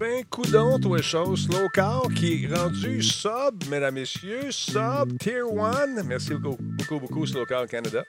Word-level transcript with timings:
Ben, 0.00 0.24
coudon, 0.30 0.78
toi, 0.80 1.02
chose. 1.02 1.44
Slow 1.44 1.68
Car 1.74 2.04
qui 2.16 2.44
est 2.44 2.54
rendu 2.54 3.02
sub, 3.02 3.62
mesdames, 3.68 3.96
messieurs. 3.96 4.50
Sub, 4.50 5.18
tier 5.18 5.42
1. 5.42 6.02
Merci 6.04 6.32
beaucoup, 6.36 6.62
beaucoup, 6.62 7.00
beaucoup, 7.00 7.26
Slow 7.26 7.44
Car 7.44 7.66
Canada. 7.66 8.02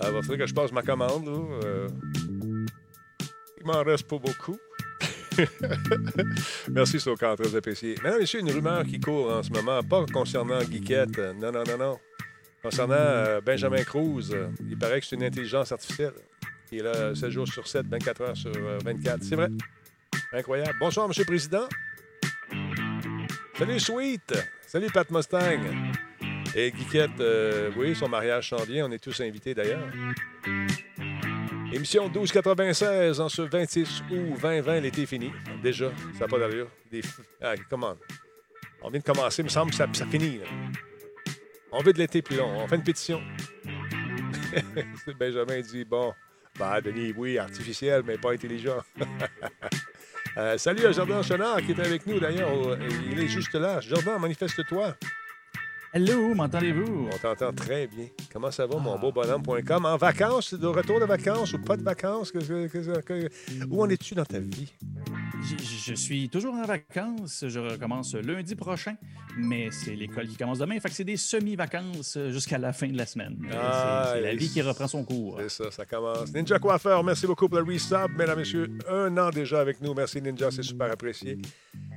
Il 0.00 0.10
va 0.10 0.22
falloir 0.22 0.38
que 0.38 0.46
je 0.46 0.54
passe 0.54 0.72
ma 0.72 0.80
commande. 0.80 1.26
Là. 1.26 1.66
Euh, 1.66 1.88
il 3.60 3.66
m'en 3.66 3.82
reste 3.82 4.08
pas 4.08 4.16
beaucoup. 4.16 4.56
Merci, 6.70 6.98
Slow 6.98 7.16
Car, 7.16 7.36
très 7.36 7.54
apprécié. 7.54 7.94
Mesdames, 8.02 8.20
messieurs, 8.20 8.40
une 8.40 8.50
rumeur 8.50 8.82
qui 8.84 8.98
court 8.98 9.32
en 9.32 9.42
ce 9.42 9.50
moment, 9.50 9.82
pas 9.82 10.06
concernant 10.10 10.60
Geekette. 10.60 11.18
Non, 11.18 11.52
non, 11.52 11.62
non, 11.68 11.76
non. 11.78 11.98
Concernant 12.62 12.94
euh, 12.96 13.42
Benjamin 13.42 13.84
Cruz, 13.84 14.30
euh, 14.32 14.48
il 14.66 14.78
paraît 14.78 15.00
que 15.00 15.06
c'est 15.06 15.16
une 15.16 15.24
intelligence 15.24 15.72
artificielle 15.72 16.14
qui 16.70 16.78
est 16.78 16.82
là 16.82 17.14
7 17.14 17.28
jours 17.28 17.48
sur 17.48 17.68
7, 17.68 17.86
24 17.86 18.20
heures 18.22 18.36
sur 18.36 18.52
24. 18.82 19.22
C'est 19.22 19.36
vrai. 19.36 19.50
Incroyable. 20.32 20.76
Bonsoir, 20.80 21.06
M. 21.06 21.12
le 21.16 21.24
Président. 21.24 21.68
Salut, 23.58 23.78
Sweet. 23.78 24.32
Salut, 24.66 24.90
Pat 24.90 25.10
Mustang. 25.10 25.60
Et 26.54 26.70
Guiquette, 26.70 27.20
euh, 27.20 27.70
oui, 27.76 27.94
son 27.94 28.08
mariage 28.08 28.48
s'en 28.48 28.64
vient. 28.64 28.86
On 28.86 28.92
est 28.92 28.98
tous 28.98 29.20
invités 29.20 29.54
d'ailleurs. 29.54 29.86
Émission 31.72 32.08
1296 32.08 33.20
en 33.20 33.28
ce 33.28 33.42
26 33.42 34.04
août 34.10 34.38
2020. 34.40 34.80
L'été 34.80 35.02
est 35.02 35.06
fini. 35.06 35.30
Déjà, 35.62 35.90
ça 36.14 36.20
n'a 36.20 36.28
pas 36.28 36.38
d'allure. 36.38 36.68
Des... 36.90 37.02
Ah? 37.40 37.54
On 38.82 38.90
vient 38.90 39.00
de 39.00 39.04
commencer, 39.04 39.42
il 39.42 39.44
me 39.44 39.50
semble 39.50 39.70
que 39.70 39.76
ça, 39.76 39.86
ça 39.92 40.06
finit. 40.06 40.40
On 41.70 41.82
veut 41.82 41.92
de 41.92 41.98
l'été 41.98 42.20
plus 42.22 42.36
long. 42.36 42.50
On 42.58 42.66
fait 42.66 42.76
une 42.76 42.82
pétition. 42.82 43.22
Benjamin 45.18 45.60
dit 45.60 45.84
Bon, 45.84 46.12
bah, 46.58 46.80
Denis, 46.80 47.14
oui, 47.16 47.38
artificiel, 47.38 48.02
mais 48.04 48.18
pas 48.18 48.32
intelligent. 48.32 48.82
Euh, 50.38 50.56
salut 50.56 50.86
à 50.86 50.92
Jordan 50.92 51.22
Chenard 51.22 51.60
qui 51.62 51.72
est 51.72 51.80
avec 51.80 52.06
nous 52.06 52.18
d'ailleurs. 52.18 52.50
Il 53.10 53.20
est 53.20 53.28
juste 53.28 53.54
là. 53.54 53.80
Jordan, 53.80 54.18
manifeste-toi. 54.20 54.94
Hello, 55.94 56.34
m'entendez-vous? 56.34 57.10
On 57.12 57.18
t'entend 57.18 57.52
très 57.52 57.86
bien. 57.86 58.06
Comment 58.32 58.50
ça 58.50 58.66
va, 58.66 58.78
mon 58.78 58.98
beau 58.98 59.12
bonhomme.com? 59.12 59.84
En 59.84 59.98
vacances, 59.98 60.54
de 60.54 60.66
retour 60.66 60.98
de 61.00 61.04
vacances 61.04 61.52
ou 61.52 61.58
pas 61.58 61.76
de 61.76 61.82
vacances? 61.82 62.32
où 63.70 63.82
en 63.82 63.88
es-tu 63.90 64.14
dans 64.14 64.24
ta 64.24 64.38
vie? 64.38 64.72
Je, 65.84 65.94
suis 65.94 66.30
toujours 66.30 66.54
en 66.54 66.64
vacances. 66.64 67.44
Je 67.46 67.58
recommence 67.58 68.14
lundi 68.14 68.54
prochain, 68.54 68.94
mais 69.36 69.70
c'est 69.70 69.94
l'école 69.94 70.28
qui 70.28 70.36
commence 70.36 70.60
demain. 70.60 70.80
Fait 70.80 70.88
que 70.88 70.94
c'est 70.94 71.04
des 71.04 71.18
semi-vacances 71.18 72.16
jusqu'à 72.30 72.56
la 72.56 72.72
fin 72.72 72.88
de 72.88 72.96
la 72.96 73.04
semaine. 73.04 73.36
Ah, 73.52 74.12
c'est 74.14 74.22
la 74.22 74.34
vie 74.34 74.48
qui 74.48 74.62
reprend 74.62 74.88
son 74.88 75.04
cours. 75.04 75.40
C'est 75.40 75.50
ça, 75.50 75.70
ça 75.70 75.84
commence. 75.84 76.32
Ninja 76.32 76.58
Coiffeur, 76.58 77.04
merci 77.04 77.26
beaucoup 77.26 77.50
pour 77.50 77.58
le 77.58 77.70
resub, 77.70 78.16
mesdames, 78.16 78.38
messieurs. 78.38 78.70
Un 78.88 79.14
an 79.18 79.28
déjà 79.28 79.60
avec 79.60 79.82
nous. 79.82 79.92
Merci, 79.92 80.22
Ninja, 80.22 80.50
c'est 80.50 80.62
super 80.62 80.90
apprécié. 80.90 81.36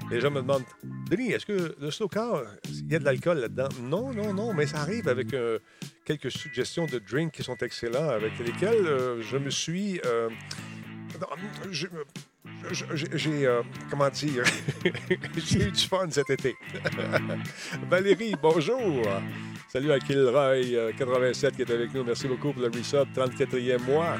Les 0.09 0.19
gens 0.19 0.31
me 0.31 0.41
demandent, 0.41 0.63
Denis, 1.09 1.31
est-ce 1.31 1.45
que 1.45 1.75
le 1.79 1.91
slow 1.91 2.07
car, 2.07 2.41
il 2.67 2.91
y 2.91 2.95
a 2.95 2.99
de 2.99 3.05
l'alcool 3.05 3.39
là-dedans? 3.39 3.69
Non, 3.85 4.11
non, 4.13 4.33
non, 4.33 4.53
mais 4.53 4.65
ça 4.65 4.79
arrive 4.79 5.07
avec 5.07 5.33
euh, 5.33 5.59
quelques 6.05 6.31
suggestions 6.31 6.85
de 6.87 6.99
drinks 6.99 7.31
qui 7.31 7.43
sont 7.43 7.57
excellents, 7.57 8.09
avec 8.09 8.37
lesquels 8.39 8.85
euh, 8.85 9.21
je 9.21 9.37
me 9.37 9.49
suis. 9.49 10.01
Euh, 10.05 10.29
j'ai, 11.71 11.87
comment 13.89 14.09
dire, 14.09 14.43
j'ai 15.37 15.67
eu 15.67 15.71
du 15.71 15.87
fun 15.87 16.09
cet 16.09 16.29
été. 16.29 16.55
Valérie, 17.89 18.35
bonjour. 18.41 19.07
Salut 19.69 19.91
à 19.91 19.99
Kilroy87 19.99 21.51
qui 21.51 21.61
est 21.61 21.71
avec 21.71 21.93
nous. 21.93 22.03
Merci 22.03 22.27
beaucoup 22.27 22.51
pour 22.53 22.61
le 22.61 22.69
resub, 22.69 23.07
34e 23.15 23.81
mois. 23.83 24.17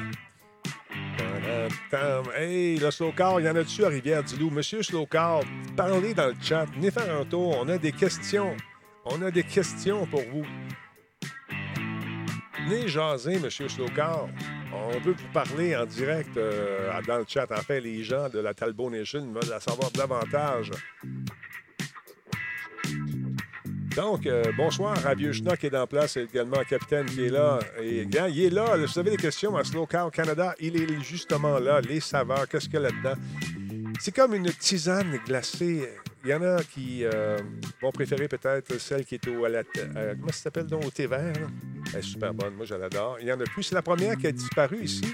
Hey, 2.34 2.78
le 2.78 2.90
Slowcar, 2.90 3.40
il 3.40 3.46
y 3.46 3.48
en 3.48 3.56
a-tu 3.56 3.84
à 3.84 3.88
Rivière-du-Loup? 3.88 4.50
Monsieur 4.50 4.82
Slowcar, 4.82 5.40
parlez 5.76 6.14
dans 6.14 6.28
le 6.28 6.34
chat. 6.40 6.64
Venez 6.74 6.90
faire 6.90 7.20
un 7.20 7.24
tour. 7.24 7.58
On 7.60 7.68
a 7.68 7.78
des 7.78 7.92
questions. 7.92 8.56
On 9.08 9.22
a 9.22 9.30
des 9.30 9.44
questions 9.44 10.04
pour 10.06 10.22
vous. 10.32 10.44
Venez 12.64 12.88
jaser, 12.88 13.38
Monsieur 13.38 13.68
Slowcar. 13.68 14.26
On 14.74 14.98
veut 14.98 15.12
vous 15.12 15.32
parler 15.32 15.76
en 15.76 15.86
direct 15.86 16.36
euh, 16.36 16.90
dans 17.06 17.18
le 17.18 17.24
chat. 17.26 17.46
En 17.52 17.62
fait, 17.62 17.80
les 17.80 18.02
gens 18.02 18.28
de 18.28 18.40
la 18.40 18.52
Talbot 18.52 18.90
Nation 18.90 19.20
veulent 19.32 19.54
en 19.54 19.60
savoir 19.60 19.92
davantage. 19.92 20.72
Donc, 23.94 24.26
euh, 24.26 24.42
bonsoir 24.56 25.06
à 25.06 25.14
Vieux 25.14 25.32
Schnock 25.32 25.58
qui 25.58 25.66
est 25.66 25.76
en 25.76 25.86
place, 25.86 26.16
également 26.16 26.62
Capitaine 26.68 27.06
qui 27.06 27.26
est 27.26 27.30
là. 27.30 27.60
Et 27.80 28.04
bien, 28.04 28.26
il 28.26 28.40
est 28.42 28.50
là. 28.50 28.76
Vous 28.76 28.98
avez 28.98 29.12
des 29.12 29.16
questions 29.16 29.56
à 29.56 29.62
Slow 29.62 29.86
Car 29.86 30.10
Canada, 30.10 30.52
il 30.58 30.76
est 30.76 31.00
justement 31.00 31.60
là. 31.60 31.80
Les 31.80 32.00
saveurs, 32.00 32.48
qu'est-ce 32.48 32.64
qu'il 32.64 32.74
y 32.74 32.84
a 32.84 32.90
là-dedans? 32.90 33.14
C'est 34.00 34.14
comme 34.14 34.34
une 34.34 34.50
tisane 34.50 35.18
glacée. 35.24 35.88
Il 36.26 36.30
y 36.30 36.34
en 36.34 36.42
a 36.42 36.60
qui 36.64 37.04
euh, 37.04 37.38
vont 37.80 37.92
préférer 37.92 38.26
peut-être 38.26 38.78
celle 38.80 39.04
qui 39.04 39.14
est 39.14 39.28
au, 39.28 39.44
à 39.44 39.48
euh, 39.48 40.14
comment 40.16 40.32
ça 40.32 40.42
s'appelle 40.42 40.66
donc, 40.66 40.84
au 40.84 40.90
thé 40.90 41.06
vert. 41.06 41.32
Elle 41.92 42.00
est 42.00 42.02
super 42.02 42.34
bonne. 42.34 42.54
Moi, 42.54 42.66
je 42.66 42.74
l'adore. 42.74 43.18
Il 43.20 43.28
y 43.28 43.32
en 43.32 43.38
a 43.38 43.44
plus. 43.44 43.62
C'est 43.62 43.76
la 43.76 43.82
première 43.82 44.16
qui 44.16 44.26
a 44.26 44.32
disparu 44.32 44.82
ici. 44.82 45.04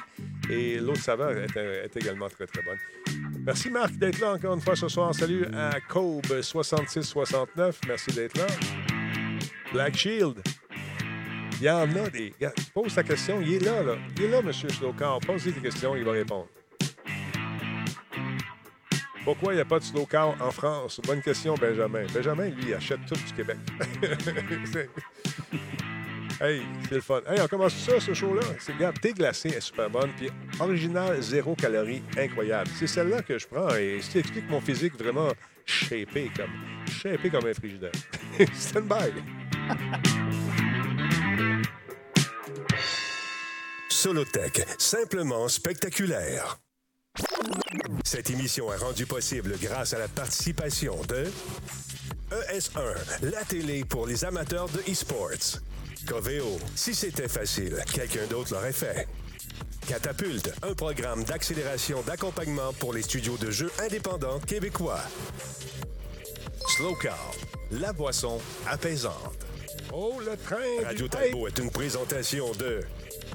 Et 0.49 0.79
l'autre 0.79 1.03
saveur 1.03 1.33
est, 1.37 1.95
également 1.99 2.31
très, 2.31 2.47
très 2.47 2.63
bonne. 2.63 2.79
Merci, 3.45 3.69
Marc, 3.69 3.93
d'être 3.99 4.21
là 4.21 4.33
encore 4.33 4.55
une 4.55 4.63
fois 4.63 4.75
ce 4.75 4.89
soir. 4.89 5.15
Salut 5.15 5.45
à 5.55 5.73
Kobe6669. 5.81 7.75
Merci 7.87 8.13
d'être 8.13 8.39
là. 8.39 8.47
Black 9.71 9.95
Shield. 9.95 10.41
Il 11.61 11.67
y 11.67 11.71
en 11.71 11.95
a 11.95 12.09
des. 12.09 12.33
Pose 12.73 12.95
ta 12.95 13.03
question. 13.03 13.39
Il 13.43 13.53
est 13.53 13.65
là, 13.67 13.83
là. 13.83 13.97
Il 14.17 14.25
est 14.25 14.29
là, 14.29 14.39
M. 14.39 14.51
Slowcar. 14.51 15.21
Pose-lui 15.21 15.53
des 15.53 15.61
questions, 15.61 15.95
il 15.95 16.05
va 16.05 16.13
répondre. 16.13 16.49
Pourquoi 19.25 19.53
il 19.53 19.57
n'y 19.57 19.63
a 19.63 19.65
pas 19.65 19.79
de 19.79 19.85
slow 19.85 20.05
car 20.05 20.35
en 20.41 20.51
France? 20.51 21.01
Bonne 21.07 21.23
question, 21.23 21.55
Benjamin. 21.55 22.05
Benjamin, 22.13 22.49
lui, 22.49 22.65
il 22.69 22.75
achète 22.75 22.99
tout 23.07 23.15
du 23.15 23.33
Québec. 23.33 23.57
hey, 26.41 26.63
c'est 26.89 26.95
le 26.97 27.01
fun. 27.01 27.21
Hey, 27.29 27.41
on 27.41 27.47
commence 27.47 27.75
ça, 27.75 28.01
ce 28.01 28.13
show-là? 28.15 28.43
C'est, 28.59 28.73
regarde, 28.73 29.01
thé 29.01 29.13
glacé 29.13 29.51
est 29.51 29.61
super 29.61 29.89
bonne. 29.89 30.11
Puis 30.17 30.29
original, 30.59 31.23
zéro 31.23 31.55
calorie, 31.55 32.03
incroyable. 32.19 32.69
C'est 32.77 32.89
celle-là 32.89 33.23
que 33.23 33.39
je 33.39 33.47
prends 33.47 33.75
et 33.77 34.01
ce 34.03 34.11
qui 34.11 34.19
explique 34.19 34.51
mon 34.51 34.61
physique 34.61 34.95
vraiment 34.99 35.29
shapé 35.65 36.31
comme, 36.37 36.51
shapé 36.91 37.31
comme 37.31 37.47
un 37.47 37.55
frigidaire. 37.55 37.93
Stand 38.55 38.89
by. 38.89 39.13
Solotech, 43.89 44.67
simplement 44.79 45.47
spectaculaire. 45.47 46.62
Cette 48.05 48.31
émission 48.31 48.73
est 48.73 48.77
rendue 48.77 49.07
possible 49.07 49.55
grâce 49.61 49.93
à 49.95 49.99
la 49.99 50.09
participation 50.09 51.01
de 51.09 51.27
ES1, 52.31 53.31
la 53.31 53.45
télé 53.45 53.85
pour 53.85 54.07
les 54.07 54.25
amateurs 54.25 54.69
de 54.69 54.81
e-sports. 54.91 55.61
Coveo, 56.07 56.59
si 56.75 56.95
c'était 56.95 57.29
facile, 57.29 57.77
quelqu'un 57.93 58.27
d'autre 58.29 58.55
l'aurait 58.55 58.73
fait. 58.73 59.07
Catapulte, 59.87 60.53
un 60.63 60.75
programme 60.75 61.25
d'accélération 61.25 62.03
d'accompagnement 62.03 62.73
pour 62.75 62.93
les 62.93 63.03
studios 63.03 63.37
de 63.37 63.51
jeux 63.51 63.73
indépendants 63.81 64.41
québécois. 64.41 65.01
Slow 66.69 66.95
Car, 66.97 67.33
la 67.71 67.93
boisson 67.93 68.41
apaisante. 68.69 69.47
Oh, 69.93 70.21
le 70.21 70.37
train! 70.37 70.85
Radio 70.85 71.09
Talbot 71.09 71.49
est 71.49 71.59
une 71.59 71.71
présentation 71.71 72.53
de 72.53 72.81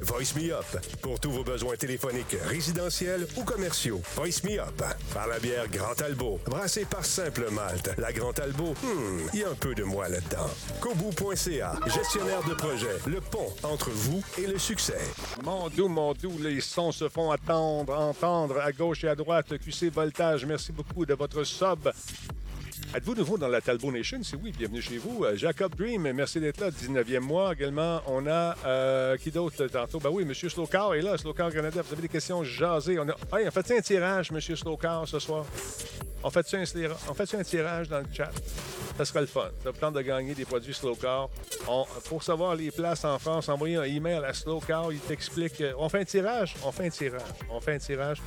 Voice 0.02 0.36
Me 0.36 0.54
Up. 0.54 0.66
Pour 1.02 1.20
tous 1.20 1.32
vos 1.32 1.44
besoins 1.44 1.76
téléphoniques, 1.76 2.36
résidentiels 2.46 3.28
ou 3.36 3.44
commerciaux. 3.44 4.02
Voice 4.16 4.44
Me 4.44 4.60
Up. 4.60 4.84
Par 5.14 5.28
la 5.28 5.40
bière 5.40 5.68
Grand 5.70 6.00
Albo. 6.02 6.40
Brassée 6.46 6.86
par 6.86 7.06
Simple 7.06 7.50
Malte. 7.52 7.92
La 7.98 8.12
Grand 8.12 8.38
Albo, 8.40 8.74
hmm, 8.84 9.30
il 9.34 9.40
y 9.40 9.44
a 9.44 9.50
un 9.50 9.56
peu 9.56 9.74
de 9.74 9.84
moi 9.84 10.08
là-dedans. 10.10 10.50
Kobu.ca. 10.82 11.74
Gestionnaire 11.88 12.44
de 12.44 12.54
projet. 12.54 12.98
Le 13.06 13.22
pont 13.22 13.54
entre 13.64 13.90
vous 13.90 14.24
et 14.38 14.48
le 14.48 14.58
succès. 14.58 15.02
Mon 15.44 15.70
doux, 15.70 15.88
mon 15.88 16.14
doux, 16.14 16.38
les 16.40 16.62
sons 16.62 16.92
se 16.92 17.10
font 17.10 17.32
attendre, 17.32 17.98
entendre 17.98 18.60
à 18.60 18.72
gauche 18.72 19.04
et 19.04 19.10
à 19.10 19.16
droite. 19.16 19.58
QC 19.58 19.90
Voltage, 19.90 20.46
merci 20.46 20.72
beaucoup 20.72 21.06
de 21.06 21.14
votre 21.14 21.44
sub. 21.44 21.90
Êtes-vous 22.95 23.16
nouveau 23.16 23.38
dans 23.38 23.50
la 23.50 23.60
Talbot 23.60 23.92
Nation? 23.92 24.24
Si 24.24 24.36
oui, 24.36 24.54
bienvenue 24.57 24.81
chez 24.81 24.98
vous. 24.98 25.25
Euh, 25.25 25.36
Jacob 25.36 25.75
Dream, 25.75 26.10
merci 26.13 26.39
d'être 26.39 26.62
là, 26.62 26.69
19e 26.72 27.19
mois. 27.19 27.54
Également, 27.54 28.01
on 28.07 28.25
a 28.28 28.56
euh, 28.66 29.18
qui 29.18 29.30
d'autre 29.30 29.68
tantôt? 29.68 30.00
Ben 30.00 30.10
oui, 30.10 30.24
M. 30.24 30.34
Slowcar 30.34 30.95
est 30.95 31.01
là, 31.01 31.18
Slowcar 31.18 31.51
Canada. 31.51 31.81
Vous 31.81 31.94
avez 31.94 32.04
des 32.04 32.07
questions 32.07 32.44
jasées. 32.44 32.98
On 32.98 33.07
a, 33.10 33.39
hey, 33.39 33.48
on 33.48 33.51
fait 33.51 33.78
un 33.78 33.81
tirage, 33.81 34.31
M. 34.31 34.39
Slowcar, 34.39 35.07
ce 35.07 35.19
soir? 35.19 35.45
On 36.24 36.30
fait 36.30 36.54
un, 36.54 36.66
fait 36.66 37.36
un 37.36 37.44
tirage 37.44 37.89
dans 37.89 38.00
le 38.00 38.06
chat? 38.12 38.31
Ça 38.98 39.06
sera 39.06 39.22
le 39.22 39.28
fun. 39.28 39.50
Ça 39.63 39.69
vous 39.69 39.78
tente 39.78 39.94
de 39.94 40.01
gagner 40.01 40.34
des 40.34 40.45
produits 40.45 40.74
Slow 40.74 40.95
Car. 40.95 41.30
pour 42.06 42.24
savoir 42.24 42.56
les 42.56 42.72
places 42.72 43.06
en 43.06 43.19
France, 43.19 43.48
envoyez 43.48 43.75
un 43.75 43.84
email 43.84 44.24
à 44.25 44.34
Slow 44.34 44.60
Car. 44.60 44.92
Il 44.92 45.00
t'explique. 45.00 45.62
Euh, 45.62 45.74
on 45.78 45.88
fait 45.88 46.00
un 46.00 46.06
tirage? 46.06 46.56
On 46.63 46.72
fait 46.72 46.88
un 46.88 46.89
tirage. 46.89 47.22
On 47.51 47.62
fait 47.62 47.75
un 47.75 47.78
tirage. 47.80 48.18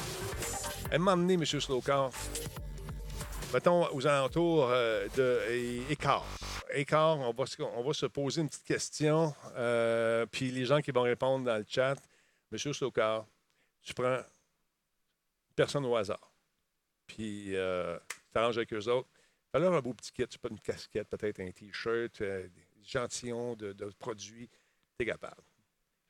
Elle 0.90 1.00
m'a 1.00 1.14
emmené, 1.14 1.34
M. 1.34 1.44
Slow 1.44 1.80
Car. 1.80 2.10
Mettons 3.52 3.92
aux 3.92 4.06
alentours 4.06 4.68
euh, 4.70 5.08
de 5.16 5.90
Écart. 5.90 6.24
Écart, 6.72 7.18
on 7.18 7.32
va, 7.32 7.46
se 7.92 8.06
poser 8.06 8.42
une 8.42 8.48
petite 8.48 8.64
question. 8.64 9.34
Euh, 9.56 10.24
puis 10.26 10.52
les 10.52 10.64
gens 10.64 10.80
qui 10.80 10.92
vont 10.92 11.02
répondre 11.02 11.44
dans 11.44 11.56
le 11.56 11.64
chat, 11.68 11.96
M. 12.52 12.58
Slowcar, 12.58 13.26
tu 13.82 13.92
prends 13.92 14.20
personne 15.56 15.84
au 15.84 15.96
hasard. 15.96 16.32
Puis 17.06 17.56
euh, 17.56 17.98
tu 18.32 18.38
arranges 18.38 18.58
avec 18.58 18.72
eux 18.72 18.88
autres. 18.88 19.08
Alors 19.52 19.74
un 19.74 19.80
beau 19.80 19.94
petit 19.94 20.12
kit, 20.12 20.28
tu 20.28 20.38
peux 20.38 20.48
une 20.48 20.60
casquette, 20.60 21.08
peut-être 21.08 21.40
un 21.40 21.50
T-shirt, 21.50 22.20
euh, 22.20 22.46
des 22.48 22.84
gentillons 22.84 23.56
de, 23.56 23.72
de 23.72 23.86
produits. 23.98 24.48
Tu 24.96 25.02
es 25.02 25.06
capable. 25.06 25.42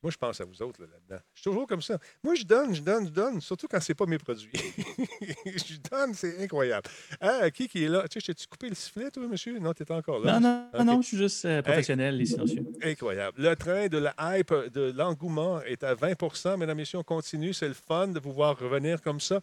Moi, 0.02 0.10
je 0.10 0.16
pense 0.16 0.40
à 0.40 0.44
vous 0.46 0.62
autres 0.62 0.80
là-dedans. 0.80 1.22
je 1.34 1.40
suis 1.40 1.50
toujours 1.50 1.66
comme 1.66 1.82
ça. 1.82 1.98
Moi, 2.24 2.34
je 2.34 2.44
donne, 2.44 2.74
je 2.74 2.80
donne, 2.80 3.06
je 3.06 3.12
donne, 3.12 3.40
surtout 3.42 3.68
quand 3.68 3.80
c'est 3.80 3.94
pas 3.94 4.06
mes 4.06 4.16
produits. 4.16 4.50
je 5.44 5.76
donne, 5.90 6.14
c'est 6.14 6.42
incroyable. 6.42 6.88
Ah, 7.20 7.50
qui 7.50 7.68
qui 7.68 7.84
est 7.84 7.88
là? 7.88 8.08
Tu 8.08 8.18
sais, 8.18 8.32
t'ai-tu 8.32 8.46
coupé 8.46 8.70
le 8.70 8.74
sifflet, 8.74 9.10
toi, 9.10 9.26
monsieur? 9.26 9.58
Non, 9.58 9.74
tu 9.74 9.84
encore 9.90 10.20
là. 10.20 10.40
Non, 10.40 10.68
non, 10.72 10.84
non, 10.84 11.02
je 11.02 11.08
suis 11.08 11.16
juste 11.18 11.44
euh, 11.44 11.60
professionnel 11.60 12.18
et 12.18 12.24
silencieux. 12.24 12.64
Incroyable. 12.82 13.42
Le 13.42 13.54
train 13.56 13.88
de 13.88 13.98
la 13.98 14.14
hype, 14.18 14.54
de 14.72 14.90
l'engouement 14.90 15.60
est 15.62 15.84
à 15.84 15.94
20% 15.94 16.56
Mesdames, 16.56 16.78
Messieurs, 16.78 16.98
on 16.98 17.04
continue. 17.04 17.52
C'est 17.52 17.68
le 17.68 17.74
fun 17.74 18.08
de 18.08 18.20
vous 18.20 18.32
voir 18.32 18.58
revenir 18.58 19.02
comme 19.02 19.20
ça. 19.20 19.40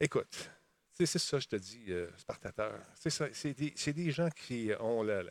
Écoute, 0.00 0.50
c'est 0.92 1.06
ça, 1.06 1.38
je 1.38 1.46
te 1.46 1.56
dis, 1.56 1.84
euh, 1.90 2.08
Spartateur. 2.16 2.80
C'est 2.98 3.10
ça. 3.10 3.26
C'est 3.32 3.54
des, 3.54 3.92
des, 3.92 4.10
gens 4.10 4.30
qui 4.30 4.72
ont 4.80 5.04
le, 5.04 5.28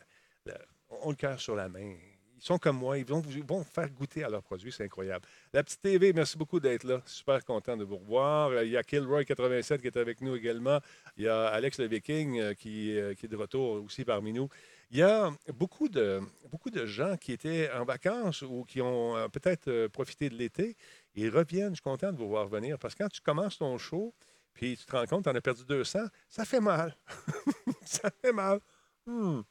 ont 0.90 1.10
le 1.10 1.16
cœur 1.16 1.42
sur 1.42 1.56
la 1.56 1.68
main 1.68 1.94
sont 2.46 2.58
comme 2.58 2.78
moi, 2.78 2.98
ils 2.98 3.06
vont 3.06 3.22
vous 3.22 3.64
faire 3.64 3.90
goûter 3.90 4.24
à 4.24 4.30
leurs 4.30 4.44
produits, 4.44 4.72
c'est 4.72 4.84
incroyable. 4.84 5.26
La 5.54 5.64
petite 5.64 5.82
TV, 5.82 6.12
merci 6.12 6.38
beaucoup 6.38 6.60
d'être 6.60 6.84
là. 6.84 7.02
Super 7.06 7.44
content 7.46 7.78
de 7.78 7.86
vous 7.86 7.98
revoir. 7.98 8.64
Il 8.64 8.72
y 8.72 8.78
a 8.78 8.82
Killroy87 8.82 9.80
qui 9.80 9.88
est 9.88 9.98
avec 9.98 10.20
nous 10.20 10.36
également. 10.36 10.80
Il 11.16 11.24
y 11.24 11.28
a 11.28 11.48
Alex 11.48 11.80
le 11.80 11.88
Viking 11.88 12.40
euh, 12.40 12.54
qui, 12.54 12.98
euh, 12.98 13.14
qui 13.14 13.28
est 13.28 13.30
de 13.30 13.38
retour 13.38 13.84
aussi 13.84 14.04
parmi 14.04 14.34
nous. 14.34 14.50
Il 14.92 14.98
y 14.98 15.04
a 15.04 15.32
beaucoup 15.54 15.88
de, 15.88 16.22
beaucoup 16.52 16.70
de 16.70 16.86
gens 16.86 17.16
qui 17.16 17.32
étaient 17.32 17.72
en 17.72 17.86
vacances 17.86 18.42
ou 18.42 18.66
qui 18.66 18.82
ont 18.82 19.16
euh, 19.16 19.28
peut-être 19.30 19.88
profité 19.88 20.30
de 20.30 20.36
l'été. 20.36 20.76
Ils 21.16 21.30
reviennent. 21.30 21.70
Je 21.70 21.76
suis 21.76 21.82
content 21.82 22.12
de 22.12 22.18
vous 22.18 22.28
voir 22.28 22.48
venir 22.48 22.78
parce 22.78 22.94
que 22.94 23.04
quand 23.04 23.10
tu 23.10 23.22
commences 23.22 23.58
ton 23.58 23.78
show, 23.78 24.14
puis 24.54 24.78
tu 24.78 24.86
te 24.86 24.92
rends 24.92 25.06
compte, 25.06 25.24
tu 25.24 25.30
en 25.30 25.36
as 25.36 25.42
perdu 25.42 25.64
200, 25.66 26.00
ça 26.30 26.46
fait 26.46 26.60
mal. 26.60 26.96
ça 27.86 28.10
fait 28.22 28.34
mal. 28.34 28.60
Hmm. 29.06 29.42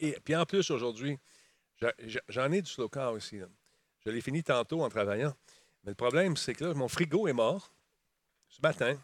Et 0.00 0.16
puis 0.24 0.34
en 0.34 0.44
plus, 0.44 0.70
aujourd'hui, 0.70 1.18
J'en 2.28 2.52
ai 2.52 2.62
du 2.62 2.70
slow 2.70 2.88
car 2.88 3.12
aussi. 3.12 3.40
Je 4.04 4.10
l'ai 4.10 4.20
fini 4.20 4.42
tantôt 4.42 4.82
en 4.82 4.88
travaillant. 4.88 5.34
Mais 5.84 5.90
le 5.90 5.96
problème, 5.96 6.36
c'est 6.36 6.54
que 6.54 6.64
là, 6.64 6.74
mon 6.74 6.88
frigo 6.88 7.28
est 7.28 7.32
mort 7.32 7.72
ce 8.48 8.60
matin. 8.62 8.98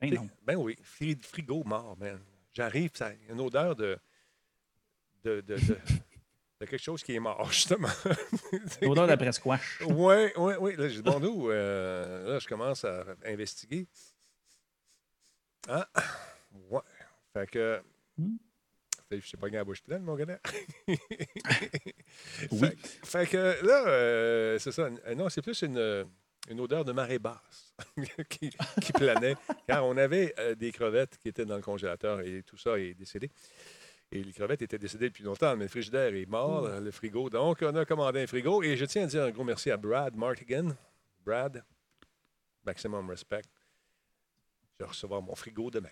Ben 0.00 0.14
non. 0.14 0.28
Ben 0.42 0.56
oui, 0.56 0.76
frigo 0.82 1.62
mort, 1.64 1.96
man. 1.98 2.20
J'arrive, 2.52 2.90
ça 2.94 3.08
a 3.08 3.12
une 3.30 3.40
odeur 3.40 3.74
de, 3.74 3.98
de, 5.24 5.40
de, 5.40 5.56
de, 5.56 5.78
quelque 6.66 6.78
chose 6.78 7.02
qui 7.02 7.14
est 7.14 7.20
mort, 7.20 7.50
justement. 7.50 7.88
L'odeur 8.82 9.06
d'après 9.06 9.32
squash. 9.32 9.80
Oui, 9.86 10.30
oui, 10.36 10.52
oui. 10.60 10.76
Là, 10.76 10.88
j'ai 10.88 10.96
dit, 10.96 11.02
bon, 11.02 11.18
nous, 11.20 11.50
euh, 11.50 12.32
là, 12.32 12.38
je 12.38 12.46
commence 12.46 12.84
à 12.84 13.04
investiguer. 13.24 13.86
Ah, 15.68 15.88
ouais. 16.70 16.80
Fait 17.32 17.46
que. 17.50 17.82
Je 19.20 19.28
sais 19.28 19.36
pas 19.36 19.46
à 19.46 19.50
la 19.50 19.64
bouche 19.64 19.82
pleine, 19.82 20.02
mon 20.02 20.14
gars. 20.14 20.38
oui. 20.88 22.68
Fait, 23.04 23.26
que 23.26 23.64
là, 23.64 23.86
euh, 23.86 24.58
c'est 24.58 24.72
ça. 24.72 24.88
Non, 25.16 25.28
c'est 25.28 25.42
plus 25.42 25.62
une, 25.62 26.06
une, 26.48 26.60
odeur 26.60 26.84
de 26.84 26.92
marée 26.92 27.18
basse 27.18 27.74
qui, 28.28 28.50
planait. 28.92 29.36
car 29.66 29.84
on 29.84 29.96
avait 29.96 30.34
euh, 30.38 30.54
des 30.54 30.72
crevettes 30.72 31.16
qui 31.18 31.28
étaient 31.28 31.44
dans 31.44 31.56
le 31.56 31.62
congélateur 31.62 32.20
et 32.20 32.42
tout 32.42 32.56
ça 32.56 32.78
est 32.78 32.94
décédé. 32.94 33.30
Et 34.12 34.22
les 34.22 34.32
crevettes 34.32 34.62
étaient 34.62 34.78
décédées 34.78 35.08
depuis 35.08 35.24
longtemps, 35.24 35.56
mais 35.56 35.64
le 35.64 35.68
frigidaire 35.68 36.14
est 36.14 36.26
mort, 36.26 36.68
le 36.68 36.90
frigo. 36.90 37.28
Donc, 37.30 37.58
on 37.62 37.74
a 37.74 37.84
commandé 37.84 38.22
un 38.22 38.26
frigo. 38.26 38.62
Et 38.62 38.76
je 38.76 38.84
tiens 38.84 39.04
à 39.04 39.06
dire 39.06 39.24
un 39.24 39.30
gros 39.30 39.44
merci 39.44 39.70
à 39.70 39.76
Brad 39.76 40.14
Martigan. 40.14 40.68
Brad, 41.24 41.64
maximum 42.64 43.10
respect. 43.10 43.42
Je 44.74 44.84
vais 44.84 44.88
recevoir 44.88 45.22
mon 45.22 45.34
frigo 45.34 45.70
demain. 45.70 45.88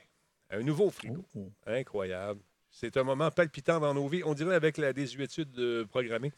Un 0.50 0.62
nouveau 0.62 0.90
frigo. 0.90 1.24
Oh. 1.34 1.50
Incroyable. 1.66 2.42
C'est 2.72 2.96
un 2.96 3.04
moment 3.04 3.30
palpitant 3.30 3.78
dans 3.78 3.92
nos 3.92 4.08
vies. 4.08 4.22
On 4.24 4.32
dirait 4.32 4.54
avec 4.54 4.78
la 4.78 4.92
désuétude 4.94 5.52
de 5.52 5.86
programmée 5.88 6.32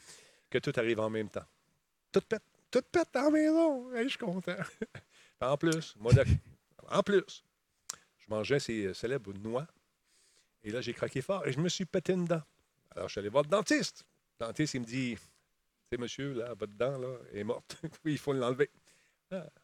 que 0.51 0.59
tout 0.59 0.73
arrive 0.77 0.99
en 0.99 1.09
même 1.09 1.31
temps. 1.31 1.45
Tout 2.11 2.21
pète, 2.21 2.43
tout 2.71 2.83
pète 2.91 3.09
dans 3.15 3.23
la 3.23 3.31
maison. 3.31 3.91
je 3.97 4.09
suis 4.09 4.19
content. 4.19 4.57
en 5.41 5.57
plus, 5.57 5.95
moi, 5.97 6.13
en 6.91 7.03
plus, 7.03 7.45
je 8.19 8.27
mangeais 8.29 8.59
ces 8.59 8.93
célèbres 8.93 9.33
noix. 9.33 9.67
Et 10.65 10.71
là, 10.71 10.81
j'ai 10.81 10.93
craqué 10.93 11.23
fort 11.23 11.47
et 11.47 11.53
je 11.53 11.61
me 11.61 11.69
suis 11.69 11.85
pété 11.85 12.13
une 12.13 12.25
dent. 12.25 12.43
Alors, 12.91 13.09
je 13.09 13.13
suis 13.13 13.21
allé 13.21 13.29
voir 13.29 13.45
le 13.45 13.51
dentiste. 13.51 14.05
Le 14.41 14.47
dentiste, 14.47 14.75
il 14.75 14.81
me 14.81 14.87
dit 14.87 15.17
C'est 15.91 15.99
monsieur, 15.99 16.33
là, 16.33 16.53
votre 16.55 16.75
dent 16.75 16.99
là, 16.99 17.17
est 17.33 17.45
morte. 17.45 17.77
oui, 18.05 18.13
il 18.13 18.19
faut 18.19 18.33
l'enlever. 18.33 18.71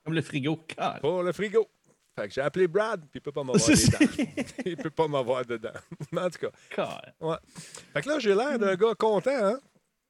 Comme 0.05 0.15
le 0.15 0.23
frigo. 0.23 0.65
Pour 1.01 1.23
le 1.23 1.33
frigo. 1.33 1.69
Fait 2.17 2.29
que 2.29 2.35
j'ai 2.35 2.41
appelé 2.41 2.67
Brad, 2.67 3.01
puis 3.03 3.19
il 3.19 3.21
peut 3.21 3.33
pas 3.33 3.45
m'avoir 3.45 3.69
dedans. 3.69 4.43
il 4.67 4.77
peut 4.77 4.91
pas 4.91 5.09
m'avoir 5.09 5.45
dedans. 5.45 5.73
En 6.17 6.29
tout 6.29 6.51
cas. 6.71 7.01
Ouais. 7.21 7.37
Fait 7.93 8.03
que 8.03 8.09
là, 8.09 8.19
j'ai 8.19 8.35
l'air 8.35 8.59
d'un 8.59 8.75
gars 8.75 8.95
content, 8.95 9.31
hein? 9.31 9.61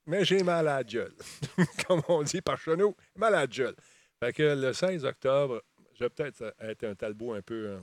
Mais 0.07 0.25
j'ai 0.25 0.43
mal 0.43 0.67
à 0.67 0.77
la 0.77 0.85
gueule. 0.85 1.15
Comme 1.87 2.03
on 2.09 2.23
dit 2.23 2.41
par 2.41 2.59
chez 2.59 2.77
nous, 2.77 2.97
mal 3.17 3.35
à 3.35 3.41
la 3.41 3.47
gueule. 3.47 3.77
Fait 4.19 4.33
que 4.33 4.43
le 4.43 4.73
16 4.73 5.05
octobre, 5.05 5.63
je 5.95 6.05
vais 6.05 6.11
peut-être 6.11 6.55
être 6.61 6.85
un 6.85 6.95
talbot 6.95 7.35
un 7.35 7.43
peu, 7.43 7.69
euh, 7.69 7.81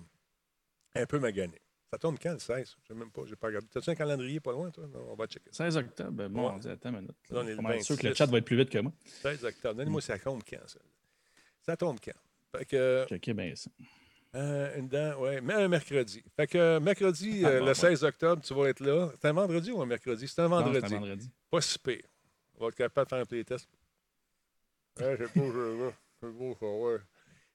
un 0.95 1.05
peu 1.05 1.19
magané. 1.19 1.61
Ça 1.91 1.97
tombe 1.97 2.17
quand 2.21 2.33
le 2.33 2.39
16? 2.39 2.75
Je 2.81 2.87
sais 2.87 2.93
même 2.93 3.11
pas, 3.11 3.21
j'ai 3.25 3.35
pas 3.37 3.47
regardé. 3.47 3.67
T'as-tu 3.71 3.89
un 3.91 3.95
calendrier 3.95 4.39
pas 4.41 4.51
loin, 4.51 4.69
toi? 4.71 4.85
on 4.93 5.15
va 5.15 5.25
checker. 5.27 5.49
16 5.51 5.77
octobre, 5.77 6.27
bon, 6.27 6.49
on 6.49 6.57
dit, 6.57 6.67
attends 6.67 6.89
une 6.89 6.97
minute. 6.97 7.15
Là, 7.29 7.41
on 7.41 7.69
est 7.69 7.81
sûr 7.81 7.97
que 7.97 8.07
le 8.07 8.13
chat 8.13 8.25
va 8.25 8.39
être 8.39 8.45
plus 8.45 8.57
vite 8.57 8.69
que 8.69 8.79
moi? 8.79 8.91
16 9.05 9.45
octobre. 9.45 9.75
Donnez-moi, 9.75 10.01
ça 10.01 10.19
tombe 10.19 10.41
quand, 10.47 10.67
ça? 10.67 10.79
Ça 11.61 11.77
tombe 11.77 11.99
quand? 12.03 12.11
Fait 12.57 12.65
que. 12.65 13.05
Checker 13.07 13.33
bien 13.33 13.55
ça. 13.55 13.69
Euh, 14.37 14.77
une 14.77 14.87
dent, 14.87 15.13
oui. 15.19 15.41
Mais 15.41 15.55
un 15.55 15.67
mercredi. 15.67 16.23
Fait 16.35 16.45
que 16.45 16.77
mercredi, 16.77 17.41
ah, 17.43 17.49
euh, 17.49 17.65
le 17.65 17.73
16 17.73 18.03
octobre, 18.03 18.41
tu 18.43 18.53
vas 18.53 18.69
être 18.69 18.81
là. 18.81 19.09
C'est 19.19 19.27
un 19.27 19.33
vendredi 19.33 19.71
ou 19.71 19.81
un 19.81 19.85
mercredi? 19.87 20.27
C'est 20.27 20.41
un 20.41 20.47
vendredi. 20.47 20.87
C'est 20.87 20.95
un 20.95 20.99
vendredi. 20.99 21.31
Pas 21.49 21.61
si 21.61 21.79
pire. 21.79 22.03
On 22.55 22.65
va 22.65 22.67
être 22.69 22.75
capable 22.75 23.05
de 23.05 23.09
faire 23.09 23.19
un 23.19 23.25
playtest. 23.25 23.67
Ouais, 24.99 25.17
c'est 25.17 25.33
pas 25.33 25.47
là. 25.47 25.91
C'est 26.21 26.29
beau, 26.29 26.55
ça, 26.59 26.65
ouais. 26.67 26.97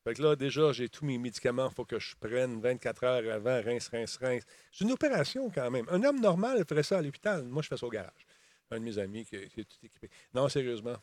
Fait 0.04 0.14
que 0.14 0.22
là, 0.22 0.34
déjà, 0.34 0.72
j'ai 0.72 0.88
tous 0.88 1.04
mes 1.04 1.18
médicaments. 1.18 1.68
Il 1.70 1.74
faut 1.74 1.84
que 1.84 2.00
je 2.00 2.16
prenne 2.16 2.60
24 2.60 3.04
heures 3.04 3.32
avant, 3.32 3.62
rince, 3.62 3.88
rince, 3.88 4.16
rince. 4.16 4.42
C'est 4.72 4.84
une 4.84 4.92
opération 4.92 5.50
quand 5.50 5.70
même. 5.70 5.86
Un 5.88 6.02
homme 6.02 6.20
normal 6.20 6.64
ferait 6.68 6.82
ça 6.82 6.98
à 6.98 7.02
l'hôpital. 7.02 7.44
Moi, 7.44 7.62
je 7.62 7.68
fais 7.68 7.76
ça 7.76 7.86
au 7.86 7.90
garage. 7.90 8.26
Un 8.72 8.80
de 8.80 8.84
mes 8.84 8.98
amis 8.98 9.24
qui, 9.24 9.36
est 9.36 9.48
tout 9.48 9.76
équipé. 9.84 10.10
Non, 10.34 10.48
sérieusement. 10.48 10.96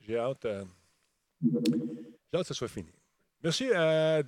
J'ai 0.00 0.16
hâte, 0.16 0.46
euh... 0.46 0.64
j'ai 1.42 2.38
hâte 2.38 2.42
que 2.42 2.48
ce 2.48 2.54
soit 2.54 2.68
fini. 2.68 2.92
Monsieur 3.44 3.72
euh, 3.74 4.22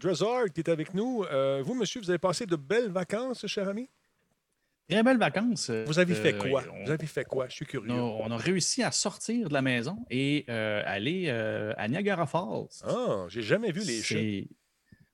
qui 0.52 0.60
est 0.60 0.68
avec 0.68 0.92
nous. 0.92 1.24
Euh, 1.30 1.62
vous, 1.64 1.74
monsieur, 1.74 2.00
vous 2.00 2.10
avez 2.10 2.18
passé 2.18 2.46
de 2.46 2.56
belles 2.56 2.90
vacances, 2.90 3.46
cher 3.46 3.68
ami? 3.68 3.88
Très 4.88 5.04
belles 5.04 5.18
vacances. 5.18 5.70
Vous 5.70 6.00
avez 6.00 6.14
fait 6.14 6.34
euh, 6.34 6.38
quoi? 6.38 6.64
Vous 6.84 6.90
avez 6.90 7.06
fait 7.06 7.24
quoi? 7.24 7.46
Je 7.48 7.54
suis 7.54 7.64
curieux. 7.64 7.92
On 7.92 8.30
a, 8.30 8.36
réussi 8.36 8.82
à 8.82 8.90
sortir 8.90 9.48
de 9.48 9.54
la 9.54 9.62
maison 9.62 10.04
et 10.10 10.44
euh, 10.48 10.82
aller 10.84 11.30
à 11.30 11.86
Niagara 11.86 12.26
Falls. 12.26 12.66
Ah, 12.82 13.26
j'ai 13.28 13.42
jamais 13.42 13.70
vu 13.70 13.82
les 13.84 14.02
chutes. 14.02 14.48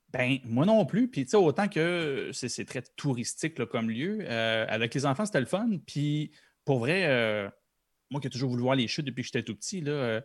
Ben, 0.08 0.38
moi 0.44 0.64
non 0.64 0.86
plus. 0.86 1.06
Puis, 1.06 1.24
tu 1.24 1.32
sais, 1.32 1.36
autant 1.36 1.68
que 1.68 2.30
c'est 2.32 2.64
très 2.64 2.82
touristique 2.96 3.64
comme 3.66 3.90
lieu, 3.90 4.26
avec 4.30 4.94
les 4.94 5.04
enfants, 5.04 5.26
c'était 5.26 5.40
le 5.40 5.46
fun. 5.46 5.68
Puis, 5.86 6.30
pour 6.64 6.78
vrai, 6.78 7.52
moi 8.10 8.20
qui 8.20 8.28
ai 8.28 8.30
toujours 8.30 8.48
voulu 8.48 8.62
voir 8.62 8.76
les 8.76 8.88
chutes 8.88 9.04
depuis 9.04 9.22
que 9.22 9.26
j'étais 9.26 9.42
tout 9.42 9.54
petit, 9.54 9.82
là, 9.82 10.22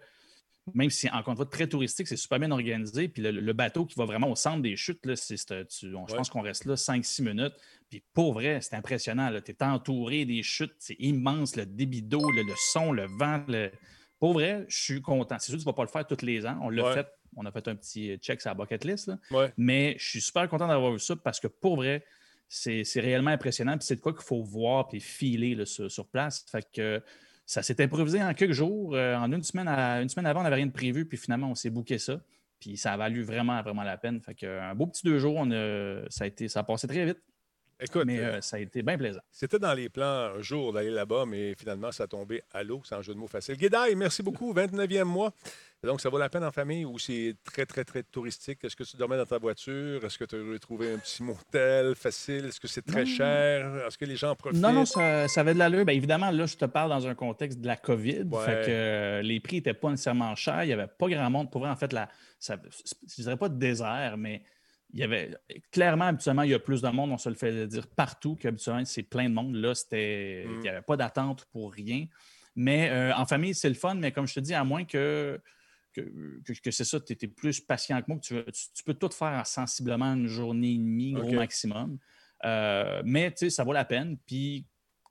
même 0.74 0.90
si, 0.90 1.08
encore 1.10 1.32
une 1.32 1.36
fois, 1.38 1.46
très 1.46 1.68
touristique, 1.68 2.08
c'est 2.08 2.18
super 2.18 2.40
bien 2.40 2.52
organisé. 2.52 3.08
Puis 3.08 3.22
le, 3.22 3.54
bateau 3.54 3.86
qui 3.86 3.96
va 3.96 4.06
vraiment 4.06 4.32
au 4.32 4.36
centre 4.36 4.62
des 4.62 4.76
chutes, 4.76 5.06
là, 5.06 5.16
c'est, 5.16 5.38
je 5.38 6.16
pense 6.16 6.30
qu'on 6.30 6.42
reste 6.42 6.66
là 6.66 6.76
5-6 6.76 7.24
minutes. 7.24 7.54
Puis 7.90 8.04
pour 8.14 8.34
vrai, 8.34 8.60
c'est 8.62 8.76
impressionnant. 8.76 9.32
Tu 9.44 9.52
es 9.52 9.64
entouré 9.64 10.26
des 10.26 10.42
chutes, 10.42 10.74
c'est 10.80 10.96
immense, 11.00 11.56
le 11.56 11.66
débit 11.66 12.02
d'eau, 12.02 12.32
le, 12.32 12.44
son, 12.72 12.92
le 12.92 13.06
vent. 13.06 13.44
Le... 13.48 13.72
Pour 14.20 14.34
vrai, 14.34 14.66
je 14.68 14.78
suis 14.78 15.02
content. 15.02 15.36
C'est 15.40 15.52
sûr 15.52 15.56
que 15.56 15.62
tu 15.62 15.68
ne 15.68 15.72
vas 15.72 15.76
pas 15.76 15.84
le 15.84 15.90
faire 15.90 16.08
tous 16.08 16.26
les 16.26 16.46
ans. 16.48 16.58
On 16.62 16.70
l'a 16.70 16.94
fait, 16.94 17.08
on 17.36 17.46
a 17.46 17.52
fait 17.52 17.68
un 17.68 17.76
petit 17.76 18.18
check 18.18 18.42
sur 18.42 18.50
la 18.50 18.56
bucket 18.56 18.84
list. 18.86 19.12
Mais 19.58 19.96
je 20.00 20.10
suis 20.10 20.22
super 20.22 20.50
content 20.50 20.68
d'avoir 20.68 20.92
vu 20.92 21.00
ça 21.00 21.16
parce 21.16 21.40
que 21.40 21.48
pour 21.48 21.76
vrai, 21.76 22.04
c'est, 22.48 22.84
réellement 22.96 23.32
impressionnant. 23.32 23.78
Puis 23.78 23.86
c'est 23.86 23.98
de 23.98 24.02
quoi 24.02 24.14
qu'il 24.14 24.24
faut 24.24 24.42
voir 24.42 24.88
et 24.94 25.00
filer 25.00 25.64
sur, 25.66 25.92
sur, 25.92 26.08
place. 26.08 26.44
Fait 26.50 26.66
que 26.74 27.04
ça 27.46 27.62
s'est 27.64 27.82
improvisé 27.84 28.22
en 28.22 28.34
quelques 28.34 28.54
jours. 28.54 28.96
Euh, 28.96 29.16
en 29.16 29.32
une 29.32 29.44
semaine, 29.44 29.68
une 29.68 30.10
semaine 30.10 30.26
avant, 30.26 30.42
on 30.42 30.44
n'avait 30.44 30.58
rien 30.58 30.68
de 30.68 30.72
prévu, 30.72 31.06
puis 31.06 31.18
finalement, 31.18 31.52
on 31.52 31.56
s'est 31.56 31.70
booké 31.70 31.98
ça. 31.98 32.22
Puis 32.60 32.78
ça 32.78 32.94
a 32.94 32.98
valu 32.98 33.24
vraiment, 33.24 33.62
vraiment 33.62 33.84
la 33.84 33.98
peine. 33.98 34.22
Fait 34.22 34.34
que, 34.34 34.60
un 34.60 34.74
beau 34.74 34.88
petit 34.88 35.06
deux 35.06 35.20
jours, 35.20 35.46
ça, 36.10 36.24
a 36.24 36.28
été, 36.28 36.48
ça 36.48 36.62
a 36.62 36.64
passé 36.64 36.88
très 36.88 37.06
vite. 37.06 37.20
Écoute, 37.80 38.04
Mais 38.06 38.20
euh, 38.20 38.36
euh, 38.36 38.42
ça 38.42 38.56
a 38.56 38.60
été 38.60 38.82
bien 38.84 38.98
plaisant. 38.98 39.20
c'était 39.32 39.60
dans 39.60 39.74
les 39.74 39.90
plans 39.90 40.32
un 40.38 40.42
jour 40.42 40.72
d'aller 40.72 40.92
là-bas, 40.92 41.26
mais 41.28 41.54
finalement, 41.56 41.92
ça 41.92 42.04
a 42.04 42.08
tombé 42.08 42.42
à 42.54 42.64
l'eau, 42.64 42.82
sans 42.86 43.02
jeu 43.02 43.14
de 43.14 43.20
mots 43.20 43.28
facile. 43.28 43.58
Guédaille, 43.58 43.96
merci 43.96 44.24
beaucoup. 44.24 44.54
29e 44.54 45.04
mois. 45.04 45.34
Donc, 45.84 46.02
ça 46.02 46.10
vaut 46.10 46.18
la 46.18 46.30
peine 46.30 46.44
en 46.44 46.52
famille 46.52 46.84
ou 46.86 46.98
c'est 46.98 47.36
très, 47.44 47.66
très, 47.66 47.84
très 47.84 48.02
touristique? 48.02 48.64
Est-ce 48.64 48.76
que 48.76 48.84
tu 48.84 48.98
dormais 48.98 49.18
dans 49.18 49.26
ta 49.26 49.38
voiture? 49.38 50.04
Est-ce 50.04 50.18
que 50.18 50.24
tu 50.24 50.56
as 50.56 50.60
trouvé 50.60 50.94
un 50.94 50.98
petit 50.98 51.22
motel 51.22 51.94
facile? 51.96 52.46
Est-ce 52.46 52.60
que 52.60 52.68
c'est 52.68 52.82
très 52.82 53.02
Non. 53.04 53.06
cher? 53.06 53.86
Est-ce 53.86 53.98
que 53.98 54.06
les 54.06 54.16
gens 54.16 54.32
en 54.32 54.36
profitent? 54.36 54.60
Non, 54.62 54.72
non, 54.72 54.86
ça, 54.86 55.28
ça 55.28 55.42
avait 55.42 55.54
de 55.54 55.60
l'allure. 55.60 55.86
Bien, 55.86 55.94
évidemment, 55.94 56.32
là, 56.32 56.46
je 56.48 56.56
te 56.56 56.66
parle 56.66 56.90
dans 56.90 57.06
un 57.06 57.14
contexte 57.14 57.60
de 57.60 57.68
la 57.68 57.76
COVID. 57.76 58.24
Ouais. 58.32 58.46
Fait 58.46 58.66
que 58.66 58.72
euh, 58.72 59.22
les 59.22 59.40
prix 59.40 59.58
n'étaient 59.58 59.74
pas 59.76 59.92
nécessairement 59.92 60.34
chers. 60.36 60.64
Il 60.64 60.68
n'y 60.68 60.74
avait 60.74 60.88
pas 60.88 61.08
grand 61.08 61.30
monde. 61.30 61.52
Pour 61.52 61.62
vrai, 61.62 61.70
en 61.70 61.76
fait, 61.76 61.94
la, 61.94 62.10
ça, 62.40 62.58
je 63.16 63.22
dirais 63.22 63.38
pas 63.38 63.50
de 63.50 63.60
désert, 63.60 64.16
mais 64.18 64.42
il 64.94 65.00
y 65.00 65.04
avait 65.04 65.32
clairement, 65.72 66.06
habituellement, 66.06 66.44
il 66.44 66.52
y 66.52 66.54
a 66.54 66.60
plus 66.60 66.82
de 66.82 66.88
monde, 66.90 67.12
on 67.12 67.18
se 67.18 67.30
le 67.30 67.36
fait 67.36 67.68
dire 67.68 67.88
partout, 67.88 68.36
qu'habituellement, 68.36 68.86
c'est 68.86 69.04
plein 69.04 69.28
de 69.30 69.34
monde. 69.34 69.56
Là, 69.56 69.76
c'était. 69.76 70.46
Mm. 70.48 70.52
Il 70.54 70.60
n'y 70.62 70.70
avait 70.70 70.82
pas 70.82 70.96
d'attente 70.98 71.46
pour 71.52 71.74
rien. 71.74 72.06
Mais 72.56 72.90
euh, 72.90 73.14
en 73.16 73.26
famille, 73.26 73.54
c'est 73.54 73.68
le 73.70 73.76
fun, 73.76 73.96
mais 73.96 74.12
comme 74.12 74.28
je 74.28 74.36
te 74.36 74.40
dis, 74.40 74.54
à 74.54 74.64
moins 74.64 74.86
que. 74.86 75.40
Que, 75.94 76.02
que- 76.46 76.62
que 76.62 76.72
c'est 76.72 76.84
ça, 76.84 77.00
tu 77.00 77.14
étais 77.14 77.28
plus 77.28 77.62
patient 77.62 78.02
que 78.02 78.06
moi, 78.10 78.18
que 78.18 78.26
tu, 78.26 78.34
veux- 78.34 78.44
tu- 78.46 78.66
tu 78.74 78.84
peux 78.84 78.94
tout 78.94 79.10
faire 79.10 79.40
en 79.40 79.46
sensiblement 79.46 80.14
une 80.14 80.28
journée 80.28 80.74
et 80.74 80.78
demie, 80.78 81.14
gros 81.14 81.30
OK. 81.30 81.36
maximum. 81.36 81.98
Euh, 82.44 83.02
mais 83.06 83.34
ça 83.50 83.64
vaut 83.64 83.72
la 83.72 83.86
peine. 83.86 84.18
Puis, 84.26 84.66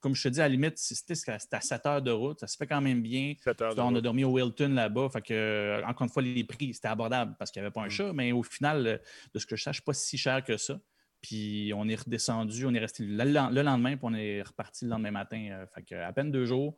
comme 0.04 0.14
je 0.14 0.23
te 0.25 0.28
dis, 0.28 0.40
à 0.40 0.44
la 0.44 0.50
limite, 0.50 0.76
si 0.76 0.94
c'était 0.94 1.14
à 1.56 1.61
7 1.62 1.87
heures 1.87 2.02
de 2.02 2.11
route, 2.11 2.38
ça 2.38 2.46
se 2.46 2.58
fait 2.58 2.66
quand 2.66 2.82
même 2.82 3.00
bien. 3.00 3.32
7 3.42 3.62
heures 3.62 3.75
de 3.75 3.80
On 3.80 3.94
a 3.96 4.02
dormi 4.02 4.23
au 4.23 4.32
Wilton 4.32 4.68
là-bas. 4.75 5.08
Fait 5.11 5.23
que, 5.23 5.32
euh, 5.32 5.82
encore 5.87 6.04
une 6.04 6.12
fois, 6.12 6.20
les 6.23 6.44
prix, 6.44 6.75
c'était 6.75 6.88
abordable 6.88 7.34
parce 7.38 7.50
qu'il 7.50 7.62
n'y 7.62 7.66
avait 7.66 7.73
pas 7.73 7.80
un 7.80 7.87
Mm. 7.87 7.90
chat. 7.90 8.12
Mais 8.12 8.30
au 8.32 8.42
final, 8.42 8.87
euh, 8.87 8.99
de 9.32 9.38
ce 9.38 9.46
que 9.46 9.56
je 9.56 9.62
sache, 9.62 9.80
pas 9.80 9.94
si 9.94 10.18
cher 10.18 10.44
que 10.44 10.58
ça. 10.58 10.78
Puis 11.23 11.73
on 11.75 11.88
est 11.88 11.94
redescendu, 11.94 12.66
on 12.66 12.75
est 12.75 12.78
resté 12.80 13.02
le, 13.02 13.25
le 13.25 13.62
lendemain, 13.62 13.96
puis 13.96 14.04
on 14.04 14.12
est 14.12 14.42
reparti 14.42 14.84
le 14.84 14.90
lendemain 14.90 15.11
matin. 15.11 15.38
euh, 15.52 15.66
fait 15.75 15.82
que 15.82 15.94
à 15.94 16.12
peine 16.12 16.30
deux 16.30 16.44
jours, 16.44 16.76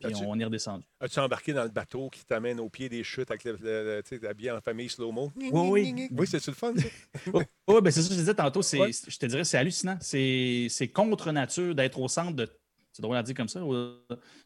puis 0.00 0.14
on 0.14 0.40
est 0.40 0.44
redescendu. 0.46 0.86
As-tu 0.98 1.18
embarqué 1.18 1.52
dans 1.52 1.64
le 1.64 1.68
bateau 1.68 2.08
qui 2.08 2.24
t'amène 2.24 2.58
au 2.58 2.70
pied 2.70 2.88
des 2.88 3.04
chutes 3.04 3.30
avec 3.30 3.44
le, 3.44 4.02
habillé 4.26 4.50
en 4.50 4.62
famille 4.62 4.88
slow-mo? 4.88 5.30
oui. 5.36 6.08
Oui, 6.10 6.26
c'est-tu 6.26 6.48
le 6.48 6.56
fun, 6.56 6.72
ça? 6.74 6.88
Oui, 7.68 7.80
ben 7.82 7.90
c'est 7.90 8.00
ça 8.02 8.08
que 8.08 8.14
je 8.14 8.18
disais 8.20 8.34
tantôt. 8.34 8.60
Ouais. 8.72 8.90
Je 8.92 9.18
te 9.18 9.26
dirais, 9.26 9.44
c'est 9.44 9.58
hallucinant. 9.58 9.98
C'est 10.00 10.68
c'est 10.70 10.88
contre 10.88 11.30
nature 11.30 11.74
d'être 11.74 12.00
au 12.00 12.08
centre 12.08 12.32
de. 12.34 12.48
C'est 12.92 13.02
drôle 13.02 13.16
à 13.16 13.22
dire 13.22 13.34
comme 13.34 13.48
ça. 13.48 13.60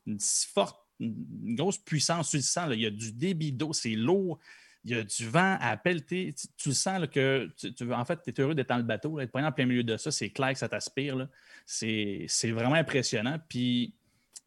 Une 0.07 0.19
si 0.21 0.47
forte, 0.49 0.79
une 1.01 1.55
grosse 1.57 1.79
puissance. 1.79 2.31
Tu 2.31 2.37
le 2.37 2.43
sens, 2.43 2.69
là, 2.69 2.75
il 2.75 2.81
y 2.81 2.87
a 2.87 2.91
du 2.91 3.13
débit 3.13 3.53
d'eau, 3.53 3.73
c'est 3.73 3.91
lourd. 3.95 4.39
Il 4.85 4.93
y 4.93 4.95
a 4.95 5.03
du 5.03 5.29
vent 5.29 5.57
à 5.61 5.77
pelleter. 5.77 6.33
Tu, 6.33 6.47
tu 6.57 6.69
le 6.69 6.75
sens 6.75 7.01
là, 7.01 7.07
que 7.09 7.51
tu, 7.57 7.75
tu- 7.75 7.93
en 7.93 8.05
fait, 8.05 8.21
tu 8.23 8.31
es 8.31 8.41
heureux 8.41 8.55
d'être 8.55 8.69
dans 8.69 8.77
le 8.77 8.85
bateau, 8.85 9.19
être 9.19 9.33
pris 9.33 9.43
en 9.43 9.51
plein 9.51 9.67
milieu 9.67 9.83
de 9.83 9.97
ça. 9.97 10.13
C'est 10.13 10.31
clair 10.31 10.53
que 10.53 10.59
ça 10.61 10.69
t'aspire. 10.69 11.29
C'est 11.67 12.27
vraiment 12.53 12.75
impressionnant. 12.77 13.39
Puis 13.49 13.97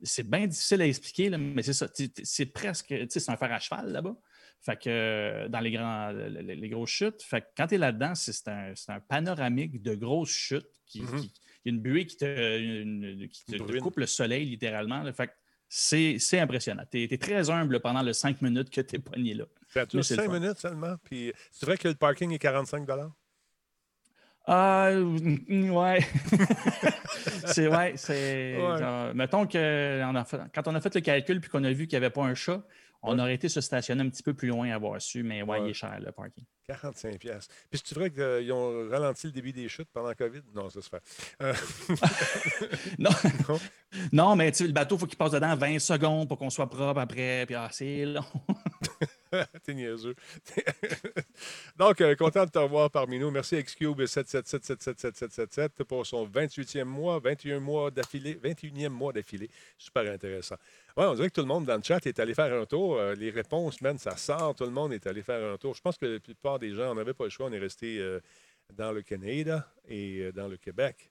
c'est 0.02 0.28
bien 0.30 0.48
difficile 0.48 0.82
à 0.82 0.88
expliquer, 0.88 1.30
là, 1.30 1.38
mais 1.38 1.62
c'est 1.62 1.74
ça. 1.74 1.88
C'est 2.24 2.46
presque. 2.46 2.88
tu 2.88 3.08
sais, 3.10 3.20
C'est 3.20 3.32
un 3.32 3.38
fer 3.38 3.52
à 3.52 3.60
cheval 3.60 3.92
là-bas. 3.92 4.16
Fait 4.62 4.78
que 4.82 5.48
dans 5.48 5.60
les, 5.62 5.72
grands, 5.72 6.12
les, 6.12 6.56
les 6.56 6.70
grosses 6.70 6.90
chutes, 6.90 7.22
fait 7.22 7.42
que 7.42 7.48
quand 7.56 7.68
tu 7.68 7.76
es 7.76 7.78
là-dedans, 7.78 8.14
c'est 8.16 8.48
un, 8.48 8.74
un 8.90 9.00
panoramique 9.02 9.82
de 9.82 9.96
grosses 9.96 10.32
chutes. 10.32 10.68
Qui, 10.86 11.02
Mhm. 11.02 11.16
a 11.18 11.22
une 11.70 11.80
buée 11.80 12.06
qui 12.06 12.18
te, 12.18 12.26
une- 12.60 13.28
qui 13.30 13.46
te- 13.46 13.80
coupe 13.80 13.98
le 13.98 14.06
soleil 14.06 14.46
littéralement. 14.46 15.02
là. 15.04 15.14
Fait 15.14 15.28
que 15.28 15.34
c'est 15.68 16.40
impressionnant. 16.40 16.84
Tu 16.92 17.04
es, 17.04 17.18
très 17.18 17.50
humble 17.50 17.80
pendant 17.80 18.02
les 18.02 18.14
cinq 18.14 18.42
minutes 18.42 18.70
que 18.70 18.82
tu 18.82 18.96
es 18.96 19.00
pogné 19.00 19.36
là. 19.36 19.46
Ça 19.70 19.86
dure 19.86 19.98
Mais 20.00 20.04
c'est 20.04 20.16
le 20.16 20.24
5 20.24 20.32
fun. 20.32 20.40
minutes 20.40 20.58
seulement. 20.58 20.96
Puis 21.04 21.32
c'est 21.52 21.66
vrai 21.66 21.78
que 21.78 21.88
le 21.88 21.94
parking 21.96 22.32
est 22.32 22.40
45 22.40 22.88
Ah, 24.48 24.90
mm, 24.94 25.70
ouais. 25.70 26.00
c'est 27.46 27.68
ouais, 27.68 27.94
c'est. 27.98 28.58
Ouais. 28.58 28.80
genre, 28.80 29.14
mettons 29.14 29.46
que 29.46 30.02
on 30.04 30.16
a 30.16 30.26
fait- 30.26 30.40
quand 30.56 30.68
on 30.68 30.74
a 30.76 30.82
fait 30.82 30.96
le 30.96 31.02
calcul 31.02 31.40
puis 31.40 31.50
qu'on 31.52 31.64
a 31.64 31.72
vu 31.72 31.86
qu'il 31.88 32.00
n'y 32.00 32.04
avait 32.06 32.14
pas 32.14 32.24
un 32.24 32.34
chat, 32.34 32.64
on 33.02 33.16
Ouais. 33.16 33.22
aurait 33.22 33.36
été 33.36 33.50
se 33.50 33.62
stationner 33.62 34.04
un 34.04 34.10
petit 34.10 34.24
peu 34.24 34.34
plus 34.34 34.48
loin 34.50 34.70
à 34.72 34.76
avoir 34.76 35.02
su, 35.02 35.24
mais 35.24 35.42
ouais, 35.42 35.60
Ouais. 35.60 35.68
il 35.68 35.70
est 35.72 35.74
cher 35.74 36.00
le 36.00 36.12
parking. 36.12 36.44
45 36.68 37.18
piastres. 37.18 37.54
Puis 37.72 37.82
c'est 37.84 37.96
vrai 37.96 38.12
qu'ils 38.12 38.52
ont 38.52 38.88
ralenti 38.90 39.26
le 39.28 39.34
début 39.34 39.52
des 39.52 39.68
chutes 39.68 39.90
pendant 39.92 40.10
la 40.10 40.16
COVID? 40.16 40.42
Non, 40.54 40.70
ça 40.70 40.82
se 40.82 40.90
fait. 40.90 41.02
Euh, 41.42 41.54
Non, 43.00 43.10
Non. 43.50 43.60
non 44.12 44.36
mais 44.36 44.52
tu 44.52 44.60
sais, 44.60 44.68
le 44.68 44.74
bateau, 44.74 44.96
il 44.96 45.00
faut 45.00 45.08
qu'il 45.08 45.18
passe 45.18 45.32
dedans 45.32 45.56
20 45.56 45.80
secondes 45.80 46.28
pour 46.28 46.38
qu'on 46.38 46.50
soit 46.52 46.70
propre 46.70 47.00
après, 47.00 47.46
puis 47.48 47.56
ah, 47.56 47.70
c'est 47.72 48.06
long. 48.06 48.24
T'es 49.64 49.74
niaiseux. 49.74 50.16
Donc, 51.78 52.02
euh, 52.02 52.16
content 52.16 52.46
de 52.46 52.52
te 52.52 52.60
revoir 52.60 52.90
parmi 52.90 53.20
nous. 53.20 53.32
Merci 53.32 53.62
Xcube 53.62 54.02
777-777-777 54.02 55.84
pour 55.84 56.06
son 56.06 56.28
28e 56.28 56.84
mois, 56.86 57.20
21 57.20 57.60
mois 57.60 57.92
d'affilée, 57.92 58.36
21e 58.36 58.90
mois 58.90 59.14
d'affilée. 59.14 59.50
Super 59.78 60.12
intéressant. 60.12 60.56
Ouais, 60.98 61.06
on 61.06 61.14
dirait 61.14 61.30
que 61.30 61.36
tout 61.36 61.42
le 61.42 61.48
monde 61.48 61.66
dans 61.66 61.78
le 61.78 61.84
chat 61.84 62.06
est 62.06 62.20
allé 62.20 62.34
faire 62.34 62.54
un 62.54 62.66
tour. 62.66 62.98
Euh, 62.98 63.16
les 63.16 63.30
réponses, 63.30 63.80
man, 63.82 63.98
ça 63.98 64.18
sort. 64.18 64.54
Tout 64.56 64.66
le 64.66 64.72
monde 64.72 64.92
est 64.92 65.08
allé 65.08 65.22
faire 65.22 65.54
un 65.54 65.58
tour. 65.58 65.74
Je 65.74 65.82
pense 65.82 65.98
que 65.98 66.06
la 66.06 66.20
plupart 66.20 66.60
des 66.60 66.74
gens, 66.74 66.92
on 66.92 66.96
n'avait 66.96 67.14
pas 67.14 67.24
le 67.24 67.30
choix. 67.30 67.48
On 67.48 67.54
est 67.54 67.60
resté 67.60 68.00
euh, 68.00 68.20
dans 68.76 68.92
le 68.92 69.02
Canada 69.02 69.66
et 69.88 70.24
euh, 70.24 70.32
dans 70.32 70.48
le 70.48 70.58
Québec. 70.58 71.10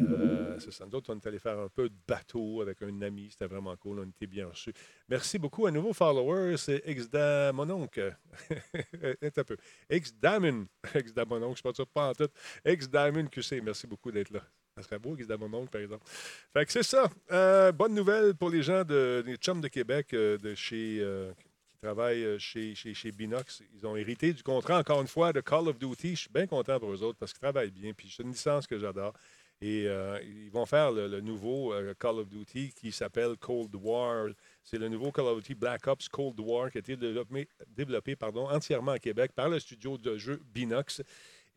Euh, 0.00 0.58
c'est 0.58 0.72
ça. 0.72 0.86
Nous 0.86 0.94
autres, 0.94 1.12
on 1.12 1.16
est 1.18 1.26
allé 1.26 1.38
faire 1.38 1.58
un 1.58 1.68
peu 1.68 1.88
de 1.88 1.94
bateau 2.06 2.62
avec 2.62 2.82
un 2.82 3.02
ami. 3.02 3.28
C'était 3.30 3.46
vraiment 3.46 3.76
cool. 3.76 4.00
On 4.00 4.08
était 4.08 4.26
bien 4.26 4.46
reçus. 4.46 4.72
Merci 5.08 5.38
beaucoup. 5.38 5.66
Un 5.66 5.70
nouveau 5.70 5.92
follower, 5.92 6.56
c'est 6.56 6.82
Xda 6.86 7.52
Mononc. 7.52 7.98
un 7.98 9.44
peu. 9.44 9.56
Xdamon. 9.90 10.66
Xdamononc, 10.94 11.54
je 11.62 11.68
ne 11.68 11.72
sais 11.72 11.86
pas 11.86 12.10
en 12.10 12.12
tout. 12.14 12.28
Xdamon 12.66 13.26
QC. 13.26 13.60
Merci 13.62 13.86
beaucoup 13.86 14.10
d'être 14.10 14.30
là. 14.30 14.40
Ça 14.76 14.82
serait 14.82 14.98
beau, 15.00 15.16
Xdamononc, 15.16 15.66
par 15.66 15.80
exemple. 15.80 16.04
Fait 16.52 16.64
que 16.64 16.70
c'est 16.70 16.84
ça. 16.84 17.10
Euh, 17.32 17.72
bonne 17.72 17.94
nouvelle 17.94 18.34
pour 18.34 18.48
les 18.48 18.62
gens 18.62 18.84
de, 18.84 19.24
des 19.26 19.36
chums 19.36 19.60
de 19.60 19.68
Québec 19.68 20.14
euh, 20.14 20.38
de 20.38 20.54
chez. 20.54 20.98
euh, 21.00 21.32
qui 21.78 21.82
travaillent 21.82 22.40
chez, 22.40 22.74
chez, 22.74 22.92
chez 22.94 23.12
Binox. 23.12 23.62
Ils 23.72 23.86
ont 23.86 23.96
hérité 23.96 24.32
du 24.32 24.42
contrat, 24.42 24.78
encore 24.78 25.00
une 25.00 25.06
fois, 25.06 25.32
de 25.32 25.40
Call 25.40 25.68
of 25.68 25.78
Duty. 25.78 26.10
Je 26.10 26.20
suis 26.22 26.30
bien 26.32 26.46
content 26.46 26.78
pour 26.80 26.90
eux 26.92 27.02
autres 27.04 27.18
parce 27.18 27.32
qu'ils 27.32 27.40
travaillent 27.40 27.70
bien. 27.70 27.92
Puis 27.92 28.12
c'est 28.16 28.24
une 28.24 28.32
licence 28.32 28.66
que 28.66 28.78
j'adore. 28.78 29.12
Et 29.60 29.88
euh, 29.88 30.20
ils 30.22 30.50
vont 30.50 30.66
faire 30.66 30.92
le, 30.92 31.20
nouveau 31.20 31.72
euh, 31.72 31.92
Call 31.98 32.20
of 32.20 32.28
Duty 32.28 32.72
qui 32.72 32.92
s'appelle 32.92 33.36
Cold 33.38 33.74
War. 33.74 34.28
C'est 34.62 34.78
le 34.78 34.88
nouveau 34.88 35.10
Call 35.10 35.26
of 35.26 35.38
Duty 35.38 35.54
Black 35.54 35.86
Ops 35.88 36.08
Cold 36.08 36.38
War 36.38 36.70
qui 36.70 36.78
a 36.78 36.80
été 36.80 36.96
développé, 36.96 38.16
entièrement 38.22 38.92
à 38.92 38.98
Québec 39.00 39.32
par 39.34 39.48
le 39.48 39.58
studio 39.58 39.98
de 39.98 40.16
jeu 40.16 40.40
Binox. 40.44 41.02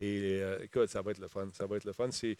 Et 0.00 0.40
euh, 0.42 0.64
écoute, 0.64 0.88
ça 0.88 1.00
va 1.00 1.12
être 1.12 1.20
le 1.20 1.28
fun. 1.28 1.48
Ça 1.52 1.66
va 1.66 1.76
être 1.76 1.84
le 1.84 1.92
fun. 1.92 2.10
C'est 2.10 2.36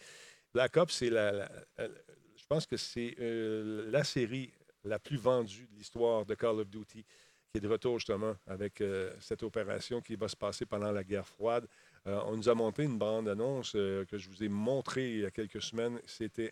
Black 0.53 0.75
Ops, 0.75 0.93
c'est 0.93 1.09
la, 1.09 1.49
je 1.77 2.45
pense 2.47 2.65
que 2.65 2.75
c'est 2.75 3.15
la 3.17 4.03
série 4.03 4.51
la 4.83 4.99
plus 4.99 5.17
vendue 5.17 5.65
de 5.71 5.77
l'histoire 5.77 6.25
de 6.25 6.35
Call 6.35 6.59
of 6.59 6.69
Duty 6.69 7.03
qui 7.03 7.57
est 7.57 7.61
de 7.61 7.69
retour 7.69 7.99
justement 7.99 8.35
avec 8.47 8.83
cette 9.19 9.43
opération 9.43 10.01
qui 10.01 10.15
va 10.15 10.27
se 10.27 10.35
passer 10.35 10.65
pendant 10.65 10.91
la 10.91 11.03
guerre 11.03 11.25
froide. 11.25 11.67
Euh, 12.05 12.19
on 12.25 12.35
nous 12.35 12.49
a 12.49 12.53
monté 12.53 12.83
une 12.83 12.97
bande-annonce 12.97 13.73
euh, 13.75 14.03
que 14.05 14.17
je 14.17 14.29
vous 14.29 14.43
ai 14.43 14.49
montrée 14.49 15.09
il 15.09 15.19
y 15.21 15.25
a 15.25 15.31
quelques 15.31 15.61
semaines. 15.61 15.99
C'était 16.05 16.51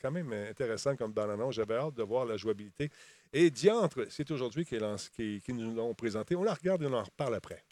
quand 0.00 0.10
même 0.10 0.32
intéressant 0.32 0.96
comme 0.96 1.12
bande-annonce. 1.12 1.54
J'avais 1.54 1.76
hâte 1.76 1.94
de 1.94 2.02
voir 2.02 2.26
la 2.26 2.36
jouabilité. 2.36 2.90
Et 3.32 3.50
Diantre, 3.50 4.06
c'est 4.10 4.30
aujourd'hui 4.30 4.66
qu'ils 4.66 5.56
nous 5.56 5.74
l'ont 5.74 5.94
présenté. 5.94 6.36
On 6.36 6.42
la 6.42 6.54
regarde 6.54 6.82
et 6.82 6.86
on 6.86 6.92
en 6.92 7.02
reparle 7.02 7.34
après. 7.34 7.64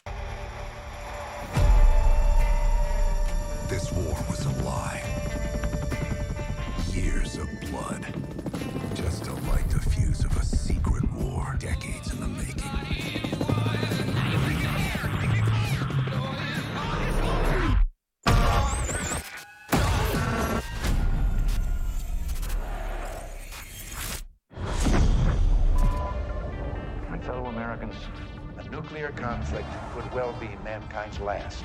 Be 30.91 30.97
mankind's 30.97 31.19
last. 31.19 31.63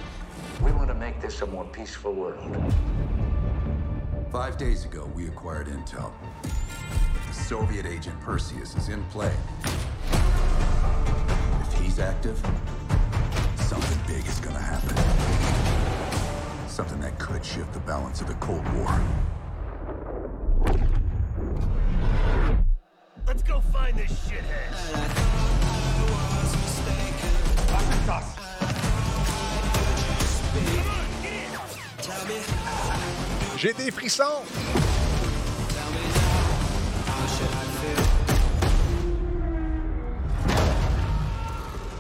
We 0.63 0.73
want 0.73 0.89
to 0.89 0.95
make 0.95 1.21
this 1.21 1.43
a 1.43 1.47
more 1.47 1.65
peaceful 1.65 2.13
world. 2.13 2.75
Five 4.31 4.57
days 4.59 4.85
ago, 4.85 5.11
we 5.15 5.27
acquired 5.29 5.69
intel. 5.69 6.13
The 6.43 7.35
Soviet 7.35 7.87
agent 7.87 8.21
Perseus 8.21 8.77
is 8.77 8.89
in 8.89 9.03
play. 9.07 9.33
If 11.63 11.73
he's 11.81 11.99
active, 11.99 12.39
something 13.57 13.99
big 14.07 14.27
is 14.27 14.41
gonna 14.41 14.59
happen. 14.59 14.97
Something 16.69 17.01
that 17.01 17.19
could 17.19 17.45
shift 17.45 17.73
the 17.73 17.81
balance 17.81 18.21
of 18.21 18.29
the 18.29 18.35
Cold 18.35 18.67
War. 18.75 19.01
Let's 23.27 23.43
go 23.43 23.61
find 23.61 23.97
this 23.97 24.13
shithead. 24.29 25.26
J'ai 33.59 33.73
des 33.73 33.91
frissons! 33.91 34.45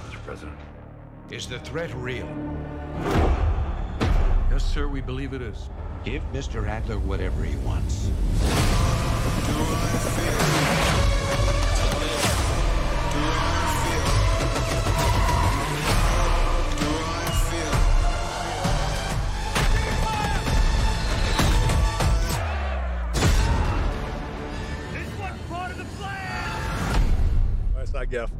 Mr. 0.04 0.24
President, 0.26 0.58
is 1.30 1.46
the 1.46 1.58
threat 1.60 1.94
real? 1.94 2.28
Yes, 4.50 4.64
sir, 4.64 4.86
we 4.86 5.00
believe 5.00 5.32
it 5.32 5.40
is. 5.40 5.70
Give 6.04 6.22
Mr. 6.34 6.68
Adler 6.68 6.98
whatever 6.98 7.42
he 7.42 7.56
wants. 7.64 8.10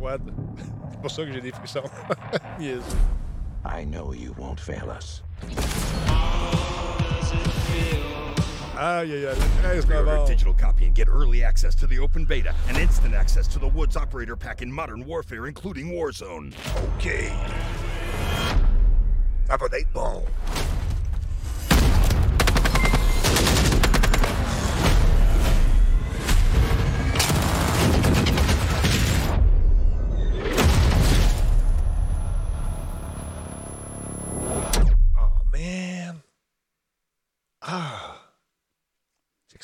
Froide. 0.06 0.22
C'est 0.90 1.00
pour 1.00 1.10
ça 1.10 1.25
que 1.25 1.32
j'ai 1.32 1.40
des 1.40 1.52
frissons. 1.52 1.82
Yes. 2.60 2.82
I 3.64 3.84
know 3.84 4.12
you 4.12 4.34
won't 4.38 4.58
fail 4.60 4.90
us. 4.90 5.22
Aïe, 8.78 9.12
aïe, 9.12 9.26
aïe, 9.26 9.34
le 9.34 9.62
13 9.62 9.84
Pre-order 9.86 10.10
novembre. 10.10 10.28
digital 10.28 10.54
copy 10.54 10.86
and 10.86 10.94
get 10.94 11.08
early 11.08 11.42
access 11.42 11.75
to 11.75 11.86
the 11.86 11.98
open 11.98 12.25
beta 12.25 12.54
and 12.68 12.76
instant 12.76 13.14
access 13.14 13.46
to 13.48 13.58
the 13.58 13.66
Woods 13.66 13.96
operator 13.96 14.36
pack 14.36 14.62
in 14.62 14.70
Modern 14.70 15.04
Warfare, 15.04 15.46
including 15.46 15.92
Warzone. 15.92 16.54
OK. 16.96 17.30
Have 19.48 19.60
va 19.60 19.78
être 19.78 19.92
bon. 19.92 20.22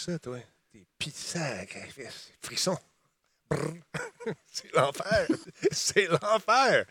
Ça, 0.02 0.18
toi? 0.18 0.38
Frissons. 2.40 2.78
Brrr. 3.50 3.74
C'est 4.46 4.74
l'enfer. 4.74 5.26
C'est 5.70 6.08
l'enfer. 6.08 6.84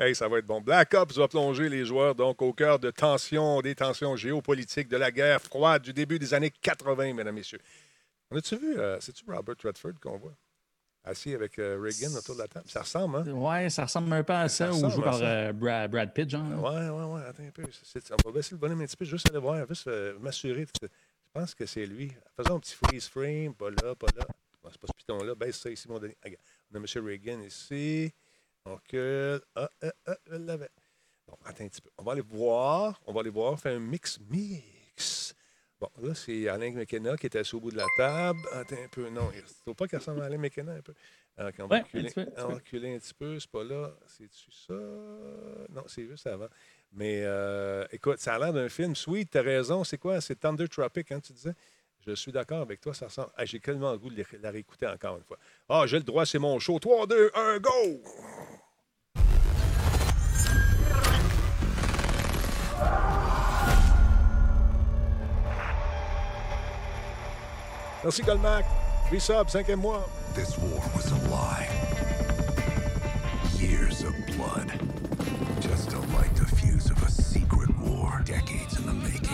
Hey, 0.00 0.14
ça 0.14 0.28
va 0.28 0.38
être 0.38 0.46
bon. 0.46 0.60
Black 0.60 0.94
Ops 0.94 1.16
va 1.16 1.26
plonger 1.26 1.68
les 1.68 1.84
joueurs 1.84 2.14
donc 2.14 2.40
au 2.40 2.52
cœur 2.52 2.78
de 2.78 2.90
tensions, 2.90 3.60
des 3.60 3.74
tensions 3.74 4.14
géopolitiques, 4.16 4.88
de 4.88 4.96
la 4.96 5.10
guerre 5.10 5.40
froide 5.42 5.82
du 5.82 5.92
début 5.92 6.18
des 6.18 6.34
années 6.34 6.50
80, 6.50 7.14
mesdames, 7.14 7.34
messieurs. 7.34 7.60
On 8.30 8.36
a-tu 8.36 8.56
vu, 8.56 8.78
euh, 8.78 9.00
c'est-tu 9.00 9.24
Robert 9.26 9.56
Redford 9.62 9.94
qu'on 10.00 10.18
voit? 10.18 10.36
Assis 11.04 11.34
avec 11.34 11.58
euh, 11.58 11.78
Reagan 11.80 12.14
autour 12.16 12.34
de 12.36 12.42
la 12.42 12.48
table. 12.48 12.66
Ça 12.68 12.82
ressemble, 12.82 13.16
hein? 13.16 13.32
Ouais, 13.32 13.70
ça 13.70 13.84
ressemble 13.84 14.12
un 14.12 14.22
peu 14.22 14.34
à 14.34 14.48
Ça 14.48 14.72
ça, 14.72 14.86
à 14.86 15.00
par 15.00 15.18
euh, 15.22 15.52
Brad, 15.52 15.90
Brad 15.90 16.12
Pitt, 16.12 16.28
genre. 16.28 16.48
là. 16.48 16.56
Ouais, 16.56 16.90
ouais, 16.90 17.14
ouais. 17.14 17.26
Attends 17.26 17.42
un 17.44 17.50
peu. 17.50 17.62
On 17.64 18.28
va 18.28 18.34
baisser 18.34 18.50
le 18.52 18.58
bonhomme 18.58 18.82
un 18.82 18.86
petit 18.86 18.96
peu, 18.96 19.04
juste 19.04 19.28
aller 19.30 19.38
voir, 19.38 19.66
juste 19.66 19.88
m'assurer. 20.20 20.66
Pense 21.38 21.54
que 21.54 21.66
c'est 21.66 21.86
lui. 21.86 22.10
Faisons 22.36 22.56
un 22.56 22.60
petit 22.60 22.74
freeze 22.74 23.06
frame, 23.06 23.54
pas 23.54 23.70
là, 23.70 23.94
pas 23.94 24.08
là. 24.16 24.26
Bon, 24.60 24.70
c'est 24.72 24.80
pas 24.80 24.88
ce 24.88 24.92
piton-là. 24.92 25.36
Baisse 25.36 25.58
ça 25.58 25.70
ici, 25.70 25.88
mon 25.88 25.98
Denis. 26.00 26.16
On 26.26 26.74
a 26.74 26.78
M. 26.78 27.06
Reagan 27.06 27.40
ici. 27.42 28.12
On 28.64 28.74
recule. 28.74 29.40
Ah, 29.54 29.70
ah, 29.82 29.92
ah, 30.06 30.16
je 30.26 30.34
l'avais. 30.34 30.70
Bon, 31.28 31.36
attends 31.44 31.64
un 31.64 31.68
petit 31.68 31.80
peu. 31.80 31.90
On 31.96 32.02
va 32.02 32.12
aller 32.12 32.22
voir. 32.22 33.00
On 33.06 33.12
va 33.12 33.20
aller 33.20 33.30
voir. 33.30 33.58
Faire 33.60 33.76
un 33.76 33.78
mix 33.78 34.18
mix. 34.28 35.34
Bon, 35.80 35.88
là, 36.02 36.12
c'est 36.12 36.48
Alain 36.48 36.72
McKenna 36.72 37.16
qui 37.16 37.26
était 37.26 37.38
assis 37.38 37.54
au 37.54 37.60
bout 37.60 37.70
de 37.70 37.76
la 37.76 37.86
table. 37.96 38.40
Attends 38.52 38.82
un 38.84 38.88
peu. 38.88 39.08
Non, 39.08 39.30
il 39.32 39.38
ne 39.40 39.46
faut 39.64 39.74
pas 39.74 39.86
qu'il 39.86 39.98
ressemble 39.98 40.22
à 40.22 40.24
Alain 40.24 40.38
McKenna 40.38 40.72
un 40.72 40.82
peu. 40.82 40.94
Alors, 41.36 41.52
on 41.60 41.66
va 41.68 41.76
Ouais, 41.76 41.84
reculer 42.36 42.96
un 42.96 42.98
petit 42.98 43.14
peu. 43.14 43.38
C'est 43.38 43.50
pas 43.50 43.62
là. 43.62 43.94
C'est-tu 44.06 44.50
ça? 44.50 44.74
Non, 44.74 45.84
c'est 45.86 46.04
juste 46.04 46.26
avant. 46.26 46.48
Mais 46.92 47.22
euh, 47.24 47.84
écoute, 47.92 48.18
ça 48.18 48.34
a 48.34 48.38
l'air 48.38 48.52
d'un 48.52 48.68
film. 48.68 48.96
Sweet, 48.96 49.30
t'as 49.30 49.42
raison. 49.42 49.84
C'est 49.84 49.98
quoi? 49.98 50.20
C'est 50.20 50.36
Thunder 50.36 50.68
Tropic, 50.68 51.12
hein, 51.12 51.20
tu 51.20 51.32
disais? 51.32 51.54
Je 52.06 52.14
suis 52.14 52.32
d'accord 52.32 52.62
avec 52.62 52.80
toi, 52.80 52.94
ça 52.94 53.06
ressemble. 53.06 53.28
Ah, 53.36 53.44
J'ai 53.44 53.60
tellement 53.60 53.92
le 53.92 53.98
goût 53.98 54.08
de 54.10 54.24
la 54.40 54.50
réécouter 54.50 54.86
encore 54.86 55.16
une 55.16 55.24
fois. 55.24 55.36
Ah, 55.68 55.84
j'ai 55.86 55.98
le 55.98 56.04
droit, 56.04 56.24
c'est 56.24 56.38
mon 56.38 56.58
show. 56.58 56.78
3, 56.78 57.06
2, 57.06 57.30
1, 57.34 57.58
go! 57.58 57.70
Merci, 68.02 68.22
Colmac. 68.22 68.64
3 69.08 69.20
subs, 69.20 69.50
cinquième 69.50 69.80
mois. 69.80 70.08
This 70.34 70.56
war 70.58 70.80
was 70.94 71.10
a 71.10 71.18
lie. 71.28 71.68
Years 73.58 74.02
of 74.04 74.14
blood. 74.26 74.97
Decades 78.28 78.76
in 78.78 78.84
the 78.84 78.92
making. 78.92 79.30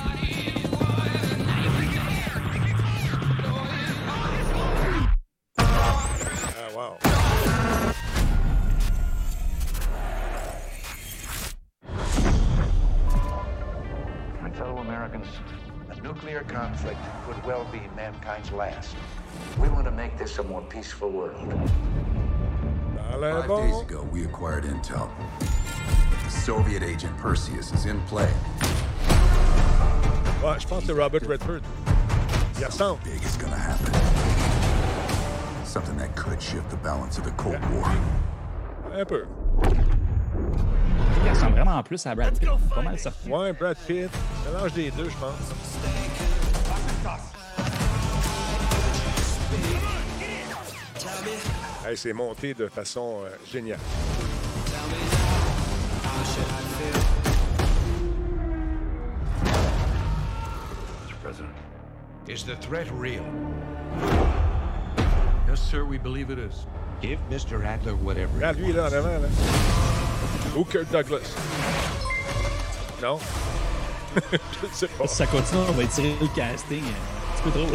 Ah, 5.58 6.70
wow. 6.72 6.96
My 14.40 14.50
fellow 14.50 14.78
Americans, 14.78 15.26
a 15.90 16.00
nuclear 16.00 16.42
conflict 16.44 17.00
could 17.26 17.44
well 17.44 17.64
be 17.72 17.80
mankind's 17.96 18.52
last. 18.52 18.94
We 19.58 19.68
want 19.70 19.86
to 19.86 19.90
make 19.90 20.16
this 20.16 20.38
a 20.38 20.44
more 20.44 20.62
peaceful 20.62 21.10
world. 21.10 21.68
Five 23.10 23.48
days 23.48 23.80
ago, 23.80 24.08
we 24.12 24.22
acquired 24.22 24.62
intel. 24.62 25.10
Soviet 26.42 26.82
agent 26.82 27.16
Perseus 27.18 27.72
is 27.72 27.86
in 27.86 28.00
play. 28.06 28.28
Ouais, 30.42 30.58
je 30.58 30.66
pense 30.66 30.80
que 30.80 30.86
c'est 30.88 30.92
Robert 30.92 31.26
Redford. 31.26 31.62
Il 32.58 32.66
ressemble. 32.66 32.98
Big 33.04 33.22
is 33.22 33.36
gonna 33.38 33.56
happen. 33.56 33.92
Something 35.64 35.96
that 35.96 36.14
could 36.14 36.40
shift 36.42 36.68
the 36.70 36.76
balance 36.76 37.18
of 37.18 37.24
the 37.24 37.32
Cold 37.36 37.60
War. 37.72 37.90
Un 38.92 39.04
peu. 39.04 39.26
Il 41.24 41.30
ressemble 41.30 41.54
vraiment 41.54 41.82
plus 41.82 42.06
à 42.06 42.14
Brad 42.14 42.38
Pitt. 42.38 42.50
Pas 42.74 42.82
mal 42.82 42.98
certain. 42.98 43.30
Ouais, 43.30 43.52
Brad 43.52 43.76
Pitt. 43.86 44.10
Mélange 44.46 44.72
des 44.74 44.90
deux, 44.90 45.08
je 45.08 45.16
pense. 45.16 45.54
Hey, 51.86 51.96
c'est 51.96 52.12
monté 52.12 52.54
de 52.54 52.68
façon 52.68 53.22
euh, 53.24 53.30
géniale. 53.50 53.78
Mr. 61.06 61.14
President, 61.22 61.54
is 62.26 62.44
the 62.44 62.56
threat 62.56 62.90
real? 62.92 63.24
Yes, 65.48 65.60
sir, 65.60 65.84
we 65.84 65.98
believe 65.98 66.30
it 66.30 66.38
is. 66.38 66.66
Give 67.00 67.18
Mr. 67.30 67.64
Adler 67.64 67.94
whatever 67.96 68.30
he 68.32 68.36
Regarde 68.44 68.58
lui 68.58 68.72
là 68.72 68.86
en 68.86 68.92
wants. 68.92 68.94
avant. 68.94 69.22
Là. 69.22 69.28
Ou 70.56 70.64
Kirk 70.64 70.90
Douglas. 70.90 71.34
Non? 73.02 73.18
je 74.32 74.66
sais 74.72 74.88
pas. 74.88 75.06
Si 75.06 75.16
ça 75.16 75.26
continue, 75.26 75.62
on 75.68 75.72
va 75.72 75.82
étirer 75.82 76.14
le 76.20 76.28
casting 76.34 76.82
un 76.84 77.34
petit 77.36 77.42
peu 77.42 77.50
trop. 77.50 77.66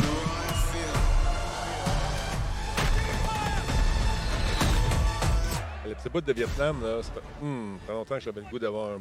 Petit 6.01 6.09
bout 6.09 6.21
de 6.21 6.33
Vietnam, 6.33 6.81
là, 6.81 7.01
ça 7.03 7.12
fait, 7.13 7.45
hmm, 7.45 7.77
ça 7.79 7.88
fait 7.88 7.93
longtemps 7.93 8.15
que 8.15 8.21
j'avais 8.21 8.41
le 8.41 8.47
goût 8.47 8.59
d'avoir 8.59 8.91
un- 8.91 8.99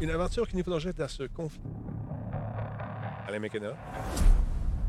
une 0.00 0.10
aventure 0.10 0.46
qui 0.46 0.56
nous 0.56 0.62
plongeait 0.64 0.92
dans 0.92 1.08
ce 1.08 1.22
conflit. 1.24 1.60
Alain 3.26 3.38
McKenna. 3.38 3.72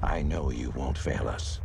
I 0.04 0.22
know 0.24 0.52
you 0.52 0.72
won't 0.76 0.98
fail 0.98 1.24
us. 1.34 1.62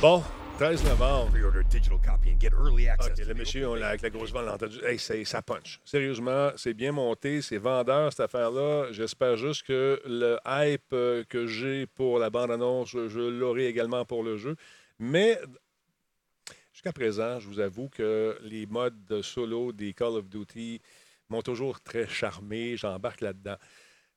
Bon, 0.00 0.22
13 0.58 0.84
novembre. 0.84 1.30
Pre-order 1.32 1.62
digital 1.68 1.98
copy 1.98 2.30
and 2.30 2.40
get 2.40 2.50
early 2.52 2.88
access 2.88 3.12
OK, 3.18 3.22
to 3.22 3.28
le 3.28 3.34
monsieur, 3.34 3.68
on 3.68 3.74
l'a- 3.74 3.88
avec 3.88 4.02
la 4.02 4.10
grosse 4.10 4.32
on 4.34 4.40
l'a 4.40 4.54
entendu. 4.54 4.78
Hey, 4.84 4.98
c'est- 4.98 5.24
ça 5.24 5.42
punch. 5.42 5.80
Sérieusement, 5.84 6.50
c'est 6.56 6.74
bien 6.74 6.92
monté, 6.92 7.42
c'est 7.42 7.58
vendeur, 7.58 8.10
cette 8.12 8.20
affaire-là. 8.20 8.92
J'espère 8.92 9.36
juste 9.36 9.66
que 9.66 10.00
le 10.06 10.38
hype 10.46 10.92
euh, 10.92 11.24
que 11.28 11.46
j'ai 11.46 11.86
pour 11.86 12.18
la 12.20 12.30
bande-annonce, 12.30 12.90
je, 12.90 13.08
je 13.08 13.20
l'aurai 13.20 13.66
également 13.66 14.04
pour 14.04 14.22
le 14.22 14.36
jeu. 14.36 14.54
Mais 14.98 15.38
jusqu'à 16.82 16.92
présent, 16.92 17.38
je 17.38 17.46
vous 17.46 17.60
avoue 17.60 17.88
que 17.88 18.36
les 18.42 18.66
modes 18.66 19.04
de 19.04 19.22
solo 19.22 19.70
des 19.70 19.92
Call 19.92 20.16
of 20.16 20.28
Duty 20.28 20.80
m'ont 21.28 21.40
toujours 21.40 21.80
très 21.80 22.08
charmé. 22.08 22.76
J'embarque 22.76 23.20
là-dedans. 23.20 23.54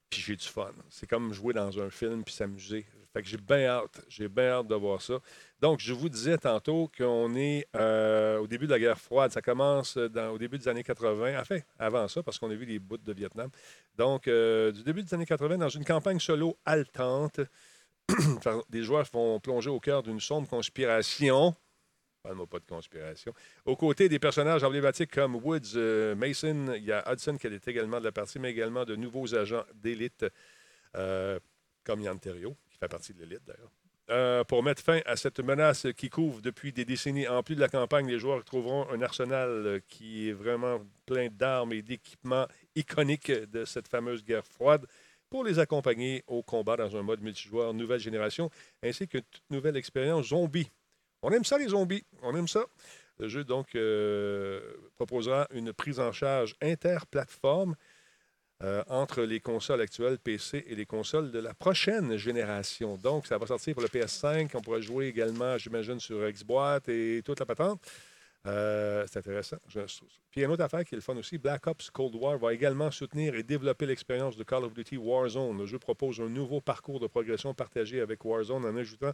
puis 0.09 0.19
j'ai 0.19 0.35
du 0.35 0.47
fun. 0.47 0.71
C'est 0.89 1.07
comme 1.07 1.31
jouer 1.31 1.53
dans 1.53 1.79
un 1.79 1.91
film 1.91 2.23
puis 2.23 2.33
s'amuser. 2.33 2.87
Fait 3.13 3.21
que 3.21 3.27
j'ai 3.27 3.37
bien 3.37 3.67
hâte. 3.67 4.03
J'ai 4.07 4.27
bien 4.27 4.49
hâte 4.49 4.67
de 4.67 4.73
voir 4.73 4.99
ça. 4.99 5.19
Donc, 5.59 5.79
je 5.79 5.93
vous 5.93 6.09
disais 6.09 6.39
tantôt 6.39 6.89
qu'on 6.97 7.35
est 7.35 7.67
euh, 7.75 8.39
au 8.39 8.47
début 8.47 8.65
de 8.65 8.71
la 8.71 8.79
guerre 8.79 8.99
froide. 8.99 9.31
Ça 9.31 9.43
commence 9.43 9.95
au 9.95 10.37
début 10.39 10.57
des 10.57 10.67
années 10.67 10.83
80. 10.83 11.39
Enfin, 11.39 11.59
avant 11.77 12.07
ça, 12.07 12.23
parce 12.23 12.39
qu'on 12.39 12.49
a 12.49 12.55
vu 12.55 12.65
les 12.65 12.79
bouts 12.79 12.97
de 12.97 13.13
Vietnam. 13.13 13.51
Donc, 13.95 14.27
euh, 14.27 14.71
du 14.71 14.81
début 14.81 15.03
des 15.03 15.13
années 15.13 15.27
80, 15.27 15.59
dans 15.59 15.69
une 15.69 15.85
campagne 15.85 16.19
solo 16.19 16.57
haletante, 16.65 17.41
des 18.69 18.81
joueurs 18.81 19.05
vont 19.13 19.39
plonger 19.39 19.69
au 19.69 19.79
cœur 19.79 20.01
d'une 20.01 20.19
sombre 20.19 20.47
conspiration. 20.47 21.55
Parle-moi 22.25 22.47
pas 22.47 22.57
de 22.57 22.65
conspiration. 22.65 23.35
Aux 23.65 23.75
côtés 23.75 24.09
des 24.09 24.17
personnages 24.17 24.63
emblématiques 24.63 25.11
comme 25.11 25.35
Woods, 25.35 25.75
euh, 25.75 26.15
Mason, 26.15 26.73
il 26.75 26.83
y 26.83 26.91
a 26.91 27.03
Hudson 27.11 27.37
qui 27.37 27.45
est 27.45 27.67
également 27.67 27.99
de 27.99 28.05
la 28.05 28.11
partie, 28.11 28.39
mais 28.39 28.49
également 28.49 28.83
de 28.83 28.95
nouveaux 28.95 29.35
agents 29.35 29.63
d'élite 29.75 30.25
euh, 30.95 31.39
comme 31.83 32.01
Yann 32.01 32.19
Terriot, 32.19 32.57
qui 32.67 32.79
fait 32.79 32.87
partie 32.87 33.13
de 33.13 33.19
l'élite 33.19 33.43
d'ailleurs. 33.45 33.69
Euh, 34.09 34.43
pour 34.43 34.63
mettre 34.63 34.81
fin 34.81 35.01
à 35.05 35.15
cette 35.17 35.39
menace 35.39 35.85
qui 35.95 36.09
couvre 36.09 36.41
depuis 36.41 36.73
des 36.73 36.83
décennies, 36.83 37.27
en 37.27 37.43
plus 37.43 37.53
de 37.53 37.61
la 37.61 37.69
campagne, 37.69 38.07
les 38.07 38.17
joueurs 38.17 38.43
trouveront 38.43 38.89
un 38.89 39.03
arsenal 39.03 39.81
qui 39.87 40.29
est 40.29 40.33
vraiment 40.33 40.79
plein 41.05 41.27
d'armes 41.29 41.73
et 41.73 41.83
d'équipements 41.83 42.47
iconiques 42.75 43.31
de 43.31 43.65
cette 43.65 43.87
fameuse 43.87 44.23
guerre 44.23 44.47
froide 44.47 44.87
pour 45.29 45.43
les 45.43 45.59
accompagner 45.59 46.23
au 46.25 46.41
combat 46.41 46.75
dans 46.75 46.95
un 46.97 47.03
mode 47.03 47.21
multijoueur 47.21 47.75
nouvelle 47.75 47.99
génération, 47.99 48.49
ainsi 48.81 49.07
que 49.07 49.19
toute 49.19 49.43
nouvelle 49.51 49.77
expérience 49.77 50.29
zombie. 50.29 50.71
On 51.21 51.31
aime 51.31 51.43
ça, 51.43 51.57
les 51.57 51.69
zombies. 51.69 52.03
On 52.21 52.35
aime 52.35 52.47
ça. 52.47 52.65
Le 53.17 53.27
jeu, 53.27 53.43
donc, 53.43 53.75
euh, 53.75 54.59
proposera 54.95 55.47
une 55.51 55.71
prise 55.73 55.99
en 55.99 56.11
charge 56.11 56.55
interplateforme 56.61 57.75
euh, 58.63 58.83
entre 58.87 59.21
les 59.21 59.39
consoles 59.39 59.81
actuelles 59.81 60.17
PC 60.17 60.63
et 60.67 60.75
les 60.75 60.85
consoles 60.85 61.31
de 61.31 61.39
la 61.39 61.53
prochaine 61.53 62.17
génération. 62.17 62.97
Donc, 62.97 63.27
ça 63.27 63.37
va 63.37 63.47
sortir 63.47 63.73
pour 63.73 63.83
le 63.83 63.89
PS5. 63.89 64.49
On 64.53 64.61
pourra 64.61 64.79
jouer 64.79 65.07
également, 65.07 65.57
j'imagine, 65.57 65.99
sur 65.99 66.19
Xbox 66.29 66.87
et 66.89 67.21
toute 67.23 67.39
la 67.39 67.45
patente. 67.45 67.81
Euh, 68.47 69.05
c'est 69.07 69.19
intéressant. 69.19 69.57
Puis, 69.67 69.79
il 70.35 70.39
y 70.41 70.43
a 70.43 70.45
une 70.45 70.53
autre 70.53 70.63
affaire 70.63 70.85
qui 70.85 70.93
est 70.93 70.97
le 70.97 71.01
fun 71.01 71.15
aussi. 71.17 71.37
Black 71.37 71.65
Ops 71.65 71.89
Cold 71.89 72.13
War 72.15 72.37
va 72.37 72.53
également 72.53 72.91
soutenir 72.91 73.33
et 73.35 73.41
développer 73.41 73.87
l'expérience 73.87 74.35
de 74.35 74.43
Call 74.43 74.63
of 74.63 74.73
Duty 74.73 74.97
Warzone. 74.97 75.57
Le 75.57 75.65
jeu 75.65 75.79
propose 75.79 76.19
un 76.21 76.29
nouveau 76.29 76.61
parcours 76.61 76.99
de 76.99 77.07
progression 77.07 77.53
partagé 77.55 78.01
avec 78.01 78.23
Warzone 78.23 78.65
en 78.65 78.75
ajoutant 78.75 79.13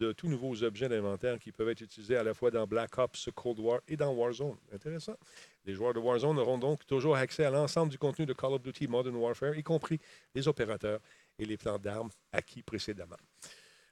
de 0.00 0.12
tout 0.12 0.28
nouveaux 0.28 0.64
objets 0.64 0.88
d'inventaire 0.88 1.38
qui 1.38 1.52
peuvent 1.52 1.68
être 1.68 1.82
utilisés 1.82 2.16
à 2.16 2.24
la 2.24 2.34
fois 2.34 2.50
dans 2.50 2.66
Black 2.66 2.98
Ops 2.98 3.28
Cold 3.34 3.60
War 3.60 3.80
et 3.86 3.96
dans 3.96 4.12
Warzone. 4.12 4.56
Intéressant. 4.72 5.16
Les 5.64 5.74
joueurs 5.74 5.94
de 5.94 6.00
Warzone 6.00 6.38
auront 6.38 6.58
donc 6.58 6.84
toujours 6.86 7.16
accès 7.16 7.44
à 7.44 7.50
l'ensemble 7.50 7.92
du 7.92 7.98
contenu 7.98 8.26
de 8.26 8.32
Call 8.32 8.54
of 8.54 8.62
Duty 8.62 8.88
Modern 8.88 9.14
Warfare, 9.14 9.56
y 9.56 9.62
compris 9.62 10.00
les 10.34 10.48
opérateurs 10.48 11.00
et 11.38 11.44
les 11.44 11.56
plans 11.56 11.78
d'armes 11.78 12.10
acquis 12.32 12.62
précédemment. 12.62 13.16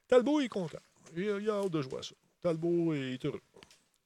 Talbot 0.07 0.41
est 0.41 0.49
content. 0.49 0.79
Il 1.15 1.23
il 1.23 1.49
a 1.49 1.59
hâte 1.59 1.71
de 1.71 1.81
jouer 1.81 1.99
à 1.99 2.03
ça. 2.03 2.15
Talbot 2.41 2.93
est 2.93 3.23
heureux. 3.25 3.41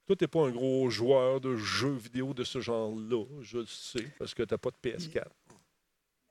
Toi, 0.08 0.16
t'es 0.16 0.26
pas 0.26 0.46
un 0.46 0.50
gros 0.50 0.88
joueur 0.88 1.38
de 1.38 1.54
jeux 1.56 1.94
vidéo 1.94 2.32
de 2.32 2.42
ce 2.42 2.60
genre-là, 2.60 3.26
je 3.42 3.58
le 3.58 3.66
sais, 3.66 4.06
parce 4.18 4.32
que 4.32 4.42
t'as 4.42 4.56
pas 4.56 4.70
de 4.70 4.76
PS4. 4.90 5.26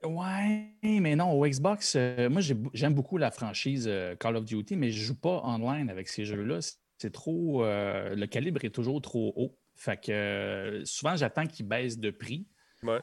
Ouais, 0.02 0.72
mais 0.82 1.14
non, 1.14 1.30
au 1.30 1.46
Xbox, 1.46 1.94
euh, 1.94 2.28
moi 2.28 2.40
j'aime 2.74 2.94
beaucoup 2.94 3.18
la 3.18 3.30
franchise 3.30 3.86
euh, 3.86 4.16
Call 4.16 4.34
of 4.34 4.44
Duty, 4.44 4.74
mais 4.74 4.90
je 4.90 5.00
joue 5.04 5.14
pas 5.14 5.42
online 5.44 5.90
avec 5.90 6.08
ces 6.08 6.24
jeux-là. 6.24 6.58
C'est- 6.60 7.10
trop. 7.12 7.64
euh, 7.64 8.16
le 8.16 8.26
calibre 8.26 8.64
est 8.64 8.74
toujours 8.74 9.00
trop 9.00 9.32
haut. 9.36 9.56
Fait 9.76 10.00
que 10.04 10.82
souvent 10.84 11.14
j'attends 11.14 11.46
qu'ils 11.46 11.68
baissent 11.68 12.00
de 12.00 12.10
prix. 12.10 12.48
Ouais. 12.82 12.98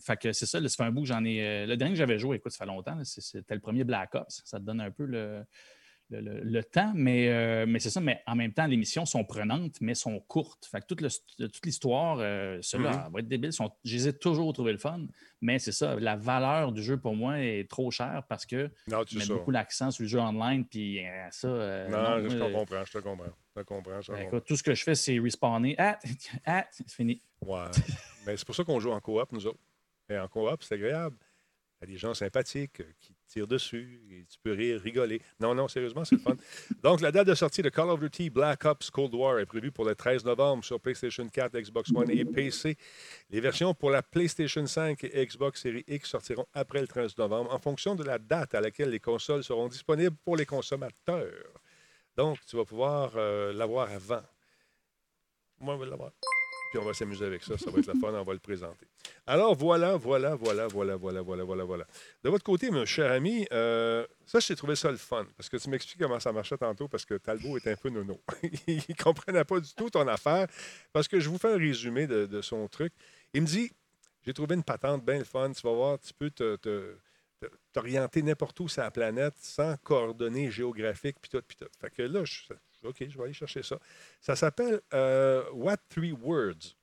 Fait 0.00 0.16
que 0.20 0.32
c'est 0.32 0.46
ça, 0.46 0.60
ça 0.60 0.68
fait 0.68 0.82
un 0.82 0.90
bout 0.90 1.02
que 1.02 1.06
j'en 1.08 1.24
ai. 1.24 1.64
le 1.66 1.76
dernier 1.76 1.92
que 1.92 1.98
j'avais 1.98 2.18
joué, 2.18 2.38
écoute, 2.38 2.50
ça 2.50 2.64
fait 2.64 2.66
longtemps, 2.66 2.98
c'était 3.04 3.54
le 3.54 3.60
premier 3.60 3.84
Black 3.84 4.16
Ops. 4.16 4.42
Ça 4.44 4.58
te 4.58 4.64
donne 4.64 4.80
un 4.80 4.90
peu 4.90 5.04
le, 5.04 5.44
le, 6.10 6.20
le- 6.20 6.40
le 6.42 6.64
temps, 6.64 6.92
mais, 6.94 7.28
euh, 7.28 7.66
mais 7.68 7.78
c'est 7.78 7.90
ça, 7.90 8.00
mais 8.00 8.22
en 8.26 8.34
même 8.34 8.52
temps, 8.52 8.66
les 8.66 8.76
missions 8.76 9.06
sont 9.06 9.24
prenantes, 9.24 9.80
mais 9.80 9.94
sont 9.94 10.18
courtes. 10.20 10.66
Fait 10.70 10.80
que 10.80 10.86
toute, 10.86 11.00
le- 11.00 11.48
toute 11.48 11.64
l'histoire, 11.64 12.18
euh, 12.20 12.56
Mhm. 12.56 12.62
elle 12.86 13.12
va 13.12 13.18
être 13.20 13.28
débile. 13.28 13.52
Sont, 13.52 13.70
ai 13.84 14.12
toujours 14.12 14.52
trouvé 14.52 14.72
le 14.72 14.78
fun, 14.78 15.06
mais 15.40 15.58
c'est 15.58 15.72
ça, 15.72 15.94
la 16.00 16.16
valeur 16.16 16.72
du 16.72 16.82
jeu 16.82 16.98
pour 16.98 17.14
moi 17.14 17.38
est 17.40 17.68
trop 17.70 17.90
chère 17.90 18.24
parce 18.28 18.44
que 18.46 18.70
Non, 18.88 19.04
tu 19.04 19.16
mets 19.18 19.26
beaucoup 19.26 19.50
l'accent 19.52 19.90
sur 19.90 20.02
le 20.02 20.08
jeu 20.08 20.18
online, 20.18 20.64
puis 20.66 21.04
euh, 21.06 21.28
ça. 21.30 21.48
euh, 21.48 21.88
Non, 21.88 22.28
je 22.28 22.36
te 22.36 22.52
comprends, 22.52 22.84
je 22.84 22.92
te 22.92 22.98
comprends. 22.98 23.24
Je 23.56 23.60
te 23.62 23.66
comprends, 23.66 24.00
je 24.00 24.06
te 24.08 24.12
ben, 24.12 24.22
comprends. 24.24 24.40
tout 24.40 24.56
ce 24.56 24.62
que 24.62 24.74
je 24.74 24.82
fais, 24.84 24.94
c'est 24.94 25.18
respawner. 25.18 25.74
Ah, 25.78 25.98
ah, 26.46 26.66
c'est 26.70 26.88
fini. 26.90 27.22
Ouais. 27.40 27.64
Mais 28.26 28.36
c'est 28.36 28.44
pour 28.46 28.54
ça 28.54 28.64
qu'on 28.64 28.78
joue 28.80 28.90
en 28.92 29.00
coop, 29.00 29.30
nous 29.32 29.46
autres. 29.46 29.58
Et 30.08 30.18
en 30.18 30.28
coop, 30.28 30.62
c'est 30.62 30.74
agréable. 30.74 31.16
Il 31.82 31.88
y 31.88 31.90
a 31.90 31.92
des 31.94 31.98
gens 31.98 32.12
sympathiques 32.14 32.82
qui 33.00 33.14
te 33.30 33.34
tirent 33.34 33.46
dessus 33.46 34.00
et 34.10 34.24
tu 34.24 34.38
peux 34.42 34.52
rire, 34.52 34.80
rigoler. 34.80 35.20
Non, 35.38 35.54
non, 35.54 35.68
sérieusement, 35.68 36.04
c'est 36.04 36.16
le 36.16 36.20
fun. 36.20 36.36
Donc, 36.82 37.00
la 37.00 37.12
date 37.12 37.26
de 37.28 37.34
sortie 37.34 37.62
de 37.62 37.68
Call 37.68 37.90
of 37.90 38.00
Duty 38.00 38.30
Black 38.30 38.64
Ops 38.64 38.90
Cold 38.90 39.14
War 39.14 39.38
est 39.38 39.46
prévue 39.46 39.70
pour 39.70 39.84
le 39.84 39.94
13 39.94 40.24
novembre 40.24 40.64
sur 40.64 40.80
PlayStation 40.80 41.26
4, 41.28 41.58
Xbox 41.58 41.90
One 41.94 42.10
et 42.10 42.24
PC. 42.24 42.76
Les 43.30 43.40
versions 43.40 43.74
pour 43.74 43.90
la 43.90 44.02
PlayStation 44.02 44.66
5 44.66 45.04
et 45.04 45.26
Xbox 45.26 45.62
Series 45.62 45.84
X 45.86 46.08
sortiront 46.08 46.46
après 46.54 46.80
le 46.80 46.88
13 46.88 47.16
novembre 47.18 47.54
en 47.54 47.58
fonction 47.58 47.94
de 47.94 48.04
la 48.04 48.18
date 48.18 48.54
à 48.54 48.60
laquelle 48.60 48.90
les 48.90 49.00
consoles 49.00 49.44
seront 49.44 49.68
disponibles 49.68 50.16
pour 50.24 50.36
les 50.36 50.46
consommateurs. 50.46 51.60
Donc, 52.16 52.38
tu 52.46 52.56
vas 52.56 52.64
pouvoir 52.64 53.12
euh, 53.16 53.52
l'avoir 53.52 53.90
avant. 53.90 54.22
Moi, 55.60 55.76
je 55.76 55.84
vais 55.84 55.90
l'avoir. 55.90 56.10
Puis 56.70 56.78
on 56.78 56.84
va 56.84 56.94
s'amuser 56.94 57.24
avec 57.24 57.42
ça. 57.42 57.58
Ça 57.58 57.70
va 57.70 57.80
être 57.80 57.86
la 57.88 57.94
fun, 57.94 58.12
on 58.14 58.22
va 58.22 58.32
le 58.32 58.38
présenter. 58.38 58.86
Alors 59.26 59.56
voilà, 59.56 59.96
voilà, 59.96 60.36
voilà, 60.36 60.68
voilà, 60.68 60.96
voilà, 60.96 61.20
voilà, 61.20 61.42
voilà, 61.44 61.64
voilà. 61.64 61.86
De 62.22 62.30
votre 62.30 62.44
côté, 62.44 62.70
mon 62.70 62.84
cher 62.84 63.10
ami, 63.10 63.44
euh, 63.52 64.06
ça, 64.24 64.38
j'ai 64.38 64.54
trouvé 64.54 64.76
ça 64.76 64.90
le 64.90 64.96
fun. 64.96 65.26
Parce 65.36 65.48
que 65.48 65.56
tu 65.56 65.68
m'expliques 65.68 66.00
comment 66.00 66.20
ça 66.20 66.32
marchait 66.32 66.56
tantôt, 66.56 66.86
parce 66.86 67.04
que 67.04 67.14
Talbot 67.14 67.56
est 67.56 67.66
un 67.66 67.74
peu 67.76 67.88
nono. 67.90 68.20
Il 68.68 68.82
ne 68.88 68.94
comprenait 69.02 69.44
pas 69.44 69.58
du 69.58 69.74
tout 69.74 69.90
ton 69.90 70.06
affaire. 70.06 70.46
Parce 70.92 71.08
que 71.08 71.18
je 71.18 71.28
vous 71.28 71.38
fais 71.38 71.52
un 71.52 71.58
résumé 71.58 72.06
de, 72.06 72.40
son 72.40 72.68
truc. 72.68 72.92
Il 73.34 73.42
me 73.42 73.46
dit 73.46 73.72
J'ai 74.22 74.32
trouvé 74.32 74.54
une 74.54 74.62
patente 74.64 75.04
bien 75.04 75.18
le 75.18 75.24
fun. 75.24 75.50
Tu 75.52 75.62
vas 75.62 75.72
voir, 75.72 75.98
tu 75.98 76.12
peux 76.14 76.30
te. 76.30 76.56
te- 76.56 76.96
te- 77.40 77.46
t'orienter 77.72 78.22
n'importe 78.22 78.60
où 78.60 78.68
sur 78.68 78.82
la 78.82 78.90
planète 78.90 79.34
sans 79.38 79.76
coordonnées 79.78 80.50
géographiques, 80.50 81.16
puis 81.20 81.30
tout, 81.30 81.42
puis 81.46 81.56
tout. 81.56 81.68
Fait 81.80 81.90
que 81.90 82.02
là, 82.02 82.24
je- 82.24 82.42
OK, 82.84 83.04
je 83.08 83.16
vais 83.18 83.24
aller 83.24 83.32
chercher 83.32 83.62
ça. 83.62 83.78
Ça 84.20 84.34
s'appelle 84.36 84.80
euh, 84.94 85.44
What 85.52 85.78
Three 85.88 86.12
Words. 86.12 86.74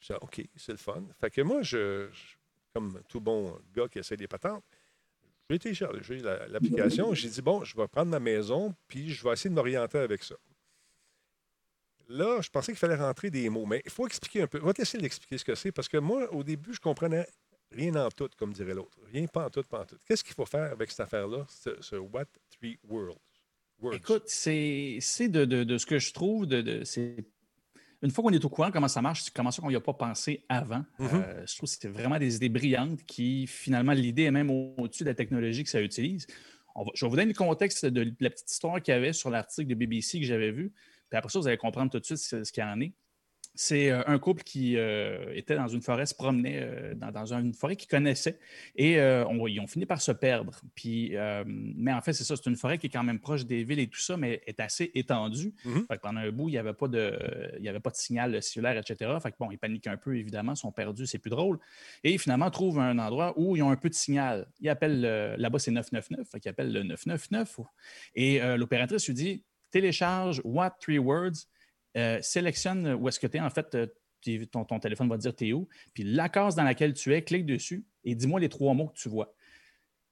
Je 0.00 0.12
dis, 0.12 0.18
OK, 0.20 0.42
c'est 0.56 0.72
le 0.72 0.78
fun. 0.78 1.04
Fait 1.20 1.30
que 1.30 1.42
moi, 1.42 1.62
je, 1.62 2.08
comme 2.74 3.00
tout 3.08 3.20
bon 3.20 3.58
gars 3.74 3.88
qui 3.88 3.98
essaie 3.98 4.16
des 4.16 4.26
patentes, 4.28 4.64
j'ai 5.50 5.58
téléchargé 5.58 6.18
la- 6.20 6.46
l'application. 6.48 7.12
J'ai 7.14 7.28
dit, 7.28 7.42
bon, 7.42 7.62
je 7.64 7.76
vais 7.76 7.86
prendre 7.88 8.10
ma 8.10 8.20
maison, 8.20 8.74
puis 8.88 9.10
je 9.12 9.22
vais 9.22 9.32
essayer 9.34 9.50
de 9.50 9.54
m'orienter 9.54 9.98
avec 9.98 10.22
ça. 10.22 10.34
Là, 12.08 12.40
je 12.42 12.50
pensais 12.50 12.72
qu'il 12.72 12.78
fallait 12.78 12.96
rentrer 12.96 13.30
des 13.30 13.48
mots, 13.48 13.64
mais 13.66 13.80
il 13.84 13.90
faut 13.90 14.06
expliquer 14.06 14.42
un 14.42 14.46
peu. 14.46 14.60
On 14.62 14.66
va 14.66 14.72
essayer 14.78 15.00
d'expliquer 15.00 15.38
ce 15.38 15.44
que 15.44 15.54
c'est, 15.54 15.72
parce 15.72 15.88
que 15.88 15.96
moi, 15.98 16.30
au 16.32 16.42
début, 16.42 16.74
je 16.74 16.80
comprenais 16.80 17.26
rien 17.70 17.94
en 17.96 18.10
tout, 18.10 18.28
comme 18.36 18.52
dirait 18.52 18.74
l'autre. 18.74 18.98
Rien 19.12 19.26
pas 19.26 19.46
en 19.46 19.50
tout, 19.50 19.62
pas 19.62 19.80
en 19.80 19.84
tout. 19.86 19.96
Qu'est-ce 20.06 20.24
qu'il 20.24 20.34
faut 20.34 20.44
faire 20.46 20.72
avec 20.72 20.90
cette 20.90 21.00
affaire-là, 21.00 21.46
ce, 21.48 21.80
ce 21.80 21.96
What 21.96 22.26
Three 22.50 22.78
Words? 22.88 23.16
Words. 23.82 23.94
Écoute, 23.96 24.22
c'est 24.26 24.98
c'est 25.00 25.28
de, 25.28 25.44
de- 25.44 25.64
de 25.64 25.78
ce 25.78 25.86
que 25.86 25.98
je 25.98 26.12
trouve. 26.12 26.46
De, 26.46 26.60
de- 26.62 26.84
c'est 26.84 27.16
une 28.02 28.10
fois 28.10 28.24
qu'on 28.24 28.30
est 28.32 28.44
au 28.44 28.48
courant 28.48 28.70
comment 28.70 28.88
ça 28.88 29.00
marche, 29.02 29.22
c'est 29.22 29.32
comment 29.34 29.50
ça 29.50 29.62
qu'on 29.62 29.68
n'y 29.70 29.76
a 29.76 29.80
pas 29.80 29.92
pensé 29.94 30.44
avant. 30.48 30.84
Mhm. 30.98 31.08
Euh, 31.12 31.46
je 31.46 31.56
trouve 31.56 31.68
que 31.68 31.72
c'était 31.74 31.88
vraiment 31.88 32.18
des 32.18 32.36
idées 32.36 32.48
brillantes 32.48 33.04
qui, 33.06 33.46
finalement, 33.46 33.92
l'idée 33.92 34.24
est 34.24 34.30
même 34.30 34.50
au- 34.50 34.74
au-dessus 34.78 35.04
de 35.04 35.08
la 35.08 35.14
technologie 35.14 35.62
que 35.64 35.70
ça 35.70 35.80
utilise. 35.82 36.26
On 36.74 36.84
va- 36.84 36.90
je 36.94 37.04
vais 37.04 37.10
vous 37.10 37.16
donner 37.16 37.28
le 37.32 37.36
contexte 37.36 37.84
de 37.86 38.12
la 38.20 38.30
petite 38.30 38.50
histoire 38.50 38.80
qu'il 38.82 38.92
y 38.92 38.96
avait 38.96 39.12
sur 39.12 39.30
l'article 39.30 39.68
de 39.68 39.74
BBC 39.74 40.18
que 40.20 40.26
j'avais 40.26 40.50
vu. 40.50 40.72
Puis 41.10 41.18
après 41.18 41.30
ça, 41.30 41.38
vous 41.38 41.46
allez 41.46 41.58
comprendre 41.58 41.90
tout 41.90 42.00
de 42.00 42.04
suite 42.04 42.18
ce, 42.18 42.42
ce 42.44 42.50
qu'il 42.52 42.62
y 42.62 42.66
en 42.66 42.80
est. 42.80 42.92
C'est 43.54 43.90
euh, 43.90 44.02
un 44.06 44.18
couple 44.18 44.42
qui 44.44 44.76
euh, 44.78 45.30
était 45.34 45.56
dans 45.56 45.68
une 45.68 45.82
forêt, 45.82 46.06
se 46.06 46.14
promenait 46.14 46.60
euh, 46.62 46.94
dans, 46.94 47.10
dans 47.10 47.34
une 47.34 47.52
forêt 47.52 47.76
qu'ils 47.76 47.88
connaissaient 47.88 48.38
et 48.76 48.98
euh, 48.98 49.26
on- 49.26 49.46
ils 49.46 49.60
ont 49.60 49.66
fini 49.66 49.84
par 49.84 50.00
se 50.00 50.10
perdre. 50.12 50.58
Puis, 50.74 51.14
mais 51.46 51.92
en 51.92 52.00
fait, 52.00 52.12
c'est 52.14 52.24
ça, 52.24 52.34
c'est 52.36 52.48
une 52.48 52.56
forêt 52.56 52.78
qui 52.78 52.86
est 52.86 52.90
quand 52.90 53.02
même 53.02 53.20
proche 53.20 53.44
des 53.44 53.62
villes 53.64 53.80
et 53.80 53.88
tout 53.88 54.00
ça, 54.00 54.16
mais 54.16 54.42
est 54.46 54.58
assez 54.60 54.90
étendue. 54.94 55.52
Mhm. 55.64 55.84
Fait 55.86 55.96
que 55.96 56.00
pendant 56.00 56.20
un 56.20 56.30
bout, 56.30 56.48
il 56.48 56.52
n'y 56.52 56.58
avait, 56.58 56.72
pas 56.72 56.88
de, 56.88 57.18
il 57.58 57.64
y 57.64 57.68
avait 57.68 57.80
pas 57.80 57.90
de 57.90 57.96
signal 57.96 58.42
cellulaire, 58.42 58.78
etc. 58.78 59.10
Fait 59.22 59.30
que 59.32 59.36
bon, 59.38 59.50
ils 59.50 59.58
paniquent 59.58 59.86
un 59.86 59.96
peu, 59.98 60.16
évidemment, 60.16 60.54
sont 60.54 60.72
perdus, 60.72 61.06
c'est 61.06 61.18
plus 61.18 61.30
drôle. 61.30 61.58
Et 62.04 62.16
finalement, 62.18 62.46
ils 62.46 62.52
trouvent 62.52 62.78
un 62.80 62.98
endroit 62.98 63.34
où 63.36 63.54
ils 63.56 63.62
ont 63.62 63.70
un 63.70 63.76
peu 63.76 63.90
de 63.90 63.94
signal. 63.94 64.46
Ils 64.60 64.68
appellent, 64.70 65.02
là-bas, 65.36 65.58
c'est 65.58 65.70
999, 65.70 66.28
fait 66.30 66.40
qu'ils 66.40 66.50
appellent 66.50 66.72
le 66.72 66.82
999. 66.84 67.60
Et 68.14 68.40
l'opératrice 68.56 69.06
lui 69.06 69.14
dit 69.14 69.44
télécharge 69.70 70.40
What 70.44 70.76
Three 70.80 70.98
Words, 70.98 71.46
euh, 71.96 72.20
sélectionne 72.22 72.94
où 72.94 73.08
est-ce 73.08 73.20
que 73.20 73.26
tu 73.26 73.36
es. 73.36 73.40
En 73.40 73.50
fait, 73.50 73.74
euh, 73.74 73.86
ton, 74.50 74.64
téléphone 74.78 75.08
va 75.08 75.16
te 75.16 75.22
dire 75.22 75.34
t'es 75.34 75.52
où. 75.52 75.68
Puis 75.94 76.04
la 76.04 76.28
case 76.28 76.54
dans 76.54 76.64
laquelle 76.64 76.94
tu 76.94 77.14
es, 77.14 77.22
clique 77.22 77.44
dessus 77.44 77.84
et 78.04 78.14
dis-moi 78.14 78.40
les 78.40 78.48
trois 78.48 78.72
mots 78.74 78.88
que 78.88 78.98
tu 78.98 79.08
vois. 79.08 79.34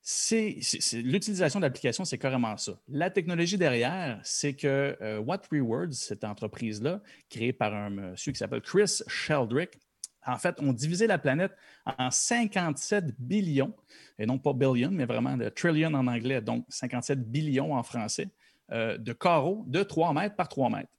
C'est, 0.03 0.59
l'utilisation 0.95 1.61
de 1.61 1.67
l'application, 1.67 2.05
c'est 2.05 2.19
carrément 2.19 2.57
ça. 2.57 2.73
La 2.89 3.11
technologie 3.11 3.59
derrière, 3.59 4.19
c'est 4.25 4.55
que 4.55 4.97
euh, 5.01 5.19
What 5.19 5.39
Three 5.39 5.61
Words, 5.61 5.93
cette 5.93 6.25
entreprise-là, 6.25 7.03
créée 7.29 7.53
par 7.53 7.75
un 7.75 7.91
monsieur 7.91 8.33
qui 8.33 8.39
s'appelle 8.39 8.63
Chris 8.63 9.03
Sheldrick, 9.07 9.79
En 10.27 10.39
fait, 10.39 10.57
on 10.59 10.73
divisait 10.73 11.07
la 11.07 11.19
planète 11.19 11.53
en 11.85 12.11
57 12.11 13.15
billions, 13.19 13.75
et 14.19 14.27
non 14.27 14.39
pas 14.39 14.55
billion, 14.55 14.91
mais 14.91 15.05
vraiment 15.05 15.37
de 15.37 15.49
trillion 15.51 15.93
en 15.95 16.07
anglais, 16.07 16.41
donc 16.41 16.65
57 16.69 17.31
billions 17.31 17.75
en 17.75 17.83
français, 17.83 18.31
de 18.71 19.13
carreaux 19.13 19.65
de 19.67 19.83
3 19.83 20.15
mètres 20.15 20.37
par 20.37 20.49
3 20.49 20.71
mètres. 20.71 20.91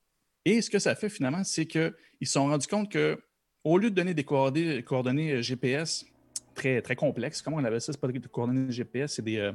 Et 0.45 0.61
ce 0.61 0.69
que 0.69 0.79
ça 0.79 0.95
fait 0.95 1.09
finalement, 1.09 1.43
c'est 1.43 1.65
qu'ils 1.65 1.93
se 2.23 2.33
sont 2.33 2.47
rendus 2.47 2.67
compte 2.67 2.91
que 2.91 3.19
au 3.63 3.77
lieu 3.77 3.89
de 3.91 3.95
donner 3.95 4.13
des 4.13 4.23
coordonnées, 4.23 4.81
coordonnées 4.83 5.33
euh, 5.33 5.41
GPS 5.41 6.05
très, 6.55 6.81
très 6.81 6.95
complexes, 6.95 7.41
comment 7.41 7.57
on 7.57 7.63
avait 7.63 7.79
ça? 7.79 7.91
C'est 7.93 8.01
pas 8.01 8.07
des 8.07 8.19
coordonnées 8.19 8.71
GPS, 8.71 9.13
c'est 9.13 9.21
des, 9.21 9.37
euh, 9.37 9.51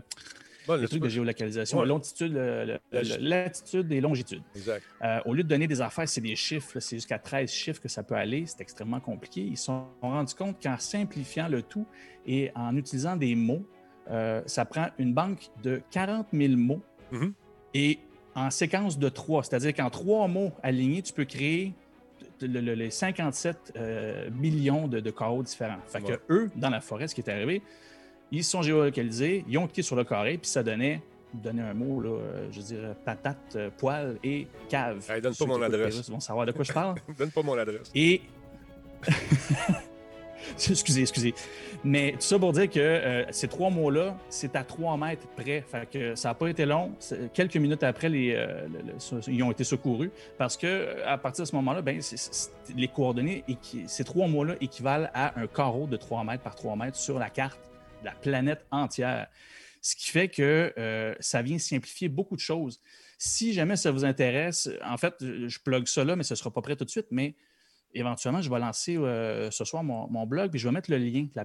Bon, 0.69 0.77
des 0.77 0.83
là, 0.83 0.89
trucs 0.89 1.03
de 1.03 1.09
géolocalisation, 1.09 1.79
Ouais. 1.79 1.87
longitude, 1.87 2.33
le- 2.33 2.65
le- 2.65 2.79
La- 2.93 3.03
le- 3.03 3.17
latitude 3.29 3.93
et 3.93 4.01
longitude. 4.01 4.43
Exact. 4.55 4.85
Euh, 5.03 5.21
au 5.25 5.35
lieu 5.35 5.43
de 5.45 5.49
donner 5.49 5.67
des 5.67 5.81
affaires, 5.81 6.09
c'est 6.09 6.21
des 6.21 6.35
chiffres, 6.37 6.79
c'est 6.81 6.97
jusqu'à 6.97 7.19
13 7.19 7.51
chiffres 7.51 7.81
que 7.81 7.89
ça 7.89 8.03
peut 8.05 8.15
aller, 8.17 8.45
c'est 8.47 8.61
extrêmement 8.61 9.01
compliqué. 9.01 9.43
Ils 9.43 9.57
se 9.57 9.65
sont 9.67 9.87
rendus 10.01 10.35
compte 10.35 10.61
qu'en 10.63 10.79
simplifiant 10.79 11.49
le 11.49 11.63
tout 11.63 11.87
et 12.27 12.51
en 12.55 12.77
utilisant 12.77 13.17
des 13.17 13.35
mots, 13.37 13.65
euh, 14.11 14.43
ça 14.47 14.65
prend 14.65 14.89
une 14.99 15.13
banque 15.15 15.49
de 15.65 15.83
40 15.91 16.29
000 16.33 16.55
mots 16.57 16.83
Mhm. 17.13 17.33
et 17.75 17.99
en 18.37 18.51
séquence 18.51 18.99
de 18.99 19.09
trois, 19.09 19.43
c'est-à-dire 19.43 19.75
qu'en 19.75 19.91
trois 19.91 20.29
mots 20.29 20.53
alignés, 20.63 21.03
tu 21.03 21.13
peux 21.13 21.25
créer 21.25 21.73
le- 22.41 22.61
le- 22.61 22.75
les 22.75 22.91
57 22.91 23.73
euh, 23.77 24.29
millions 24.31 24.87
de, 24.87 25.01
de 25.01 25.11
carreaux 25.11 25.43
différents. 25.43 25.79
Fait 25.89 26.01
Ouais. 26.03 26.19
que 26.29 26.33
eux, 26.33 26.51
dans 26.55 26.71
la 26.71 26.81
forêt, 26.81 27.09
ce 27.09 27.15
qui 27.15 27.23
est 27.23 27.31
arrivé, 27.31 27.63
ils 28.31 28.45
se 28.45 28.51
sont 28.51 28.63
géolocalisés, 28.63 29.45
ils 29.49 29.57
ont 29.59 29.67
cliqué 29.67 29.83
sur 29.83 29.97
le 29.97 30.05
carré, 30.05 30.37
puis 30.39 30.49
ça 30.51 30.63
donnait, 30.63 31.01
donner 31.35 31.63
un 31.63 31.75
mot, 31.75 32.01
là, 32.01 32.11
euh, 32.11 32.49
je 32.53 32.61
veux 32.61 32.67
dire, 32.67 32.95
patate, 33.05 33.39
euh, 33.57 33.71
poêle 33.77 34.19
et 34.23 34.47
cave. 34.69 35.05
Hey, 35.11 35.21
donne 35.21 35.35
pas 35.35 35.47
mon 35.47 35.61
adresse. 35.63 35.95
Pérus 35.95 36.11
vont 36.11 36.21
savoir 36.21 36.45
de 36.47 36.53
quoi 36.53 36.65
je 36.65 36.73
parle. 36.73 36.97
Donne 37.19 37.31
pas 37.31 37.43
mon 37.43 37.57
adresse. 37.57 37.91
Et. 37.95 38.21
excusez, 40.71 41.03
excusez. 41.03 41.35
Mais 41.85 42.13
tout 42.13 42.21
ça 42.21 42.39
pour 42.39 42.53
dire 42.53 42.69
que 42.71 42.81
euh, 42.81 43.25
ces 43.31 43.49
trois 43.49 43.71
mots-là, 43.71 44.17
c'est 44.29 44.57
à 44.57 44.65
trois 44.65 44.97
mètres 44.97 45.27
près. 45.37 45.65
Fait 45.67 45.89
que 45.91 46.15
ça 46.15 46.29
n'a 46.29 46.35
pas 46.35 46.49
été 46.49 46.67
long. 46.67 46.93
Quelques 47.33 47.57
minutes 47.57 47.83
après, 47.83 48.11
euh, 48.13 48.67
ils 49.29 49.43
ont 49.43 49.51
été 49.51 49.65
secourus 49.65 50.11
parce 50.39 50.57
que 50.57 51.03
à 51.05 51.19
partir 51.19 51.45
de 51.45 51.49
ce 51.49 51.57
moment-là, 51.57 51.83
ben, 51.83 52.01
les 52.75 52.89
coordonnées, 52.89 53.45
ces 53.87 54.05
trois 54.05 54.29
mots-là 54.29 54.55
équivalent 54.61 55.09
à 55.15 55.39
un 55.39 55.47
carreau 55.47 55.87
de 55.87 55.97
3 55.97 56.25
mètres 56.25 56.43
par 56.43 56.55
3 56.55 56.77
mètres 56.77 56.97
sur 56.97 57.19
la 57.19 57.31
carte 57.31 57.61
de 58.01 58.07
la 58.07 58.13
planète 58.13 58.65
entière. 58.71 59.29
Ce 59.81 59.95
qui 59.95 60.11
fait 60.11 60.29
que 60.29 60.73
euh, 60.79 61.15
ça 61.21 61.43
vient 61.43 61.59
simplifier 61.59 62.09
beaucoup 62.09 62.35
de 62.35 62.41
choses. 62.41 62.81
Si 63.19 63.53
jamais 63.53 63.77
ça 63.77 63.91
vous 63.93 64.05
intéresse, 64.05 64.69
en 64.85 64.97
fait, 64.97 65.15
je 65.21 65.59
plug 65.61 65.87
ça 65.87 66.05
là, 66.05 66.17
mais 66.17 66.25
ce 66.25 66.35
ne 66.35 66.37
sera 66.37 66.51
pas 66.51 66.61
prêt 66.61 66.77
tout 66.77 66.85
de 66.85 66.91
suite, 66.91 67.07
mais 67.11 67.35
éventuellement, 67.99 68.41
je 68.41 68.51
vais 68.51 68.59
lancer 68.59 68.97
euh, 68.97 69.51
ce 69.51 69.65
soir 69.65 69.83
mon, 69.83 70.27
blog, 70.27 70.51
puis 70.51 70.59
je 70.59 70.69
vais 70.69 70.73
mettre 70.73 70.91
le 70.91 70.99
lien 70.99 71.23
de 71.23 71.31
la 71.35 71.45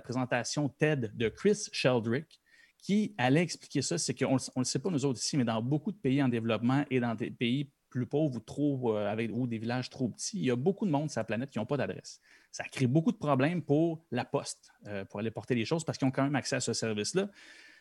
présentation, 0.00 0.68
TED 0.68 1.12
de 1.14 1.28
Chris 1.28 1.68
Sheldrick, 1.72 2.40
qui 2.78 3.14
allait 3.18 3.42
expliquer 3.42 3.82
ça. 3.82 3.98
C'est 3.98 4.14
qu'on 4.14 4.34
ne 4.34 4.38
le 4.56 4.64
sait 4.64 4.78
pas, 4.78 4.90
nous 4.90 5.04
autres 5.04 5.20
ici, 5.20 5.36
mais 5.36 5.44
dans 5.44 5.62
beaucoup 5.62 5.92
de 5.92 5.96
pays 5.96 6.22
en 6.22 6.28
développement 6.28 6.84
et 6.90 7.00
dans 7.00 7.14
des 7.14 7.30
pays 7.30 7.70
plus 7.90 8.06
pauvres 8.06 8.36
ou 8.36 8.40
trop 8.40 8.96
euh, 8.96 9.10
avec 9.10 9.30
ou 9.32 9.46
des 9.46 9.58
villages 9.58 9.88
trop 9.88 10.08
petits, 10.08 10.38
il 10.38 10.44
y 10.44 10.50
a 10.50 10.56
beaucoup 10.56 10.84
de 10.84 10.90
monde 10.90 11.10
sur 11.10 11.20
la 11.20 11.24
planète 11.24 11.50
qui 11.50 11.58
n'ont 11.58 11.66
pas 11.66 11.76
d'adresse. 11.76 12.20
Ça 12.52 12.64
crée 12.64 12.86
beaucoup 12.86 13.12
de 13.12 13.16
problèmes 13.16 13.62
pour 13.62 14.04
la 14.10 14.24
poste, 14.24 14.72
euh, 14.86 15.04
pour 15.04 15.20
aller 15.20 15.30
porter 15.30 15.54
les 15.54 15.64
choses, 15.64 15.84
parce 15.84 15.98
qu'ils 15.98 16.06
ont 16.06 16.10
quand 16.10 16.24
même 16.24 16.36
accès 16.36 16.56
à 16.56 16.60
ce 16.60 16.72
service-là. 16.72 17.28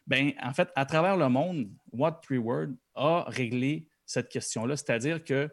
Ben, 0.05 0.31
en 0.41 0.53
fait, 0.53 0.69
à 0.75 0.85
travers 0.85 1.17
le 1.17 1.27
monde, 1.27 1.69
What 1.91 2.21
Three 2.23 2.37
Word 2.37 2.69
a 2.95 3.25
réglé 3.27 3.87
cette 4.05 4.29
question-là, 4.29 4.77
c'est-à-dire 4.77 5.23
que 5.23 5.49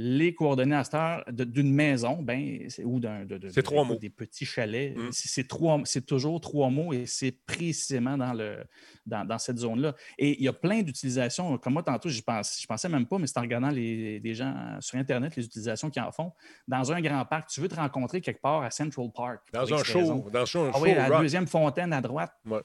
les 0.00 0.32
coordonnées 0.32 0.76
à 0.76 0.84
cette 0.84 0.94
heure 0.94 1.24
d'une 1.28 1.72
maison, 1.74 2.22
ben, 2.22 2.68
ou 2.84 3.00
d'un, 3.00 3.24
de, 3.24 3.36
de- 3.36 3.48
C'est 3.48 3.56
de- 3.56 3.66
trois 3.66 3.82
mots. 3.84 3.96
des 3.96 4.10
petits 4.10 4.44
chalets, 4.44 4.96
Mm. 4.96 5.08
c'est, 5.10 5.48
trois- 5.48 5.80
c'est 5.84 6.06
toujours 6.06 6.40
trois 6.40 6.70
mots 6.70 6.92
et 6.92 7.04
c'est 7.06 7.32
précisément 7.32 8.16
dans, 8.16 8.32
le, 8.32 8.58
dans, 9.04 9.24
dans 9.24 9.38
cette 9.38 9.58
zone-là. 9.58 9.96
Et 10.16 10.38
il 10.38 10.44
y 10.44 10.48
a 10.48 10.52
plein 10.52 10.82
d'utilisations. 10.82 11.58
Comme 11.58 11.72
moi, 11.72 11.82
tantôt, 11.82 12.08
je 12.08 12.22
pense, 12.22 12.60
je 12.62 12.66
pensais 12.68 12.88
même 12.88 13.06
pas, 13.06 13.18
mais 13.18 13.26
c'est 13.26 13.38
en 13.38 13.42
regardant 13.42 13.70
les, 13.70 14.34
gens 14.34 14.54
sur 14.78 14.98
Internet, 15.00 15.34
les 15.34 15.44
utilisations 15.44 15.90
qu'ils 15.90 16.02
en 16.02 16.12
font. 16.12 16.30
Dans 16.68 16.92
un 16.92 17.00
grand 17.00 17.24
parc, 17.24 17.48
tu 17.48 17.60
veux 17.60 17.68
te 17.68 17.74
rencontrer 17.74 18.20
quelque 18.20 18.40
part 18.40 18.62
à 18.62 18.70
Central 18.70 19.08
Park. 19.12 19.40
Dans 19.52 19.74
un 19.74 19.82
show, 19.82 19.98
raison. 19.98 20.26
dans 20.32 20.40
un 20.42 20.44
show 20.44 20.70
Ah 20.72 20.78
oui, 20.80 20.94
la 20.94 21.18
deuxième 21.20 21.48
fontaine 21.48 21.92
à 21.92 22.00
droite. 22.00 22.32
Ouais. 22.46 22.60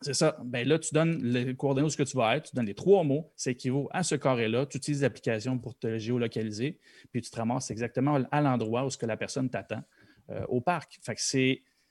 C'est 0.00 0.14
ça. 0.14 0.36
Ben 0.44 0.66
là, 0.68 0.78
tu 0.78 0.92
donnes 0.94 1.22
les 1.22 1.54
coordonnées 1.54 1.86
où 1.86 1.90
ce 1.90 1.96
que 1.96 2.02
tu 2.02 2.16
vas 2.16 2.36
être, 2.36 2.50
tu 2.50 2.56
donnes 2.56 2.66
les 2.66 2.74
trois 2.74 3.04
mots, 3.04 3.32
ça 3.36 3.50
équivaut 3.50 3.88
à 3.92 4.02
ce 4.02 4.14
carré-là, 4.14 4.66
tu 4.66 4.76
utilises 4.76 5.02
l'application 5.02 5.58
pour 5.58 5.78
te 5.78 5.98
géolocaliser, 5.98 6.78
puis 7.10 7.22
tu 7.22 7.30
te 7.30 7.36
ramasses 7.36 7.70
exactement 7.70 8.18
à 8.30 8.40
l'endroit 8.42 8.84
où 8.84 8.90
ce 8.90 8.98
que 8.98 9.06
la 9.06 9.16
personne 9.16 9.48
t'attend 9.48 9.82
euh, 10.30 10.44
au 10.48 10.60
parc. 10.60 10.98
Fait 11.02 11.16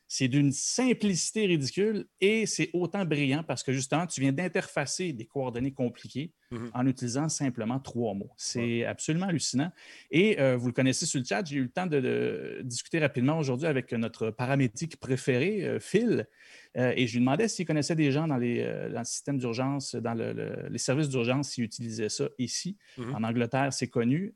c'est 0.08 0.28
d'une 0.28 0.52
simplicité 0.52 1.46
ridicule 1.48 2.06
et 2.22 2.46
c'est 2.46 2.70
autant 2.74 3.04
brillant 3.06 3.44
parce 3.44 3.64
que 3.64 3.72
justement, 3.72 4.06
tu 4.06 4.22
viens 4.22 4.32
d'interfacer 4.32 5.12
des 5.14 5.26
coordonnées 5.26 5.72
compliquées 5.74 6.32
Mhm. 6.52 6.70
en 6.76 6.86
utilisant 6.86 7.30
simplement 7.30 7.80
trois 7.80 8.14
mots. 8.14 8.30
C'est 8.38 8.86
absolument 8.86 9.26
hallucinant. 9.26 9.72
Et 10.12 10.40
euh, 10.40 10.56
vous 10.56 10.68
le 10.68 10.74
connaissez 10.74 11.08
sur 11.08 11.20
le 11.20 11.26
chat, 11.26 11.44
j'ai 11.44 11.56
eu 11.56 11.64
le 11.64 11.70
temps 11.70 11.88
de, 11.88 12.00
de 12.00 12.62
discuter 12.64 13.00
rapidement 13.00 13.40
aujourd'hui 13.40 13.66
avec 13.66 13.92
notre 13.94 14.30
paramédic 14.30 14.98
préféré, 14.98 15.64
euh, 15.64 15.80
Phil, 15.80 16.28
euh, 16.78 16.94
et 16.96 17.08
je 17.08 17.14
lui 17.14 17.22
demandais 17.22 17.48
s'il 17.48 17.66
connaissait 17.66 17.96
des 17.96 18.12
gens 18.12 18.28
dans, 18.28 18.38
les, 18.38 18.64
dans 18.94 19.00
le 19.00 19.06
système 19.06 19.40
d'urgence, 19.40 19.96
dans 19.96 20.14
le- 20.14 20.34
le- 20.34 20.68
les 20.70 20.78
services 20.78 21.10
d'urgence, 21.10 21.50
s'ils 21.50 21.64
utilisaient 21.64 22.10
ça 22.10 22.30
ici. 22.38 22.78
Mhm. 23.00 23.16
En 23.16 23.24
Angleterre, 23.24 23.74
c'est 23.74 23.88
connu. 23.88 24.36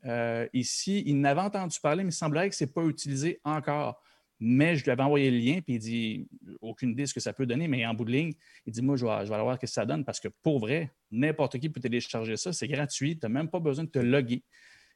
Ici, 0.52 1.04
il 1.06 1.20
n'avait 1.20 1.40
entendu 1.42 1.78
parler, 1.80 2.02
mais 2.02 2.10
il 2.10 2.14
semblerait 2.14 2.48
que 2.50 2.56
ce 2.56 2.64
n'est 2.64 2.70
pas 2.72 2.84
utilisé 2.84 3.40
encore. 3.44 4.02
Mais 4.40 4.76
je 4.76 4.84
lui 4.84 4.90
avais 4.92 5.02
envoyé 5.02 5.30
le 5.32 5.38
lien, 5.38 5.60
puis 5.60 5.74
il 5.74 5.78
dit 5.80 6.28
aucune 6.60 6.90
idée 6.90 7.02
de 7.02 7.08
ce 7.08 7.14
que 7.14 7.20
ça 7.20 7.32
peut 7.32 7.44
donner, 7.46 7.66
mais 7.66 7.84
en 7.86 7.92
bout 7.94 8.04
de 8.04 8.12
ligne, 8.12 8.32
il 8.66 8.72
dit 8.72 8.82
Moi, 8.82 8.96
je 8.96 9.04
vais, 9.04 9.12
je 9.24 9.28
vais 9.28 9.34
aller 9.34 9.42
voir 9.42 9.56
ce 9.56 9.60
que 9.60 9.66
ça 9.66 9.84
donne 9.84 10.04
parce 10.04 10.20
que 10.20 10.28
pour 10.42 10.60
vrai, 10.60 10.92
n'importe 11.10 11.58
qui 11.58 11.68
peut 11.68 11.80
télécharger 11.80 12.36
ça. 12.36 12.52
C'est 12.52 12.68
gratuit. 12.68 13.18
Tu 13.18 13.24
n'as 13.26 13.28
même 13.30 13.48
pas 13.50 13.58
besoin 13.60 13.84
de 13.84 13.90
te 13.90 13.98
loguer. 13.98 14.42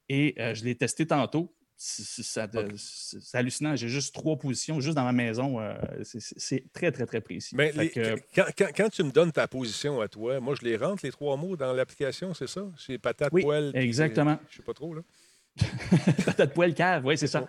Et 0.08 0.34
euh, 0.38 0.54
je 0.54 0.64
l'ai 0.64 0.74
testé 0.76 1.06
tantôt. 1.06 1.52
C'est 1.76 2.22
c'est- 2.22 3.34
hallucinant. 3.36 3.74
J'ai 3.74 3.88
juste 3.88 4.14
trois 4.14 4.38
positions 4.38 4.78
juste 4.78 4.94
dans 4.94 5.02
ma 5.02 5.10
maison. 5.12 5.58
euh, 5.58 5.74
c'est- 6.04 6.72
très, 6.72 6.92
très, 6.92 7.06
très 7.06 7.20
précis. 7.20 7.56
Mais 7.56 7.72
Fait 7.72 7.82
les- 7.82 7.90
que, 7.90 8.14
quand, 8.36 8.44
quand- 8.56 8.70
quand 8.76 8.88
tu 8.90 9.02
me 9.02 9.10
donnes 9.10 9.32
ta 9.32 9.48
position 9.48 10.00
à 10.00 10.06
toi, 10.06 10.38
moi, 10.38 10.54
je 10.54 10.64
les 10.64 10.76
rentre, 10.76 11.04
les 11.04 11.10
trois 11.10 11.36
mots, 11.36 11.56
dans 11.56 11.72
l'application, 11.72 12.34
c'est 12.34 12.46
ça? 12.46 12.70
C'est 12.78 12.98
patate, 12.98 13.30
Oui, 13.32 13.42
poêle. 13.42 13.72
exactement. 13.74 14.38
Je 14.50 14.58
sais 14.58 14.62
pas 14.62 14.74
trop, 14.74 14.94
là. 14.94 15.02
Patate 16.24 16.54
poêle 16.54 16.74
cave, 16.74 17.04
oui, 17.04 17.18
c'est 17.18 17.26
ça. 17.26 17.48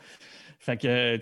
Fait 0.63 0.77
que 0.77 0.87
euh, 0.87 1.17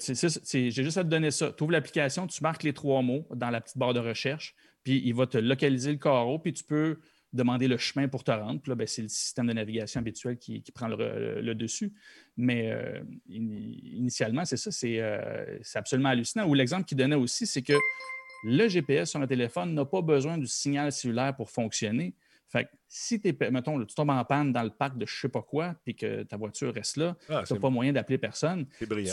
j'ai 0.54 0.84
juste 0.84 0.98
à 0.98 1.04
te 1.04 1.10
donner 1.10 1.32
ça. 1.32 1.52
Tu 1.52 1.64
ouvres 1.64 1.72
l'application, 1.72 2.28
tu 2.28 2.44
marques 2.44 2.62
les 2.62 2.74
trois 2.74 3.02
mots 3.02 3.28
dans 3.34 3.50
la 3.50 3.60
petite 3.60 3.76
barre 3.76 3.96
de 3.96 4.00
recherche, 4.00 4.54
puis 4.84 5.02
il 5.04 5.16
va 5.16 5.26
te 5.26 5.40
localiser 5.40 5.92
le 5.92 5.98
carreau, 5.98 6.38
puis 6.38 6.54
tu 6.54 6.64
peux 6.64 7.00
demander 7.34 7.68
le 7.68 7.78
chemin 7.78 8.08
pour 8.08 8.24
te 8.24 8.30
rendre. 8.30 8.62
Puis 8.62 8.70
là, 8.70 8.76
ben, 8.76 8.86
c'est 8.86 9.02
le 9.02 9.08
système 9.08 9.48
de 9.48 9.54
navigation 9.54 10.00
habituel 10.00 10.38
qui, 10.38 10.62
qui 10.62 10.72
prend 10.72 10.88
le, 10.88 11.56
dessus. 11.56 11.92
Mais 12.38 12.72
euh, 12.72 13.02
ini- 13.28 13.80
initialement, 13.96 14.46
c'est 14.46 14.58
ça, 14.58 14.70
c'est 14.70 15.00
euh, 15.02 15.58
c'est 15.64 15.80
absolument 15.80 16.10
hallucinant. 16.10 16.48
Ou 16.48 16.54
l'exemple 16.54 16.86
qu'il 16.86 16.98
donnait 17.00 17.16
aussi, 17.16 17.48
c'est 17.48 17.64
que 17.64 17.74
le 18.44 18.68
GPS 18.68 19.10
sur 19.10 19.22
un 19.22 19.28
téléphone 19.28 19.74
n'a 19.74 19.86
pas 19.86 20.04
besoin 20.04 20.38
du 20.38 20.46
signal 20.46 20.92
cellulaire 20.92 21.36
pour 21.36 21.50
fonctionner. 21.50 22.14
Fait 22.52 22.66
que 22.66 22.70
si 22.88 23.22
t'es, 23.22 23.36
mettons, 23.50 23.78
là, 23.78 23.86
tu 23.86 23.96
tombes 23.96 24.10
en 24.10 24.26
panne 24.26 24.52
dans 24.52 24.64
le 24.64 24.72
parc 24.72 24.98
de 24.98 25.06
je 25.06 25.20
sais 25.22 25.30
pas 25.30 25.42
quoi, 25.42 25.76
puis 25.86 25.96
que 25.96 26.24
ta 26.24 26.36
voiture 26.36 26.74
reste 26.74 26.98
là, 26.98 27.16
Ah, 27.30 27.44
tu 27.48 27.54
n'as 27.54 27.60
pas 27.60 27.70
moyen 27.70 27.94
d'appeler 27.94 28.18
personne. 28.18 28.66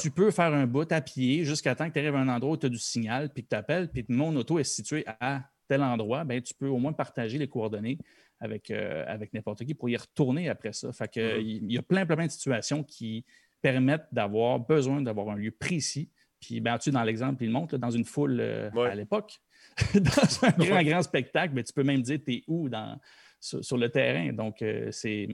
Tu 0.02 0.10
peux 0.10 0.30
faire 0.32 0.52
un 0.52 0.66
bout 0.66 0.90
à 0.90 1.00
pied 1.00 1.44
jusqu'à 1.44 1.74
temps 1.76 1.86
que 1.88 1.92
tu 1.92 2.00
arrives 2.00 2.16
à 2.16 2.20
un 2.20 2.28
endroit 2.28 2.54
où 2.54 2.56
tu 2.56 2.66
as 2.66 2.68
du 2.68 2.78
signal, 2.78 3.30
puis 3.32 3.44
que 3.44 3.48
tu 3.50 3.56
appelles, 3.56 3.88
puis 3.90 4.04
que 4.04 4.12
mon 4.12 4.34
auto 4.34 4.58
est 4.58 4.64
situé 4.64 5.04
à 5.20 5.44
tel 5.68 5.82
endroit, 5.82 6.24
ben, 6.24 6.42
tu 6.42 6.52
peux 6.54 6.66
au 6.66 6.78
moins 6.78 6.92
partager 6.92 7.38
les 7.38 7.46
coordonnées 7.46 7.98
avec, 8.40 8.70
euh, 8.70 9.04
avec 9.06 9.32
n'importe 9.34 9.64
qui 9.64 9.74
pour 9.74 9.88
y 9.88 9.96
retourner 9.96 10.48
après 10.48 10.72
ça. 10.72 10.90
Fait 10.92 11.06
que, 11.12 11.36
Mhm. 11.38 11.46
il 11.46 11.64
il 11.64 11.72
y 11.72 11.78
a 11.78 11.82
plein, 11.82 12.06
plein, 12.06 12.16
plein 12.16 12.26
de 12.26 12.32
situations 12.32 12.82
qui 12.82 13.24
permettent 13.62 14.06
d'avoir 14.10 14.58
besoin 14.60 15.00
d'avoir 15.02 15.28
un 15.30 15.36
lieu 15.36 15.50
précis. 15.52 16.10
Puis, 16.40 16.60
ben, 16.60 16.78
tu 16.78 16.90
dans 16.90 17.02
l'exemple, 17.02 17.42
il 17.44 17.50
montre 17.50 17.74
là, 17.74 17.78
dans 17.78 17.90
une 17.90 18.04
foule 18.04 18.38
euh, 18.40 18.70
Ouais. 18.70 18.88
à 18.90 18.94
l'époque, 18.94 19.40
dans 19.94 20.44
un 20.46 20.50
grand, 20.52 20.82
grand 20.82 21.02
spectacle, 21.02 21.52
ben, 21.54 21.62
tu 21.64 21.72
peux 21.72 21.82
même 21.82 22.00
dire 22.02 22.18
tu 22.24 22.32
es 22.34 22.44
où 22.46 22.68
dans, 22.68 22.98
sur, 23.40 23.76
le 23.76 23.88
terrain. 23.88 24.32
Donc, 24.32 24.62
euh, 24.62 24.90
c'est. 24.90 25.28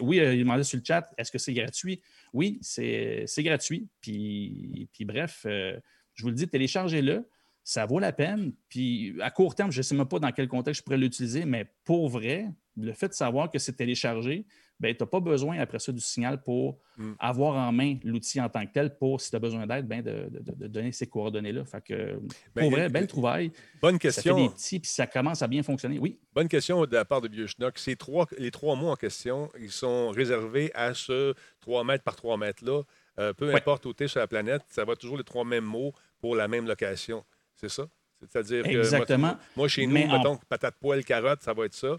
Oui, 0.00 0.20
euh, 0.20 0.34
il 0.34 0.40
demandait 0.40 0.64
sur 0.64 0.78
le 0.78 0.84
chat, 0.84 1.10
est-ce 1.16 1.32
que 1.32 1.38
c'est 1.38 1.54
gratuit? 1.54 2.00
Oui, 2.32 2.58
c'est 2.62 3.24
c'est 3.26 3.42
gratuit. 3.42 3.88
Puis, 4.00 4.88
puis 4.92 5.04
bref, 5.04 5.42
euh, 5.46 5.78
je 6.14 6.22
vous 6.22 6.28
le 6.28 6.34
dis, 6.34 6.48
téléchargez-le. 6.48 7.28
Ça 7.64 7.86
vaut 7.86 7.98
la 7.98 8.12
peine. 8.12 8.52
Puis 8.68 9.16
à 9.20 9.30
court 9.30 9.54
terme, 9.54 9.70
je 9.70 9.78
ne 9.78 9.82
sais 9.82 9.94
même 9.94 10.08
pas 10.08 10.18
dans 10.18 10.32
quel 10.32 10.48
contexte 10.48 10.80
je 10.80 10.84
pourrais 10.84 10.98
l'utiliser, 10.98 11.44
mais 11.44 11.66
pour 11.84 12.08
vrai, 12.08 12.48
le 12.76 12.92
fait 12.92 13.08
de 13.08 13.14
savoir 13.14 13.50
que 13.50 13.58
c'est 13.58 13.72
téléchargé, 13.72 14.46
ben, 14.78 14.94
tu 14.96 15.02
n'as 15.02 15.06
pas 15.06 15.20
besoin 15.20 15.58
après 15.58 15.78
ça 15.78 15.92
du 15.92 16.00
signal 16.00 16.42
pour 16.42 16.78
Mm. 16.96 17.12
avoir 17.18 17.54
en 17.56 17.70
main 17.72 17.96
l'outil 18.04 18.40
en 18.40 18.48
tant 18.48 18.64
que 18.66 18.72
tel 18.72 18.96
pour, 18.96 19.20
si 19.20 19.28
tu 19.30 19.36
as 19.36 19.38
besoin 19.38 19.66
d'aide, 19.66 19.86
ben, 19.86 20.02
de, 20.02 20.28
de- 20.30 20.52
de 20.54 20.66
donner 20.68 20.92
ces 20.92 21.06
coordonnées-là. 21.06 21.64
Fait 21.66 21.82
que, 21.82 22.18
Ben, 22.54 22.62
pour 22.62 22.70
vrai, 22.70 22.88
belle 22.88 23.06
trouvaille. 23.06 23.52
Bonne 23.82 23.94
Ça 23.94 23.98
fait 23.98 24.08
question. 24.08 24.36
des 24.36 24.48
petits, 24.48 24.80
puis 24.80 24.90
ça 24.90 25.06
commence 25.06 25.42
à 25.42 25.48
bien 25.48 25.62
fonctionner. 25.62 25.98
Oui. 25.98 26.18
Bonne 26.34 26.48
question 26.48 26.84
de 26.86 26.94
la 26.94 27.04
part 27.04 27.20
de 27.20 27.28
Vieux 27.28 27.46
Schnock. 27.46 27.78
Ces 27.78 27.96
trois, 27.96 28.26
les 28.38 28.50
trois 28.50 28.74
mots 28.76 28.88
en 28.90 28.96
question, 28.96 29.50
ils 29.58 29.70
sont 29.70 30.10
réservés 30.10 30.70
à 30.74 30.94
ce 30.94 31.34
3 31.60 31.84
mètres 31.84 32.04
par 32.04 32.16
3 32.16 32.36
mètres-là. 32.38 32.82
Euh, 33.18 33.32
peu 33.34 33.48
Ouais. 33.48 33.56
importe 33.56 33.84
où 33.86 33.92
tu 33.92 34.04
es 34.04 34.08
sur 34.08 34.20
la 34.20 34.26
planète, 34.26 34.62
ça 34.68 34.84
va 34.86 34.96
toujours 34.96 35.18
les 35.18 35.24
trois 35.24 35.44
mêmes 35.44 35.64
mots 35.64 35.92
pour 36.20 36.34
la 36.36 36.48
même 36.48 36.66
location. 36.66 37.22
C'est 37.54 37.68
ça? 37.68 37.86
C'est-à-dire 38.20 38.64
que. 38.64 38.68
Exactement. 38.70 39.28
Moi, 39.28 39.38
moi, 39.56 39.68
chez 39.68 39.86
nous, 39.86 39.94
Mais 39.94 40.06
en- 40.06 40.18
mettons, 40.18 40.36
patate 40.48 40.76
poêle, 40.78 41.04
carotte, 41.04 41.42
ça 41.42 41.52
va 41.54 41.64
être 41.64 41.74
ça. 41.74 41.98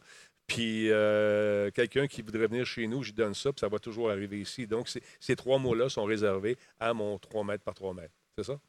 Puis 0.51 0.91
euh, 0.91 1.71
quelqu'un 1.71 2.07
qui 2.07 2.21
voudrait 2.21 2.47
venir 2.47 2.65
chez 2.65 2.85
nous, 2.85 3.03
je 3.03 3.13
donne 3.13 3.33
ça, 3.33 3.53
puis 3.53 3.61
ça 3.61 3.69
va 3.69 3.79
toujours 3.79 4.11
arriver 4.11 4.41
ici. 4.41 4.67
Donc, 4.67 4.89
ces 5.19 5.35
trois 5.37 5.59
mots-là 5.59 5.87
sont 5.87 6.03
réservés 6.03 6.57
à 6.77 6.93
mon 6.93 7.17
3 7.17 7.45
mètres 7.45 7.63
par 7.63 7.73
3 7.73 7.93
mètres. 7.93 8.13
C'est 8.37 8.43
ça? 8.43 8.59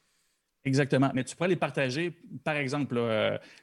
Exactement. 0.65 1.11
Mais 1.13 1.25
tu 1.25 1.35
pourrais 1.35 1.49
les 1.49 1.57
partager, 1.57 2.13
par 2.45 2.55
exemple, 2.55 2.95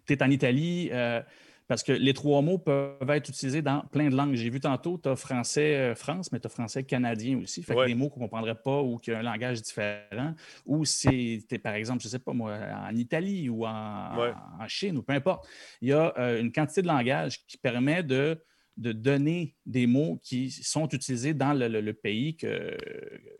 tu 0.06 0.14
es 0.14 0.22
en 0.22 0.30
Italie, 0.30 0.90
euh, 0.92 1.22
parce 1.70 1.84
que 1.84 1.92
les 1.92 2.14
trois 2.14 2.42
mots 2.42 2.58
peuvent 2.58 2.98
être 3.10 3.30
utilisés 3.30 3.62
dans 3.62 3.82
plein 3.92 4.10
de 4.10 4.16
langues. 4.16 4.34
J'ai 4.34 4.50
vu 4.50 4.60
tantôt, 4.60 4.98
tu 5.02 5.08
as 5.08 5.16
français 5.16 5.76
euh, 5.78 5.96
France, 5.96 6.32
mais 6.32 6.40
tu 6.40 6.48
as 6.48 6.50
français 6.50 6.84
canadien 6.84 7.38
aussi. 7.38 7.62
Fait 7.64 7.74
que 7.76 7.80
Ouais. 7.82 7.86
des 7.86 7.94
mots 7.94 8.10
qu'on 8.10 8.20
ne 8.20 8.26
comprendrait 8.26 8.56
pas 8.56 8.82
ou 8.82 8.98
qui 8.98 9.12
ont 9.12 9.18
un 9.18 9.22
langage 9.22 9.62
différent. 9.62 10.34
Ou 10.66 10.84
si 10.84 11.46
tu 11.48 11.56
es, 11.56 11.60
par 11.60 11.76
exemple, 11.76 12.02
je 12.02 12.08
ne 12.08 12.12
sais 12.12 12.20
pas 12.20 12.34
moi, 12.34 12.58
en 12.90 12.96
Italie 12.96 13.50
ou 13.50 13.66
en, 13.68 14.18
Ouais. 14.18 14.34
en 14.60 14.68
Chine 14.68 14.98
ou 14.98 15.04
peu 15.04 15.14
importe. 15.14 15.48
Il 15.82 15.90
y 15.90 15.94
a 15.94 16.12
euh, 16.18 16.42
une 16.42 16.52
quantité 16.52 16.82
de 16.82 16.88
langage 16.88 17.46
qui 17.46 17.58
permet 17.58 18.02
de 18.04 18.44
de 18.80 18.94
donner 18.94 19.58
des 19.66 19.88
mots 19.88 20.20
qui 20.24 20.50
sont 20.50 20.88
utilisés 20.88 21.34
dans 21.34 21.54
le, 21.54 21.68
le- 21.68 21.82
le 21.82 21.94
pays 21.94 22.38
que, 22.38 22.78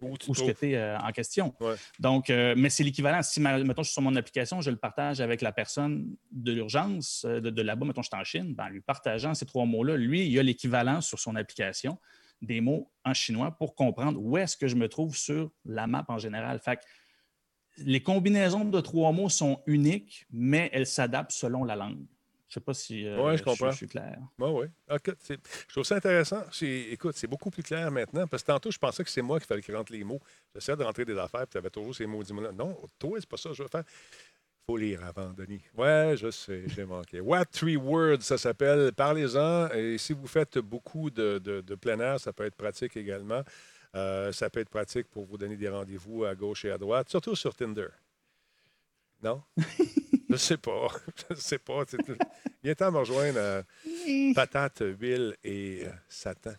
Où 0.02 0.10
où 0.12 0.16
ce 0.20 0.32
trouves. 0.34 0.54
que 0.54 0.60
tu 0.60 0.72
es 0.74 0.96
en 0.96 1.12
question. 1.14 1.56
Ouais. 1.62 1.76
Donc, 2.00 2.30
euh, 2.30 2.54
mais 2.58 2.70
c'est 2.70 2.84
l'équivalent. 2.84 3.22
Si, 3.24 3.40
mettons, 3.40 3.82
je 3.84 3.88
suis 3.88 3.94
sur 3.94 4.02
mon 4.02 4.16
application, 4.18 4.60
je 4.60 4.70
le 4.70 4.76
partage 4.76 5.22
avec 5.22 5.42
la 5.42 5.54
personne 5.54 6.16
de 6.32 6.52
l'urgence 6.52 7.24
euh, 7.26 7.40
de, 7.40 7.50
de 7.50 7.62
là-bas, 7.62 7.86
mettons, 7.86 8.02
je 8.02 8.10
suis 8.12 8.20
en 8.22 8.24
Chine, 8.26 8.54
ben, 8.54 8.66
en 8.66 8.70
lui 8.70 8.82
partageant 8.82 9.34
ces 9.34 9.46
trois 9.46 9.66
mots-là, 9.66 9.96
lui, 9.96 10.28
il 10.28 10.38
a 10.38 10.44
l'équivalent 10.44 11.00
sur 11.00 11.20
son 11.20 11.36
application 11.38 11.98
des 12.42 12.60
mots 12.62 12.92
en 13.06 13.14
chinois 13.14 13.52
pour 13.52 13.76
comprendre 13.76 14.20
où 14.22 14.38
est-ce 14.38 14.58
que 14.58 14.68
je 14.68 14.76
me 14.76 14.88
trouve 14.90 15.16
sur 15.16 15.52
la 15.66 15.88
map 15.88 16.04
en 16.10 16.18
général. 16.20 16.60
Fait 16.60 16.76
que 16.76 16.82
les 17.78 18.02
combinaisons 18.04 18.66
de 18.66 18.82
trois 18.82 19.14
mots 19.14 19.30
sont 19.30 19.62
uniques, 19.66 20.26
mais 20.32 20.70
elles 20.74 20.86
s'adaptent 20.86 21.32
selon 21.32 21.64
la 21.64 21.78
langue. 21.78 22.06
Je 22.50 22.54
ne 22.54 22.62
sais 22.62 22.66
pas 22.66 22.74
si 22.74 23.06
euh, 23.08 23.22
Ouais, 23.22 23.38
je 23.38 23.44
comprends. 23.44 23.70
je 23.70 23.78
suis 23.78 23.88
clair. 23.88 24.18
Oui, 24.40 24.50
oui. 24.50 24.66
Ok, 24.90 25.14
c'est- 25.20 25.40
je 25.68 25.72
trouve 25.74 25.84
ça 25.84 25.96
intéressant. 25.98 26.44
Écoute, 26.62 27.16
c'est 27.16 27.28
beaucoup 27.28 27.52
plus 27.52 27.62
clair 27.62 27.92
maintenant. 27.92 28.26
Parce 28.28 28.42
que 28.42 28.48
tantôt, 28.48 28.72
je 28.72 28.78
pensais 28.80 29.04
que 29.04 29.10
c'est 29.12 29.22
moi 29.22 29.40
qui 29.40 29.46
fallait 29.46 29.62
qu'il 29.62 29.76
rentre 29.76 29.92
les 29.92 30.04
mots. 30.04 30.20
J'essayais 30.56 30.76
de 30.76 30.84
rentrer 30.84 31.06
des 31.06 31.18
affaires, 31.18 31.42
puis 31.42 31.52
tu 31.52 31.58
avais 31.60 31.70
toujours 31.70 31.94
ces 31.96 32.08
mots 32.08 32.24
là 32.42 32.52
Non, 32.52 32.76
toi, 32.98 33.18
c'est 33.20 33.30
pas 33.30 33.38
ça 33.38 33.50
que 33.50 33.56
je 33.56 33.62
veux 33.62 33.70
faire. 33.70 33.84
faut 34.66 34.78
lire 34.78 35.04
avant, 35.06 35.30
Denis. 35.32 35.62
Ouais, 35.78 36.16
je 36.18 36.32
sais, 36.32 36.64
j'ai 36.68 36.86
manqué. 36.86 37.20
What 37.22 37.46
Three 37.46 37.76
Words, 37.78 38.22
ça 38.22 38.38
s'appelle. 38.40 38.94
Parlez-en. 38.94 39.70
Et 39.74 39.98
si 40.00 40.14
vous 40.14 40.28
faites 40.28 40.58
beaucoup 40.58 41.12
de, 41.12 41.38
de, 41.38 41.62
de 41.62 41.76
plein 41.76 42.00
air, 42.00 42.20
ça 42.20 42.34
peut 42.34 42.46
être 42.46 42.56
pratique 42.56 42.98
également. 42.98 43.44
Euh, 43.96 44.32
ça 44.32 44.50
peut 44.50 44.60
être 44.60 44.70
pratique 44.70 45.08
pour 45.10 45.26
vous 45.26 45.38
donner 45.38 45.56
des 45.58 45.70
rendez-vous 45.70 46.24
à 46.26 46.34
gauche 46.36 46.66
et 46.66 46.72
à 46.72 46.78
droite, 46.80 47.10
surtout 47.10 47.36
sur 47.36 47.56
Tinder. 47.56 47.88
Non? 49.24 49.42
je 50.30 50.36
sais 50.36 50.58
pas. 50.58 50.88
Je 51.30 51.36
sais 51.36 51.60
pas. 51.60 51.84
C'est- 51.88 51.98
Viens 52.64 52.74
temps 52.76 52.92
me 52.92 53.00
rejoindre 53.00 53.40
à 53.40 53.64
Patate, 54.36 54.84
Huile 55.00 55.36
et 55.44 55.84
euh, 55.86 55.90
Satan. 56.08 56.52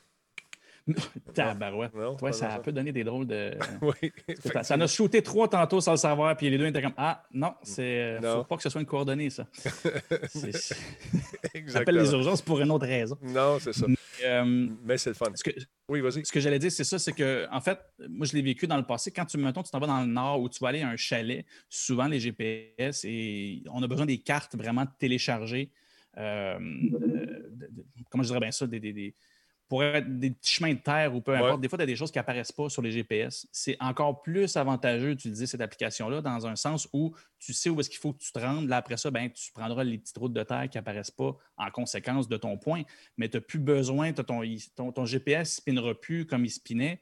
Tabarouette. 1.35 1.94
Non, 1.94 2.16
Ouais, 2.20 2.33
ça 2.33 2.51
ça. 2.53 2.59
peut 2.59 2.73
donner 2.73 2.90
des 2.92 3.05
drôles 3.05 3.27
de. 3.27 3.53
Oui. 3.83 4.12
Ça, 4.53 4.62
ça 4.62 4.75
en 4.77 4.81
a 4.81 4.87
shooté 4.87 5.23
trois 5.23 5.46
tantôt 5.49 5.81
sans 5.81 5.92
le 5.92 5.96
savoir, 5.99 6.37
puis 6.37 6.51
les 6.51 6.59
deux 6.59 6.66
étaient 6.66 6.83
comme 6.83 6.94
Ah, 6.96 7.23
non, 7.33 7.55
c'est. 7.62 7.83
euh, 8.01 8.20
Non. 8.20 8.37
Faut 8.38 8.44
pas 8.44 8.57
que 8.57 8.62
ce 8.62 8.70
soit 8.70 8.81
une 8.81 8.87
coordonnée, 8.87 9.31
ça. 9.31 9.46
C'est- 9.53 10.53
c'est- 10.53 10.75
J'appelle 10.75 11.51
Exactement. 11.55 12.01
les 12.03 12.12
urgences 12.12 12.42
pour 12.42 12.61
une 12.61 12.70
autre 12.70 12.87
raison. 12.87 13.16
Non, 13.23 13.59
c'est 13.61 13.73
ça. 13.73 13.87
Euh, 14.24 14.68
Mais 14.85 14.98
c'est 14.98 15.11
le 15.11 15.14
fun. 15.14 15.26
ce 15.35 15.42
que, 15.42 15.50
Oui, 15.88 16.00
vas-y. 16.00 16.24
ce 16.24 16.33
que 16.33 16.40
j'allais 16.40 16.59
dire, 16.59 16.70
c'est 16.72 16.85
ça, 16.85 16.98
c'est 16.98 17.12
que, 17.12 17.46
en 17.50 17.61
fait, 17.61 17.78
moi, 18.09 18.26
je 18.26 18.35
l'ai 18.35 18.42
vécu 18.42 18.66
dans 18.66 18.76
le 18.76 18.85
passé. 18.87 19.11
Quand 19.11 19.24
tu, 19.24 19.38
mettons, 19.38 19.62
tu 19.62 19.70
t'en 19.70 19.78
vas 19.80 19.87
dans 19.87 20.00
le 20.00 20.06
nord 20.06 20.40
ou 20.40 20.48
tu 20.48 20.59
vas 20.61 20.68
aller 20.68 20.83
à 20.83 20.88
un 20.88 20.96
chalet, 20.96 21.44
souvent 21.68 22.06
les 22.06 22.20
GPS, 22.20 23.04
et 23.04 23.62
on 23.72 23.83
a 23.83 23.87
besoin 23.88 24.06
des 24.06 24.18
cartes 24.18 24.54
vraiment 24.56 24.87
téléchargées. 24.98 25.70
euh, 26.18 26.59
comment 28.11 28.22
je 28.22 28.28
dirais 28.28 28.40
bien 28.40 28.50
ça? 28.50 28.66
Des, 28.66 28.80
des- 28.80 28.92
des- 28.92 29.14
pour 29.70 29.85
être 29.85 30.18
des 30.18 30.33
petits 30.33 30.54
chemins 30.54 30.74
de 30.74 30.80
terre 30.80 31.14
ou 31.14 31.20
peu 31.20 31.33
importe. 31.33 31.52
Ouais. 31.52 31.61
Des 31.61 31.68
fois, 31.68 31.78
tu 31.78 31.85
as 31.85 31.87
des 31.87 31.94
choses 31.94 32.11
qui 32.11 32.18
n'apparaissent 32.18 32.50
pas 32.50 32.68
sur 32.68 32.83
les 32.83 32.90
GPS. 32.90 33.46
C'est 33.52 33.76
encore 33.78 34.20
plus 34.20 34.56
avantageux 34.56 35.14
d'utiliser 35.14 35.46
cette 35.46 35.61
application-là 35.61 36.20
dans 36.20 36.44
un 36.44 36.56
sens 36.56 36.88
où 36.92 37.14
tu 37.38 37.52
sais 37.52 37.70
où 37.70 37.78
est-ce 37.78 37.88
qu'il 37.88 38.00
faut 38.00 38.12
que 38.12 38.18
tu 38.18 38.33
te 38.33 38.38
rendes. 38.40 38.68
Là, 38.68 38.78
après 38.78 38.96
ça, 38.96 39.12
ben, 39.12 39.30
tu 39.30 39.52
prendras 39.52 39.85
les 39.85 39.98
petites 39.98 40.18
routes 40.18 40.33
de 40.33 40.42
terre 40.42 40.68
qui 40.68 40.76
n'apparaissent 40.76 41.12
pas 41.12 41.37
en 41.56 41.70
conséquence 41.70 42.28
de 42.28 42.37
ton 42.37 42.59
point. 42.59 42.83
Mais 43.16 43.28
tu 43.28 43.37
n'as 43.37 43.42
plus 43.42 43.61
besoin, 43.61 44.12
ton, 44.12 44.92
ton 44.92 45.04
GPS 45.04 45.38
ne 45.38 45.44
spinera 45.44 45.94
plus 45.94 46.26
comme 46.26 46.44
il 46.44 46.50
spinait. 46.50 47.00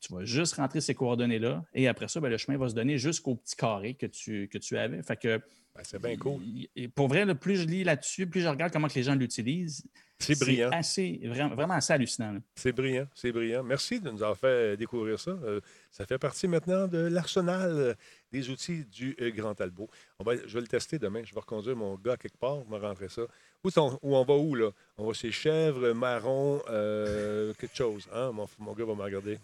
Tu 0.00 0.14
vas 0.14 0.24
juste 0.24 0.54
rentrer 0.54 0.80
ces 0.80 0.94
coordonnées-là 0.94 1.62
et 1.74 1.86
après 1.86 2.08
ça, 2.08 2.20
ben, 2.20 2.28
le 2.30 2.38
chemin 2.38 2.56
va 2.58 2.68
se 2.68 2.74
donner 2.74 2.96
jusqu'au 2.98 3.34
petit 3.36 3.54
carré 3.56 3.94
que 3.94 4.06
tu, 4.06 4.48
que 4.48 4.56
tu 4.58 4.76
avais. 4.78 5.02
Fait 5.02 5.16
que, 5.16 5.36
Ben, 5.76 5.82
c'est 5.82 6.00
bien 6.00 6.16
cool. 6.16 6.40
et 6.74 6.88
pour 6.88 7.08
vrai, 7.08 7.24
là, 7.26 7.34
plus 7.34 7.56
je 7.56 7.66
lis 7.66 7.84
là-dessus, 7.84 8.26
plus 8.26 8.40
je 8.40 8.48
regarde 8.48 8.72
comment 8.72 8.88
que 8.88 8.94
les 8.94 9.02
gens 9.02 9.14
l'utilisent. 9.14 9.84
C'est 10.22 10.38
brillant. 10.38 10.68
assez, 10.70 11.18
vraiment, 11.24 11.54
vraiment 11.54 11.74
assez 11.74 11.94
hallucinant. 11.94 12.38
C'est 12.54 12.72
brillant, 12.72 13.06
c'est 13.14 13.32
brillant. 13.32 13.62
Merci 13.62 14.00
de 14.00 14.10
nous 14.10 14.22
avoir 14.22 14.36
fait 14.36 14.76
découvrir 14.76 15.18
ça. 15.18 15.30
Euh, 15.30 15.60
ça 15.90 16.04
fait 16.04 16.18
partie 16.18 16.46
maintenant 16.46 16.86
de 16.88 16.98
l'arsenal 16.98 17.96
des 18.30 18.50
outils 18.50 18.84
du 18.84 19.16
euh, 19.20 19.30
Grand 19.30 19.54
Talbot. 19.54 19.88
On 20.18 20.24
va, 20.24 20.36
je 20.36 20.52
vais 20.54 20.60
le 20.60 20.66
tester 20.66 20.98
demain. 20.98 21.22
Je 21.24 21.32
vais 21.34 21.40
reconduire 21.40 21.74
mon 21.76 21.94
gars 21.96 22.18
quelque 22.18 22.36
part, 22.36 22.58
me 22.68 22.76
rentrer 22.76 23.08
ça. 23.08 23.22
Où, 23.64 23.70
sont- 23.70 23.98
où 24.02 24.14
on 24.14 24.24
va 24.24 24.34
où, 24.36 24.54
là? 24.54 24.70
On 24.98 25.06
va 25.06 25.12
chez 25.14 25.30
chèvre, 25.32 25.92
marron, 25.94 26.60
euh, 26.68 27.54
quelque 27.58 27.76
chose. 27.76 28.06
Hein? 28.12 28.30
Mon, 28.32 28.46
mon 28.58 28.74
gars 28.74 28.84
va 28.84 28.94
me 28.94 29.02
regarder. 29.02 29.38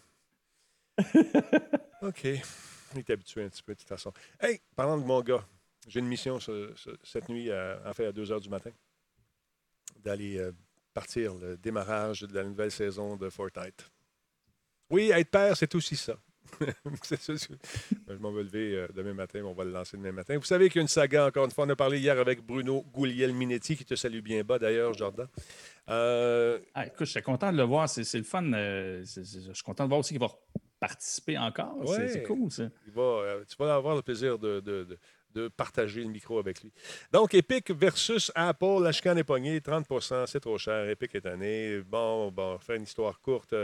OK. 2.02 2.24
Il 2.24 2.98
est 3.00 3.10
habitué 3.10 3.44
un 3.44 3.48
petit 3.48 3.62
peu, 3.62 3.74
de 3.74 3.78
toute 3.78 3.88
façon. 3.88 4.12
Hey, 4.40 4.60
parlant 4.74 4.96
de 4.98 5.04
mon 5.04 5.20
gars, 5.22 5.44
j'ai 5.88 6.00
une 6.00 6.06
mission 6.06 6.40
ce- 6.40 6.72
ce- 6.76 6.96
cette 7.02 7.28
nuit, 7.28 7.50
à, 7.50 7.80
en 7.86 7.92
fait, 7.92 8.06
à 8.06 8.12
2 8.12 8.24
h 8.24 8.40
du 8.40 8.48
matin, 8.48 8.70
d'aller 10.02 10.38
euh, 10.38 10.52
partir 10.94 11.34
le 11.34 11.56
démarrage 11.56 12.22
de 12.22 12.34
la 12.34 12.44
nouvelle 12.44 12.70
saison 12.70 13.16
de 13.16 13.28
Fortnite. 13.28 13.90
Oui, 14.90 15.10
être 15.12 15.30
père, 15.30 15.56
c'est 15.56 15.74
aussi 15.74 15.96
ça. 15.96 16.16
C'est 17.02 17.20
ça, 17.20 17.36
c'est- 17.36 17.54
je 18.08 18.14
m'en 18.18 18.30
vais 18.30 18.44
lever 18.44 18.76
euh, 18.76 18.86
demain 18.94 19.14
matin, 19.14 19.40
mais 19.42 19.48
on 19.48 19.52
va 19.52 19.64
le 19.64 19.72
lancer 19.72 19.96
demain 19.96 20.12
matin. 20.12 20.38
Vous 20.38 20.44
savez 20.44 20.68
qu'il 20.68 20.76
y 20.76 20.78
a 20.78 20.82
une 20.82 20.86
saga, 20.88 21.26
encore 21.26 21.44
une 21.44 21.50
fois, 21.50 21.66
on 21.66 21.68
a 21.70 21.74
parlé 21.74 21.98
hier 21.98 22.16
avec 22.20 22.40
Bruno 22.40 22.82
Gouliel-Minetti, 22.94 23.76
qui 23.76 23.84
te 23.84 23.96
salue 23.96 24.20
bien 24.20 24.44
bas 24.44 24.56
d'ailleurs, 24.60 24.94
Jordan. 24.94 25.26
Euh, 25.88 26.60
Ah, 26.72 26.86
écoute, 26.86 27.06
je 27.06 27.10
suis 27.10 27.22
content 27.22 27.50
de 27.50 27.56
le 27.56 27.64
voir. 27.64 27.88
C'est 27.88 28.16
le 28.16 28.22
fun. 28.22 28.44
je 28.44 29.02
suis 29.04 29.62
content 29.64 29.82
de 29.84 29.88
voir 29.88 29.98
aussi 29.98 30.10
qu'il 30.14 30.20
va 30.20 30.28
participer 30.88 31.38
encore. 31.38 31.74
C'est- 31.86 31.90
Ouais. 31.98 32.08
C'est 32.08 32.22
cool, 32.22 32.50
ça. 32.50 32.64
il 32.86 32.92
va, 32.92 33.02
euh, 33.02 33.44
tu 33.48 33.56
vas 33.58 33.74
avoir 33.74 33.94
le 33.96 34.02
plaisir 34.02 34.38
de, 34.38 34.60
de- 34.60 34.84
de- 34.84 34.98
de 35.34 35.48
partager 35.48 36.02
le 36.02 36.08
micro 36.08 36.38
avec 36.38 36.62
lui. 36.62 36.72
Donc, 37.12 37.34
Epic 37.34 37.70
versus 37.70 38.32
Apple, 38.34 38.80
la 38.82 38.90
chicane 38.92 39.18
est 39.18 39.24
pognée, 39.24 39.60
30% 39.60 40.26
c'est 40.26 40.40
trop 40.40 40.56
cher. 40.56 40.88
Epic 40.88 41.14
est 41.14 41.26
année. 41.26 41.80
Bon, 41.80 42.30
bon, 42.30 42.58
faire 42.58 42.76
une 42.76 42.84
histoire 42.84 43.20
courte. 43.20 43.54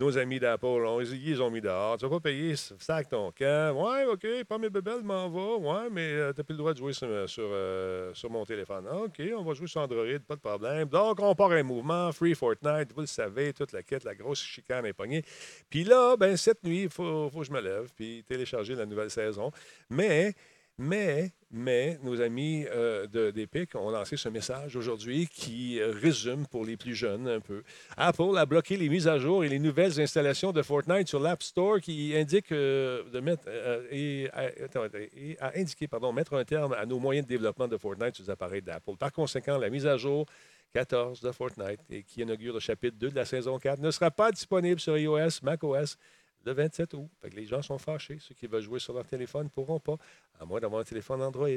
Euh, 0.00 0.04
Nos 0.04 0.18
amis 0.18 0.40
d'Apple, 0.40 1.04
ils 1.12 1.42
ont 1.42 1.50
mis 1.50 1.60
dehors. 1.60 1.96
Tu 1.96 2.04
vas 2.04 2.10
pas 2.10 2.20
payer, 2.20 2.54
sac 2.56 3.08
ton 3.08 3.30
camp. 3.32 3.74
Ouais, 3.76 4.04
OK, 4.04 4.26
pas 4.48 4.58
mes 4.58 4.70
bébelles, 4.70 5.02
m'en 5.02 5.28
va. 5.28 5.56
Ouais, 5.56 5.90
mais 5.90 6.10
tu 6.10 6.38
n'as 6.38 6.44
plus 6.44 6.52
le 6.54 6.58
droit 6.58 6.72
de 6.72 6.78
jouer 6.78 6.92
sur, 6.92 7.28
sur, 7.28 7.44
euh, 7.46 8.12
sur 8.14 8.30
mon 8.30 8.44
téléphone. 8.44 8.86
Ah, 8.90 8.98
OK, 8.98 9.22
on 9.36 9.44
va 9.44 9.54
jouer 9.54 9.66
sur 9.66 9.80
Android, 9.80 10.04
pas 10.26 10.36
de 10.36 10.40
problème. 10.40 10.88
Donc, 10.88 11.20
on 11.20 11.34
part 11.34 11.52
un 11.52 11.62
mouvement, 11.62 12.10
Free 12.12 12.34
Fortnite, 12.34 12.92
vous 12.92 13.02
le 13.02 13.06
savez, 13.06 13.52
toute 13.52 13.72
la 13.72 13.82
quête, 13.82 14.04
la 14.04 14.14
grosse 14.14 14.40
chicane 14.42 14.86
est 14.86 14.92
pognée. 14.92 15.22
Puis 15.70 15.84
là, 15.84 16.16
ben, 16.16 16.36
cette 16.36 16.64
nuit, 16.64 16.84
il 16.84 16.90
faut, 16.90 17.30
faut 17.30 17.40
que 17.40 17.46
je 17.46 17.52
me 17.52 17.60
lève 17.60 17.90
puis 17.94 18.24
télécharger 18.26 18.74
la 18.74 18.86
nouvelle 18.86 19.10
saison. 19.10 19.50
Mais, 19.90 20.34
mais, 20.76 21.30
mais, 21.50 21.98
nos 22.02 22.20
amis 22.20 22.66
euh, 22.72 23.06
de- 23.06 23.30
d'Epic 23.30 23.74
ont 23.76 23.90
lancé 23.90 24.16
ce 24.16 24.28
message 24.28 24.74
aujourd'hui 24.74 25.28
qui 25.28 25.78
euh, 25.80 25.92
résume 25.92 26.46
pour 26.48 26.64
les 26.64 26.76
plus 26.76 26.94
jeunes 26.96 27.28
un 27.28 27.40
peu. 27.40 27.62
Apple 27.96 28.36
a 28.36 28.44
bloqué 28.44 28.76
les 28.76 28.88
mises 28.88 29.06
à 29.06 29.18
jour 29.18 29.44
et 29.44 29.48
les 29.48 29.60
nouvelles 29.60 30.00
installations 30.00 30.50
de 30.50 30.62
Fortnite 30.62 31.06
sur 31.06 31.20
l'App 31.20 31.42
Store 31.44 31.80
qui 31.80 32.16
indique 32.16 32.50
euh, 32.50 33.04
de 33.10 33.20
mettre 33.20 33.44
pardon, 35.88 36.12
mettre 36.12 36.34
un 36.34 36.44
terme 36.44 36.72
à 36.72 36.86
nos 36.86 36.98
moyens 36.98 37.24
de 37.26 37.28
développement 37.28 37.68
de 37.68 37.76
Fortnite 37.76 38.16
sur 38.16 38.24
les 38.24 38.30
appareils 38.30 38.62
d'Apple. 38.62 38.96
Par 38.98 39.12
conséquent, 39.12 39.58
la 39.58 39.70
mise 39.70 39.86
à 39.86 39.96
jour 39.96 40.26
14 40.72 41.20
de 41.20 41.30
Fortnite 41.30 41.80
et 41.88 42.02
qui 42.02 42.22
inaugure 42.22 42.54
le 42.54 42.60
chapitre 42.60 42.96
2 42.98 43.10
de 43.10 43.14
la 43.14 43.24
saison 43.24 43.58
4 43.60 43.78
ne 43.78 43.92
sera 43.92 44.10
pas 44.10 44.32
disponible 44.32 44.80
sur 44.80 44.98
iOS, 44.98 45.40
macOS 45.42 45.96
le 46.44 46.52
27 46.52 46.94
août. 46.94 47.08
Les 47.32 47.46
gens 47.46 47.62
sont 47.62 47.78
fâchés. 47.78 48.18
Ceux 48.20 48.34
qui 48.34 48.46
veulent 48.46 48.62
jouer 48.62 48.78
sur 48.78 48.94
leur 48.94 49.06
téléphone 49.06 49.44
ne 49.44 49.48
pourront 49.48 49.80
pas, 49.80 49.96
à 50.38 50.44
moins 50.44 50.60
d'avoir 50.60 50.80
un 50.80 50.84
téléphone 50.84 51.22
Android. 51.22 51.48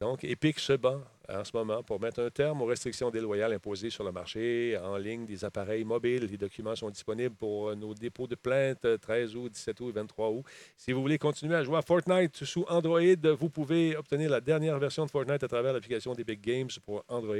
Donc, 0.00 0.24
Epic 0.24 0.58
se 0.58 0.72
bat 0.72 1.00
en 1.28 1.44
ce 1.44 1.56
moment 1.56 1.82
pour 1.84 2.00
mettre 2.00 2.20
un 2.20 2.28
terme 2.28 2.60
aux 2.62 2.66
restrictions 2.66 3.10
déloyales 3.10 3.52
imposées 3.52 3.90
sur 3.90 4.02
le 4.02 4.10
marché 4.10 4.76
en 4.82 4.96
ligne 4.96 5.24
des 5.24 5.44
appareils 5.44 5.84
mobiles. 5.84 6.26
Les 6.26 6.36
documents 6.36 6.74
sont 6.74 6.90
disponibles 6.90 7.34
pour 7.36 7.68
euh, 7.68 7.74
nos 7.76 7.94
dépôts 7.94 8.26
de 8.26 8.34
plainte 8.34 8.84
euh, 8.84 8.98
13 8.98 9.36
août, 9.36 9.52
17 9.52 9.80
août 9.80 9.88
et 9.90 9.92
23 9.92 10.30
août. 10.30 10.44
Si 10.76 10.90
vous 10.90 11.00
voulez 11.00 11.16
continuer 11.16 11.54
à 11.54 11.62
jouer 11.62 11.78
à 11.78 11.82
Fortnite 11.82 12.44
sous 12.44 12.64
Android, 12.68 13.00
vous 13.38 13.48
pouvez 13.48 13.96
obtenir 13.96 14.30
la 14.30 14.40
dernière 14.40 14.78
version 14.80 15.06
de 15.06 15.10
Fortnite 15.10 15.44
à 15.44 15.48
travers 15.48 15.72
l'application 15.72 16.12
d'Epic 16.12 16.40
Games 16.40 16.70
pour 16.84 17.04
Android. 17.08 17.36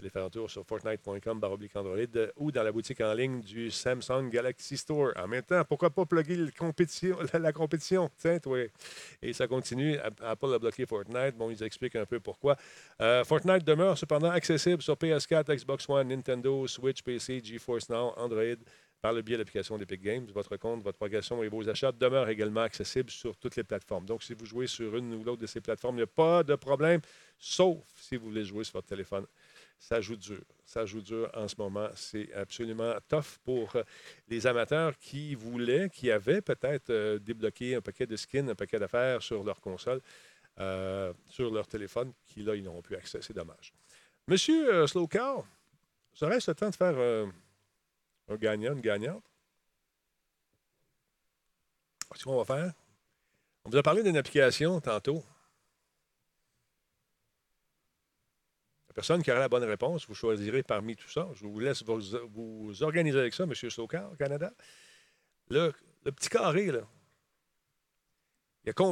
Allez 0.00 0.08
faire 0.08 0.24
un 0.24 0.30
tour 0.30 0.50
sur 0.50 0.64
fortnite.com 0.64 1.44
Android 1.74 1.98
euh, 2.16 2.32
ou 2.38 2.50
dans 2.50 2.62
la 2.62 2.72
boutique 2.72 3.02
en 3.02 3.12
ligne 3.12 3.42
du 3.42 3.70
Samsung 3.70 4.30
Galaxy 4.30 4.78
Store. 4.78 5.12
En 5.14 5.28
même 5.28 5.42
temps, 5.42 5.62
pourquoi 5.62 5.90
pas 5.90 6.06
plugger 6.06 6.36
la 7.34 7.52
compétition? 7.52 8.10
Tiens, 8.16 8.38
toi. 8.38 8.60
Et 9.20 9.34
ça 9.34 9.46
continue. 9.46 9.98
Apple 10.22 10.54
a 10.54 10.58
bloqué 10.58 10.86
Fortnite. 10.86 11.36
Bon, 11.36 11.50
ils 11.50 11.62
expliquent 11.62 11.96
un 11.96 12.06
peu 12.06 12.18
pourquoi. 12.18 12.56
Euh, 13.02 13.24
Fortnite 13.24 13.62
demeure 13.62 13.98
cependant 13.98 14.30
accessible 14.30 14.80
sur 14.80 14.94
PS4, 14.94 15.54
Xbox 15.54 15.86
One, 15.86 16.08
Nintendo, 16.08 16.66
Switch, 16.66 17.02
PC, 17.02 17.42
GeForce 17.44 17.90
Now, 17.90 18.14
Android 18.16 18.56
par 19.02 19.12
le 19.12 19.22
biais 19.22 19.36
de 19.36 19.40
l'application 19.40 19.78
d'Epic 19.78 20.00
Games. 20.00 20.26
Votre 20.32 20.56
compte, 20.56 20.82
votre 20.82 20.98
progression 20.98 21.42
et 21.42 21.48
vos 21.48 21.68
achats 21.68 21.92
demeurent 21.92 22.28
également 22.28 22.62
accessibles 22.62 23.10
sur 23.10 23.36
toutes 23.36 23.56
les 23.56 23.64
plateformes. 23.64 24.04
Donc, 24.06 24.22
si 24.22 24.34
vous 24.34 24.44
jouez 24.46 24.66
sur 24.66 24.96
une 24.96 25.14
ou 25.14 25.24
l'autre 25.24 25.40
de 25.40 25.46
ces 25.46 25.60
plateformes, 25.60 25.96
il 25.96 25.98
n'y 25.98 26.04
a 26.04 26.06
pas 26.06 26.42
de 26.42 26.54
problème, 26.54 27.00
sauf 27.38 27.78
si 27.96 28.16
vous 28.16 28.26
voulez 28.26 28.44
jouer 28.44 28.64
sur 28.64 28.74
votre 28.74 28.88
téléphone. 28.88 29.26
Ça 29.80 29.98
joue 30.00 30.16
dur. 30.16 30.44
Ça 30.62 30.84
joue 30.84 31.00
dur 31.00 31.30
en 31.34 31.48
ce 31.48 31.56
moment. 31.56 31.88
C'est 31.96 32.32
absolument 32.34 32.94
tough 33.08 33.38
pour 33.42 33.74
euh, 33.74 33.82
les 34.28 34.46
amateurs 34.46 34.96
qui 34.98 35.34
voulaient, 35.34 35.88
qui 35.88 36.10
avaient 36.10 36.42
peut-être 36.42 36.90
euh, 36.90 37.18
débloqué 37.18 37.74
un 37.74 37.80
paquet 37.80 38.06
de 38.06 38.14
skins, 38.14 38.50
un 38.50 38.54
paquet 38.54 38.78
d'affaires 38.78 39.22
sur 39.22 39.42
leur 39.42 39.58
console, 39.58 40.02
euh, 40.58 41.14
sur 41.26 41.50
leur 41.50 41.66
téléphone, 41.66 42.12
qui 42.26 42.42
là, 42.42 42.54
ils 42.54 42.62
n'auront 42.62 42.82
plus 42.82 42.94
accès. 42.94 43.20
C'est 43.22 43.32
dommage. 43.32 43.72
Monsieur 44.28 44.86
Slowcar, 44.86 45.44
serait-ce 46.12 46.50
le 46.50 46.54
temps 46.54 46.70
de 46.70 46.76
faire 46.76 46.98
un 48.28 48.36
gagnant, 48.36 48.74
une 48.74 48.82
gagnante? 48.82 49.24
Ce 52.14 52.24
qu'on 52.24 52.36
va 52.36 52.44
faire? 52.44 52.72
On 53.64 53.70
vous 53.70 53.76
a 53.76 53.82
parlé 53.82 54.02
d'une 54.02 54.16
application 54.16 54.78
tantôt. 54.80 55.24
La 58.90 58.94
personne 58.94 59.22
qui 59.22 59.30
aura 59.30 59.38
la 59.38 59.48
bonne 59.48 59.62
réponse, 59.62 60.04
vous 60.08 60.16
choisirez 60.16 60.64
parmi 60.64 60.96
tout 60.96 61.08
ça. 61.08 61.28
Je 61.36 61.46
vous 61.46 61.60
laisse 61.60 61.84
vous, 61.84 62.82
organiser 62.82 63.20
avec 63.20 63.34
ça, 63.34 63.44
M. 63.44 63.52
Au 63.78 63.86
Canada. 63.86 64.52
Le, 65.48 65.72
petit 66.04 66.28
carré, 66.28 66.72
là. 66.72 66.80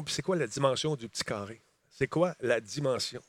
C'est 0.06 0.22
quoi 0.22 0.36
la 0.36 0.46
dimension 0.46 0.94
du 0.94 1.08
petit 1.08 1.24
carré? 1.24 1.60
C'est 1.88 2.06
quoi 2.06 2.36
la 2.38 2.60
dimension? 2.60 3.20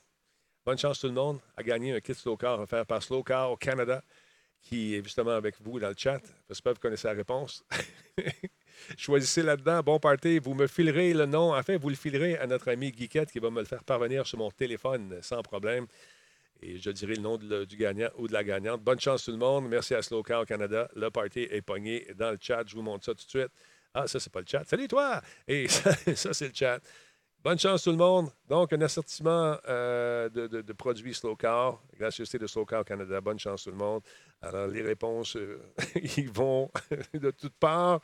Bonne 0.64 0.78
chance 0.78 1.00
tout 1.00 1.08
le 1.08 1.14
monde 1.14 1.40
à 1.58 1.64
gagner 1.64 1.96
un 1.96 2.02
kit 2.02 2.14
Slowcar 2.14 2.60
offert 2.60 2.86
par 2.86 3.02
Slowcar 3.02 3.52
au 3.52 3.58
Canada, 3.58 4.04
qui 4.62 4.94
est 4.94 5.04
justement 5.04 5.32
avec 5.32 5.56
vous 5.60 5.80
dans 5.80 5.90
le 5.90 5.96
chat. 5.98 6.22
J'espère 6.48 6.74
que 6.74 6.78
vous 6.78 6.82
connaissez 6.84 7.08
la 7.08 7.16
réponse. 7.16 7.66
Choisissez 8.96 9.42
là-dedans. 9.42 9.82
Bon 9.82 10.00
party. 10.00 10.38
Vous 10.38 10.54
me 10.54 10.68
filerez 10.68 11.16
le 11.16 11.26
nom. 11.26 11.56
En 11.56 11.64
fait, 11.64 11.78
vous 11.78 11.90
le 11.90 11.96
filerez 11.96 12.38
à 12.38 12.46
notre 12.46 12.70
ami 12.70 12.92
Guiquette 12.92 13.32
qui 13.32 13.40
va 13.40 13.50
me 13.50 13.60
le 13.60 13.66
faire 13.66 13.84
parvenir 13.84 14.28
sur 14.28 14.38
mon 14.38 14.52
téléphone 14.52 15.18
sans 15.24 15.42
problème. 15.42 15.88
Et 16.62 16.78
je 16.78 16.90
dirai 16.92 17.16
le 17.16 17.22
nom 17.22 17.38
du 17.38 17.78
gagnant 17.78 18.10
ou 18.18 18.28
de 18.28 18.34
la 18.34 18.44
gagnante. 18.44 18.82
Bonne 18.82 19.00
chance 19.00 19.26
tout 19.26 19.32
le 19.32 19.38
monde. 19.38 19.68
Merci 19.70 19.96
à 19.96 20.02
Slow 20.02 20.24
Car 20.24 20.42
au 20.42 20.46
Canada. 20.46 20.90
Le 20.96 21.10
party 21.10 21.48
est 21.50 21.62
pogné 21.62 22.08
dans 22.16 22.32
le 22.32 22.38
chat. 22.40 22.64
Je 22.68 22.76
vous 22.76 22.82
montre 22.82 23.06
ça 23.06 23.14
tout 23.14 23.26
de 23.26 23.30
suite. 23.30 23.52
Ah, 23.94 24.08
ça, 24.08 24.20
c'est 24.20 24.32
pas 24.32 24.42
le 24.42 24.46
chat. 24.48 24.64
Salut 24.66 24.88
toi! 24.88 25.22
Et 25.48 25.68
ça, 25.70 25.94
c'est 26.34 26.48
le 26.48 26.54
chat. 26.54 26.80
Bonne 27.42 27.58
chance 27.58 27.84
tout 27.84 27.92
le 27.92 27.98
monde. 27.98 28.30
Donc, 28.50 28.74
un 28.74 28.82
assortiment 28.82 29.58
euh, 29.70 30.28
de, 30.30 30.74
produits 30.74 31.14
Slow 31.14 31.38
Car. 31.38 31.82
Gracieuseté 31.98 32.38
de 32.38 32.48
Slow 32.48 32.66
Car 32.66 32.82
au 32.82 32.84
Canada. 32.84 33.22
Bonne 33.22 33.40
chance 33.40 33.64
tout 33.64 33.72
le 33.72 33.78
monde. 33.78 34.04
Alors, 34.42 34.68
les 34.68 34.82
réponses, 34.82 35.38
euh, 35.38 35.62
ils 36.18 36.30
vont 36.30 36.70
de 37.14 37.32
toutes 37.32 37.56
parts. 37.56 38.02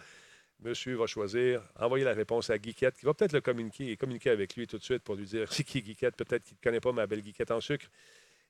Monsieur 0.61 0.95
va 0.95 1.05
choisir, 1.05 1.61
envoyer 1.77 2.05
la 2.05 2.13
réponse 2.13 2.49
à 2.49 2.57
Guiquette, 2.57 2.97
qui 2.97 3.05
va 3.05 3.13
peut-être 3.13 3.33
le 3.33 3.41
communiquer 3.41 3.91
et 3.91 3.97
communiquer 3.97 4.29
avec 4.29 4.55
lui 4.55 4.65
tout 4.65 4.77
de 4.77 4.83
suite 4.83 5.03
pour 5.03 5.15
lui 5.15 5.25
dire 5.25 5.51
c'est 5.51 5.65
qui 5.65 5.81
Guiquette. 5.81 6.15
Peut-être 6.15 6.43
qu'il 6.43 6.55
ne 6.55 6.63
connaît 6.63 6.79
pas 6.79 6.93
ma 6.93 7.05
belle 7.05 7.21
Guiquette 7.21 7.51
en 7.51 7.59
sucre, 7.59 7.87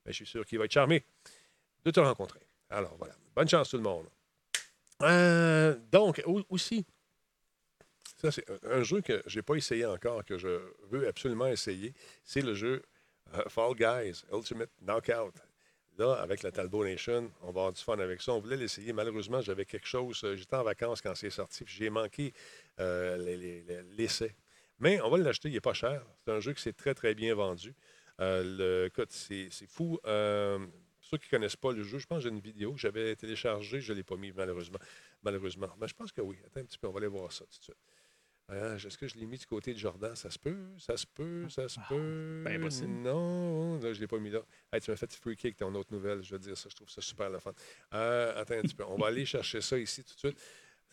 mais 0.05 0.11
je 0.11 0.17
suis 0.17 0.25
sûr 0.25 0.45
qu'il 0.45 0.57
va 0.59 0.65
être 0.65 0.71
charmé 0.71 1.03
de 1.83 1.91
te 1.91 1.99
rencontrer. 1.99 2.39
Alors 2.69 2.95
voilà, 2.97 3.15
bonne 3.35 3.47
chance 3.47 3.69
tout 3.69 3.77
le 3.77 3.83
monde. 3.83 4.07
Euh, 5.01 5.75
donc, 5.91 6.21
au- 6.25 6.43
aussi, 6.49 6.85
ça 8.17 8.31
c'est 8.31 8.45
un- 8.65 8.83
jeu 8.83 9.01
que 9.01 9.21
je 9.25 9.37
n'ai 9.37 9.43
pas 9.43 9.55
essayé 9.55 9.85
encore, 9.85 10.23
que 10.23 10.37
je 10.37 10.61
veux 10.89 11.07
absolument 11.07 11.47
essayer, 11.47 11.93
c'est 12.23 12.41
le 12.41 12.53
jeu 12.53 12.81
euh, 13.33 13.43
Fall 13.49 13.73
Guys 13.75 14.23
Ultimate 14.31 14.69
Knockout. 14.81 15.33
Là, 15.97 16.13
avec 16.15 16.43
la 16.43 16.51
Talbot 16.51 16.83
Nation, 16.83 17.31
on 17.41 17.45
va 17.45 17.49
avoir 17.61 17.73
du 17.73 17.81
fun 17.81 17.97
avec 17.99 18.21
ça. 18.21 18.33
On 18.33 18.39
voulait 18.41 18.57
l'essayer. 18.57 18.91
Malheureusement, 18.91 19.39
j'avais 19.41 19.63
quelque 19.65 19.87
chose. 19.87 20.21
euh, 20.25 20.35
J'étais 20.35 20.55
en 20.57 20.63
vacances 20.63 21.01
quand 21.01 21.15
c'est 21.15 21.29
sorti, 21.29 21.63
puis 21.63 21.73
j'ai 21.73 21.89
manqué 21.89 22.33
les- 22.77 23.17
les- 23.37 23.61
les- 23.63 23.83
l'essai. 23.95 24.35
Mais 24.79 24.99
on 25.01 25.09
va 25.09 25.17
l'acheter, 25.17 25.47
il 25.47 25.53
n'est 25.53 25.61
pas 25.61 25.73
cher. 25.73 26.05
C'est 26.25 26.31
un 26.33 26.41
jeu 26.41 26.51
qui 26.53 26.61
s'est 26.61 26.73
très, 26.73 26.93
très 26.93 27.15
bien 27.15 27.33
vendu. 27.33 27.73
Euh, 28.21 28.89
le, 28.89 29.05
c'est 29.09 29.49
fou. 29.67 29.99
Euh, 30.05 30.65
ceux 31.01 31.17
qui 31.17 31.27
ne 31.27 31.31
connaissent 31.31 31.55
pas 31.55 31.71
le 31.71 31.83
jeu, 31.83 31.99
je 31.99 32.07
pense 32.07 32.19
que 32.19 32.23
j'ai 32.23 32.29
une 32.29 32.39
vidéo 32.39 32.73
que 32.73 32.79
j'avais 32.79 33.15
téléchargée. 33.15 33.79
Je 33.79 33.93
ne 33.93 33.97
l'ai 33.97 34.03
pas 34.03 34.15
mis, 34.15 34.31
malheureusement. 34.31 34.79
Malheureusement. 35.23 35.69
Mais 35.79 35.87
je 35.87 35.93
pense 35.93 36.11
que 36.11 36.21
oui. 36.21 36.37
Attends 36.45 36.61
un 36.61 36.65
petit 36.65 36.77
peu, 36.77 36.87
on 36.87 36.91
va 36.91 36.97
aller 36.99 37.07
voir 37.07 37.31
ça 37.31 37.45
tout 37.45 37.59
de 37.59 37.63
suite. 37.63 37.77
Euh, 38.51 38.77
Est-ce 38.77 38.97
que 38.97 39.07
je 39.07 39.15
l'ai 39.15 39.25
mis 39.25 39.37
du 39.37 39.45
côté 39.47 39.73
de 39.73 39.79
Jordan? 39.79 40.15
Ça 40.15 40.29
se 40.29 40.37
peut, 40.37 40.67
ça 40.77 40.95
se 40.97 41.07
peut, 41.07 41.49
ça 41.49 41.67
se 41.67 41.79
peut. 41.89 42.43
ben 42.45 42.61
possible. 42.61 42.91
Non, 42.91 43.79
là, 43.79 43.91
je 43.91 43.97
ne 43.97 44.01
l'ai 44.01 44.07
pas 44.07 44.19
mis 44.19 44.29
là. 44.29 44.41
Hey, 44.71 44.81
tu 44.81 44.91
m'as 44.91 44.97
fait 44.97 45.11
freaker 45.13 45.45
avec 45.47 45.57
ton 45.57 45.73
autre 45.73 45.91
nouvelle, 45.91 46.21
je 46.21 46.31
veux 46.31 46.39
dire 46.39 46.55
ça. 46.55 46.69
Je 46.69 46.75
trouve 46.75 46.89
ça 46.89 47.01
super 47.01 47.31
fun. 47.41 47.53
Euh, 47.93 48.39
attends 48.39 48.55
un 48.55 48.61
petit 48.61 48.75
peu. 48.75 48.83
On 48.87 48.97
va 48.97 49.07
aller 49.07 49.25
chercher 49.25 49.61
ça 49.61 49.79
ici 49.79 50.03
tout 50.03 50.13
de 50.13 50.19
suite. 50.19 50.41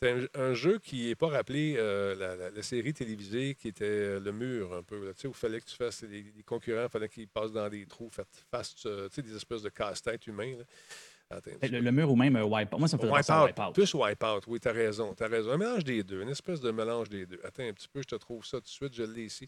C'est 0.03 0.11
un, 0.11 0.27
un 0.43 0.53
jeu 0.55 0.79
qui 0.81 1.07
n'est 1.07 1.15
pas 1.15 1.29
rappelé 1.29 1.77
euh, 1.79 2.17
la, 2.17 2.35
la- 2.35 2.51
la 2.51 2.63
série 2.63 2.93
télévisée 2.93 3.55
qui 3.55 3.69
était 3.69 3.85
euh, 3.85 4.19
le 4.21 4.33
mur 4.33 4.75
un 4.75 4.83
peu. 4.83 5.05
là, 5.07 5.15
tu 5.15 5.21
sais, 5.21 5.29
où 5.29 5.31
il 5.31 5.37
fallait 5.37 5.61
que 5.61 5.67
tu 5.67 5.77
fasses 5.77 6.03
des, 6.03 6.23
des 6.23 6.43
concurrents, 6.43 6.83
il 6.85 6.89
fallait 6.91 7.09
qu'ils 7.09 7.29
passent 7.29 7.53
dans 7.53 7.69
des 7.69 7.87
trous, 7.87 8.11
fassent 8.51 8.75
euh, 8.87 9.09
des 9.17 9.37
espèces 9.37 9.63
de 9.63 9.69
casse-tête 9.69 10.27
humains. 10.27 10.55
Attends 11.31 11.53
petit 11.61 11.71
Le, 11.73 11.79
le 11.81 11.93
mur 11.93 12.11
ou 12.11 12.17
même 12.17 12.35
euh, 12.37 12.43
Wipeout. 12.45 12.79
Moi, 12.79 12.89
ça 12.89 12.97
me 12.97 13.03
fait 13.03 13.09
penser 13.09 13.33
à 13.33 13.45
Wipeout. 13.45 13.73
Plus 13.73 13.95
Wipeout, 13.95 14.41
oui, 14.49 14.59
t'as 14.59 14.73
raison, 14.73 15.15
t'as 15.15 15.29
raison. 15.29 15.53
Un 15.53 15.57
mélange 15.57 15.85
des 15.85 16.03
deux, 16.03 16.21
une 16.21 16.29
espèce 16.31 16.61
de 16.61 16.73
mélange 16.73 17.09
des 17.09 17.25
deux. 17.25 17.41
Attends 17.45 17.63
un 17.63 17.73
petit 17.73 17.89
peu, 17.89 18.03
je 18.03 18.09
te 18.09 18.17
trouve 18.17 18.45
ça 18.45 18.59
tout 18.59 18.65
de 18.65 18.69
suite, 18.69 18.95
je 18.95 19.05
l'ai 19.05 19.27
ici. 19.27 19.47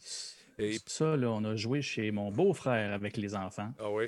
Et, 0.56 0.78
Ça, 0.86 1.16
là, 1.16 1.30
on 1.32 1.42
a 1.44 1.56
joué 1.56 1.82
chez 1.82 2.12
mon 2.12 2.30
beau-frère 2.30 2.92
avec 2.92 3.16
les 3.16 3.34
enfants. 3.34 3.72
ah 3.80 3.90
oui, 3.90 4.06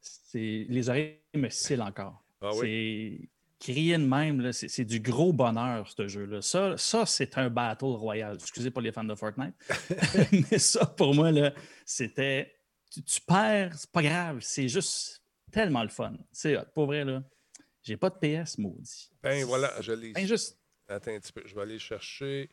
C'est 0.00 0.66
Les 0.68 0.88
oreilles 0.88 1.18
me 1.34 1.48
scellent 1.50 1.82
encore. 1.82 2.20
ah 2.42 2.50
oui? 2.56 3.28
Crier 3.60 3.96
de 3.96 4.04
même, 4.04 4.52
c'est 4.52 4.84
du 4.84 5.00
gros 5.00 5.32
bonheur, 5.32 5.88
ce 5.88 6.06
jeu-là. 6.08 6.42
Ça, 6.42 6.76
ça 6.76 7.06
c'est 7.06 7.38
un 7.38 7.48
battle 7.48 7.84
royal. 7.84 8.34
Excusez 8.34 8.70
pour 8.70 8.82
les 8.82 8.92
fans 8.92 9.04
de 9.04 9.14
Fortnite. 9.14 9.54
Mais 10.50 10.58
ça, 10.58 10.86
pour 10.86 11.14
moi, 11.14 11.30
c'était. 11.86 12.54
Tu, 12.90 13.02
tu 13.02 13.20
perds, 13.20 13.74
c'est 13.76 13.90
pas 13.90 14.02
grave. 14.02 14.38
C'est 14.40 14.68
juste 14.68 15.22
tellement 15.50 15.82
le 15.82 15.88
fun. 15.88 16.14
C'est. 16.32 16.56
Pour 16.74 16.86
vrai, 16.86 17.04
là. 17.04 17.22
J'ai 17.82 17.96
pas 17.98 18.08
de 18.10 18.16
PS, 18.16 18.56
maudit. 18.58 19.10
Ben 19.22 19.44
voilà, 19.44 19.70
je 19.82 19.92
l'ai 19.92 20.12
Ben, 20.12 20.20
ici. 20.20 20.28
juste. 20.28 20.58
Attends 20.88 21.12
un 21.14 21.20
petit 21.20 21.32
peu, 21.32 21.42
je 21.46 21.54
vais 21.54 21.62
aller 21.62 21.78
chercher. 21.78 22.50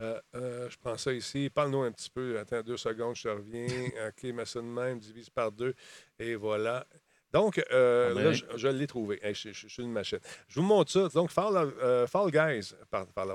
Euh, 0.00 0.20
euh, 0.34 0.68
je 0.68 0.76
prends 0.78 0.96
ça 0.96 1.12
ici. 1.12 1.50
Parle-nous 1.50 1.82
un 1.82 1.92
petit 1.92 2.10
peu. 2.10 2.38
Attends 2.38 2.62
deux 2.62 2.76
secondes, 2.76 3.14
je 3.14 3.22
te 3.22 3.28
reviens. 3.28 3.66
OK, 4.08 4.22
mets 4.24 4.44
ça 4.44 4.60
de 4.60 4.66
même, 4.66 4.98
divise 4.98 5.30
par 5.30 5.52
deux. 5.52 5.74
Et 6.18 6.34
voilà. 6.34 6.86
Donc, 7.32 7.62
euh, 7.72 8.08
Ah 8.10 8.14
ben. 8.14 8.24
là, 8.24 8.32
je, 8.32 8.44
je 8.56 8.68
l'ai 8.68 8.86
trouvé. 8.86 9.18
Hey, 9.22 9.34
je, 9.34 9.48
je- 9.52 9.66
je 9.66 9.68
suis 9.68 9.82
une 9.82 9.92
machine. 9.92 10.18
Je 10.48 10.60
vous 10.60 10.66
montre 10.66 10.90
ça. 10.90 11.08
Donc, 11.08 11.30
Fall, 11.30 11.56
euh, 11.56 12.06
Fall 12.06 12.30
Guys, 12.30 12.74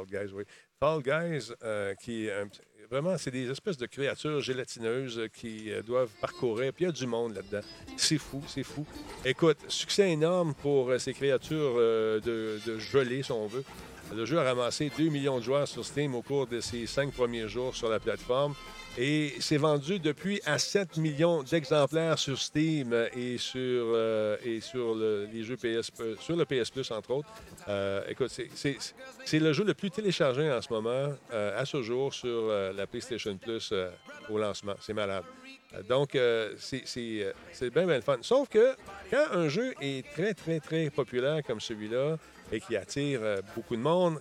Guys, 0.08 0.32
oui. 0.34 0.44
Fall 0.80 1.02
Guys, 1.02 1.52
euh, 1.64 1.94
qui 1.96 2.30
vraiment, 2.90 3.18
c'est 3.18 3.32
des 3.32 3.50
espèces 3.50 3.78
de 3.78 3.86
créatures 3.86 4.40
gélatineuses 4.40 5.24
qui 5.34 5.72
euh, 5.74 5.82
doivent 5.82 6.12
parcourir. 6.22 6.72
Puis 6.74 6.86
il 6.86 6.88
y 6.88 6.90
a 6.90 6.94
du 6.94 7.06
monde 7.08 7.36
là-dedans. 7.36 7.60
C'est 7.98 8.18
fou, 8.18 8.42
c'est 8.48 8.64
fou. 8.64 8.86
Écoute, 9.26 9.58
succès 9.68 10.12
énorme 10.12 10.54
pour 10.54 10.94
ces 11.00 11.14
créatures 11.14 11.76
de, 11.76 12.60
de 12.66 12.78
gelée, 12.80 13.24
si 13.24 13.32
on 13.32 13.48
veut. 13.48 13.64
Le 14.16 14.26
jeu 14.26 14.38
a 14.40 14.44
ramassé 14.44 14.90
2 14.98 15.10
millions 15.10 15.38
de 15.40 15.44
joueurs 15.44 15.68
sur 15.68 15.84
Steam 15.84 16.16
au 16.16 16.22
cours 16.22 16.48
de 16.48 16.62
ses 16.62 16.86
cinq 16.88 17.12
premiers 17.12 17.50
jours 17.50 17.76
sur 17.76 17.90
la 17.90 18.00
plateforme. 18.00 18.54
Et 19.00 19.34
c'est 19.40 19.58
vendu 19.58 20.00
depuis 20.00 20.42
à 20.44 20.58
7 20.58 20.98
millions 20.98 21.44
d'exemplaires 21.44 22.18
sur 22.18 22.40
Steam 22.40 22.96
et 23.16 23.38
sur, 23.38 23.60
euh, 23.62 24.38
et 24.44 24.60
sur 24.60 24.96
le, 24.96 25.28
les 25.32 25.44
jeux 25.44 25.56
PS, 25.56 25.92
euh, 26.00 26.16
sur 26.20 26.36
le 26.36 26.46
PS 26.46 26.72
Plus, 26.72 26.90
entre 26.90 27.12
autres. 27.12 27.30
Euh, 27.68 28.02
écoute, 28.10 28.30
c'est- 28.56 29.40
le 29.40 29.54
jeu 29.54 29.64
le 29.64 29.76
plus 29.76 29.92
téléchargé 29.92 30.52
en 30.52 30.60
ce 30.64 30.74
moment, 30.74 31.14
à 31.32 31.64
ce 31.66 31.84
jour, 31.84 32.12
sur 32.12 32.48
la 32.48 32.88
PlayStation 32.88 33.38
Plus 33.38 33.72
au 34.30 34.38
lancement. 34.40 34.74
C'est 34.82 34.94
malade. 34.94 35.24
Donc, 35.88 36.18
c'est 36.58 36.84
bien, 37.70 37.86
bien 37.86 37.96
le 37.98 38.02
fun. 38.02 38.18
Sauf 38.22 38.50
que 38.50 38.76
quand 39.12 39.26
un 39.32 39.48
jeu 39.48 39.76
est 39.80 40.08
très, 40.12 40.34
très, 40.34 40.60
très 40.60 40.90
populaire 40.90 41.44
comme 41.46 41.60
celui-là 41.62 42.18
et 42.52 42.60
qui 42.60 42.76
attire 42.76 43.20
beaucoup 43.56 43.76
de 43.76 43.82
monde, 43.82 44.20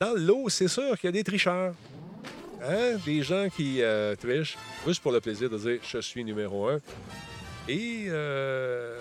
dans 0.00 0.14
l'eau, 0.16 0.48
c'est 0.48 0.68
sûr 0.68 0.98
qu'il 0.98 1.08
y 1.08 1.10
a 1.10 1.12
des 1.12 1.24
tricheurs. 1.24 1.74
Hein? 2.62 2.96
Des 3.04 3.22
gens 3.22 3.48
qui 3.48 3.82
euh, 3.82 4.14
trichent 4.16 4.56
juste 4.86 5.02
pour 5.02 5.12
le 5.12 5.20
plaisir 5.20 5.48
de 5.50 5.58
dire 5.58 5.80
je 5.82 5.98
suis 5.98 6.24
numéro 6.24 6.68
un. 6.68 6.80
Et 7.68 8.06
euh, 8.08 8.98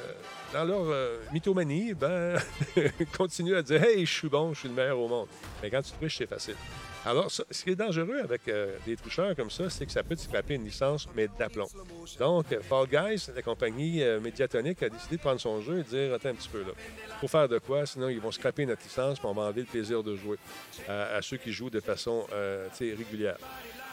dans 0.53 0.63
leur 0.63 0.85
mythomanie, 1.31 1.93
ben, 1.93 2.37
continuent 3.17 3.55
à 3.55 3.61
dire 3.61 3.83
Hey, 3.83 4.05
je 4.05 4.13
suis 4.13 4.29
bon, 4.29 4.53
je 4.53 4.59
suis 4.59 4.69
le 4.69 4.75
meilleur 4.75 4.99
au 4.99 5.07
monde. 5.07 5.27
Mais 5.61 5.69
quand 5.69 5.81
tu 5.81 5.91
triches, 5.91 6.17
c'est 6.17 6.29
facile. 6.29 6.55
Alors, 7.05 7.31
ça- 7.31 7.43
ce 7.49 7.63
qui 7.63 7.69
est 7.71 7.75
dangereux 7.75 8.19
avec 8.23 8.47
euh, 8.49 8.75
des 8.85 8.95
tricheurs 8.97 9.33
comme 9.35 9.49
ça, 9.49 9.69
c'est 9.69 9.85
que 9.85 9.91
ça 9.91 10.03
peut 10.03 10.15
te 10.15 10.21
scraper 10.21 10.55
une 10.55 10.65
licence, 10.65 11.07
mais 11.15 11.27
d'aplomb. 11.39 11.67
Donc, 12.19 12.51
euh, 12.51 12.59
Fall 12.61 12.87
Guys, 12.87 13.27
la 13.33 13.41
compagnie 13.41 14.03
euh, 14.03 14.19
médiatonique, 14.19 14.83
a 14.83 14.89
décidé 14.89 15.15
de 15.15 15.21
prendre 15.21 15.39
son 15.39 15.61
jeu 15.61 15.79
et 15.79 15.83
de 15.83 15.87
dire 16.07 16.13
Attends 16.13 16.29
un 16.29 16.35
petit 16.35 16.49
peu 16.49 16.59
là. 16.59 16.71
Faut 17.21 17.27
faire 17.27 17.47
de 17.47 17.57
quoi, 17.59 17.85
sinon 17.85 18.09
ils 18.09 18.19
vont 18.19 18.31
scraper 18.31 18.65
notre 18.65 18.83
licence, 18.83 19.17
puis 19.19 19.27
on 19.27 19.33
va 19.33 19.43
enlever 19.43 19.61
le 19.61 19.67
plaisir 19.67 20.03
de 20.03 20.15
jouer 20.15 20.37
à, 20.87 21.15
à 21.15 21.21
ceux 21.21 21.37
qui 21.37 21.51
jouent 21.53 21.69
de 21.69 21.79
façon 21.79 22.27
euh, 22.33 22.67
régulière. 22.79 23.37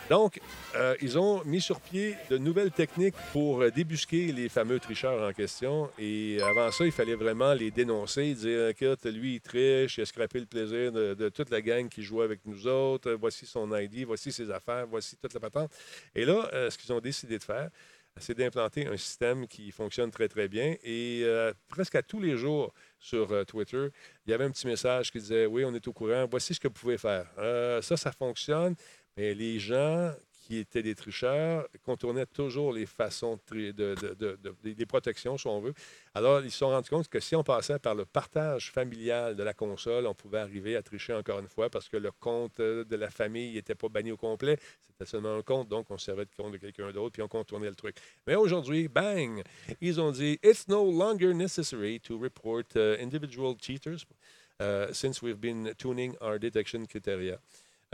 Donc, 0.09 0.39
euh, 0.77 0.95
ils 1.01 1.19
ont 1.19 1.43
mis 1.45 1.61
sur 1.61 1.81
pied 1.81 2.15
de 2.31 2.39
nouvelles 2.39 2.71
techniques 2.71 3.17
pour 3.33 3.61
euh, 3.61 3.71
débusquer 3.71 4.31
les 4.31 4.49
fameux 4.49 4.79
tricheurs 4.79 5.29
en 5.29 5.33
question. 5.33 5.91
Et 5.99 6.41
avant 6.43 6.71
ça, 6.71 6.85
il 6.85 6.93
fallait 6.93 7.17
vraiment 7.17 7.53
les 7.55 7.73
dénoncer, 7.73 8.35
dire 8.35 8.69
écoute, 8.69 9.05
lui, 9.07 9.35
il 9.35 9.41
triche, 9.41 9.99
il 9.99 10.03
a 10.03 10.07
scrappé 10.07 10.39
le 10.39 10.47
plaisir 10.47 10.93
de, 10.93 11.29
toute 11.29 11.51
la 11.51 11.61
gang 11.61 11.89
qui 11.89 12.05
jouait 12.05 12.25
avec 12.25 12.41
nous 12.45 12.69
autres. 12.69 13.13
Voici 13.15 13.47
son 13.47 13.75
ID, 13.77 14.05
voici 14.05 14.31
ses 14.31 14.49
affaires, 14.53 14.87
voici 14.87 15.17
toute 15.17 15.35
la 15.35 15.41
patente. 15.41 15.73
Et 16.15 16.25
là, 16.25 16.49
euh, 16.53 16.71
ce 16.71 16.79
qu'ils 16.79 16.93
ont 16.93 17.01
décidé 17.01 17.39
de 17.39 17.43
faire, 17.43 17.71
c'est 18.19 18.37
d'implanter 18.39 18.87
un 18.87 18.97
système 18.97 19.49
qui 19.49 19.73
fonctionne 19.73 20.13
très, 20.13 20.29
très 20.29 20.47
bien. 20.47 20.77
Et 20.85 21.27
presque 21.69 21.97
à 21.97 22.03
tous 22.03 22.19
les 22.19 22.39
jours 22.39 22.73
sur 22.99 23.45
Twitter, 23.45 23.89
il 24.25 24.31
y 24.31 24.33
avait 24.33 24.45
un 24.45 24.51
petit 24.51 24.67
message 24.67 25.13
qui 25.13 25.19
disait 25.19 25.45
Oui, 25.45 25.67
on 25.67 25.75
est 25.75 25.87
au 25.87 25.93
courant, 25.93 26.27
voici 26.31 26.55
ce 26.55 26.61
que 26.61 26.69
vous 26.69 26.73
pouvez 26.73 26.97
faire. 26.97 27.27
Ça, 27.83 27.99
ça 27.99 28.13
fonctionne. 28.13 28.75
Mais 29.17 29.35
les 29.35 29.59
gens 29.59 30.13
qui 30.47 30.59
étaient 30.59 30.83
des 30.83 30.95
tricheurs 30.95 31.67
contournaient 31.85 32.27
toujours 32.27 32.73
les 32.73 32.87
façons 32.87 33.39
de, 33.51 33.73
de- 33.73 33.95
de- 33.97 34.15
de- 34.15 34.39
de- 34.63 34.73
des- 34.75 34.87
protections, 34.87 35.37
si 35.37 35.47
on 35.49 35.61
veut. 35.61 35.75
Alors, 36.15 36.41
ils 36.41 36.53
se 36.53 36.59
sont 36.59 36.69
rendus 36.69 36.89
compte 36.89 37.09
que 37.09 37.19
si 37.19 37.35
on 37.35 37.43
passait 37.43 37.81
par 37.81 37.97
le 37.97 38.05
partage 38.05 38.71
familial 38.71 39.35
de 39.35 39.43
la 39.43 39.55
console, 39.55 40.07
on 40.07 40.15
pouvait 40.15 40.39
arriver 40.39 40.77
à 40.77 40.83
tricher 40.83 41.15
encore 41.15 41.41
une 41.41 41.49
fois 41.49 41.69
parce 41.69 41.89
que 41.89 41.97
le 41.97 42.13
compte 42.13 42.61
euh, 42.61 42.85
de 42.85 42.95
la 42.95 43.11
famille 43.11 43.55
n'était 43.55 43.75
pas 43.75 43.89
banni 43.89 44.13
au 44.13 44.17
complet. 44.17 44.57
C'était 44.87 45.11
seulement 45.11 45.35
un 45.37 45.43
compte, 45.43 45.69
donc 45.69 45.91
on 45.91 45.99
servait 45.99 46.27
de 46.27 46.31
compte 46.37 46.53
de 46.53 46.59
quelqu'un 46.59 46.93
d'autre, 46.93 47.13
puis 47.13 47.23
on 47.23 47.29
contournait 47.29 47.69
le 47.69 47.75
truc. 47.75 47.97
Mais 48.27 48.37
aujourd'hui, 48.37 48.87
bang! 48.87 49.43
Ils 49.81 50.01
ont 50.01 50.13
dit 50.13 50.39
It's 50.45 50.69
no 50.69 50.91
longer 50.91 51.35
necessary 51.35 51.99
to 52.01 52.17
report 52.19 52.67
uh, 52.77 52.97
individual 53.03 53.57
cheaters 53.61 54.07
uh, 54.61 54.93
since 54.93 55.21
we've 55.23 55.41
been 55.41 55.75
tuning 55.77 56.15
our 56.21 56.39
detection 56.39 56.87
criteria. 56.87 57.41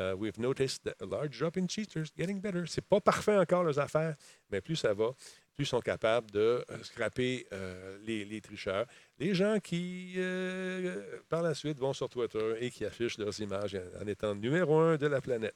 Uh, 0.02 0.16
we've 0.16 0.38
noticed 0.38 0.88
a 1.00 1.06
large 1.06 1.38
drop 1.38 1.56
in 1.56 1.66
cheaters 1.68 2.12
getting 2.16 2.40
better. 2.40 2.66
C'est 2.66 2.84
pas 2.84 3.00
parfait 3.00 3.36
encore 3.36 3.62
leurs 3.62 3.78
affaires, 3.78 4.16
mais 4.50 4.60
plus 4.60 4.76
ça 4.76 4.92
va, 4.94 5.12
plus 5.54 5.64
ils 5.64 5.66
sont 5.66 5.80
capables 5.80 6.30
de 6.30 6.64
euh, 6.70 6.82
scraper 6.82 7.46
euh, 7.52 7.98
les, 8.04 8.24
les 8.24 8.40
tricheurs. 8.40 8.86
Les 9.18 9.34
gens 9.34 9.58
qui, 9.60 10.14
euh, 10.16 11.20
par 11.28 11.42
la 11.42 11.54
suite, 11.54 11.78
vont 11.78 11.92
sur 11.92 12.08
Twitter 12.08 12.54
et 12.60 12.70
qui 12.70 12.84
affichent 12.84 13.18
leurs 13.18 13.38
images 13.40 13.78
en 14.00 14.06
étant 14.06 14.34
numéro 14.34 14.78
un 14.78 14.96
de 14.96 15.06
la 15.06 15.20
planète. 15.20 15.54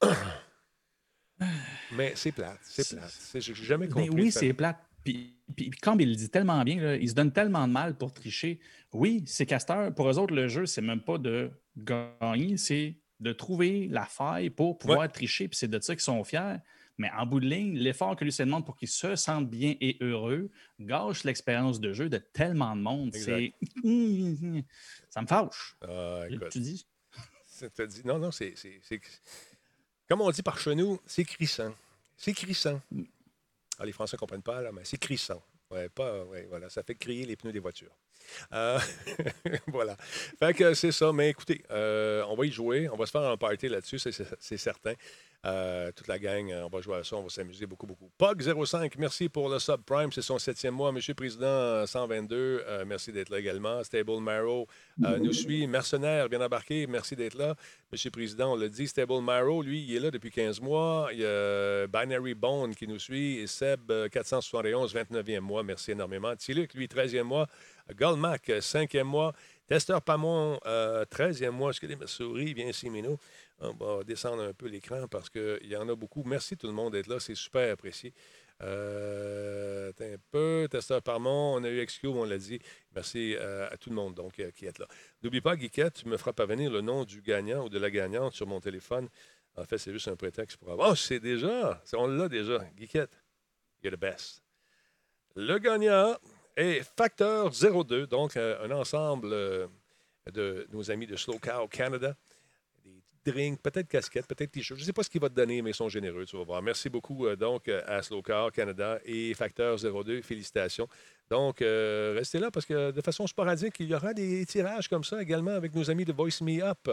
mais 1.92 2.12
c'est 2.14 2.32
plate, 2.32 2.58
c'est 2.62 2.96
plate. 2.96 3.10
C'est- 3.10 3.40
J'ai 3.40 3.54
jamais 3.54 3.88
compris. 3.88 4.10
oui, 4.10 4.24
le 4.26 4.30
c'est 4.30 4.52
plate. 4.52 4.78
Puis, 5.02 5.34
puis, 5.56 5.70
comme 5.70 5.98
il 6.00 6.10
le 6.10 6.14
dit 6.14 6.28
tellement 6.28 6.62
bien, 6.62 6.78
là, 6.80 6.96
il 6.96 7.08
se 7.08 7.14
donne 7.14 7.32
tellement 7.32 7.66
de 7.66 7.72
mal 7.72 7.96
pour 7.96 8.12
tricher. 8.12 8.60
Oui, 8.92 9.22
c'est 9.26 9.46
Castor. 9.46 9.94
Pour 9.94 10.10
eux 10.10 10.18
autres, 10.18 10.34
le 10.34 10.46
jeu, 10.46 10.66
c'est 10.66 10.82
même 10.82 11.00
pas 11.00 11.16
de 11.16 11.50
gagner, 11.76 12.58
c'est 12.58 12.99
de 13.20 13.32
trouver 13.32 13.86
la 13.88 14.06
faille 14.06 14.50
pour 14.50 14.78
pouvoir 14.78 15.10
tricher. 15.10 15.48
Puis 15.48 15.56
c'est 15.56 15.68
de 15.68 15.78
ça 15.80 15.94
qu'ils 15.94 16.02
sont 16.02 16.24
fiers. 16.24 16.56
Mais 16.98 17.10
en 17.16 17.24
bout 17.24 17.40
de 17.40 17.46
ligne, 17.46 17.78
l'effort 17.78 18.14
que 18.14 18.24
lui 18.24 18.32
se 18.32 18.42
demande 18.42 18.66
pour 18.66 18.76
qu'ils 18.76 18.88
se 18.88 19.16
sentent 19.16 19.48
bien 19.48 19.74
et 19.80 19.96
heureux 20.02 20.50
gâche 20.78 21.24
l'expérience 21.24 21.80
de 21.80 21.94
jeu 21.94 22.10
de 22.10 22.18
tellement 22.18 22.76
de 22.76 22.82
monde. 22.82 23.14
C'est. 23.14 23.54
Ça 25.08 25.22
me 25.22 25.26
fâche. 25.26 25.76
Ah, 25.80 26.24
écoute. 26.28 26.50
Tu 26.50 26.60
dis? 26.60 26.86
Dit- 27.88 28.02
non, 28.04 28.18
non, 28.18 28.30
c'est, 28.30 28.54
Comme 30.08 30.20
on 30.22 30.30
dit 30.30 30.42
par 30.42 30.58
chez 30.58 30.74
nous, 30.74 30.98
c'est 31.06 31.24
crissant. 31.24 31.74
C'est 32.16 32.32
crissant. 32.32 32.80
Ah, 33.78 33.84
les 33.86 33.92
Français 33.92 34.16
ne 34.16 34.18
comprennent 34.18 34.42
pas, 34.42 34.60
là, 34.60 34.70
mais 34.72 34.82
c'est 34.84 34.98
crissant. 34.98 35.42
Ouais, 35.70 35.88
pas, 35.88 36.24
ouais, 36.24 36.46
voilà, 36.48 36.68
ça 36.68 36.82
fait 36.82 36.94
crier 36.94 37.24
les 37.24 37.36
pneus 37.36 37.52
des 37.52 37.60
voitures. 37.60 37.96
Euh, 38.52 38.78
voilà. 39.68 39.96
Fait 40.38 40.54
que 40.54 40.74
c'est 40.74 40.92
ça. 40.92 41.12
Mais 41.12 41.30
écoutez, 41.30 41.62
euh, 41.70 42.24
on 42.28 42.34
va 42.34 42.46
y 42.46 42.52
jouer. 42.52 42.88
On 42.88 42.96
va 42.96 43.06
se 43.06 43.10
faire 43.10 43.22
un 43.22 43.36
party 43.36 43.68
là-dessus, 43.68 43.98
c'est, 43.98 44.56
certain. 44.56 44.94
Euh, 45.46 45.90
toute 45.92 46.06
la 46.06 46.18
gang, 46.18 46.52
on 46.64 46.68
va 46.68 46.82
jouer 46.82 46.96
à 46.96 47.04
ça. 47.04 47.16
On 47.16 47.22
va 47.22 47.30
s'amuser 47.30 47.64
beaucoup, 47.64 47.86
beaucoup. 47.86 48.10
Pog05, 48.18 48.92
merci 48.98 49.28
pour 49.30 49.48
le 49.48 49.58
subprime. 49.58 50.12
C'est 50.12 50.22
son 50.22 50.38
septième 50.38 50.74
mois. 50.74 50.92
Monsieur 50.92 51.12
le 51.12 51.16
Président 51.16 51.46
euh, 51.46 51.86
122, 51.86 52.36
euh, 52.36 52.84
merci 52.86 53.10
d'être 53.10 53.30
là 53.30 53.38
également. 53.38 53.82
Stable 53.82 54.20
Marrow 54.20 54.66
nous 54.98 55.32
suit. 55.32 55.66
Mercenaire, 55.66 56.28
bien 56.28 56.42
embarqué. 56.42 56.86
Merci 56.86 57.16
d'être 57.16 57.34
là. 57.34 57.54
Monsieur 57.90 58.08
le 58.08 58.12
Président, 58.12 58.52
on 58.52 58.56
l'a 58.56 58.68
dit. 58.68 58.86
Stable 58.86 59.22
Marrow, 59.22 59.62
lui, 59.62 59.82
il 59.82 59.96
est 59.96 60.00
là 60.00 60.10
depuis 60.10 60.30
15 60.30 60.60
mois. 60.60 61.08
Il 61.12 61.20
y 61.20 61.24
a 61.24 61.86
Binary 61.86 62.34
Bone 62.34 62.74
qui 62.74 62.86
nous 62.86 62.98
suit. 62.98 63.38
Et 63.38 63.46
Seb, 63.46 63.90
euh, 63.90 64.08
471, 64.08 64.94
29e 64.94 65.40
mois. 65.40 65.62
Merci 65.62 65.92
énormément. 65.92 66.36
Tiluc, 66.36 66.74
lui, 66.74 66.86
13e 66.86 67.22
mois. 67.22 67.46
Goldmac, 67.94 68.48
5e 68.48 69.02
mois. 69.02 69.32
Testeur 69.66 70.02
Pamon, 70.02 70.58
euh, 70.66 71.04
13e 71.04 71.50
mois. 71.50 71.70
Est-ce 71.70 71.80
que 71.80 71.86
les 71.86 71.96
souris, 72.06 72.54
bien 72.54 72.66
ici, 72.66 72.90
Mino. 72.90 73.18
On 73.60 73.72
va 73.72 74.04
descendre 74.04 74.42
un 74.42 74.52
peu 74.52 74.66
l'écran 74.66 75.06
parce 75.08 75.28
qu'il 75.30 75.66
y 75.66 75.76
en 75.76 75.88
a 75.88 75.94
beaucoup. 75.94 76.22
Merci 76.24 76.56
tout 76.56 76.66
le 76.66 76.72
monde 76.72 76.92
d'être 76.92 77.06
là. 77.06 77.20
C'est 77.20 77.34
super 77.34 77.72
apprécié. 77.72 78.12
Euh, 78.62 79.92
un 80.00 80.16
peu. 80.30 80.68
Testeur 80.70 81.02
Parmont, 81.02 81.54
on 81.56 81.64
a 81.64 81.68
eu 81.68 81.84
XQ, 81.84 82.08
on 82.08 82.24
l'a 82.24 82.38
dit. 82.38 82.58
Merci 82.94 83.36
euh, 83.38 83.68
à 83.70 83.76
tout 83.76 83.90
le 83.90 83.96
monde 83.96 84.18
euh, 84.18 84.50
qui 84.50 84.66
est 84.66 84.78
là. 84.78 84.86
N'oublie 85.22 85.40
pas, 85.40 85.56
Guiquette, 85.56 85.94
tu 85.94 86.08
me 86.08 86.16
feras 86.16 86.32
parvenir 86.32 86.70
le 86.70 86.80
nom 86.80 87.04
du 87.04 87.22
gagnant 87.22 87.64
ou 87.64 87.68
de 87.68 87.78
la 87.78 87.90
gagnante 87.90 88.34
sur 88.34 88.46
mon 88.46 88.60
téléphone. 88.60 89.08
En 89.56 89.64
fait, 89.64 89.78
c'est 89.78 89.92
juste 89.92 90.08
un 90.08 90.16
prétexte 90.16 90.58
pour 90.58 90.70
avoir. 90.70 90.90
Oh, 90.90 90.94
c'est 90.94 91.20
déjà. 91.20 91.82
On 91.94 92.06
l'a 92.06 92.28
déjà. 92.28 92.58
Guiquette, 92.76 93.10
you're 93.82 93.94
the 93.94 94.00
best. 94.00 94.42
Le 95.36 95.58
gagnant 95.58 96.16
est 96.56 96.82
Facteur 96.96 97.50
02, 97.50 98.06
donc 98.06 98.36
euh, 98.36 98.64
un 98.64 98.70
ensemble 98.70 99.30
euh, 99.32 99.66
de 100.32 100.66
nos 100.72 100.90
amis 100.90 101.06
de 101.06 101.16
Slow 101.16 101.38
Cow 101.38 101.68
Canada. 101.68 102.14
Des 103.22 103.32
drinks, 103.32 103.60
peut-être 103.60 103.86
casquettes, 103.86 104.26
peut-être 104.26 104.50
t-shirts. 104.50 104.78
Je 104.78 104.82
ne 104.82 104.86
sais 104.86 104.92
pas 104.94 105.02
ce 105.02 105.10
qu'ils 105.10 105.20
vont 105.20 105.28
te 105.28 105.34
donner, 105.34 105.60
mais 105.60 105.70
ils 105.70 105.74
sont 105.74 105.90
généreux, 105.90 106.24
tu 106.24 106.38
vas 106.38 106.44
voir. 106.44 106.62
Merci 106.62 106.88
beaucoup 106.88 107.26
euh, 107.26 107.36
donc 107.36 107.68
à 107.68 108.02
Slow 108.02 108.22
Car 108.22 108.50
Canada 108.50 108.98
et 109.04 109.34
Facteur 109.34 109.76
02. 109.76 110.22
Félicitations. 110.22 110.88
Donc, 111.28 111.58
restez 111.60 112.38
là 112.38 112.50
parce 112.50 112.66
que 112.66 112.90
de 112.90 113.00
façon 113.02 113.26
sporadique, 113.26 113.76
il 113.78 113.86
y 113.86 113.94
aura 113.94 114.12
des 114.12 114.44
tirages 114.46 114.88
comme 114.88 115.04
ça 115.04 115.22
également 115.22 115.52
avec 115.52 115.72
nos 115.74 115.88
amis 115.88 116.04
de 116.04 116.12
Voice 116.12 116.42
Me 116.42 116.60
Up 116.60 116.90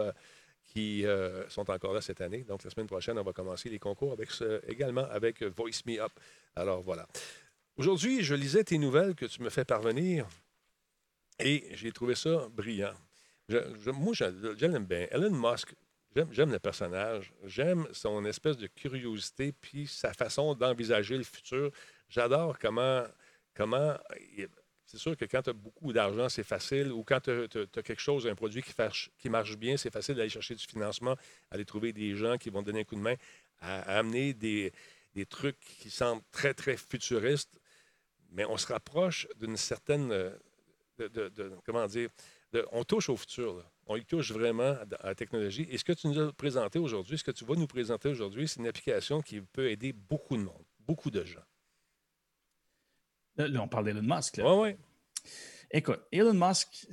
qui 0.64 1.04
sont 1.48 1.68
encore 1.68 1.92
là 1.92 2.00
cette 2.00 2.20
année. 2.20 2.44
Donc, 2.44 2.62
la 2.62 2.70
semaine 2.70 2.86
prochaine, 2.86 3.18
on 3.18 3.24
va 3.24 3.32
commencer 3.32 3.68
les 3.68 3.80
concours 3.80 4.16
également 4.68 5.06
avec 5.10 5.42
Voice 5.42 5.82
Me 5.86 6.00
Up. 6.00 6.12
Alors, 6.54 6.82
voilà. 6.82 7.08
Aujourd'hui, 7.78 8.24
je 8.24 8.34
lisais 8.34 8.64
tes 8.64 8.76
nouvelles 8.76 9.14
que 9.14 9.24
tu 9.24 9.40
me 9.40 9.50
fais 9.50 9.64
parvenir 9.64 10.26
et 11.38 11.64
j'ai 11.74 11.92
trouvé 11.92 12.16
ça 12.16 12.48
brillant. 12.48 12.92
Je- 13.48 13.72
je- 13.84 13.90
moi, 13.90 14.14
l'aime 14.66 14.84
bien. 14.84 15.06
Elon 15.12 15.30
Musk, 15.30 15.76
j'aime, 16.12 16.26
j'aime 16.32 16.50
le 16.50 16.58
personnage. 16.58 17.32
J'aime 17.44 17.86
son 17.92 18.24
espèce 18.24 18.56
de 18.56 18.66
curiosité 18.66 19.52
puis 19.52 19.86
sa 19.86 20.12
façon 20.12 20.56
d'envisager 20.56 21.16
le 21.16 21.22
futur. 21.22 21.70
J'adore 22.08 22.58
comment. 22.58 23.04
comment 23.54 23.96
c'est 24.84 24.98
sûr 24.98 25.16
que 25.16 25.26
quand 25.26 25.42
tu 25.42 25.50
as 25.50 25.52
beaucoup 25.52 25.92
d'argent, 25.92 26.28
c'est 26.28 26.42
facile. 26.42 26.90
Ou 26.90 27.04
quand 27.04 27.20
tu 27.20 27.30
as, 27.30 27.82
quelque 27.82 28.00
chose, 28.00 28.26
un 28.26 28.34
produit 28.34 28.62
qui, 28.62 29.28
marche 29.30 29.56
bien, 29.56 29.76
c'est 29.76 29.92
facile 29.92 30.16
d'aller 30.16 30.30
chercher 30.30 30.56
du 30.56 30.66
financement, 30.66 31.14
aller 31.52 31.64
trouver 31.64 31.92
des 31.92 32.16
gens 32.16 32.38
qui 32.38 32.50
vont 32.50 32.62
donner 32.62 32.80
un 32.80 32.84
coup 32.84 32.96
de 32.96 33.02
main 33.02 33.14
à, 33.60 33.98
amener 33.98 34.34
des 34.34 34.72
trucs 35.28 35.60
qui 35.60 35.90
semblent 35.90 36.24
très, 36.32 36.54
très 36.54 36.76
futuristes. 36.76 37.60
Mais 38.30 38.44
on 38.44 38.56
se 38.56 38.66
rapproche 38.72 39.26
d'une 39.36 39.56
certaine. 39.56 40.10
euh, 40.12 40.30
de- 40.98 41.06
de- 41.08 41.28
de- 41.28 41.52
comment 41.64 41.86
dire 41.86 42.08
on 42.72 42.82
touche 42.82 43.08
au 43.08 43.16
futur. 43.16 43.58
là. 43.58 43.62
On 43.86 43.94
y 43.96 44.04
touche 44.04 44.32
vraiment 44.32 44.72
à, 45.00 45.06
la 45.08 45.14
technologie. 45.14 45.66
Et 45.70 45.78
ce 45.78 45.84
que 45.84 45.92
tu 45.92 46.08
nous 46.08 46.18
as 46.18 46.32
présenté 46.32 46.78
aujourd'hui, 46.78 47.16
ce 47.18 47.22
que 47.24 47.30
tu 47.30 47.44
vas 47.44 47.54
nous 47.54 47.66
présenter 47.68 48.08
aujourd'hui, 48.08 48.48
c'est 48.48 48.58
une 48.60 48.66
application 48.66 49.20
qui 49.20 49.40
peut 49.40 49.70
aider 49.70 49.92
beaucoup 49.92 50.36
de 50.36 50.42
monde, 50.42 50.64
beaucoup 50.80 51.10
de 51.10 51.24
gens. 51.24 51.44
Là, 53.36 53.48
là, 53.48 53.62
on 53.62 53.68
parle 53.68 53.84
d'Elon 53.84 54.02
Musk. 54.02 54.38
là. 54.38 54.52
Oui, 54.54 54.70
oui. 54.70 54.76
Écoute, 55.70 56.00
Elon 56.10 56.32
Musk, 56.34 56.86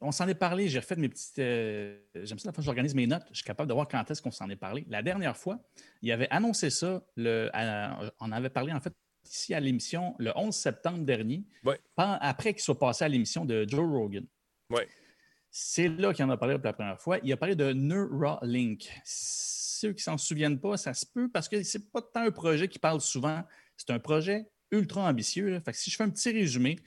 on 0.00 0.10
s'en 0.10 0.26
est 0.28 0.34
parlé, 0.34 0.68
j'ai 0.68 0.80
refait 0.80 0.96
mes 0.96 1.08
petites. 1.08 1.38
euh, 1.38 1.98
J'aime 2.16 2.38
ça, 2.40 2.48
la 2.48 2.52
fois 2.52 2.60
que 2.60 2.64
j'organise 2.66 2.94
mes 2.94 3.06
notes, 3.06 3.22
je 3.30 3.36
suis 3.36 3.44
capable 3.44 3.68
de 3.68 3.74
voir 3.74 3.86
quand 3.88 4.10
est-ce 4.10 4.20
qu'on 4.20 4.32
s'en 4.32 4.50
est 4.50 4.56
parlé. 4.56 4.84
La 4.88 5.02
dernière 5.02 5.36
fois, 5.36 5.60
il 6.02 6.10
avait 6.10 6.28
annoncé 6.30 6.68
ça, 6.70 7.02
le, 7.16 7.48
à- 7.54 8.12
on 8.20 8.32
avait 8.32 8.50
parlé 8.50 8.72
en 8.72 8.80
fait 8.80 8.92
ici 9.28 9.54
à 9.54 9.60
l'émission 9.60 10.14
le 10.18 10.32
11 10.36 10.54
septembre 10.54 11.04
dernier, 11.04 11.44
Ouais. 11.64 11.78
après 11.96 12.52
qu'il 12.54 12.62
soit 12.62 12.78
passé 12.78 13.04
à 13.04 13.08
l'émission 13.08 13.44
de 13.44 13.64
Joe 13.68 13.86
Rogan. 13.88 14.24
Ouais. 14.70 14.88
C'est 15.50 15.88
là 15.88 16.12
qu'il 16.12 16.24
en 16.24 16.30
a 16.30 16.36
parlé 16.36 16.56
pour 16.56 16.64
la 16.66 16.72
première 16.72 17.00
fois. 17.00 17.18
Il 17.22 17.32
a 17.32 17.36
parlé 17.36 17.54
de 17.54 17.72
Neuralink. 17.72 18.90
Ceux 19.04 19.92
qui 19.92 20.02
s'en 20.02 20.18
souviennent 20.18 20.58
pas, 20.60 20.76
ça 20.76 20.94
se 20.94 21.06
peut 21.06 21.28
parce 21.30 21.48
que 21.48 21.62
c'est 21.62 21.90
pas 21.92 22.02
tant 22.02 22.20
un 22.22 22.30
projet 22.30 22.68
qui 22.68 22.78
parle 22.78 23.00
souvent. 23.00 23.42
C'est 23.76 23.90
un 23.90 23.98
projet 23.98 24.46
ultra 24.70 25.08
ambitieux. 25.08 25.50
là. 25.50 25.60
Fait 25.60 25.72
que 25.72 25.78
si 25.78 25.90
je 25.90 25.96
fais 25.96 26.04
un 26.04 26.10
petit 26.10 26.30
résumé, 26.32 26.78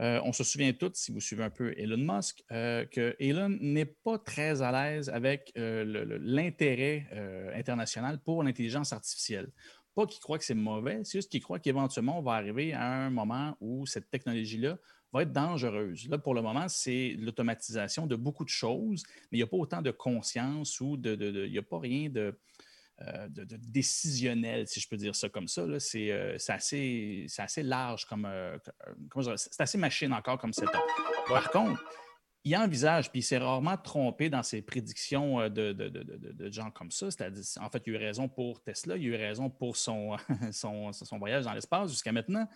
Euh, 0.00 0.20
on 0.24 0.32
se 0.32 0.42
souvient 0.42 0.72
tous, 0.72 0.90
si 0.94 1.12
vous 1.12 1.20
suivez 1.20 1.44
un 1.44 1.50
peu 1.50 1.72
Elon 1.78 1.96
Musk, 2.16 2.42
euh, 2.50 2.84
que 2.84 3.14
Elon 3.20 3.56
n'est 3.60 3.84
pas 3.84 4.18
très 4.18 4.60
à 4.60 4.72
l'aise 4.72 5.08
avec 5.08 5.52
euh, 5.56 6.18
l'intérêt 6.20 7.06
euh, 7.12 7.52
international 7.54 8.18
pour 8.18 8.42
l'intelligence 8.42 8.92
artificielle. 8.92 9.52
Pas 9.94 10.06
qu'il 10.06 10.20
croit 10.20 10.38
que 10.38 10.44
c'est 10.44 10.54
mauvais, 10.54 11.00
c'est 11.04 11.18
juste 11.18 11.30
qu'il 11.30 11.42
croit 11.42 11.58
qu'éventuellement, 11.58 12.18
on 12.18 12.22
va 12.22 12.32
arriver 12.32 12.72
à 12.72 12.84
un 12.84 13.10
moment 13.10 13.56
où 13.60 13.86
cette 13.86 14.10
technologie-là 14.10 14.78
va 15.12 15.22
être 15.22 15.32
dangereuse. 15.32 16.08
Là, 16.08 16.18
pour 16.18 16.34
le 16.34 16.42
moment, 16.42 16.68
c'est 16.68 17.14
l'automatisation 17.18 18.06
de 18.06 18.16
beaucoup 18.16 18.44
de 18.44 18.48
choses, 18.48 19.04
mais 19.30 19.38
il 19.38 19.40
n'y 19.40 19.44
a 19.44 19.46
pas 19.46 19.56
autant 19.56 19.82
de 19.82 19.92
conscience 19.92 20.80
ou 20.80 20.96
de, 20.96 21.44
il 21.46 21.52
n'y 21.52 21.58
a 21.58 21.62
pas 21.62 21.78
rien 21.78 22.08
de, 22.08 22.36
euh, 23.02 23.28
de, 23.28 23.56
décisionnel, 23.56 24.68
si 24.68 24.78
je 24.78 24.88
peux 24.88 24.96
dire 24.96 25.16
ça 25.16 25.28
comme 25.28 25.48
ça. 25.48 25.62
euh, 25.62 25.78
c'est 26.38 26.52
assez, 26.52 27.26
assez 27.38 27.62
large 27.62 28.04
comme. 28.06 28.24
euh, 28.24 28.56
c'est 29.36 29.60
assez 29.60 29.78
machine 29.78 30.12
encore 30.12 30.38
comme 30.38 30.52
setup. 30.52 30.80
Par 31.28 31.50
contre, 31.50 31.82
il 32.44 32.54
envisage, 32.56 33.10
puis 33.10 33.20
il 33.20 33.22
s'est 33.22 33.38
rarement 33.38 33.76
trompé 33.78 34.28
dans 34.28 34.42
ses 34.42 34.60
prédictions 34.60 35.40
euh, 35.40 35.48
de, 35.48 35.72
de, 35.72 35.88
de- 35.88 36.52
gens 36.52 36.70
comme 36.70 36.90
ça. 36.90 37.10
C'est-à-dire, 37.10 37.42
en 37.60 37.70
fait, 37.70 37.82
il 37.86 37.94
a 37.94 37.98
eu 37.98 38.04
raison 38.04 38.28
pour 38.28 38.62
Tesla, 38.62 38.96
il 38.96 39.06
a 39.06 39.16
eu 39.16 39.16
raison 39.16 39.48
pour 39.48 39.76
son, 39.78 40.16
voyage 41.18 41.44
dans 41.44 41.54
l'espace 41.54 41.90
jusqu'à 41.90 42.12
maintenant. 42.12 42.46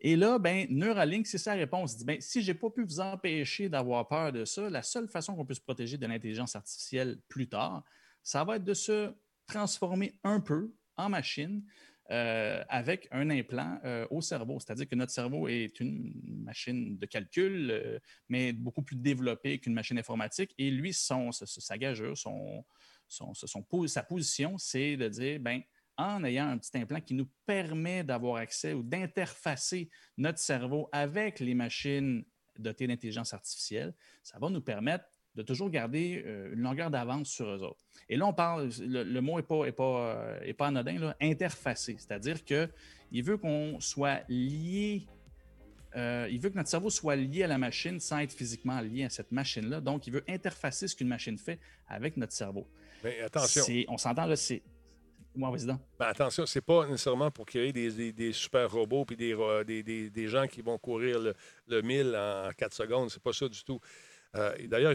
Et 0.00 0.14
là, 0.14 0.38
ben, 0.38 0.68
Neuralink, 0.70 1.26
c'est 1.26 1.38
sa 1.38 1.54
réponse. 1.54 1.94
Il 1.94 1.98
dit 1.98 2.04
ben, 2.04 2.20
si 2.20 2.42
je 2.42 2.52
n'ai 2.52 2.58
pas 2.58 2.70
pu 2.70 2.84
vous 2.84 3.00
empêcher 3.00 3.68
d'avoir 3.68 4.06
peur 4.06 4.30
de 4.30 4.44
ça, 4.44 4.70
la 4.70 4.84
seule 4.84 5.08
façon 5.08 5.34
qu'on 5.34 5.44
peut 5.44 5.54
se 5.54 5.60
protéger 5.60 5.98
de 5.98 6.06
l'intelligence 6.06 6.54
artificielle 6.54 7.18
plus 7.28 7.48
tard, 7.48 7.82
ça 8.22 8.44
va 8.44 8.56
être 8.56 8.64
de 8.64 8.74
se 8.74 9.12
transformer 9.48 10.14
un 10.22 10.38
peu 10.38 10.72
en 10.96 11.08
machine 11.08 11.64
euh, 12.10 12.64
avec 12.70 13.06
un 13.10 13.28
implant 13.28 13.78
euh, 13.84 14.06
au 14.10 14.22
cerveau. 14.22 14.58
C'est-à-dire 14.58 14.88
que 14.88 14.94
notre 14.94 15.12
cerveau 15.12 15.46
est 15.46 15.78
une 15.78 16.14
machine 16.24 16.96
de 16.96 17.04
calcul, 17.04 17.70
euh, 17.70 17.98
mais 18.30 18.54
beaucoup 18.54 18.80
plus 18.80 18.96
développée 18.96 19.58
qu'une 19.58 19.74
machine 19.74 19.98
informatique. 19.98 20.54
Et 20.56 20.70
lui, 20.70 20.94
son, 20.94 21.32
sa, 21.32 21.76
gageure, 21.76 22.16
sa 22.16 24.02
position, 24.02 24.56
c'est 24.56 24.96
de 24.96 25.08
dire, 25.08 25.38
ben, 25.38 25.60
en 25.98 26.24
ayant 26.24 26.48
un 26.48 26.56
petit 26.56 26.78
implant 26.78 27.02
qui 27.02 27.12
nous 27.12 27.28
permet 27.44 28.02
d'avoir 28.04 28.36
accès 28.36 28.72
ou 28.72 28.82
d'interfacer 28.82 29.90
notre 30.16 30.38
cerveau 30.38 30.88
avec 30.92 31.40
les 31.40 31.54
machines 31.54 32.24
dotées 32.58 32.86
d'intelligence 32.86 33.34
artificielle, 33.34 33.92
ça 34.22 34.38
va 34.38 34.48
nous 34.48 34.62
permettre 34.62 35.04
de 35.38 35.42
toujours 35.44 35.70
garder 35.70 36.22
euh, 36.26 36.52
une 36.52 36.60
longueur 36.60 36.90
d'avance 36.90 37.28
sur 37.28 37.46
eux 37.48 37.62
autres. 37.62 37.80
Et 38.08 38.16
là, 38.16 38.26
on 38.26 38.32
parle, 38.32 38.68
le, 38.80 39.04
le 39.04 39.20
mot 39.20 39.36
n'est 39.36 39.42
pas, 39.42 39.64
est 39.66 39.72
pas, 39.72 40.14
euh, 40.16 40.40
est 40.42 40.52
pas 40.52 40.66
anodin, 40.66 40.98
là, 40.98 41.16
interfacé, 41.20 41.96
c'est-à-dire 41.98 42.44
qu'il 42.44 43.22
veut 43.24 43.36
qu'on 43.38 43.78
soit 43.80 44.22
lié, 44.28 45.06
euh, 45.96 46.28
il 46.30 46.38
veut 46.40 46.50
que 46.50 46.56
notre 46.56 46.68
cerveau 46.68 46.90
soit 46.90 47.16
lié 47.16 47.44
à 47.44 47.46
la 47.46 47.56
machine 47.58 47.98
sans 48.00 48.18
être 48.18 48.32
physiquement 48.32 48.80
lié 48.80 49.04
à 49.04 49.10
cette 49.10 49.32
machine-là. 49.32 49.80
Donc, 49.80 50.06
il 50.06 50.12
veut 50.12 50.24
interfacer 50.28 50.86
ce 50.88 50.94
qu'une 50.96 51.08
machine 51.08 51.38
fait 51.38 51.58
avec 51.86 52.16
notre 52.16 52.32
cerveau. 52.32 52.66
Mais 53.04 53.20
attention. 53.20 53.62
On 53.88 53.96
s'entend 53.96 54.26
là, 54.26 54.36
c'est. 54.36 54.62
Moi. 55.36 55.50
Ben, 56.00 56.06
attention, 56.06 56.46
c'est 56.46 56.60
pas 56.60 56.84
nécessairement 56.88 57.30
pour 57.30 57.46
créer 57.46 57.72
des, 57.72 57.92
des- 57.92 58.12
des 58.12 58.32
super 58.32 58.68
robots 58.72 59.04
puis 59.04 59.16
des 59.16 60.26
gens 60.26 60.48
qui 60.48 60.62
vont 60.62 60.78
courir 60.78 61.20
le, 61.20 61.34
le 61.68 61.80
1000 61.80 62.16
en 62.16 62.50
4 62.56 62.74
secondes. 62.74 63.08
C'est 63.10 63.22
pas 63.22 63.32
ça 63.32 63.48
du 63.48 63.62
tout. 63.62 63.78
Euh, 64.36 64.52
D'ailleurs, 64.66 64.92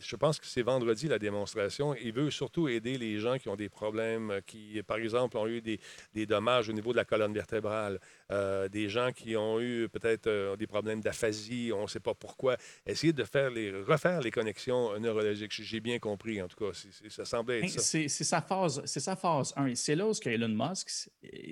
je 0.00 0.16
pense 0.16 0.38
que 0.38 0.46
c'est 0.46 0.62
vendredi 0.62 1.08
la 1.08 1.18
démonstration. 1.18 1.94
Il 1.96 2.12
veut 2.12 2.30
surtout 2.30 2.68
aider 2.68 2.96
les 2.96 3.18
gens 3.18 3.36
qui 3.38 3.48
ont 3.48 3.56
des 3.56 3.68
problèmes, 3.68 4.30
euh, 4.30 4.40
qui, 4.40 4.80
par 4.86 4.98
exemple, 4.98 5.36
ont 5.36 5.48
eu 5.48 5.60
des, 5.60 5.80
des 6.14 6.26
dommages 6.26 6.68
au 6.68 6.72
niveau 6.72 6.92
de 6.92 6.96
la 6.96 7.04
colonne 7.04 7.32
vertébrale, 7.34 7.98
euh, 8.30 8.68
des 8.68 8.88
gens 8.88 9.10
qui 9.10 9.36
ont 9.36 9.60
eu 9.60 9.88
peut-être 9.88 10.28
euh, 10.28 10.56
des 10.56 10.66
problèmes 10.68 11.00
d'aphasie, 11.00 11.72
on 11.74 11.82
ne 11.82 11.86
sait 11.88 11.98
pas 12.00 12.14
pourquoi. 12.14 12.56
Essayer 12.86 13.12
de 13.12 13.24
faire 13.24 13.50
les, 13.50 13.72
refaire 13.82 14.20
les 14.20 14.30
connexions 14.30 14.98
neurologiques. 15.00 15.52
J'ai 15.52 15.80
bien 15.80 15.98
compris, 15.98 16.40
en 16.40 16.46
tout 16.46 16.56
cas. 16.64 16.78
Ça 17.08 17.24
semblait 17.24 17.60
être 17.64 17.70
ça. 17.70 17.80
C'est 17.80 18.08
sa 18.08 18.40
phase, 18.40 18.80
c'est 18.84 19.00
sa 19.00 19.16
phase 19.16 19.52
1. 19.56 19.66
Et 19.66 19.74
c'est 19.74 19.96
là 19.96 20.06
où 20.06 20.12
Elon 20.24 20.48
Musk, 20.48 20.88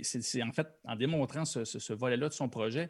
c'est- 0.03 0.43
en 0.43 0.53
fait 0.53 0.69
en 0.85 0.95
démontrant 0.97 1.45
ce, 1.45 1.65
ce- 1.65 1.79
ce 1.81 1.93
volet-là 1.93 2.29
de 2.29 2.35
son 2.35 2.49
projet, 2.49 2.89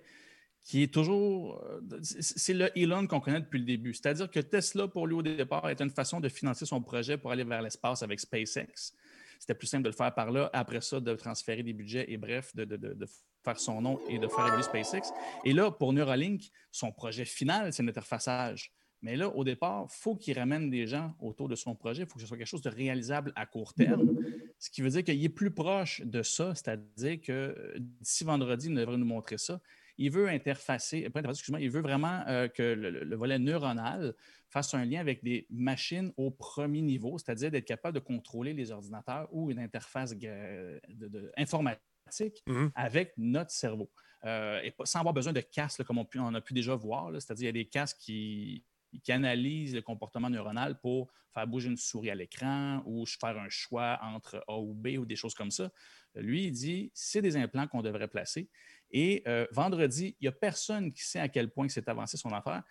qui 0.67 0.83
est 0.83 0.93
toujours, 0.93 1.63
euh, 1.65 1.81
c'est 2.03 2.53
le 2.53 2.77
Elon 2.77 3.07
qu'on 3.07 3.21
connaît 3.21 3.41
depuis 3.41 3.61
le 3.61 3.65
début. 3.65 3.95
C'est-à-dire 3.95 4.29
que 4.29 4.41
Tesla, 4.41 4.89
pour 4.89 5.07
lui 5.07 5.15
au 5.15 5.23
départ, 5.23 5.71
était 5.71 5.85
une 5.85 5.91
façon 5.91 6.19
de 6.19 6.29
financer 6.29 6.67
son 6.67 6.83
projet 6.83 7.17
pour 7.17 7.31
aller 7.31 7.45
vers 7.45 7.63
l'espace 7.63 8.03
avec 8.03 8.19
SpaceX. 8.19 8.93
C'était 9.39 9.55
plus 9.55 9.69
simple 9.69 9.85
de 9.85 9.91
le 9.91 9.95
faire 9.95 10.13
par 10.13 10.33
là. 10.33 10.51
Après 10.53 10.81
ça, 10.81 10.99
de 10.99 11.15
transférer 11.15 11.63
des 11.63 11.73
budgets 11.73 12.07
et 12.11 12.17
bref, 12.17 12.53
de, 12.57 12.65
de- 12.65 12.77
de- 12.77 12.95
de 12.95 13.07
faire 13.45 13.61
son 13.61 13.81
nom 13.81 14.01
et 14.09 14.19
de 14.19 14.27
faire 14.27 14.45
évoluer 14.49 14.65
SpaceX. 14.65 15.13
Et 15.45 15.53
là, 15.53 15.71
pour 15.71 15.93
Neuralink, 15.93 16.51
son 16.73 16.91
projet 16.91 17.25
final, 17.25 17.73
c'est 17.73 17.85
l'interfaçage. 17.85 18.73
Mais 19.03 19.15
là, 19.15 19.29
au 19.29 19.45
départ, 19.45 19.87
il 19.89 19.95
faut 19.95 20.17
qu'il 20.17 20.37
ramène 20.37 20.69
des 20.69 20.89
gens 20.89 21.15
autour 21.21 21.49
de 21.49 21.55
son 21.55 21.77
projet. 21.77 22.03
Il 22.03 22.09
faut 22.09 22.15
que 22.17 22.23
ce 22.23 22.27
soit 22.27 22.39
quelque 22.39 22.49
chose 22.49 22.63
de 22.63 22.71
réalisable 22.71 23.33
à 23.37 23.47
court 23.47 23.73
terme. 23.73 24.17
Ce 24.59 24.69
qui 24.69 24.81
veut 24.83 24.91
dire 24.91 25.05
qu'il 25.05 25.23
est 25.23 25.29
plus 25.29 25.53
proche 25.53 26.01
de 26.05 26.23
ça, 26.25 26.57
c'est-à-dire 26.57 27.21
que 27.21 27.31
euh, 27.33 27.75
d'ici 27.79 28.25
vendredi, 28.25 28.67
il 28.69 28.75
devrait 28.75 28.97
nous 28.97 29.07
montrer 29.07 29.39
ça. 29.39 29.61
Il 29.99 30.11
veut 30.11 30.29
interfacer, 30.29 31.09
pas 31.11 31.21
interfacer, 31.21 31.39
excuse-moi, 31.41 31.61
il 31.61 31.71
veut 31.71 31.81
vraiment 31.81 32.23
euh, 32.29 32.49
que 32.49 32.63
le, 32.63 32.91
le- 32.91 33.05
le 33.05 33.17
volet 33.17 33.39
neuronal 33.39 34.15
fasse 34.49 34.75
un 34.75 34.85
lien 34.85 35.01
avec 35.01 35.25
des 35.25 35.47
machines 35.51 36.13
au 36.17 36.31
premier 36.31 36.83
niveau, 36.83 37.19
c'est-à-dire 37.19 37.51
d'être 37.51 37.65
capable 37.67 37.95
de 37.95 38.01
contrôler 38.05 38.53
les 38.53 38.71
ordinateurs 38.71 39.29
ou 39.33 39.51
une 39.51 39.59
interface 39.59 40.15
ga- 40.17 40.79
de- 40.89 41.09
de- 41.09 41.33
informatique 41.37 42.43
Mhm. 42.47 42.71
avec 42.75 43.15
notre 43.17 43.51
cerveau. 43.51 43.91
Euh, 44.25 44.61
et 44.63 44.75
sans 44.85 45.01
avoir 45.01 45.15
besoin 45.15 45.33
de 45.33 45.41
casques, 45.41 45.79
là, 45.79 45.85
comme 45.85 45.99
on, 45.99 46.35
a 46.35 46.41
pu 46.41 46.55
déjà 46.55 46.75
voir, 46.75 47.11
c'est-à-dire 47.15 47.45
il 47.45 47.47
y 47.47 47.49
a 47.49 47.53
des 47.65 47.69
casques 47.69 47.99
qui, 48.01 48.65
qui 49.03 49.13
analysent 49.13 49.75
le 49.75 49.83
comportement 49.83 50.31
neuronal 50.31 50.79
pour 50.81 51.13
faire 51.35 51.47
bouger 51.47 51.69
une 51.69 51.77
souris 51.77 52.11
à 52.11 52.15
l'écran 52.15 52.83
ou 52.87 53.05
faire 53.07 53.37
un 53.39 53.49
choix 53.51 53.99
entre 54.03 54.43
A 54.49 54.59
ou 54.59 54.73
B 54.75 54.97
ou 54.99 55.05
des 55.05 55.17
choses 55.17 55.35
comme 55.35 55.51
ça. 55.51 55.71
Lui, 56.15 56.45
il 56.47 56.53
dit 56.53 56.91
c'est 56.95 57.21
des 57.21 57.37
implants 57.37 57.67
qu'on 57.67 57.83
devrait 57.83 58.09
placer. 58.09 58.49
Et 58.91 59.23
euh, 59.27 59.47
vendredi, 59.53 60.17
il 60.21 60.25
n'y 60.25 60.29
a 60.29 60.33
personne 60.33 60.93
qui 60.93 61.03
sait 61.03 61.19
à 61.19 61.29
quel 61.29 61.51
point 61.51 61.69
c'est 61.69 61.89
avancé 61.89 62.17
son 62.17 62.31
affaire. 62.31 62.63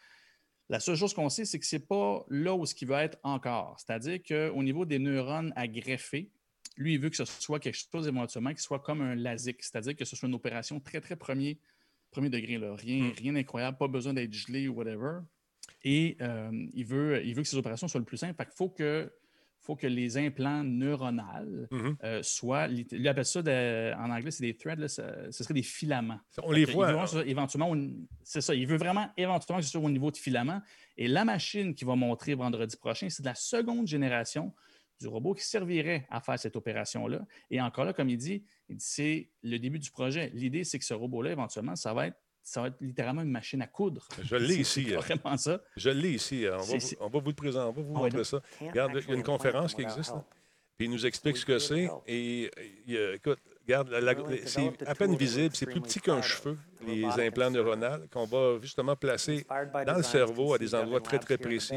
La 0.70 0.80
seule 0.80 0.96
chose 0.96 1.14
qu'on 1.14 1.30
sait, 1.30 1.46
c'est 1.46 1.60
que 1.60 1.66
ce 1.66 1.76
n'est 1.76 1.82
pas 1.82 2.26
là 2.30 2.56
où 2.56 2.66
ce 2.66 2.74
qui 2.74 2.86
va 2.86 3.04
être 3.04 3.20
encore. 3.24 3.78
C'est-à-dire 3.80 4.20
qu'au 4.24 4.64
niveau 4.64 4.86
des 4.86 4.98
neurones 4.98 5.54
à 5.56 5.68
greffer, 5.68 6.32
lui, 6.78 6.96
il 6.96 7.00
veut 7.00 7.10
que 7.10 7.16
ce 7.16 7.26
soit 7.26 7.60
quelque 7.60 7.78
chose 7.78 8.08
éventuellement 8.08 8.54
qui 8.54 8.62
soit 8.62 8.80
comme 8.80 9.02
un 9.02 9.16
LASIK, 9.16 9.62
c'est-à-dire 9.62 9.96
que 9.96 10.06
ce 10.06 10.16
soit 10.16 10.28
une 10.28 10.36
opération 10.36 10.80
très, 10.80 11.00
très 11.00 11.16
premier, 11.16 11.60
premier 12.12 12.30
degré. 12.30 12.58
Là. 12.58 12.76
Rien, 12.76 13.12
rien 13.16 13.34
d'incroyable, 13.34 13.78
pas 13.78 13.88
besoin 13.88 14.14
d'être 14.14 14.34
gelé 14.34 14.68
ou 14.68 14.74
whatever. 14.74 15.20
Et 15.84 16.18
euh, 16.22 16.68
il, 16.74 16.86
veut, 16.86 17.24
il 17.26 17.36
veut 17.36 17.44
que 17.44 17.48
ces 17.48 17.58
opérations 17.58 17.88
soient 17.88 18.00
le 18.00 18.06
plus 18.06 18.18
simple. 18.18 18.36
Fait 18.36 18.46
qu'il 18.46 18.56
faut 18.56 18.70
que, 18.70 19.12
faut 19.66 19.76
que 19.76 19.88
les 19.88 20.18
implants 20.18 20.64
neuronales 20.64 21.68
Mhm. 21.72 21.98
euh, 22.04 22.22
soient. 22.24 22.68
Lui 22.68 23.08
appelle 23.08 23.26
ça 23.26 23.42
de- 23.42 23.94
en 23.96 24.10
anglais, 24.12 24.32
c'est 24.32 24.44
des 24.46 24.56
threads, 24.56 24.80
là, 24.80 24.88
ça- 24.88 25.32
ce 25.32 25.44
serait 25.44 25.54
des 25.54 25.64
filaments. 25.64 26.20
On 26.44 26.52
les 26.52 26.66
voit. 26.66 26.92
éventuellement, 27.26 27.76
c'est 28.24 28.42
ça. 28.42 28.54
Il 28.56 28.68
veut 28.68 28.78
vraiment 28.78 29.10
éventuellement 29.18 29.60
que 29.60 29.66
ce 29.66 29.72
soit 29.72 29.82
au 29.82 29.90
niveau 29.90 30.12
de 30.12 30.18
filament. 30.18 30.62
Et 30.98 31.08
la 31.08 31.26
machine 31.26 31.74
qui 31.76 31.84
va 31.86 31.96
montrer 31.96 32.36
vendredi 32.36 32.78
prochain, 32.78 33.10
c'est 33.10 33.24
de 33.24 33.28
la 33.28 33.36
seconde 33.36 33.88
génération 33.88 34.54
du 35.02 35.08
robot 35.08 35.34
qui 35.34 35.44
servirait 35.44 36.06
à 36.10 36.22
faire 36.22 36.40
cette 36.40 36.56
opération-là. 36.56 37.26
Et 37.52 37.60
encore 37.60 37.84
là, 37.86 37.92
comme 37.94 38.10
il 38.10 38.18
dit, 38.18 38.44
il 38.70 38.78
dit, 38.78 38.86
c'est 38.86 39.30
le 39.44 39.58
début 39.60 39.80
du 39.80 39.92
projet. 39.92 40.32
L'idée, 40.34 40.64
c'est 40.64 40.80
que 40.80 40.86
ce 40.86 40.94
robot-là, 40.94 41.32
éventuellement, 41.32 41.76
ça 41.76 41.94
va 41.94 42.08
être, 42.08 42.18
ça 42.48 42.62
va 42.62 42.68
être 42.68 42.78
littéralement 42.80 43.24
une 43.24 43.32
machine 43.32 43.60
à 43.64 43.68
coudre. 43.68 44.08
Je 44.24 44.36
l'ai 44.36 44.56
ici, 44.62 44.86
C'est 44.88 44.96
euh. 44.96 45.00
vraiment 45.00 45.36
ça. 45.36 45.60
Je 45.76 45.90
l'ai 45.90 46.12
ici. 46.12 46.46
On 46.48 46.58
va, 46.58 46.64
C'est- 46.64 46.74
vous, 46.76 46.80
c'est- 46.80 46.98
on 47.02 47.10
va 47.10 47.20
vous 47.20 47.30
le 47.30 47.34
présenter. 47.34 47.68
On 47.68 47.72
va 47.74 47.82
vous 47.82 47.94
Ah 47.98 48.00
montrer 48.04 48.24
ça. 48.24 48.40
Regarde, 48.62 48.92
il 49.02 49.10
y 49.10 49.12
a 49.12 49.16
une 49.16 49.24
conférence 49.24 49.74
qui 49.74 49.82
existe. 49.82 50.12
là. 50.12 50.24
Puis 50.78 50.88
il 50.88 50.92
nous 50.92 51.06
explique 51.06 51.38
ce 51.38 51.46
que 51.46 51.58
c'est. 51.58 51.90
Et 52.06 52.52
euh, 52.90 53.16
écoute, 53.16 53.40
regarde, 53.66 53.90
c'est 54.46 54.88
à 54.88 54.94
peine 54.94 55.16
visible. 55.16 55.56
C'est 55.56 55.66
plus 55.66 55.82
petit 55.82 56.00
qu'un 56.00 56.22
cheveu, 56.22 56.58
les 56.86 57.04
implants 57.28 57.50
neuronaux, 57.52 58.06
qu'on 58.12 58.26
va 58.26 58.60
justement 58.62 58.96
placer 58.96 59.46
dans 59.86 59.98
le 59.98 60.04
cerveau 60.04 60.54
à 60.54 60.58
des 60.58 60.74
endroits 60.76 61.00
très, 61.02 61.20
très 61.20 61.38
précis. 61.38 61.76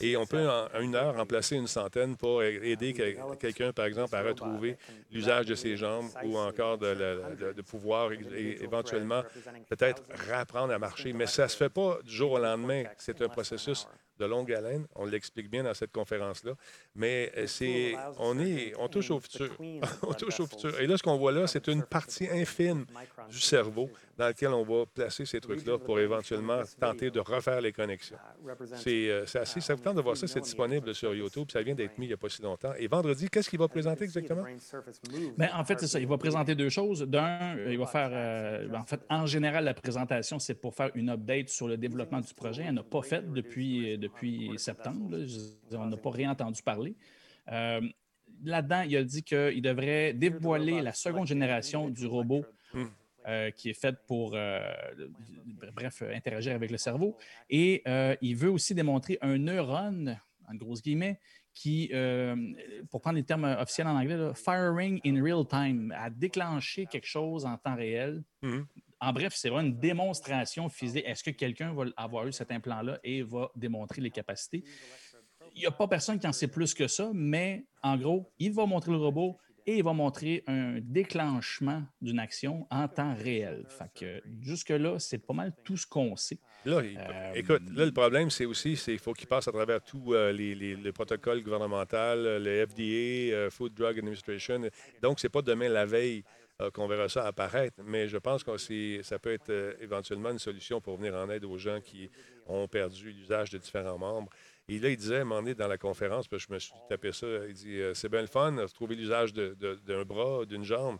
Et 0.00 0.16
on 0.16 0.26
peut, 0.26 0.48
en 0.48 0.80
une 0.80 0.94
heure, 0.94 1.18
en 1.18 1.26
placer 1.26 1.56
une 1.56 1.66
centaine 1.66 2.16
pour 2.16 2.42
aider 2.42 2.92
que- 2.92 3.34
quelqu'un, 3.36 3.72
par 3.72 3.84
exemple, 3.86 4.14
à 4.16 4.22
retrouver 4.22 4.76
l'usage 5.10 5.46
de 5.46 5.54
ses 5.54 5.76
jambes 5.76 6.06
ou 6.24 6.36
encore 6.38 6.78
de, 6.78 6.86
la- 6.86 7.14
de- 7.34 7.52
de 7.52 7.62
pouvoir 7.62 8.10
éventuellement 8.12 9.22
peut-être 9.68 10.02
réapprendre 10.28 10.72
à 10.72 10.78
marcher. 10.78 11.12
Mais 11.12 11.26
ça 11.26 11.44
ne 11.44 11.48
se 11.48 11.56
fait 11.56 11.68
pas 11.70 11.98
du 12.04 12.12
jour 12.12 12.32
au 12.32 12.38
lendemain. 12.38 12.84
C'est 12.98 13.20
un 13.22 13.28
processus 13.28 13.86
de 14.18 14.26
longue 14.26 14.52
haleine. 14.52 14.86
On 14.96 15.06
l'explique 15.06 15.48
bien 15.50 15.62
dans 15.62 15.72
cette 15.72 15.92
conférence-là. 15.92 16.52
Mais 16.94 17.32
euh, 17.38 17.46
c'est, 17.46 17.94
on, 18.18 18.38
est, 18.38 18.74
on 18.78 18.86
touche 18.88 19.10
au 19.10 19.18
futur. 19.18 19.48
on 20.02 20.12
touche 20.12 20.40
au 20.40 20.46
futur. 20.46 20.78
Et 20.78 20.86
là, 20.86 20.98
ce 20.98 21.02
qu'on 21.02 21.16
voit 21.16 21.32
là, 21.32 21.46
c'est 21.46 21.66
une 21.68 21.82
partie 21.82 22.28
infime 22.30 22.84
du 23.30 23.40
cerveau 23.40 23.88
dans 24.18 24.30
on 24.52 24.62
va 24.64 24.86
placer 24.86 25.24
ces 25.24 25.40
trucs-là 25.40 25.78
pour 25.78 25.98
éventuellement 25.98 26.60
tenter 26.78 27.10
de 27.10 27.20
refaire 27.20 27.60
les 27.60 27.72
connexions. 27.72 28.16
C'est 28.76 29.08
euh, 29.10 29.24
assez. 29.34 29.60
Tente 29.76 29.96
de 29.96 30.00
voir 30.02 30.16
ça, 30.16 30.26
c'est 30.26 30.40
disponible 30.40 30.94
sur 30.94 31.14
YouTube. 31.14 31.48
Ça 31.52 31.62
vient 31.62 31.74
d'être 31.74 31.96
mis 31.98 32.06
il 32.06 32.08
n'y 32.08 32.14
a 32.14 32.16
pas 32.16 32.28
si 32.28 32.42
longtemps. 32.42 32.72
Et 32.78 32.86
vendredi, 32.86 33.28
qu'est-ce 33.30 33.48
qu'il 33.48 33.58
va 33.58 33.68
présenter 33.68 34.04
exactement? 34.04 34.44
Ben, 35.36 35.48
en 35.54 35.64
fait, 35.64 35.78
c'est 35.80 35.86
ça. 35.86 35.98
Il 36.00 36.06
va 36.06 36.18
présenter 36.18 36.54
deux 36.54 36.68
choses. 36.68 37.02
D'un, 37.02 37.56
il 37.68 37.78
va 37.78 37.86
faire. 37.86 38.10
euh, 38.12 38.68
en 38.74 38.84
fait, 38.84 39.00
en 39.08 39.26
général, 39.26 39.64
la 39.64 39.74
présentation, 39.74 40.38
c'est 40.38 40.54
pour 40.54 40.74
faire 40.74 40.90
une 40.94 41.10
update 41.10 41.48
sur 41.48 41.68
le 41.68 41.76
développement 41.76 42.20
du 42.20 42.34
projet. 42.34 42.64
Elle 42.66 42.74
n'a 42.74 42.82
pas 42.82 43.02
fait 43.02 43.30
depuis, 43.32 43.96
depuis 43.98 44.50
septembre. 44.58 45.16
là. 45.16 45.24
On 45.78 45.86
n'a 45.86 45.96
pas 45.96 46.10
rien 46.10 46.30
entendu 46.30 46.62
parler. 46.62 46.94
Euh, 47.52 47.80
Là-dedans, 48.42 48.82
il 48.88 48.96
a 48.96 49.04
dit 49.04 49.22
qu'il 49.22 49.60
devrait 49.60 50.14
dévoiler 50.14 50.80
la 50.80 50.94
seconde 50.94 51.26
génération 51.26 51.90
du 51.90 52.06
robot 52.06 52.42
euh, 53.28 53.50
qui 53.50 53.68
est 53.68 53.74
faite 53.74 53.96
pour, 54.06 54.32
euh, 54.34 54.60
bref, 55.74 56.00
euh, 56.00 56.14
interagir 56.14 56.54
avec 56.54 56.70
le 56.70 56.78
cerveau. 56.78 57.18
Et 57.50 57.82
il 58.22 58.34
veut 58.34 58.50
aussi 58.50 58.74
démontrer 58.74 59.18
un 59.20 59.36
neurone, 59.36 60.18
en 60.48 60.54
grosses 60.54 60.82
guillemets, 60.82 61.20
qui, 61.52 61.90
pour 62.90 63.00
prendre 63.00 63.16
les 63.16 63.24
termes 63.24 63.44
officiels 63.44 63.86
en 63.86 63.96
anglais, 63.96 64.16
là, 64.16 64.32
firing 64.34 65.00
in 65.04 65.22
real 65.22 65.46
time, 65.46 65.92
à 65.96 66.08
déclencher 66.08 66.86
quelque 66.86 67.06
chose 67.06 67.44
en 67.44 67.56
temps 67.58 67.76
réel. 67.76 68.22
Mhm. 68.42 68.66
En 69.02 69.12
bref, 69.12 69.32
c'est 69.34 69.48
vraiment 69.48 69.68
une 69.68 69.78
démonstration 69.78 70.68
physique. 70.68 71.04
Est-ce 71.06 71.24
que 71.24 71.30
quelqu'un 71.30 71.72
va 71.72 71.84
avoir 71.96 72.26
eu 72.26 72.32
cet 72.32 72.50
implant-là 72.50 72.98
et 73.02 73.22
va 73.22 73.50
démontrer 73.56 74.00
les 74.00 74.10
capacités? 74.10 74.64
Il 75.54 75.60
n'y 75.60 75.66
a 75.66 75.70
pas 75.70 75.88
personne 75.88 76.18
qui 76.18 76.26
en 76.26 76.32
sait 76.32 76.48
plus 76.48 76.74
que 76.74 76.86
ça, 76.86 77.10
mais 77.12 77.64
en 77.82 77.96
gros, 77.96 78.30
il 78.38 78.52
va 78.52 78.66
montrer 78.66 78.92
le 78.92 78.98
robot 78.98 79.36
et 79.66 79.76
il 79.78 79.84
va 79.84 79.92
montrer 79.92 80.42
un 80.46 80.78
déclenchement 80.80 81.82
d'une 82.00 82.18
action 82.18 82.66
en 82.70 82.88
temps 82.88 83.14
réel. 83.14 83.64
Fait 83.68 83.90
que 83.94 84.22
jusque-là, 84.42 84.98
c'est 84.98 85.18
pas 85.18 85.34
mal 85.34 85.52
tout 85.64 85.76
ce 85.76 85.86
qu'on 85.86 86.16
sait. 86.16 86.38
Là, 86.64 86.82
il- 86.82 86.98
Euh, 86.98 87.32
écoute, 87.34 87.62
là, 87.74 87.84
le 87.86 87.92
problème, 87.92 88.30
c'est 88.30 88.44
aussi 88.44 88.74
qu'il 88.74 88.98
faut 88.98 89.12
qu'il 89.12 89.26
passe 89.28 89.48
à 89.48 89.52
travers 89.52 89.82
tous 89.82 90.14
euh, 90.14 90.32
les, 90.32 90.54
les- 90.54 90.92
protocoles 90.92 91.42
gouvernementaux, 91.42 91.96
euh, 91.96 92.38
le 92.38 92.66
FDA, 92.66 93.34
euh, 93.34 93.50
Food 93.50 93.74
Drug 93.74 93.98
Administration. 93.98 94.60
Donc, 95.02 95.20
c'est 95.20 95.28
pas 95.28 95.42
demain 95.42 95.68
la 95.68 95.86
veille 95.86 96.22
euh, 96.60 96.70
qu'on 96.70 96.86
verra 96.86 97.08
ça 97.08 97.26
apparaître, 97.26 97.76
mais 97.82 98.06
je 98.08 98.18
pense 98.18 98.44
que 98.44 98.58
ça 99.02 99.18
peut 99.18 99.32
être 99.32 99.76
éventuellement 99.80 100.30
une 100.30 100.38
solution 100.38 100.78
pour 100.80 100.98
venir 100.98 101.14
en 101.14 101.30
aide 101.30 101.44
aux 101.46 101.56
gens 101.56 101.80
qui 101.80 102.10
ont 102.46 102.68
perdu 102.68 103.10
l'usage 103.12 103.48
de 103.50 103.56
différents 103.56 103.96
membres. 103.96 104.28
Et 104.70 104.78
là, 104.78 104.88
il 104.88 104.96
disait, 104.96 105.16
à 105.16 105.20
un 105.22 105.24
moment 105.24 105.42
donné, 105.42 105.56
dans 105.56 105.66
la 105.66 105.78
conférence, 105.78 106.28
parce 106.28 106.44
que 106.44 106.48
je 106.48 106.54
me 106.54 106.58
suis 106.60 106.72
tapé 106.88 107.10
ça, 107.10 107.26
il 107.48 107.54
dit 107.54 107.80
euh, 107.80 107.92
C'est 107.92 108.08
bien 108.08 108.20
le 108.20 108.28
fun, 108.28 108.52
de 108.52 108.66
trouver 108.68 108.94
l'usage 108.94 109.32
d'un 109.32 110.04
bras, 110.04 110.46
d'une 110.46 110.62
jambe, 110.62 110.98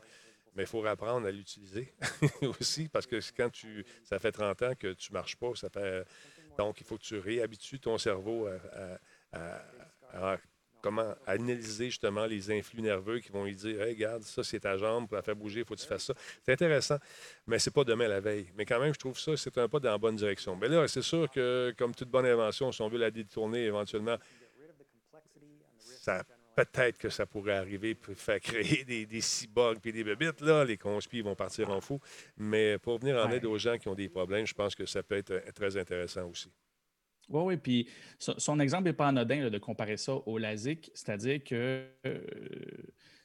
mais 0.56 0.64
il 0.64 0.66
faut 0.66 0.84
apprendre 0.84 1.28
à 1.28 1.30
l'utiliser 1.30 1.94
aussi, 2.42 2.88
parce 2.88 3.06
que 3.06 3.20
quand 3.36 3.48
tu, 3.48 3.84
ça 4.02 4.18
fait 4.18 4.32
30 4.32 4.62
ans 4.62 4.72
que 4.76 4.92
tu 4.94 5.12
ne 5.12 5.18
marches 5.18 5.36
pas, 5.36 5.52
fait, 5.54 6.04
donc 6.58 6.80
il 6.80 6.84
faut 6.84 6.96
que 6.96 7.02
tu 7.04 7.16
réhabitues 7.18 7.78
ton 7.78 7.96
cerveau 7.96 8.48
à 9.32 10.36
comment 10.82 11.14
analyser 11.26 11.86
justement 11.86 12.26
les 12.26 12.50
influx 12.50 12.82
nerveux 12.82 13.20
qui 13.20 13.30
vont 13.30 13.44
lui 13.44 13.54
dire 13.54 13.80
Hey, 13.82 13.94
regarde, 13.94 14.22
ça 14.22 14.42
c'est 14.42 14.60
ta 14.60 14.76
jambe, 14.76 15.06
pour 15.06 15.16
la 15.16 15.22
faire 15.22 15.36
bouger, 15.36 15.60
il 15.60 15.66
faut 15.66 15.74
que 15.74 15.80
tu 15.80 15.86
fasses 15.86 16.04
ça. 16.04 16.14
C'est 16.44 16.52
intéressant, 16.52 16.98
mais 17.46 17.58
c'est 17.58 17.72
pas 17.72 17.84
demain 17.84 18.08
la 18.08 18.20
veille. 18.20 18.46
Mais 18.56 18.64
quand 18.64 18.80
même, 18.80 18.94
je 18.94 18.98
trouve 18.98 19.18
ça, 19.18 19.36
c'est 19.36 19.56
un 19.58 19.68
pas 19.68 19.80
dans 19.80 19.90
la 19.90 19.98
bonne 19.98 20.16
direction. 20.16 20.56
Mais 20.56 20.68
là, 20.68 20.86
c'est 20.88 21.02
sûr 21.02 21.30
que, 21.30 21.74
comme 21.76 21.94
toute 21.94 22.08
bonne 22.08 22.26
invention, 22.26 22.72
si 22.72 22.82
on 22.82 22.88
veut 22.88 22.98
la 22.98 23.10
détourner 23.10 23.64
éventuellement, 23.64 24.16
ça 25.78 26.24
peut-être 26.64 26.98
que 26.98 27.08
ça 27.08 27.26
pourrait 27.26 27.56
arriver 27.56 27.94
pour 27.94 28.14
faire 28.16 28.40
créer 28.40 28.84
des, 28.86 29.06
des 29.06 29.20
cyborgs 29.20 29.78
puis 29.80 29.92
des 29.92 30.04
bébites. 30.04 30.40
Là, 30.40 30.64
les 30.64 30.76
conspires 30.76 31.24
vont 31.24 31.34
partir 31.34 31.70
en 31.70 31.80
fou. 31.80 32.00
Mais 32.36 32.78
pour 32.78 32.98
venir 32.98 33.16
en 33.16 33.30
aide 33.30 33.44
aux 33.46 33.58
gens 33.58 33.78
qui 33.78 33.88
ont 33.88 33.94
des 33.94 34.08
problèmes, 34.08 34.46
je 34.46 34.54
pense 34.54 34.74
que 34.74 34.86
ça 34.86 35.02
peut 35.02 35.16
être 35.16 35.30
euh, 35.30 35.40
très 35.54 35.76
intéressant 35.76 36.28
aussi. 36.28 36.50
Oui, 37.30 37.42
oui. 37.44 37.56
Puis 37.56 37.88
son, 38.18 38.60
exemple 38.60 38.84
n'est 38.84 38.92
pas 38.92 39.08
anodin 39.08 39.42
là, 39.42 39.50
de 39.50 39.58
comparer 39.58 39.96
ça 39.96 40.14
au 40.14 40.38
LASIK, 40.38 40.90
c'est-à-dire 40.94 41.42
que 41.44 41.86
euh, 42.06 42.20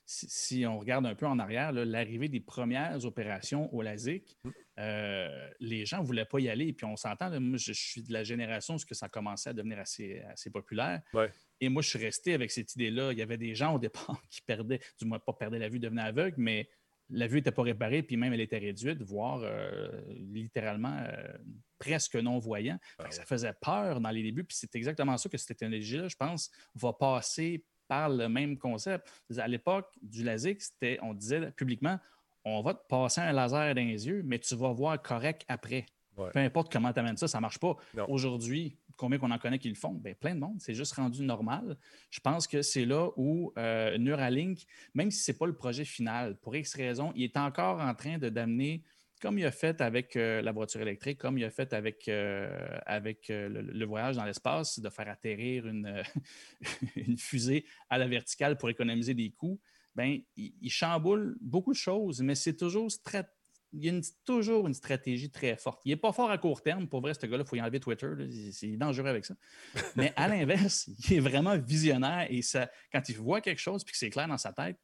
si, 0.06 0.28
si 0.30 0.66
on 0.66 0.80
regarde 0.80 1.06
un 1.06 1.16
peu 1.16 1.26
en 1.26 1.40
arrière, 1.40 1.72
l'arrivée 1.72 2.30
des 2.30 2.40
premières 2.40 3.04
opérations 3.06 3.74
au 3.74 3.82
LASIK, 3.82 4.38
euh, 4.78 5.50
les 5.60 5.86
gens 5.86 6.02
ne 6.02 6.06
voulaient 6.06 6.26
pas 6.26 6.40
y 6.40 6.50
aller. 6.50 6.74
Puis 6.74 6.86
on 6.86 6.96
s'entend, 6.96 7.30
moi, 7.40 7.58
je, 7.58 7.74
je 7.74 7.82
suis 7.82 8.04
de 8.04 8.14
la 8.14 8.24
génération 8.24 8.76
où 8.76 8.78
ce 8.78 8.86
que 8.86 8.96
ça 8.96 9.10
commençait 9.10 9.50
à 9.50 9.54
devenir 9.54 9.80
assez, 9.80 10.22
assez 10.30 10.52
populaire. 10.52 11.02
Ouais. 11.14 11.32
Et 11.60 11.70
moi, 11.70 11.82
je 11.82 11.90
suis 11.90 12.00
resté 12.00 12.34
avec 12.34 12.52
cette 12.52 12.76
idée-là. 12.76 13.12
Il 13.12 13.18
y 13.18 13.22
avait 13.22 13.38
des 13.38 13.56
gens 13.56 13.76
au 13.76 13.80
départ 13.80 14.22
qui 14.30 14.42
perdaient, 14.42 14.80
du 15.00 15.06
moins 15.06 15.20
pas 15.20 15.34
perdaient 15.34 15.60
la 15.60 15.70
vue, 15.70 15.80
devenaient 15.80 16.04
aveugles, 16.04 16.36
mais 16.38 16.70
la 17.10 17.28
vue 17.28 17.38
n'était 17.38 17.52
pas 17.52 17.64
réparée, 17.64 18.04
puis 18.04 18.18
même 18.18 18.34
elle 18.34 18.42
était 18.42 18.58
réduite, 18.58 19.02
voire 19.02 19.42
euh, 19.44 19.90
littéralement 20.10 20.98
euh, 20.98 21.38
presque 21.78 22.16
non-voyant. 22.16 22.80
Que 22.98 23.14
Ça 23.14 23.26
faisait 23.26 23.54
peur 23.62 24.02
dans 24.02 24.10
les 24.10 24.24
débuts, 24.24 24.44
puis 24.44 24.58
c'est 24.58 24.76
exactement 24.76 25.18
ça 25.18 25.30
que 25.30 25.38
cette 25.38 25.50
technologie-là, 25.50 26.08
je 26.08 26.16
pense, 26.16 26.52
va 26.74 26.94
passer 26.94 27.64
par 27.88 28.10
le 28.10 28.28
même 28.28 28.58
concept. 28.58 29.08
À 29.38 29.48
l'époque 29.48 29.94
du 30.02 30.24
LASIK, 30.24 30.62
c'était, 30.62 30.98
on 31.02 31.14
disait 31.14 31.52
publiquement, 31.52 32.00
on 32.44 32.62
va 32.62 32.74
te 32.74 32.86
passer 32.88 33.22
un 33.22 33.34
laser 33.34 33.76
dans 33.76 33.86
les 33.86 34.08
yeux, 34.08 34.22
mais 34.24 34.40
tu 34.40 34.56
vas 34.56 34.72
voir 34.72 35.02
correct 35.02 35.44
après. 35.48 35.86
Ouais. 36.18 36.30
Peu 36.32 36.40
importe 36.40 36.72
comment 36.72 36.94
tu 36.94 37.00
amènes 37.00 37.18
ça, 37.18 37.28
ça 37.28 37.40
ne 37.40 37.42
marche 37.42 37.60
pas. 37.60 37.76
Aujourd'hui, 38.08 38.78
combien 38.96 39.20
qu'on 39.20 39.32
en 39.32 39.38
connaît 39.38 39.60
qui 39.60 39.70
le 39.70 39.76
font? 39.76 39.94
Ben, 39.94 40.16
plein 40.16 40.36
de 40.36 40.40
monde. 40.40 40.58
C'est 40.60 40.74
juste 40.74 40.94
rendu 40.94 41.24
normal. 41.24 41.78
Je 42.10 42.20
pense 42.20 42.48
que 42.48 42.62
c'est 42.62 42.86
là 42.86 43.10
où 43.18 43.54
euh, 43.58 43.98
Neuralink, 43.98 44.66
même 44.94 45.12
si 45.12 45.22
ce 45.22 45.32
n'est 45.32 45.38
pas 45.38 45.48
le 45.48 45.56
projet 45.56 45.86
final, 45.86 46.38
pour 46.38 46.56
X 46.56 46.76
raisons, 46.76 47.12
il 47.16 47.24
est 47.24 47.38
encore 47.38 47.80
en 47.80 47.94
train 47.94 48.18
de 48.18 48.30
d'amener, 48.30 48.84
comme 49.22 49.40
il 49.40 49.46
a 49.46 49.52
fait 49.52 49.82
avec 49.82 50.16
euh, 50.16 50.42
la 50.42 50.52
voiture 50.52 50.82
électrique, 50.82 51.18
comme 51.18 51.38
il 51.38 51.44
a 51.44 51.50
fait 51.50 51.74
avec, 51.74 52.08
euh, 52.08 52.78
avec 52.86 53.28
le, 53.30 53.86
voyage 53.86 54.16
dans 54.16 54.26
l'espace, 54.26 54.80
de 54.80 54.90
faire 54.90 55.10
atterrir 55.10 55.68
une, 56.96 57.18
fusée 57.18 57.66
à 57.90 57.98
la 57.98 58.08
verticale 58.08 58.58
pour 58.58 58.70
économiser 58.70 59.14
des 59.14 59.32
coûts, 59.32 59.60
ben, 59.96 60.20
il, 60.36 60.54
il 60.62 60.70
chamboule 60.70 61.38
beaucoup 61.40 61.72
de 61.72 61.78
choses, 61.78 62.22
mais 62.22 62.36
c'est 62.36 62.58
toujours 62.58 62.90
strat- 62.90 63.30
il 63.76 63.86
y 63.86 63.90
a 63.90 63.92
une- 63.92 64.02
toujours 64.26 64.68
une 64.68 64.74
stratégie 64.74 65.30
très 65.30 65.56
forte. 65.58 65.82
Il 65.86 65.90
n'est 65.90 65.96
pas 65.98 66.12
fort 66.14 66.32
à 66.32 66.38
court 66.38 66.62
terme. 66.62 66.88
Pour 66.88 67.02
vrai, 67.02 67.14
ce 67.14 67.26
gars-là, 67.26 67.44
il 67.46 67.50
faut 67.50 67.56
y 67.56 67.62
enlever 67.62 67.80
Twitter. 67.80 68.08
C'est 68.52 68.76
dangereux 68.78 69.08
avec 69.10 69.26
ça. 69.26 69.36
Mais 69.96 70.14
à 70.16 70.28
l'inverse, 70.28 70.88
il 71.10 71.14
est 71.18 71.20
vraiment 71.20 71.58
visionnaire 71.58 72.28
et 72.30 72.42
ça, 72.42 72.70
quand 72.92 73.08
il 73.10 73.18
voit 73.18 73.42
quelque 73.42 73.60
chose 73.62 73.84
puis 73.84 73.92
que 73.92 73.98
c'est 73.98 74.10
clair 74.10 74.28
dans 74.28 74.38
sa 74.38 74.54
tête, 74.54 74.78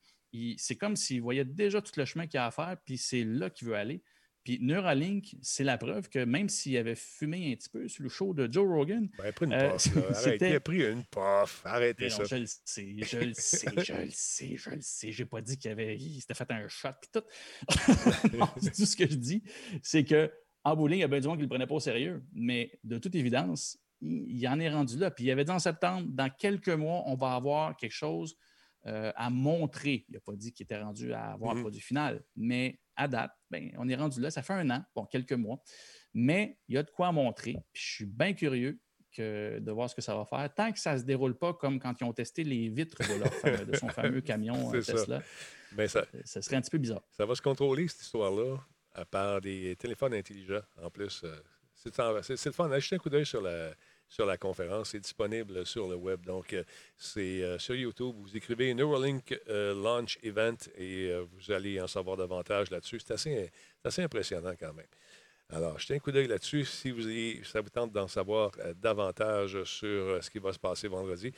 c'est 0.57 0.75
comme 0.75 0.95
s'il 0.95 1.21
voyait 1.21 1.43
déjà 1.45 1.81
tout 1.81 1.91
le 1.97 2.05
chemin 2.05 2.25
qu'il 2.25 2.35
y 2.37 2.41
a 2.41 2.45
à 2.45 2.51
faire 2.51 2.77
puis 2.85 2.97
c'est 2.97 3.23
là 3.23 3.49
qu'il 3.49 3.67
veut 3.67 3.75
aller. 3.75 4.01
Puis 4.43 4.57
Neuralink, 4.61 5.35
c'est 5.41 5.63
la 5.63 5.77
preuve 5.77 6.09
que 6.09 6.23
même 6.25 6.49
s'il 6.49 6.75
avait 6.77 6.95
fumé 6.95 7.51
un 7.51 7.55
petit 7.55 7.69
peu 7.69 7.87
sur 7.87 8.01
le 8.03 8.09
show 8.09 8.33
de 8.33 8.51
Joe 8.51 8.67
Rogan, 8.67 9.07
Ben, 9.17 9.31
pris 9.33 9.45
une 9.45 9.53
Euh, 9.53 9.71
puff. 9.73 9.95
là. 9.95 10.01
Arrête, 10.09 10.15
c'était- 10.17 10.49
il 10.49 10.55
a 10.55 10.59
pris 10.59 10.83
une 10.83 11.03
puff. 11.05 11.61
Arrêtez 11.63 12.09
ça. 12.09 12.23
je 12.23 12.35
le 12.37 12.45
sais, 12.47 12.95
je 12.97 13.17
le 13.19 13.33
sais, 13.35 13.67
je 13.85 13.93
le 13.93 14.09
sais, 14.09 14.57
je 14.57 14.69
le 14.71 14.81
sais. 14.81 15.11
J'ai 15.11 15.25
pas 15.25 15.41
dit 15.41 15.57
qu'il 15.57 15.69
avait, 15.71 15.95
il 15.95 16.19
s'était 16.21 16.33
fait 16.33 16.49
un 16.51 16.67
shot 16.67 16.89
puis 17.01 17.09
tout. 17.13 17.23
non, 18.37 18.47
tout 18.47 18.85
ce 18.85 18.95
que 18.95 19.07
je 19.09 19.15
dis, 19.15 19.43
c'est 19.83 20.03
que 20.03 20.31
en 20.63 20.75
bowling, 20.75 20.99
il 20.99 21.01
y 21.01 21.03
a 21.03 21.07
bien 21.07 21.19
du 21.19 21.27
monde 21.27 21.37
qui 21.37 21.43
le 21.43 21.47
prenait 21.49 21.65
pas 21.67 21.75
au 21.75 21.79
sérieux, 21.79 22.23
mais 22.33 22.71
de 22.83 22.97
toute 22.99 23.15
évidence, 23.15 23.79
il, 24.01 24.29
il 24.39 24.47
en 24.47 24.59
est 24.59 24.69
rendu 24.69 24.97
là. 24.97 25.09
Puis 25.11 25.25
il 25.25 25.31
avait 25.31 25.45
dit 25.45 25.51
en 25.51 25.59
septembre, 25.59 26.07
dans 26.09 26.29
quelques 26.29 26.69
mois, 26.69 27.03
on 27.07 27.15
va 27.15 27.33
avoir 27.35 27.75
quelque 27.77 27.91
chose 27.93 28.35
euh, 28.87 29.11
à 29.15 29.29
montrer. 29.29 30.05
Il 30.09 30.13
n'a 30.13 30.19
pas 30.19 30.35
dit 30.35 30.51
qu'il 30.53 30.63
était 30.63 30.79
rendu 30.81 31.13
à 31.13 31.33
avoir 31.33 31.53
Mhm. 31.53 31.59
un 31.59 31.61
produit 31.63 31.81
final, 31.81 32.23
mais 32.35 32.79
à 32.95 33.07
date, 33.07 33.31
ben, 33.49 33.71
on 33.77 33.87
est 33.89 33.95
rendu 33.95 34.19
là. 34.21 34.31
Ça 34.31 34.41
fait 34.43 34.53
un 34.53 34.69
an, 34.69 34.83
bon, 34.95 35.05
quelques 35.05 35.33
mois, 35.33 35.61
mais 36.13 36.59
il 36.67 36.75
y 36.75 36.77
a 36.77 36.83
de 36.83 36.89
quoi 36.91 37.11
montrer. 37.11 37.53
Puis 37.73 37.83
je 37.83 37.93
suis 37.95 38.05
bien 38.05 38.33
curieux 38.33 38.79
que, 39.15 39.59
de 39.59 39.71
voir 39.71 39.89
ce 39.89 39.95
que 39.95 40.01
ça 40.01 40.15
va 40.15 40.25
faire. 40.25 40.53
Tant 40.53 40.71
que 40.71 40.79
ça 40.79 40.93
ne 40.93 40.99
se 40.99 41.03
déroule 41.03 41.37
pas 41.37 41.53
comme 41.53 41.79
quand 41.79 41.93
ils 41.99 42.03
ont 42.05 42.13
testé 42.13 42.43
les 42.43 42.69
vitres 42.69 42.97
de, 42.97 43.19
leur 43.19 43.33
fa- 43.33 43.65
de 43.65 43.75
son 43.75 43.87
fameux 44.19 44.21
camion 44.21 44.73
euh, 44.73 44.81
C'est 44.81 44.91
ça. 44.91 44.93
Tesla, 44.93 45.23
Ben, 45.73 45.87
ça, 45.87 46.05
serait 46.41 46.55
un 46.55 46.61
petit 46.61 46.71
peu 46.71 46.77
bizarre. 46.77 47.03
ça 47.11 47.25
va 47.25 47.35
se 47.35 47.41
contrôler, 47.41 47.87
cette 47.87 48.01
histoire-là, 48.01 48.57
à 48.93 49.05
part 49.05 49.41
des 49.41 49.75
téléphones 49.77 50.13
intelligents. 50.13 50.61
En 50.81 50.89
plus, 50.89 51.23
euh, 51.23 51.35
c'est 51.73 51.89
le 52.45 52.51
fun. 52.51 52.79
Jeter 52.79 52.95
un 52.95 52.99
coup 52.99 53.09
d'œil 53.09 53.25
sur 53.25 53.41
la, 53.41 53.71
sur 54.11 54.25
la 54.25 54.37
conférence. 54.37 54.89
C'est 54.89 54.99
disponible 54.99 55.65
sur 55.65 55.87
le 55.87 55.95
web. 55.95 56.25
Donc, 56.25 56.51
euh, 56.51 56.63
c'est 56.97 57.41
euh, 57.41 57.57
sur 57.57 57.75
YouTube. 57.75 58.13
Vous 58.19 58.35
écrivez 58.35 58.73
Neuralink 58.73 59.39
euh, 59.49 59.73
Launch 59.73 60.19
Event 60.21 60.57
et 60.77 61.11
vous 61.31 61.51
allez 61.51 61.79
en 61.81 61.87
savoir 61.87 62.17
davantage 62.17 62.69
là-dessus. 62.71 62.99
C'est 62.99 63.13
assez, 63.85 64.03
impressionnant 64.03 64.53
quand 64.59 64.73
même. 64.73 64.85
Alors, 65.53 65.79
jetez 65.79 65.95
un 65.95 65.99
coup 65.99 66.11
d'œil 66.11 66.27
là-dessus 66.27 66.63
si 66.65 66.91
vous 66.91 67.07
ayez- 67.09 67.41
ça 67.43 67.59
vous 67.61 67.69
tente 67.69 67.91
d'en 67.91 68.07
savoir 68.07 68.51
euh, 68.59 68.73
davantage 68.73 69.63
sur 69.65 69.87
euh, 69.89 70.21
ce 70.21 70.29
qui 70.29 70.39
va 70.39 70.53
se 70.53 70.59
passer 70.59 70.87
vendredi. 70.87 71.31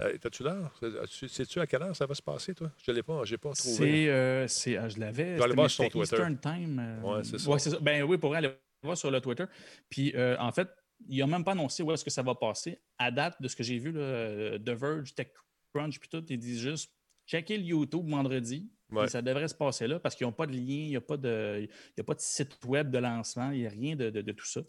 Euh, 0.00 0.16
T'as-tu 0.18 0.42
l'heure? 0.42 0.78
Sais-tu 1.06 1.60
à 1.60 1.66
quelle 1.66 1.82
heure 1.82 1.96
ça 1.96 2.06
va 2.06 2.14
se 2.14 2.22
passer, 2.22 2.54
toi? 2.54 2.70
Je 2.82 2.90
ne 2.90 2.96
l'ai 2.96 3.02
pas, 3.02 3.24
j'ai 3.24 3.36
pas 3.38 3.52
trouvé. 3.52 4.46
C'est, 4.48 4.76
ah, 4.76 4.88
je 4.88 4.98
l'avais. 4.98 5.36
vas 5.36 5.44
aller 5.44 5.54
voir 5.54 5.70
sur 5.70 5.84
ton 5.84 5.90
Twitter. 5.90 6.16
Eastern 6.16 6.38
Time. 6.38 7.00
Ouais, 7.02 7.24
c'est 7.24 7.38
ça. 7.38 7.50
ouais, 7.50 7.58
ça. 7.58 7.78
Ben 7.80 8.02
oui, 8.04 8.16
pour 8.18 8.34
aller 8.34 8.50
voir 8.82 8.96
sur 8.96 9.10
le 9.10 9.20
Twitter. 9.20 9.44
Puis 9.90 10.14
en 10.38 10.52
fait, 10.52 10.68
il 11.06 11.18
n'a 11.18 11.26
même 11.26 11.44
pas 11.44 11.52
annoncé 11.52 11.82
où 11.82 11.92
est-ce 11.92 12.04
que 12.04 12.10
ça 12.10 12.22
va 12.22 12.34
passer. 12.34 12.80
À 12.98 13.10
date 13.10 13.40
de 13.40 13.48
ce 13.48 13.54
que 13.56 13.62
j'ai 13.62 13.78
vu, 13.78 13.92
là, 13.92 14.00
euh, 14.00 14.58
The 14.58 14.70
Verge, 14.70 15.14
TechCrunch, 15.14 15.98
puis 16.00 16.08
tout, 16.08 16.24
ils 16.28 16.38
disent 16.38 16.60
juste 16.60 16.92
checker 17.26 17.58
le 17.58 17.64
YouTube 17.64 18.08
vendredi, 18.08 18.70
Ouais. 18.90 19.04
Et 19.04 19.08
ça 19.08 19.20
devrait 19.20 19.48
se 19.48 19.54
passer 19.54 19.86
là 19.86 20.00
parce 20.00 20.14
qu'ils 20.14 20.26
n'ont 20.26 20.32
pas 20.32 20.46
de 20.46 20.52
lien, 20.52 20.62
il 20.62 20.88
n'y 20.88 20.96
a, 20.96 21.02
pas 21.02 21.18
de- 21.18 21.68
y 21.94 22.00
a 22.00 22.04
pas 22.04 22.14
de 22.14 22.20
site 22.20 22.58
web 22.64 22.90
de 22.90 22.96
lancement, 22.96 23.50
il 23.50 23.60
n'y 23.60 23.66
a 23.66 23.68
rien 23.68 23.94
de, 23.96 24.08
de- 24.08 24.22
de 24.22 24.32
tout 24.32 24.46
ça. 24.46 24.62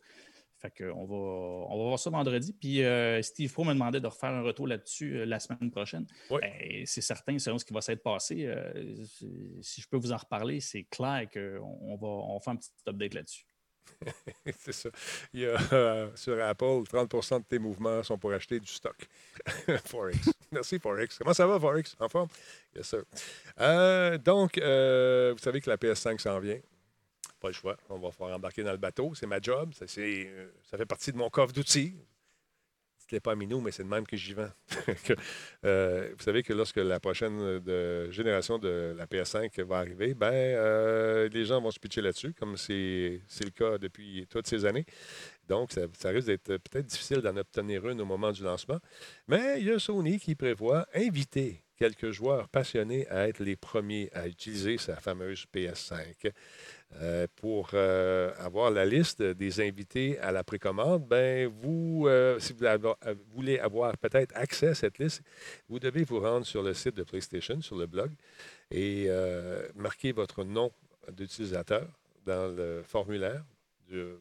Fait 0.57 0.69
que 0.71 0.91
on 0.91 1.05
va, 1.05 1.15
on 1.15 1.77
va 1.77 1.84
voir 1.86 1.97
ça 1.99 2.09
vendredi. 2.09 2.51
Puis 2.51 2.84
euh, 2.84 3.21
Steve 3.21 3.53
Pro 3.53 3.63
me 3.63 3.71
demandait 3.71 4.01
de 4.01 4.07
refaire 4.07 4.32
un 4.32 4.41
retour 4.41 4.67
là-dessus 4.67 5.19
euh, 5.19 5.25
la 5.25 5.39
semaine 5.39 5.71
prochaine. 5.71 6.05
Ouais. 6.30 6.41
Ben, 6.41 6.86
c'est 6.86 6.99
certain, 6.99 7.39
selon 7.39 7.57
ce 7.59 7.63
qui 7.63 7.71
va 7.73 7.80
s'être 7.80 8.03
passé. 8.03 8.43
euh, 8.45 8.93
si 9.61 9.80
je 9.80 9.88
peux 9.88 9.95
vous 9.95 10.11
en 10.11 10.17
reparler, 10.17 10.59
c'est 10.59 10.84
clair 10.84 11.30
qu'on 11.34 11.77
on 11.82 11.95
va, 11.95 12.07
on 12.07 12.34
va 12.34 12.39
faire 12.41 12.51
un 12.51 12.57
petit 12.57 12.71
update 12.89 13.13
là-dessus. 13.13 13.45
C'est 14.60 14.72
ça. 14.72 14.90
Il 15.34 15.42
y 15.42 15.46
a 15.46 15.58
euh, 15.74 16.10
sur 16.16 16.42
Apple, 16.42 16.84
30% 16.92 17.40
de 17.40 17.44
tes 17.44 17.60
mouvements 17.60 18.04
sont 18.04 18.18
pour 18.18 18.32
acheter 18.32 18.60
du 18.60 18.68
stock. 18.68 18.96
Forex. 19.86 20.30
Merci, 20.52 20.80
Forex. 20.80 21.18
Comment 21.18 21.34
ça 21.34 21.48
va, 21.48 21.60
Forex? 21.60 21.96
En 22.00 22.10
forme? 22.10 22.30
Yes, 22.76 22.88
sir. 22.88 23.04
Euh, 23.60 24.18
donc, 24.18 24.58
euh, 24.58 25.34
vous 25.34 25.44
savez 25.44 25.62
que 25.62 25.70
la 25.70 25.78
PS5 25.78 26.20
s'en 26.20 26.40
vient. 26.40 26.60
Pas 27.40 27.50
le 27.50 27.54
choix. 27.54 27.78
On 27.90 28.00
va 28.00 28.12
falloir 28.12 28.36
embarquer 28.36 28.64
dans 28.64 28.72
le 28.72 28.78
bateau. 28.78 29.14
C'est 29.16 29.28
ma 29.28 29.40
job. 29.40 29.74
Ça, 29.74 29.88
fait 29.88 30.86
partie 30.88 31.12
de 31.12 31.18
mon 31.18 31.30
coffre 31.30 31.54
d'outils. 31.54 31.96
Dites-les 33.10 33.22
pas 33.22 33.32
à 33.32 33.36
Minou, 33.36 33.60
mais 33.60 33.72
c'est 33.72 33.84
de 33.84 33.88
même 33.88 34.05
que 34.05 34.16
j'y 34.16 34.34
vends. 34.34 34.51
Euh, 35.66 36.14
vous 36.18 36.24
savez 36.24 36.41
que 36.41 36.53
lorsque 36.53 36.78
la 36.78 37.01
prochaine 37.01 37.60
génération 38.12 38.60
de 38.60 38.95
la 38.95 39.07
PS5 39.07 39.62
va 39.64 39.80
arriver, 39.80 40.14
ben, 40.14 40.32
euh, 40.32 41.28
les 41.28 41.43
gens 41.43 41.60
vont 41.60 41.72
se 41.72 41.80
pitcher 41.80 42.01
là-dessus, 42.01 42.34
comme 42.34 42.55
c'est, 42.55 43.20
le 43.41 43.49
cas 43.49 43.78
depuis 43.78 44.26
toutes 44.30 44.47
ces 44.47 44.64
années. 44.64 44.86
Donc, 45.49 45.72
ça 45.72 46.10
risque 46.10 46.28
d'être 46.28 46.57
peut-être 46.57 46.86
difficile 46.86 47.18
d'en 47.18 47.36
obtenir 47.36 47.89
une 47.89 47.99
au 47.99 48.05
moment 48.05 48.32
du 48.32 48.41
lancement. 48.41 48.80
Mais 49.28 49.60
il 49.60 49.68
y 49.68 49.72
a 49.72 49.80
Sony 49.80 50.18
qui 50.18 50.36
prévoit 50.36 50.88
inviter 50.93 51.62
quelques 51.80 52.11
joueurs 52.11 52.49
passionnés 52.49 53.07
à 53.07 53.27
être 53.30 53.39
les 53.39 53.55
premiers 53.55 54.09
à 54.13 54.27
utiliser 54.27 54.77
sa 54.77 54.97
fameuse 54.97 55.45
PS5. 55.53 56.32
Euh, 56.95 57.27
pour 57.36 57.69
euh, 57.73 58.34
avoir 58.39 58.71
la 58.71 58.84
liste 58.86 59.21
des 59.21 59.61
invités 59.61 60.19
à 60.19 60.32
la 60.32 60.43
précommande, 60.43 61.07
ben 61.07 61.47
vous, 61.47 62.05
euh, 62.07 62.39
si 62.39 62.53
vous 62.53 62.65
voulez 63.34 63.59
avoir 63.59 63.95
peut-être 63.97 64.36
accès 64.36 64.69
à 64.69 64.75
cette 64.75 64.97
liste, 64.97 65.21
vous 65.69 65.80
devez 65.80 66.03
vous 66.03 66.19
rendre 66.19 66.45
sur 66.45 66.63
le 66.63 66.73
site 66.73 66.95
de 66.95 67.03
PlayStation, 67.03 67.61
sur 67.61 67.77
le 67.77 67.86
blog, 67.86 68.11
et 68.71 69.07
marquer 69.75 70.11
votre 70.11 70.43
nom 70.43 70.71
d'utilisateur 71.11 71.88
dans 72.25 72.53
le 72.55 72.84
formulaire, 72.84 73.43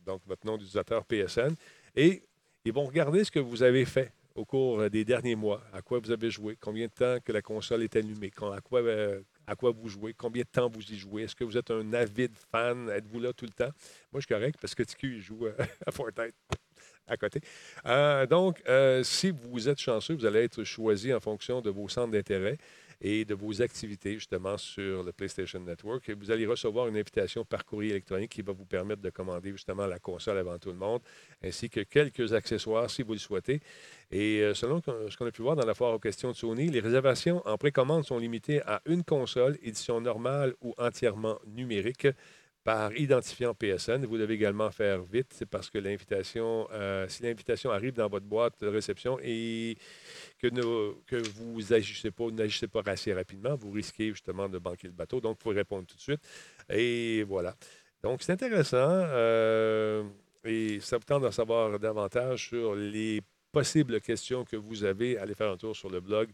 donc 0.06 0.22
votre 0.26 0.46
nom 0.46 0.56
d'utilisateur 0.56 1.04
PSN, 1.04 1.54
et 1.96 2.22
ils 2.64 2.72
vont 2.72 2.86
regarder 2.86 3.24
ce 3.24 3.30
que 3.30 3.40
vous 3.40 3.62
avez 3.62 3.84
fait 3.84 4.12
au 4.35 4.45
cours 4.45 4.89
des 4.91 5.05
derniers 5.05 5.35
mois, 5.35 5.62
à 5.72 5.83
quoi 5.83 5.99
vous 5.99 6.11
avez 6.11 6.31
joué, 6.31 6.57
combien 6.61 6.87
de 6.87 6.93
temps 6.93 7.18
que 7.24 7.33
la 7.33 7.43
console 7.43 7.83
est 7.83 7.97
allumée, 7.97 8.31
à 8.53 8.61
quoi, 8.61 8.81
euh, 8.81 9.20
à 9.47 9.57
quoi 9.57 9.72
vous 9.72 9.89
jouez, 9.89 10.14
combien 10.14 10.43
de 10.43 10.49
temps 10.49 10.68
vous 10.68 10.83
y 10.93 10.97
jouez, 10.97 11.22
est-ce 11.24 11.35
que 11.35 11.45
vous 11.45 11.57
êtes 11.57 11.70
un 11.70 11.93
avide 11.93 12.37
fan, 12.53 12.89
êtes-vous 12.89 13.20
là 13.20 13.33
tout 13.33 13.47
le 13.47 13.53
temps? 13.53 13.72
Moi, 14.12 14.20
je 14.20 14.20
suis 14.20 14.35
correct 14.35 14.59
parce 14.61 14.74
que 14.74 14.83
TQ, 14.83 15.20
joue 15.20 15.47
euh, 15.47 15.55
à 15.87 15.91
Fortnite 15.91 16.35
à 17.09 17.16
côté. 17.16 17.41
Euh, 17.87 18.26
donc, 18.26 18.62
euh, 18.68 19.03
si 19.03 19.31
vous 19.31 19.68
êtes 19.68 19.81
chanceux, 19.81 20.14
vous 20.14 20.26
allez 20.26 20.45
être 20.45 20.62
choisi 20.64 21.12
en 21.12 21.20
fonction 21.20 21.61
de 21.61 21.70
vos 21.70 21.89
centres 21.89 22.12
d'intérêt 22.12 22.59
et 23.01 23.24
de 23.24 23.34
vos 23.34 23.62
activités, 23.62 24.14
justement, 24.14 24.57
sur 24.59 25.03
le 25.03 25.12
PlayStation 25.12 25.61
Network. 25.61 26.09
Et 26.09 26.14
vous 26.14 26.30
allez 26.30 26.46
recevoir 26.46 26.88
une 26.88 26.96
invitation 26.96 27.44
par 27.44 27.64
courrier 27.64 27.90
électronique 27.90 28.30
qui 28.30 28.42
va 28.42 28.53
vous 28.53 28.64
permettre 28.64 29.03
de 29.03 29.11
commander, 29.11 29.53
justement, 29.53 29.86
la 29.86 29.99
console 29.99 30.38
avant 30.38 30.59
tout 30.59 30.70
le 30.70 30.76
monde, 30.76 31.01
ainsi 31.42 31.70
que 31.70 31.80
quelques 31.80 32.32
accessoires, 32.32 32.90
si 32.90 33.03
vous 33.03 33.12
le 33.12 33.18
souhaitez. 33.18 33.61
Et 34.11 34.40
euh, 34.40 34.55
selon 34.55 34.80
ce 34.82 35.16
qu'on 35.16 35.26
a 35.26 35.30
pu 35.30 35.42
voir 35.42 35.57
dans 35.57 35.66
la 35.66 35.74
foire 35.74 35.94
aux 35.94 35.99
questions 35.99 36.30
de 36.30 36.36
Sony, 36.36 36.68
les 36.68 36.80
réservations 36.80 37.42
en 37.46 37.57
précommande 37.57 38.05
sont 38.05 38.18
limitées 38.18 38.62
à 38.62 38.82
une 38.86 39.05
console, 39.05 39.59
édition 39.62 40.01
normale 40.01 40.55
ou 40.61 40.74
entièrement 40.78 41.38
numérique 41.46 42.09
par 42.69 42.95
identifiant 42.95 43.55
PSN. 43.55 44.05
Vous 44.05 44.19
devez 44.19 44.35
également 44.35 44.71
faire 44.71 45.03
vite, 45.03 45.29
c'est 45.33 45.49
parce 45.49 45.71
que 45.71 45.79
l'invitation, 45.79 46.69
euh, 46.71 47.09
si 47.09 47.23
l'invitation 47.23 47.71
arrive 47.71 47.95
dans 47.95 48.11
votre 48.11 48.27
boîte 48.27 48.61
de 48.61 48.66
réception 48.66 49.19
et 49.23 49.79
que, 50.39 50.49
vous 51.39 51.73
agissez 51.73 52.11
pas, 52.11 52.27
n'agissez 52.31 52.69
pas 52.69 52.83
assez 52.85 53.14
rapidement, 53.14 53.55
vous 53.55 53.71
risquez 53.71 54.11
justement 54.11 54.51
de 54.51 54.59
banquer 54.59 54.89
le 54.89 54.93
bateau. 54.93 55.19
Donc, 55.19 55.39
il 55.41 55.45
faut 55.45 55.49
répondre 55.49 55.87
tout 55.87 55.97
de 55.97 56.01
suite. 56.03 56.21
Et 56.69 57.23
voilà. 57.23 57.55
Donc, 58.03 58.23
c'est 58.23 58.33
intéressant. 58.33 58.77
euh, 58.77 60.05
et 60.45 60.79
ça 60.81 60.99
vous 60.99 61.05
tente 61.05 61.23
d'en 61.23 61.33
savoir 61.33 61.79
davantage 61.79 62.49
sur 62.49 62.75
les 62.75 63.23
possibles 63.51 63.99
questions 64.03 64.45
que 64.45 64.57
vous 64.57 64.85
avez. 64.85 65.16
Allez 65.16 65.35
faire 65.35 65.51
un 65.51 65.57
tour 65.57 65.75
sur 65.75 65.89
le 65.89 66.01
blog 66.01 66.29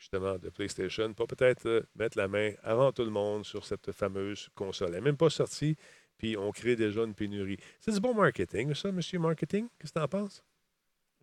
justement 0.00 0.38
de 0.38 0.48
PlayStation 0.50 1.14
pour 1.14 1.28
peut-être 1.28 1.66
euh, 1.66 1.82
mettre 1.94 2.18
la 2.18 2.26
main 2.26 2.54
avant 2.64 2.90
tout 2.90 3.04
le 3.04 3.10
monde 3.12 3.44
sur 3.44 3.64
cette 3.64 3.92
fameuse 3.92 4.48
console. 4.56 4.88
Elle 4.88 4.94
n'est 4.96 5.00
même 5.02 5.16
pas 5.16 5.30
sortie, 5.30 5.76
puis 6.18 6.36
on 6.36 6.50
crée 6.50 6.74
déjà 6.74 7.04
une 7.04 7.14
pénurie. 7.14 7.58
C'est 7.80 7.92
du 7.92 8.00
bon 8.00 8.14
marketing, 8.14 8.74
ça, 8.74 8.90
monsieur 8.90 9.20
marketing? 9.20 9.68
Qu'est-ce 9.78 9.92
que 9.92 10.00
tu 10.00 10.04
en 10.04 10.08
penses? 10.08 10.42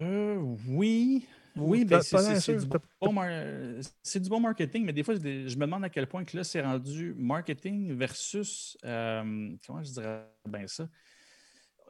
Euh, 0.02 0.36
oui. 0.70 1.28
Oui, 1.56 1.86
ben, 1.86 2.02
c'est 2.02 2.56
du, 2.56 2.68
bon 3.02 3.12
mar- 3.12 3.82
c'est 4.04 4.20
du 4.20 4.30
bon 4.30 4.40
marketing, 4.40 4.86
mais 4.86 4.94
des 4.94 5.04
fois, 5.04 5.16
je 5.16 5.22
je 5.48 5.56
me 5.58 5.66
demande 5.66 5.84
à 5.84 5.90
quel 5.90 6.08
point 6.08 6.24
que 6.24 6.38
là, 6.38 6.44
c'est 6.44 6.62
rendu 6.62 7.16
marketing 7.18 7.94
versus, 7.96 8.78
euh, 8.86 9.56
comment 9.66 9.82
je 9.84 9.92
dirais 9.92 10.28
bien 10.48 10.68
ça? 10.68 10.88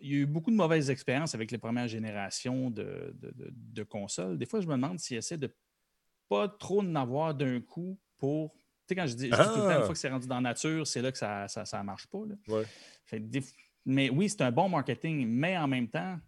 Il 0.01 0.11
y 0.11 0.15
a 0.15 0.17
eu 0.19 0.25
beaucoup 0.25 0.51
de 0.51 0.55
mauvaises 0.55 0.89
expériences 0.89 1.33
avec 1.35 1.51
les 1.51 1.57
premières 1.57 1.87
générations 1.87 2.69
de, 2.69 3.13
de- 3.15 3.31
de- 3.31 3.49
de 3.51 3.83
consoles. 3.83 4.37
Des 4.37 4.45
fois, 4.45 4.61
je 4.61 4.67
me 4.67 4.73
demande 4.73 4.99
s'ils 4.99 5.17
essaient 5.17 5.37
de 5.39 5.53
pas 6.29 6.47
trop 6.47 6.81
en 6.81 6.95
avoir 6.95 7.33
d'un 7.35 7.59
coup 7.61 7.97
pour. 8.17 8.53
Tu 8.53 8.59
sais, 8.89 8.95
quand 8.95 9.07
je 9.07 9.15
dis, 9.15 9.29
je 9.29 9.35
dis 9.35 9.37
tout 9.37 9.55
le 9.55 9.61
temps, 9.61 9.67
Ah! 9.69 9.77
une 9.79 9.83
fois 9.83 9.93
que 9.93 9.99
c'est 9.99 10.09
rendu 10.09 10.27
dans 10.27 10.35
la 10.35 10.41
nature, 10.41 10.85
c'est 10.87 11.01
là 11.01 11.11
que 11.11 11.17
ça 11.17 11.43
ne 11.43 11.47
ça, 11.47 11.65
ça 11.65 11.83
marche 11.83 12.07
pas. 12.07 12.23
là. 12.25 12.35
Ouais. 12.47 12.63
Fait 13.05 13.21
mais 13.85 14.09
oui, 14.09 14.29
c'est 14.29 14.41
un 14.41 14.51
bon 14.51 14.67
marketing, 14.69 15.25
mais 15.27 15.57
en 15.57 15.67
même 15.67 15.87
temps, 15.87 16.19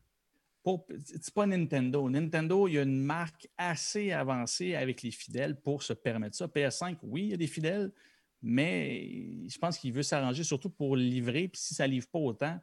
c'est 1.06 1.34
pas 1.34 1.46
Nintendo. 1.46 2.10
Nintendo, 2.10 2.68
il 2.68 2.74
y 2.76 2.78
a 2.80 2.84
une 2.84 3.02
marque 3.02 3.48
assez 3.58 4.12
avancée 4.12 4.76
avec 4.76 5.02
les 5.02 5.12
fidèles 5.12 5.60
pour 5.60 5.84
se 5.84 5.94
permettre 5.94 6.36
ça. 6.36 6.48
PS5, 6.48 6.98
oui, 7.04 7.24
il 7.24 7.30
y 7.30 7.34
a 7.34 7.38
des 7.38 7.48
fidèles, 7.48 7.92
mais 8.42 9.48
je 9.48 9.58
pense 9.58 9.78
qu'il 9.78 9.94
veut 9.94 10.04
s'arranger 10.04 10.44
surtout 10.44 10.70
pour 10.70 10.96
livrer. 10.96 11.48
Puis 11.48 11.62
si 11.62 11.74
ça 11.74 11.88
ne 11.88 11.92
livre 11.94 12.08
pas 12.08 12.20
autant, 12.20 12.60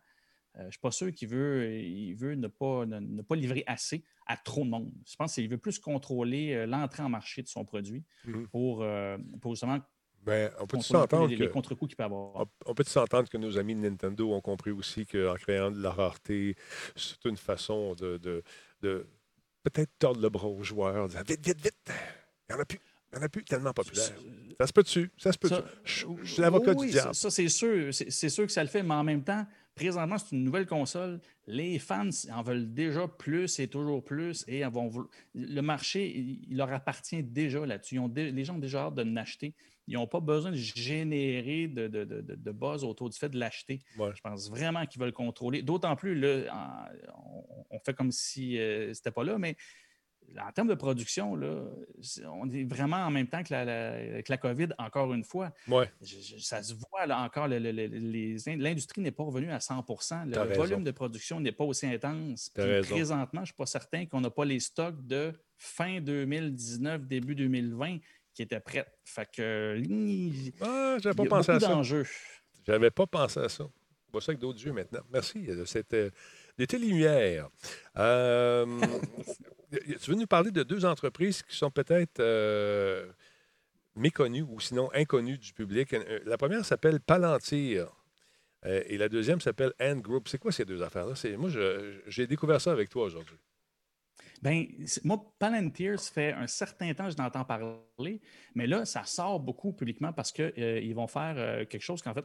euh, 0.56 0.60
je 0.60 0.64
ne 0.66 0.70
suis 0.70 0.80
pas 0.80 0.90
sûr 0.90 1.12
qu'il 1.12 1.28
veut, 1.28 1.70
il 1.72 2.14
veut 2.14 2.34
ne, 2.34 2.48
pas, 2.48 2.86
ne, 2.86 2.98
ne 2.98 3.22
pas 3.22 3.36
livrer 3.36 3.62
assez 3.66 4.02
à 4.26 4.36
trop 4.36 4.64
de 4.64 4.70
monde. 4.70 4.90
Je 5.06 5.14
pense 5.16 5.34
qu'il 5.34 5.48
veut 5.48 5.58
plus 5.58 5.78
contrôler 5.78 6.54
euh, 6.54 6.66
l'entrée 6.66 7.02
en 7.02 7.08
marché 7.08 7.42
de 7.42 7.48
son 7.48 7.64
produit 7.64 8.02
Mhm. 8.24 8.46
pour, 8.48 8.82
euh, 8.82 9.18
pour 9.40 9.54
justement 9.54 9.78
Ben, 10.24 10.50
on 10.58 10.66
peut 10.66 10.80
s'entendre 10.80 11.28
les, 11.28 11.36
que... 11.36 11.42
les 11.44 11.50
contre-coups 11.50 11.90
qu'il 11.90 11.96
peut 11.96 12.04
avoir. 12.04 12.46
On, 12.66 12.74
peut 12.74 12.84
s'entendre 12.84 13.28
que 13.28 13.36
nos 13.38 13.58
amis 13.58 13.74
de 13.74 13.80
Nintendo 13.80 14.32
ont 14.32 14.40
compris 14.40 14.70
aussi 14.72 15.06
qu'en 15.06 15.34
créant 15.34 15.70
de 15.70 15.80
la 15.80 15.90
rareté, 15.92 16.56
c'est 16.96 17.24
une 17.26 17.36
façon 17.36 17.94
de, 17.94 18.16
de- 18.18 18.42
de 18.82 19.06
peut-être 19.62 19.90
tordre 19.98 20.20
le 20.20 20.28
bras 20.28 20.48
aux 20.48 20.62
joueurs, 20.62 21.08
dire 21.08 21.22
vite, 21.26 21.44
vite, 21.46 21.60
vite, 21.62 21.90
il 22.48 22.54
n'y 22.54 22.58
en 22.58 22.62
a 22.62 22.64
plus, 22.64 22.78
il 23.12 23.16
n'y 23.18 23.22
en 23.22 23.26
a 23.26 23.28
plus 23.28 23.44
tellement 23.44 23.72
populaire. 23.72 24.12
Ça 24.60 24.66
se 24.66 24.72
peut 24.72 24.82
dessus, 24.82 25.10
ça 25.18 25.32
se 25.32 25.38
peut 25.38 25.48
Ça- 25.48 25.60
dessus. 25.60 26.06
Je, 26.22 26.32
suis 26.32 26.40
l'avocat 26.42 26.72
oui, 26.76 26.86
du 26.86 26.92
ça- 26.92 27.00
diable. 27.02 27.14
Ça, 27.14 27.30
c'est 27.30 27.48
sûr. 27.48 27.92
C'est 27.92 28.28
sûr 28.28 28.46
que 28.46 28.52
ça 28.52 28.62
le 28.62 28.68
fait, 28.68 28.82
mais 28.82 28.94
en 28.94 29.04
même 29.04 29.22
temps, 29.22 29.46
présentement, 29.76 30.18
c'est 30.18 30.34
une 30.34 30.42
nouvelle 30.42 30.66
console. 30.66 31.20
Les 31.46 31.78
fans 31.78 32.08
en 32.32 32.42
veulent 32.42 32.72
déjà 32.74 33.06
plus 33.06 33.60
et 33.60 33.68
toujours 33.68 34.02
plus. 34.02 34.44
Et 34.48 34.64
vont 34.64 34.90
Le 35.34 35.60
marché, 35.60 36.18
il, 36.18 36.56
leur 36.56 36.72
appartient 36.72 37.22
déjà 37.22 37.64
là-dessus. 37.64 38.00
Les 38.14 38.44
gens 38.44 38.56
ont 38.56 38.58
déjà 38.58 38.86
hâte 38.86 38.94
de 38.96 39.02
l'acheter. 39.02 39.54
Ils 39.86 39.94
n'ont 39.94 40.08
pas 40.08 40.18
besoin 40.20 40.50
de 40.50 40.56
générer 40.56 41.68
de, 41.68 41.86
de, 41.86 42.04
de- 42.04 42.20
de- 42.20 42.34
de 42.34 42.50
buzz 42.50 42.82
autour 42.82 43.08
du 43.10 43.16
fait 43.16 43.28
de 43.28 43.38
l'acheter. 43.38 43.78
Ouais. 43.96 44.10
Je 44.16 44.20
pense 44.20 44.50
vraiment 44.50 44.84
qu'ils 44.86 45.00
veulent 45.00 45.12
contrôler. 45.12 45.62
D'autant 45.62 45.94
plus, 45.94 46.20
on 47.70 47.78
fait 47.84 47.94
comme 47.94 48.10
si 48.10 48.58
euh, 48.58 48.92
c'était 48.94 49.12
pas 49.12 49.22
là, 49.22 49.38
mais 49.38 49.56
en 50.38 50.52
termes 50.52 50.68
de 50.68 50.74
production, 50.74 51.34
là, 51.36 51.64
on 52.32 52.50
est 52.50 52.64
vraiment 52.64 52.96
en 52.98 53.10
même 53.10 53.26
temps 53.26 53.42
que 53.42 53.52
la, 53.52 53.64
la- 53.64 54.22
que 54.22 54.30
la 54.30 54.36
COVID, 54.38 54.68
encore 54.78 55.12
une 55.14 55.24
fois. 55.24 55.52
Ouais. 55.68 55.90
Je- 56.02 56.18
je- 56.20 56.38
ça 56.38 56.62
se 56.62 56.74
voit 56.74 57.06
là 57.06 57.20
encore, 57.22 57.48
le- 57.48 57.58
le- 57.58 57.72
le- 57.72 57.86
les 57.86 58.48
in- 58.48 58.56
l'industrie 58.56 59.00
n'est 59.00 59.10
pas 59.12 59.24
revenue 59.24 59.50
à 59.50 59.58
100% 59.60 60.24
Le 60.26 60.32
T'as 60.32 60.44
raison. 60.44 60.60
volume 60.62 60.84
de 60.84 60.90
production 60.90 61.40
n'est 61.40 61.52
pas 61.52 61.64
aussi 61.64 61.86
intense. 61.86 62.50
Présentement, 62.50 63.40
je 63.40 63.40
ne 63.40 63.46
suis 63.46 63.54
pas 63.54 63.66
certain 63.66 64.06
qu'on 64.06 64.20
n'a 64.20 64.30
pas 64.30 64.44
les 64.44 64.60
stocks 64.60 65.06
de 65.06 65.32
fin 65.56 66.00
2019, 66.00 67.06
début 67.06 67.34
2020 67.34 67.98
qui 68.34 68.42
étaient 68.42 68.60
prêts. 68.60 68.86
Fait 69.04 69.28
que 69.32 69.80
Ah, 70.60 70.96
j'avais 71.02 71.14
pas 71.14 71.24
pensé 71.24 71.52
à 71.52 71.60
ça. 71.60 71.68
d'enjeux. 71.68 72.04
J'avais 72.66 72.90
pas 72.90 73.06
pensé 73.06 73.40
à 73.40 73.48
ça. 73.48 73.64
Je 74.06 74.12
vois 74.12 74.20
ça 74.20 74.32
avec 74.32 74.40
d'autres 74.40 74.62
yeux 74.64 74.72
maintenant. 74.72 75.00
Merci 75.10 75.42
de 75.42 76.12
tes 76.64 76.78
lumières. 76.78 77.48
Euh, 77.98 78.64
tu 80.00 80.10
veux 80.10 80.16
nous 80.16 80.26
parler 80.26 80.50
de 80.50 80.62
deux 80.62 80.84
entreprises 80.84 81.42
qui 81.42 81.56
sont 81.56 81.70
peut-être 81.70 82.20
euh, 82.20 83.10
méconnues 83.94 84.42
ou 84.42 84.58
sinon 84.60 84.90
inconnues 84.94 85.38
du 85.38 85.52
public? 85.52 85.92
Euh, 85.92 86.20
La 86.24 86.38
première 86.38 86.64
s'appelle 86.64 87.00
Palantir. 87.00 87.88
et 88.64 88.96
la 88.96 89.08
deuxième 89.08 89.40
s'appelle 89.40 89.72
Ant 89.80 89.96
Group. 89.96 90.28
C'est 90.28 90.38
quoi 90.38 90.50
ces 90.52 90.64
deux 90.64 90.82
affaires-là? 90.82 91.14
Moi, 91.36 91.50
j'ai 92.06 92.26
découvert 92.26 92.60
ça 92.60 92.72
avec 92.72 92.88
toi 92.88 93.04
aujourd'hui. 93.04 93.36
C'est- 94.86 95.04
moi, 95.04 95.22
Palantir, 95.38 95.98
ça 95.98 96.12
fait 96.12 96.32
un 96.32 96.46
certain 96.46 96.92
temps 96.94 97.06
que 97.06 97.12
je 97.12 97.16
l'entends 97.18 97.44
parler, 97.44 98.20
mais 98.54 98.66
là, 98.66 98.84
ça 98.84 99.04
sort 99.04 99.40
beaucoup 99.40 99.72
publiquement 99.72 100.12
parce 100.12 100.32
qu'ils 100.32 100.94
vont 100.94 101.06
faire 101.06 101.68
quelque 101.68 101.82
chose 101.82 102.02
qu'en 102.02 102.14
fait, 102.14 102.24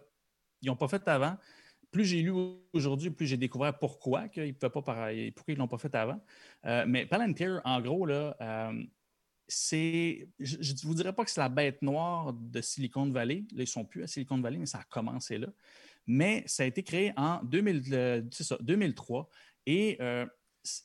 ils 0.62 0.68
n'ont 0.68 0.76
pas 0.76 0.88
fait 0.88 1.06
avant. 1.08 1.38
Plus 1.92 2.06
j'ai 2.06 2.22
lu 2.22 2.34
aujourd'hui, 2.72 3.12
plus 3.12 3.28
j'ai 3.28 3.38
découvert 3.38 3.78
pourquoi 3.78 4.30
qu'ils 4.30 4.48
ne 4.48 4.52
pas 4.54 4.82
pareil, 4.82 5.32
pourquoi 5.32 5.54
ils 5.54 5.58
l'ont 5.58 5.68
pas 5.68 5.78
fait 5.78 5.94
avant. 5.94 6.22
Euh, 6.66 6.86
mais 6.88 7.06
Palantir, 7.06 7.62
en 7.66 7.82
gros, 7.82 8.06
là, 8.06 8.36
euh, 8.40 8.84
c'est. 9.48 10.30
Je 10.40 10.58
ne 10.58 10.88
vous 10.88 10.96
dirais 10.96 11.14
pas 11.14 11.26
que 11.26 11.32
c'est 11.32 11.42
la 11.42 11.50
bête 11.50 11.82
noire 11.82 12.34
de 12.34 12.62
Silicon 12.62 13.10
Valley. 13.10 13.44
Là, 13.52 13.58
ils 13.58 13.60
ne 13.60 13.66
sont 13.66 13.84
plus 13.84 14.04
à 14.04 14.08
Silicon 14.08 14.40
Valley, 14.40 14.58
mais 14.58 14.66
ça 14.66 14.80
a 14.80 14.84
commencé 14.84 15.38
là. 15.38 15.48
Mais 16.08 16.44
ça 16.48 16.64
a 16.64 16.66
été 16.66 16.82
créé 16.82 17.14
en 17.18 17.44
2000, 17.44 17.84
euh, 17.94 18.22
2003 18.62 19.30
et 19.66 19.98
euh, 20.02 20.26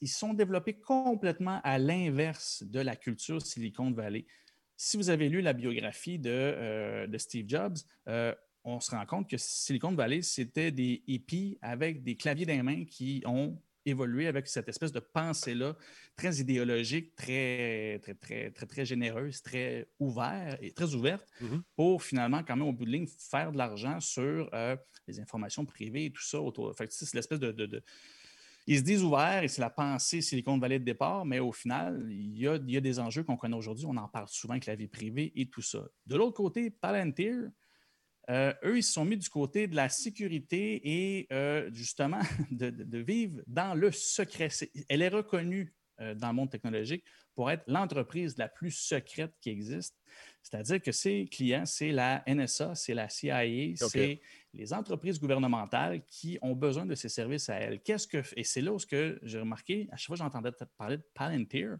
ils 0.01 0.09
sont 0.09 0.35
développés 0.35 0.75
complètement 0.75 1.61
à 1.63 1.79
l'inverse 1.79 2.63
de 2.65 2.81
la 2.81 2.97
culture 2.97 3.41
Silicon 3.41 3.93
Valley. 3.93 4.27
Si 4.77 4.97
vous 4.97 5.09
avez 5.09 5.29
lu 5.29 5.41
la 5.41 5.53
biographie 5.53 6.19
de, 6.19 7.09
Steve 7.17 7.47
Jobs, 7.49 7.77
on 8.67 8.81
se 8.81 8.91
rend 8.91 9.07
compte 9.07 9.31
que 9.31 9.37
Silicon 9.39 9.93
Valley, 9.95 10.23
c'était 10.23 10.73
des 10.73 11.03
hippies 11.07 11.57
avec 11.63 12.03
des 12.03 12.17
claviers 12.17 12.45
dans 12.47 12.53
les 12.53 12.63
mains 12.63 12.85
qui 12.85 13.23
ont 13.25 13.59
évolué 13.87 14.27
avec 14.27 14.49
cette 14.49 14.69
espèce 14.69 14.91
de 14.91 14.99
pensée-là, 14.99 15.77
très 16.17 16.35
idéologique, 16.39 17.15
très, 17.15 18.01
très, 18.03 18.15
très, 18.15 18.51
très, 18.51 18.67
très 18.67 18.85
généreuse, 18.85 19.41
très 19.43 19.87
ouverte 20.01 20.59
et 20.61 20.73
très 20.73 20.93
ouverte, 20.95 21.25
Mhm. 21.41 21.63
pour 21.77 22.03
finalement, 22.03 22.43
quand 22.43 22.57
même, 22.57 22.67
au 22.67 22.73
bout 22.73 22.85
de 22.85 22.91
ligne, 22.91 23.07
faire 23.07 23.53
de 23.53 23.59
l'argent 23.59 24.01
sur 24.01 24.51
euh, 24.53 24.77
les 25.07 25.21
informations 25.21 25.65
privées 25.65 26.07
et 26.07 26.11
tout 26.11 26.25
ça 26.25 26.41
autour. 26.43 26.75
Fait 26.77 26.91
c'est 26.91 27.15
l'espèce 27.15 27.39
de, 27.39 27.53
de- 27.53 27.67
de- 27.67 27.83
Ils 28.67 28.79
se 28.79 28.83
disent 28.83 29.05
ouverts 29.05 29.45
et 29.45 29.49
c'est 29.49 29.61
la 29.61 29.71
pensée 29.71 30.21
Silicon 30.21 30.59
Valley 30.59 30.81
de 30.81 30.85
départ, 30.85 31.25
mais 31.25 31.39
au 31.39 31.53
final, 31.53 32.05
il 32.11 32.37
y 32.37 32.49
a, 32.49 32.57
il 32.57 32.69
y 32.73 32.77
a 32.77 32.81
des 32.81 32.99
enjeux 32.99 33.23
qu'on 33.23 33.37
connaît 33.37 33.55
aujourd'hui. 33.57 33.87
On 33.87 33.97
en 33.97 34.09
parle 34.09 34.27
souvent 34.27 34.55
avec 34.55 34.67
la 34.67 34.75
vie 34.75 34.89
privée 34.89 35.33
et 35.37 35.47
tout 35.47 35.63
ça. 35.63 35.87
De 36.07 36.17
l'autre 36.17 36.35
côté, 36.37 36.71
Palantir, 36.71 37.49
euh, 38.29 38.53
eux, 38.65 38.79
ils 38.79 38.83
se 38.83 38.93
sont 38.93 39.05
mis 39.05 39.17
du 39.17 39.29
côté 39.29 39.69
de 39.69 39.77
la 39.77 39.89
sécurité 39.89 40.81
et 40.85 41.27
euh, 41.33 41.71
justement 41.73 42.21
de, 42.51 42.99
vivre 42.99 43.41
dans 43.47 43.75
le 43.75 43.93
secret. 43.93 44.49
Elle 44.89 45.03
est 45.03 45.09
reconnue 45.09 45.73
euh, 46.01 46.15
dans 46.15 46.29
le 46.29 46.35
monde 46.35 46.51
technologique 46.51 47.05
pour 47.35 47.51
être 47.51 47.63
l'entreprise 47.67 48.37
la 48.37 48.49
plus 48.49 48.73
secrète 48.73 49.33
qui 49.41 49.51
existe. 49.51 49.97
C'est-à-dire 50.43 50.81
que 50.83 50.91
ses 50.91 51.27
clients, 51.27 51.67
c'est 51.67 51.93
la 51.93 52.25
NSA, 52.27 52.75
c'est 52.75 52.95
la 52.95 53.09
CIA, 53.09 53.45
c'est 53.77 54.21
les 54.55 54.73
entreprises 54.73 55.21
gouvernementales 55.21 56.05
qui 56.07 56.39
ont 56.41 56.55
besoin 56.55 56.87
de 56.87 56.95
ces 56.95 57.09
services 57.09 57.49
à 57.49 57.57
elles. 57.57 57.81
Qu'est-ce 57.81 58.09
que 58.09 58.23
et 58.37 58.45
c'est 58.45 58.61
là 58.61 58.73
où 58.73 58.79
ce 58.79 58.87
que 58.87 59.19
j'ai 59.23 59.39
remarqué, 59.39 59.89
à 59.93 59.97
chaque 59.97 60.07
fois 60.07 60.17
que 60.17 60.23
j'entendais 60.23 60.51
parler 60.77 60.97
de 60.97 61.05
Palantir, 61.15 61.77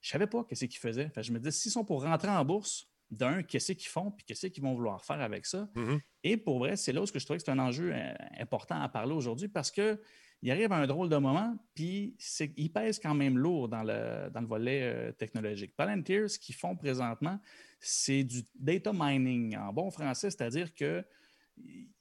je 0.00 0.10
savais 0.10 0.26
pas 0.26 0.44
qu'est-ce 0.44 0.66
qu'ils 0.66 0.78
faisaient. 0.78 1.10
Que 1.10 1.22
je 1.22 1.32
me 1.32 1.38
disais, 1.38 1.52
s'ils 1.52 1.72
sont 1.72 1.84
pour 1.84 2.02
rentrer 2.02 2.28
en 2.28 2.44
bourse, 2.44 2.88
d'un, 3.10 3.42
qu'est-ce 3.42 3.72
qu'ils 3.72 3.88
font, 3.88 4.10
puis 4.10 4.24
qu'est-ce 4.26 4.48
qu'ils 4.48 4.62
vont 4.62 4.74
vouloir 4.74 5.04
faire 5.04 5.20
avec 5.20 5.46
ça. 5.46 5.68
Mhm. 5.74 6.00
Et 6.24 6.36
pour 6.36 6.58
vrai, 6.58 6.76
c'est 6.76 6.92
là 6.92 7.02
où 7.02 7.06
je 7.06 7.12
trouvais 7.12 7.38
que 7.38 7.44
c'est 7.44 7.50
un 7.50 7.58
enjeu 7.58 7.92
euh, 7.94 8.12
important 8.38 8.80
à 8.80 8.88
parler 8.88 9.14
aujourd'hui 9.14 9.48
parce 9.48 9.70
que 9.70 10.00
il 10.42 10.50
arrive 10.50 10.70
à 10.70 10.76
un 10.76 10.86
drôle 10.86 11.08
de 11.08 11.16
moment, 11.16 11.56
puis 11.74 12.16
il 12.56 12.70
pèse 12.70 12.98
quand 12.98 13.14
même 13.14 13.38
lourd 13.38 13.68
dans 13.68 13.82
le, 13.82 14.28
dans 14.30 14.40
le 14.40 14.46
volet 14.46 14.82
euh, 14.82 15.12
technologique. 15.12 15.74
Palantir, 15.74 16.28
ce 16.28 16.38
qu'ils 16.38 16.54
font 16.54 16.76
présentement, 16.76 17.40
c'est 17.80 18.22
du 18.22 18.42
data 18.54 18.92
mining 18.94 19.56
en 19.56 19.72
bon 19.72 19.90
français, 19.90 20.30
c'est-à-dire 20.30 20.74
que 20.74 21.04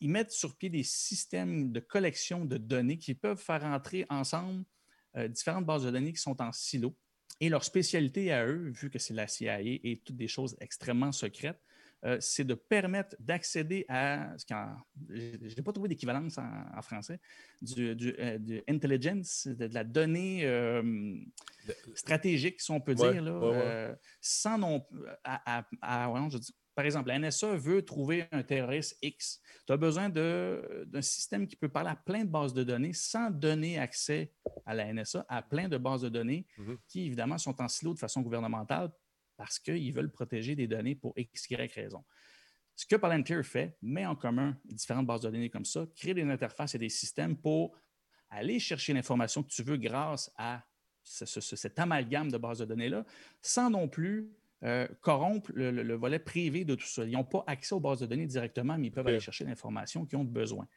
ils 0.02 0.10
mettent 0.10 0.34
sur 0.34 0.58
pied 0.58 0.70
des 0.70 0.84
systèmes 0.84 1.72
de 1.72 1.80
collection 1.80 2.44
de 2.44 2.58
données 2.58 2.98
qui 2.98 3.14
peuvent 3.14 3.42
faire 3.42 3.64
entrer 3.64 4.06
ensemble 4.10 4.66
euh, 5.16 5.30
différentes 5.30 5.66
bases 5.66 5.86
de 5.86 5.92
données 5.92 6.12
qui 6.12 6.22
sont 6.22 6.42
en 6.42 6.52
silo. 6.52 6.94
Et 7.42 7.50
leur 7.50 7.64
spécialité 7.64 8.32
à 8.32 8.46
eux, 8.46 8.70
vu 8.70 8.90
que 8.90 9.00
c'est 9.00 9.14
la 9.14 9.28
CIA 9.28 9.62
et 9.62 10.02
toutes 10.06 10.16
des 10.16 10.28
choses 10.28 10.56
extrêmement 10.62 11.12
secrètes, 11.12 11.60
euh, 12.06 12.18
c'est 12.20 12.44
de 12.44 12.54
permettre 12.54 13.16
d'accéder 13.20 13.86
à 13.90 14.38
ce 14.38 14.46
qu'en. 14.46 14.76
Je 15.10 15.38
n'ai 15.56 15.62
pas 15.64 15.74
trouvé 15.74 15.90
d'équivalence 15.90 16.38
en, 16.38 16.48
en 16.78 16.82
français, 16.82 17.20
du, 17.62 17.96
du, 17.96 18.16
euh, 18.20 18.38
du 18.38 18.62
intelligence, 18.70 19.48
de, 19.48 19.68
de 19.68 19.74
la 19.74 19.84
donnée 19.84 20.46
euh, 20.46 21.16
stratégique, 21.96 22.62
si 22.62 22.72
on 22.72 22.80
peut 22.80 22.94
Ouais, 22.96 23.12
dire, 23.12 23.24
là, 23.24 23.38
ouais, 23.40 23.50
ouais. 23.50 23.96
sans 24.22 24.58
non. 24.58 24.86
À, 25.24 25.60
à- 25.60 25.68
à- 25.82 26.08
voyons, 26.10 26.30
je 26.30 26.38
dis- 26.38 26.56
par 26.76 26.86
exemple, 26.86 27.08
la 27.08 27.18
NSA 27.20 27.56
veut 27.56 27.84
trouver 27.86 28.26
un 28.32 28.44
terroriste 28.44 28.98
X. 29.02 29.42
Tu 29.66 29.72
as 29.74 29.78
besoin 29.78 30.10
d'un 30.10 31.02
système 31.02 31.48
qui 31.48 31.56
peut 31.56 31.70
parler 31.70 31.90
à 31.90 31.96
plein 31.96 32.26
de 32.26 32.30
bases 32.30 32.54
de 32.54 32.64
données 32.64 32.94
sans 32.94 33.32
donner 33.32 33.80
accès 33.80 34.34
à 34.66 34.74
la 34.76 34.86
NSA, 34.94 35.26
à 35.30 35.42
plein 35.42 35.70
de 35.70 35.78
bases 35.78 36.02
de 36.02 36.10
données 36.10 36.46
Mhm. 36.58 36.78
qui, 36.88 37.06
évidemment, 37.06 37.38
sont 37.38 37.60
en 37.62 37.68
silo 37.70 37.94
de 37.94 38.00
façon 38.00 38.22
gouvernementale 38.22 38.92
parce 39.38 39.58
qu'ils 39.58 39.94
veulent 39.94 40.12
protéger 40.12 40.56
des 40.56 40.68
données 40.68 40.96
pour 40.96 41.14
X, 41.18 41.50
Y 41.50 41.72
raison. 41.74 42.04
Ce 42.76 42.86
que 42.86 42.98
Palantir 42.98 43.44
fait, 43.46 43.78
met 43.82 44.06
en 44.06 44.16
commun 44.18 44.58
différentes 44.66 45.08
bases 45.08 45.22
de 45.22 45.30
données 45.30 45.50
comme 45.50 45.64
ça, 45.66 45.86
crée 45.96 46.14
des 46.14 46.24
interfaces 46.24 46.76
et 46.76 46.78
des 46.78 46.90
systèmes 46.90 47.38
pour 47.38 47.78
aller 48.30 48.60
chercher 48.60 48.92
l'information 48.94 49.44
que 49.44 49.48
tu 49.50 49.64
veux 49.64 49.78
grâce 49.78 50.30
à 50.36 50.66
ce- 51.02 51.26
ce- 51.26 51.40
ce- 51.40 51.56
cet 51.56 51.80
amalgame 51.80 52.30
de 52.30 52.38
bases 52.38 52.60
de 52.60 52.66
données-là, 52.66 53.06
sans 53.42 53.70
non 53.70 53.88
plus 53.88 54.30
euh, 54.66 54.88
corrompre 55.02 55.52
le, 55.54 55.72
le- 55.72 55.84
le 55.84 55.94
volet 55.96 56.20
privé 56.20 56.66
de 56.66 56.76
tout 56.76 56.88
ça. 56.88 57.04
Ils 57.06 57.12
n'ont 57.12 57.24
pas 57.24 57.44
accès 57.48 57.74
aux 57.76 57.80
bases 57.80 58.00
de 58.00 58.08
données 58.08 58.26
directement, 58.26 58.78
mais 58.78 58.88
ils 58.88 58.92
peuvent 58.92 59.08
aller 59.08 59.20
chercher 59.20 59.46
l'information 59.46 60.06
qu'ils 60.06 60.18
ont 60.18 60.24
besoin. 60.24 60.68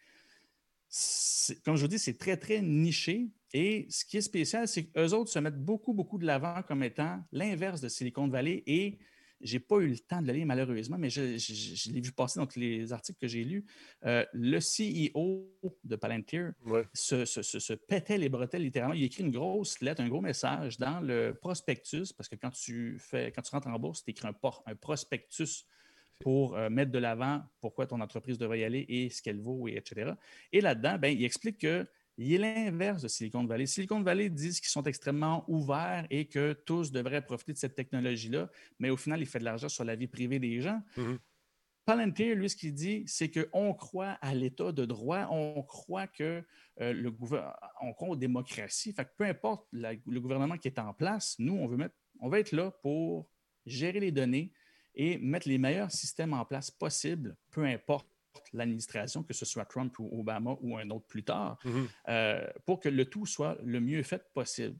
Comme 1.64 1.76
je 1.76 1.82
vous 1.82 1.88
dis, 1.88 1.98
c'est 1.98 2.18
très, 2.18 2.36
très 2.36 2.60
niché. 2.62 3.28
Et 3.52 3.86
ce 3.88 4.04
qui 4.04 4.18
est 4.18 4.22
spécial, 4.22 4.68
c'est 4.68 4.84
qu'eux 4.84 5.12
autres 5.14 5.30
se 5.30 5.38
mettent 5.38 5.62
beaucoup, 5.62 5.94
beaucoup 5.94 6.18
de 6.18 6.26
l'avant 6.26 6.62
comme 6.62 6.82
étant 6.82 7.22
l'inverse 7.32 7.80
de 7.80 7.88
Silicon 7.88 8.28
Valley. 8.28 8.62
Et 8.66 8.98
je 9.40 9.54
n'ai 9.54 9.60
pas 9.60 9.76
eu 9.78 9.88
le 9.88 9.98
temps 9.98 10.20
de 10.22 10.26
le 10.26 10.32
lire, 10.32 10.46
malheureusement, 10.46 10.98
mais 10.98 11.10
je, 11.10 11.38
je- 11.38 11.54
je- 11.54 11.74
je 11.76 11.92
l'ai 11.92 12.00
vu 12.00 12.12
passer 12.12 12.40
dans 12.40 12.46
tous 12.46 12.58
les 12.58 12.92
articles 12.92 13.18
que 13.20 13.28
j'ai 13.28 13.44
lus. 13.44 13.64
Euh, 14.04 14.24
le 14.32 14.58
CEO 14.60 15.48
de 15.84 15.96
Palantir 15.96 16.52
Ouais. 16.66 16.84
se, 16.92 17.24
se- 17.24 17.42
se- 17.42 17.58
se 17.58 17.72
pétait 17.72 18.18
les 18.18 18.28
bretelles 18.28 18.62
littéralement. 18.62 18.94
Il 18.94 19.04
écrit 19.04 19.22
une 19.22 19.30
grosse 19.30 19.80
lettre, 19.80 20.00
un 20.00 20.08
gros 20.08 20.20
message 20.20 20.78
dans 20.78 21.00
le 21.00 21.34
prospectus, 21.40 22.12
parce 22.12 22.28
que 22.28 22.36
quand 22.36 22.50
tu, 22.50 22.98
fais, 22.98 23.30
quand 23.32 23.42
tu 23.42 23.50
rentres 23.50 23.68
en 23.68 23.78
bourse, 23.78 24.04
tu 24.04 24.10
écris 24.10 24.28
un 24.28 24.74
prospectus 24.74 25.64
pour 26.18 26.56
euh, 26.56 26.68
mettre 26.68 26.90
de 26.90 26.98
l'avant 26.98 27.42
pourquoi 27.60 27.86
ton 27.86 28.00
entreprise 28.00 28.38
devrait 28.38 28.60
y 28.60 28.64
aller 28.64 28.84
et 28.88 29.08
ce 29.08 29.22
qu'elle 29.22 29.38
vaut, 29.40 29.68
et 29.68 29.76
etc. 29.76 30.12
Et 30.52 30.60
là-dedans, 30.60 30.98
ben, 30.98 31.16
il 31.16 31.24
explique 31.24 31.58
que 31.58 31.86
il 32.18 32.32
est 32.34 32.38
l'inverse 32.64 33.02
de 33.02 33.08
Silicon 33.08 33.44
Valley. 33.44 33.66
Silicon 33.66 34.02
Valley 34.02 34.28
disent 34.28 34.60
qu'ils 34.60 34.70
sont 34.70 34.82
extrêmement 34.82 35.44
ouverts 35.48 36.06
et 36.10 36.26
que 36.26 36.52
tous 36.52 36.90
devraient 36.90 37.24
profiter 37.24 37.52
de 37.52 37.58
cette 37.58 37.74
technologie-là, 37.76 38.50
mais 38.78 38.90
au 38.90 38.96
final, 38.96 39.20
il 39.20 39.26
fait 39.26 39.38
de 39.38 39.44
l'argent 39.44 39.68
sur 39.68 39.84
la 39.84 39.94
vie 39.96 40.08
privée 40.08 40.38
des 40.38 40.60
gens. 40.60 40.82
Mhm. 40.96 41.18
Palantir, 41.84 42.36
lui, 42.36 42.50
ce 42.50 42.56
qu'il 42.56 42.74
dit, 42.74 43.04
c'est 43.06 43.30
qu'on 43.30 43.72
croit 43.72 44.18
à 44.20 44.34
l'État 44.34 44.72
de 44.72 44.84
droit, 44.84 45.26
on 45.30 45.62
croit 45.62 46.06
que 46.06 46.44
euh, 46.82 46.92
le 46.92 47.14
on 47.80 47.92
croit 47.94 48.08
aux 48.10 48.16
démocraties. 48.16 48.92
Fait 48.92 49.06
que 49.06 49.10
peu 49.16 49.24
importe 49.24 49.66
la- 49.72 49.94
le 50.06 50.20
gouvernement 50.20 50.58
qui 50.58 50.68
est 50.68 50.78
en 50.78 50.92
place, 50.92 51.34
nous, 51.38 51.54
on 51.54 51.66
veut, 51.66 51.78
mettre, 51.78 51.94
on 52.20 52.28
veut 52.28 52.40
être 52.40 52.52
là 52.52 52.70
pour 52.82 53.30
gérer 53.64 54.00
les 54.00 54.12
données 54.12 54.52
et 54.94 55.16
mettre 55.16 55.48
les 55.48 55.56
meilleurs 55.56 55.90
systèmes 55.90 56.34
en 56.34 56.44
place 56.44 56.70
possibles, 56.70 57.36
peu 57.50 57.64
importe 57.64 58.06
l'administration, 58.52 59.22
que 59.22 59.34
ce 59.34 59.44
soit 59.44 59.64
Trump 59.64 59.98
ou 59.98 60.08
Obama 60.20 60.56
ou 60.60 60.76
un 60.76 60.88
autre 60.90 61.06
plus 61.06 61.22
tard, 61.24 61.58
Mhm. 61.64 61.88
euh, 62.08 62.46
pour 62.66 62.80
que 62.80 62.88
le 62.88 63.04
tout 63.04 63.26
soit 63.26 63.58
le 63.64 63.80
mieux 63.80 64.02
fait 64.02 64.22
possible. 64.32 64.76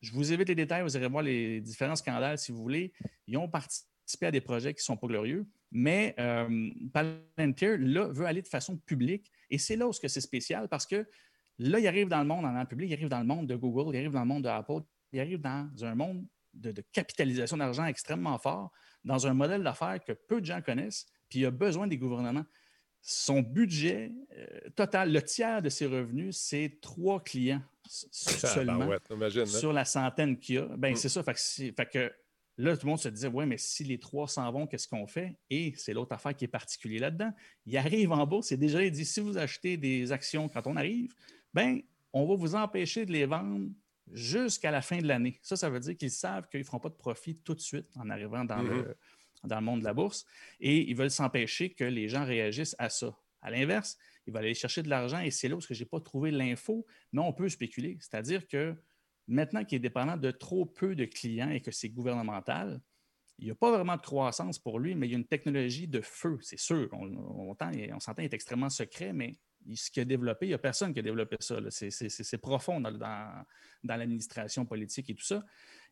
Je 0.00 0.12
vous 0.12 0.32
évite 0.32 0.48
les 0.48 0.54
détails, 0.54 0.82
vous 0.82 0.96
irez 0.96 1.08
voir 1.08 1.22
les 1.24 1.60
différents 1.60 1.96
scandales 1.96 2.38
si 2.38 2.52
vous 2.52 2.62
voulez. 2.62 2.92
Ils 3.26 3.36
ont 3.36 3.48
participé 3.48 4.26
à 4.26 4.30
des 4.30 4.40
projets 4.40 4.72
qui 4.72 4.80
ne 4.80 4.84
sont 4.84 4.96
pas 4.96 5.08
glorieux, 5.08 5.46
mais 5.72 6.14
euh, 6.20 6.70
Palantir, 6.92 7.76
là, 7.80 8.06
veut 8.08 8.26
aller 8.26 8.42
de 8.42 8.48
façon 8.48 8.76
publique. 8.76 9.30
Et 9.50 9.58
c'est 9.58 9.76
là 9.76 9.88
où 9.88 9.92
c'est 9.92 10.08
spécial 10.20 10.68
parce 10.68 10.86
que 10.86 11.06
là, 11.58 11.80
il 11.80 11.86
arrive 11.88 12.08
dans 12.08 12.20
le 12.20 12.26
monde 12.26 12.44
en 12.44 12.66
public, 12.66 12.90
il 12.90 12.94
arrive 12.94 13.08
dans 13.08 13.18
le 13.18 13.26
monde 13.26 13.46
de 13.48 13.56
Google, 13.56 13.94
il 13.94 13.98
arrive 13.98 14.12
dans 14.12 14.20
le 14.20 14.26
monde 14.26 14.44
de 14.44 14.48
Apple, 14.48 14.82
il 15.12 15.18
arrive 15.20 15.40
dans 15.40 15.68
un 15.82 15.94
monde 15.96 16.24
de, 16.54 16.70
de 16.70 16.82
capitalisation 16.92 17.56
d'argent 17.56 17.84
extrêmement 17.84 18.38
fort, 18.38 18.70
dans 19.04 19.26
un 19.26 19.34
modèle 19.34 19.62
d'affaires 19.62 19.98
que 20.04 20.12
peu 20.12 20.40
de 20.40 20.46
gens 20.46 20.62
connaissent, 20.62 21.06
puis 21.28 21.40
il 21.40 21.46
a 21.46 21.50
besoin 21.50 21.86
des 21.86 21.98
gouvernements. 21.98 22.44
Son 23.10 23.40
budget 23.40 24.12
euh, 24.36 24.46
total, 24.76 25.10
le 25.12 25.22
tiers 25.22 25.62
de 25.62 25.70
ses 25.70 25.86
revenus, 25.86 26.36
c'est 26.36 26.78
trois 26.82 27.22
clients 27.24 27.62
s- 27.86 28.06
seulement 28.12 28.90
imagine. 29.10 29.40
hein. 29.42 29.46
sur 29.46 29.72
la 29.72 29.86
centaine 29.86 30.38
qu'il 30.38 30.56
y 30.56 30.58
a. 30.58 30.66
Ben, 30.76 30.92
Mm. 30.92 30.96
c'est 30.96 31.08
ça. 31.08 31.22
Fait 31.22 31.32
que, 31.32 31.40
c'est- 31.40 31.72
fait 31.74 31.86
que 31.90 32.12
là, 32.58 32.76
tout 32.76 32.84
le 32.84 32.90
monde 32.90 32.98
se 32.98 33.08
disait, 33.08 33.28
ouais, 33.28 33.46
mais 33.46 33.56
si 33.56 33.82
les 33.84 33.98
trois 33.98 34.28
s'en 34.28 34.52
vont, 34.52 34.66
qu'est-ce 34.66 34.86
qu'on 34.86 35.06
fait? 35.06 35.38
Et 35.48 35.72
c'est 35.76 35.94
l'autre 35.94 36.12
affaire 36.12 36.36
qui 36.36 36.44
est 36.44 36.48
particulier 36.48 36.98
là-dedans. 36.98 37.32
Il 37.64 37.74
arrive 37.78 38.12
en 38.12 38.26
bourse 38.26 38.52
et 38.52 38.58
déjà, 38.58 38.82
il 38.84 38.90
dit, 38.92 39.06
si 39.06 39.20
vous 39.20 39.38
achetez 39.38 39.78
des 39.78 40.12
actions 40.12 40.48
quand 40.50 40.66
on 40.66 40.76
arrive, 40.76 41.14
ben, 41.54 41.80
on 42.12 42.26
va 42.26 42.34
vous 42.36 42.54
empêcher 42.56 43.06
de 43.06 43.12
les 43.12 43.24
vendre 43.24 43.70
jusqu'à 44.12 44.70
la 44.70 44.82
fin 44.82 44.98
de 44.98 45.06
l'année. 45.06 45.38
Ça, 45.42 45.56
ça 45.56 45.70
veut 45.70 45.80
dire 45.80 45.96
qu'ils 45.96 46.10
savent 46.10 46.46
qu'ils 46.50 46.60
ne 46.60 46.64
feront 46.64 46.78
pas 46.80 46.88
de 46.90 46.94
profit 46.94 47.36
tout 47.36 47.54
de 47.54 47.60
suite 47.60 47.86
en 47.96 48.10
arrivant 48.10 48.44
dans, 48.44 48.60
le, 48.62 48.96
dans 49.44 49.58
le 49.58 49.64
monde 49.64 49.80
de 49.80 49.84
la 49.84 49.94
bourse 49.94 50.24
et 50.60 50.88
ils 50.90 50.96
veulent 50.96 51.10
s'empêcher 51.10 51.70
que 51.70 51.84
les 51.84 52.08
gens 52.08 52.24
réagissent 52.24 52.76
à 52.78 52.88
ça. 52.90 53.16
À 53.40 53.50
l'inverse, 53.50 53.96
ils 54.26 54.32
veulent 54.32 54.44
aller 54.44 54.54
chercher 54.54 54.82
de 54.82 54.88
l'argent 54.88 55.20
et 55.20 55.30
c'est 55.30 55.48
là 55.48 55.56
où 55.56 55.60
je 55.60 55.72
n'ai 55.72 55.84
pas 55.84 56.00
trouvé 56.00 56.30
l'info, 56.30 56.86
mais 57.12 57.20
on 57.20 57.32
peut 57.32 57.48
spéculer. 57.48 57.98
C'est-à-dire 58.00 58.46
que 58.46 58.76
Maintenant 59.28 59.62
qu'il 59.62 59.76
est 59.76 59.80
dépendant 59.80 60.16
de 60.16 60.30
trop 60.30 60.64
peu 60.64 60.96
de 60.96 61.04
clients 61.04 61.50
et 61.50 61.60
que 61.60 61.70
c'est 61.70 61.90
gouvernemental, 61.90 62.80
il 63.38 63.44
n'y 63.44 63.50
a 63.50 63.54
pas 63.54 63.70
vraiment 63.70 63.96
de 63.96 64.00
croissance 64.00 64.58
pour 64.58 64.80
lui, 64.80 64.94
mais 64.94 65.06
il 65.06 65.10
y 65.10 65.14
a 65.14 65.18
une 65.18 65.26
technologie 65.26 65.86
de 65.86 66.00
feu, 66.00 66.38
c'est 66.40 66.58
sûr. 66.58 66.88
On, 66.92 67.06
on, 67.14 67.54
on 67.60 68.00
s'entend, 68.00 68.22
il 68.22 68.24
est 68.24 68.34
extrêmement 68.34 68.70
secret, 68.70 69.12
mais 69.12 69.38
ce 69.76 69.90
qu'il 69.90 70.00
a 70.00 70.04
développé, 70.04 70.46
il 70.46 70.50
n'y 70.50 70.54
a 70.54 70.58
personne 70.58 70.92
qui 70.92 71.00
a 71.00 71.02
développé 71.02 71.36
ça. 71.40 71.58
C'est 71.70 72.38
profond 72.38 72.80
dans, 72.80 73.44
l'administration 73.84 74.64
politique 74.64 75.10
et 75.10 75.14
tout 75.14 75.24
ça. 75.24 75.44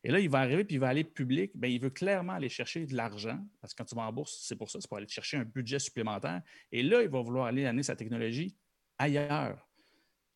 Et 0.03 0.11
là, 0.11 0.19
il 0.19 0.29
va 0.29 0.39
arriver 0.39 0.63
puis 0.63 0.75
il 0.75 0.79
va 0.79 0.89
aller 0.89 1.03
public. 1.03 1.51
Bien, 1.55 1.69
il 1.69 1.79
veut 1.79 1.89
clairement 1.89 2.33
aller 2.33 2.49
chercher 2.49 2.85
de 2.85 2.95
l'argent, 2.95 3.39
parce 3.61 3.73
que 3.73 3.77
quand 3.77 3.85
tu 3.85 3.95
vas 3.95 4.03
en 4.03 4.13
bourse, 4.13 4.39
c'est 4.43 4.55
pour 4.55 4.69
ça, 4.69 4.79
c'est 4.81 4.87
pour 4.87 4.97
aller 4.97 5.07
chercher 5.07 5.37
un 5.37 5.45
budget 5.45 5.79
supplémentaire. 5.79 6.41
Et 6.71 6.83
là, 6.83 7.01
il 7.01 7.09
va 7.09 7.21
vouloir 7.21 7.47
aller 7.47 7.65
amener 7.65 7.83
sa 7.83 7.95
technologie 7.95 8.55
ailleurs. 8.97 9.67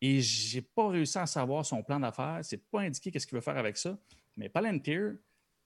Et 0.00 0.20
je 0.20 0.56
n'ai 0.56 0.62
pas 0.62 0.88
réussi 0.88 1.18
à 1.18 1.26
savoir 1.26 1.64
son 1.64 1.82
plan 1.82 2.00
d'affaires. 2.00 2.40
Ce 2.44 2.56
n'est 2.56 2.62
pas 2.70 2.80
indiqué 2.80 3.10
qu'est-ce 3.10 3.26
qu'il 3.26 3.36
veut 3.36 3.42
faire 3.42 3.56
avec 3.56 3.76
ça. 3.76 3.98
Mais 4.36 4.48
Palantir, 4.48 5.14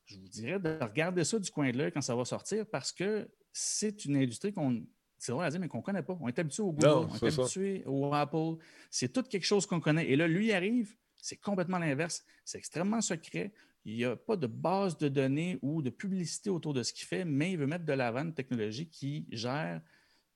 je 0.04 0.18
vous 0.18 0.28
dirais 0.28 0.60
de 0.60 0.78
regarder 0.80 1.24
ça 1.24 1.38
du 1.38 1.50
coin 1.50 1.70
de 1.70 1.78
l'œil 1.78 1.92
quand 1.92 2.02
ça 2.02 2.14
va 2.14 2.24
sortir 2.24 2.66
parce 2.66 2.92
que 2.92 3.28
c'est 3.52 4.04
une 4.04 4.16
industrie 4.16 4.52
qu'on 4.52 4.86
c'est 5.18 5.32
vrai 5.32 5.46
à 5.46 5.50
dire, 5.50 5.60
mais 5.60 5.68
qu'on 5.68 5.78
ne 5.78 5.82
connaît 5.82 6.02
pas. 6.02 6.16
On 6.20 6.28
est 6.28 6.38
habitué 6.38 6.62
au 6.62 6.72
Google, 6.72 7.08
on 7.10 7.26
est 7.26 7.38
habitué 7.38 7.82
au 7.86 8.12
Apple. 8.12 8.62
C'est 8.90 9.12
tout 9.12 9.22
quelque 9.22 9.46
chose 9.46 9.66
qu'on 9.66 9.80
connaît. 9.80 10.06
Et 10.08 10.16
là, 10.16 10.28
lui 10.28 10.52
arrive, 10.52 10.94
c'est 11.16 11.36
complètement 11.36 11.78
l'inverse. 11.78 12.24
C'est 12.44 12.58
extrêmement 12.58 13.00
secret. 13.00 13.52
Il 13.84 13.96
n'y 13.96 14.04
a 14.04 14.16
pas 14.16 14.36
de 14.36 14.46
base 14.46 14.98
de 14.98 15.08
données 15.08 15.58
ou 15.62 15.80
de 15.80 15.90
publicité 15.90 16.50
autour 16.50 16.74
de 16.74 16.82
ce 16.82 16.92
qu'il 16.92 17.06
fait, 17.06 17.24
mais 17.24 17.52
il 17.52 17.58
veut 17.58 17.66
mettre 17.66 17.84
de 17.84 17.92
l'avant 17.92 18.22
une 18.22 18.34
technologie 18.34 18.88
qui 18.88 19.26
gère 19.30 19.80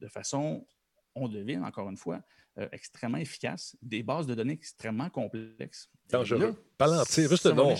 de 0.00 0.08
façon, 0.08 0.66
on 1.14 1.28
devine 1.28 1.64
encore 1.64 1.88
une 1.90 1.96
fois, 1.96 2.22
euh, 2.58 2.68
extrêmement 2.72 3.18
efficace, 3.18 3.76
des 3.82 4.02
bases 4.02 4.26
de 4.26 4.34
données 4.34 4.54
extrêmement 4.54 5.10
complexes. 5.10 5.90
Dangereux. 6.08 6.54
Palantir, 6.78 7.28
juste 7.28 7.46
le 7.46 7.52
nom. 7.52 7.74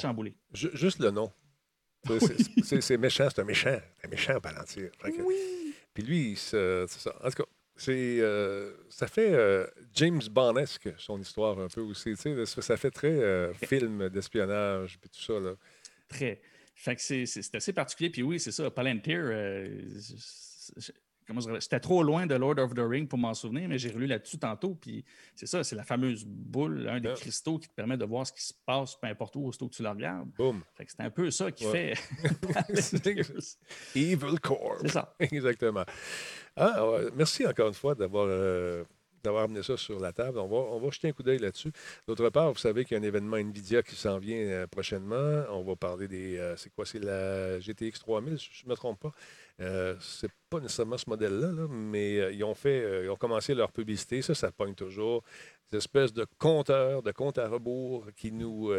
Juste 0.52 0.98
le 0.98 1.10
nom. 1.10 1.32
C'est 2.62 2.96
méchant, 2.98 3.28
c'est 3.30 3.40
un 3.40 3.44
méchant. 3.44 3.78
un 4.04 4.08
méchant 4.08 4.40
Palantir. 4.40 4.90
Oui. 5.04 5.59
Puis 5.94 6.02
lui, 6.02 6.36
c'est 6.36 6.86
ça. 6.88 7.14
En 7.22 7.30
tout 7.30 7.42
cas, 7.42 7.48
euh, 7.88 8.72
ça 8.88 9.06
fait 9.06 9.32
euh, 9.32 9.66
James 9.94 10.20
Bond-esque, 10.30 10.90
son 10.98 11.20
histoire 11.20 11.58
un 11.58 11.68
peu 11.68 11.80
aussi. 11.80 12.14
Ça 12.44 12.76
fait 12.76 12.90
très 12.90 13.08
euh, 13.08 13.52
film 13.54 14.08
d'espionnage 14.08 14.98
puis 15.00 15.10
tout 15.10 15.20
ça. 15.20 15.40
Là. 15.40 15.54
Très. 16.08 16.40
Fait 16.74 16.96
que 16.96 17.02
c'est 17.02 17.54
assez 17.54 17.72
particulier. 17.72 18.10
Puis 18.10 18.22
oui, 18.22 18.40
c'est 18.40 18.52
ça. 18.52 18.70
Palantir, 18.70 19.30
J'étais 21.60 21.80
trop 21.80 22.02
loin 22.02 22.26
de 22.26 22.34
Lord 22.34 22.58
of 22.58 22.74
the 22.74 22.80
Ring 22.80 23.08
pour 23.08 23.18
m'en 23.18 23.34
souvenir, 23.34 23.68
mais 23.68 23.78
j'ai 23.78 23.90
relu 23.90 24.06
là-dessus 24.06 24.38
tantôt. 24.38 24.74
Puis 24.74 25.04
c'est 25.34 25.46
ça, 25.46 25.62
c'est 25.64 25.76
la 25.76 25.84
fameuse 25.84 26.24
boule, 26.24 26.88
un 26.88 27.00
des 27.00 27.12
cristaux 27.14 27.58
qui 27.58 27.68
te 27.68 27.74
permet 27.74 27.96
de 27.96 28.04
voir 28.04 28.26
ce 28.26 28.32
qui 28.32 28.42
se 28.42 28.54
passe, 28.66 28.96
peu 28.96 29.06
importe 29.06 29.36
où, 29.36 29.46
aussitôt 29.46 29.68
que 29.68 29.74
tu 29.74 29.82
le 29.82 29.88
regardes. 29.88 30.30
Boom. 30.36 30.62
c'est 30.76 31.00
un 31.00 31.10
peu 31.10 31.30
ça 31.30 31.50
qui 31.50 31.64
fait. 31.64 31.94
Evil 33.94 34.40
Core. 34.40 34.78
C'est 34.82 34.88
ça. 34.88 35.14
Exactement. 35.20 35.84
Ah, 36.56 36.98
merci 37.14 37.46
encore 37.46 37.68
une 37.68 37.74
fois 37.74 37.94
d'avoir. 37.94 38.26
Euh, 38.28 38.84
d'avoir 39.22 39.44
amené 39.44 39.62
ça 39.62 39.76
sur 39.76 39.98
la 40.00 40.12
table. 40.12 40.38
On 40.38 40.48
va, 40.48 40.56
on 40.56 40.80
va 40.80 40.90
jeter 40.90 41.08
un 41.08 41.12
coup 41.12 41.22
d'œil 41.22 41.38
là-dessus. 41.38 41.72
D'autre 42.06 42.28
part, 42.30 42.52
vous 42.52 42.58
savez 42.58 42.84
qu'il 42.84 42.96
y 42.96 43.00
a 43.00 43.02
un 43.02 43.06
événement 43.06 43.36
NVIDIA 43.36 43.82
qui 43.82 43.94
s'en 43.94 44.18
vient 44.18 44.36
euh, 44.36 44.66
prochainement. 44.66 45.44
On 45.50 45.62
va 45.62 45.76
parler 45.76 46.08
des. 46.08 46.38
Euh, 46.38 46.56
c'est 46.56 46.70
quoi? 46.70 46.84
C'est 46.86 46.98
la 46.98 47.58
GTX 47.60 48.00
3000, 48.00 48.38
si 48.38 48.48
je 48.52 48.64
ne 48.64 48.70
me 48.70 48.76
trompe 48.76 49.00
pas. 49.00 49.12
Euh, 49.60 49.94
c'est 50.00 50.30
pas 50.48 50.60
nécessairement 50.60 50.96
ce 50.96 51.08
modèle-là, 51.08 51.66
mais 51.68 52.18
euh, 52.18 52.32
ils 52.32 52.44
ont 52.44 52.54
fait, 52.54 53.04
ils 53.04 53.10
ont 53.10 53.16
commencé 53.16 53.54
leur 53.54 53.72
publicité. 53.72 54.22
Ça, 54.22 54.34
ça 54.34 54.50
pogne 54.50 54.74
toujours. 54.74 55.22
Des 55.70 55.78
espèces 55.78 56.12
de 56.12 56.26
compteurs, 56.38 57.02
de 57.02 57.12
comptes 57.12 57.38
à 57.38 57.48
rebours 57.48 58.06
qui 58.16 58.32
nous, 58.32 58.72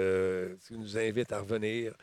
qui 0.67 0.73
nous 0.73 0.97
invitent 0.97 1.31
à 1.31 1.39
revenir. 1.39 1.93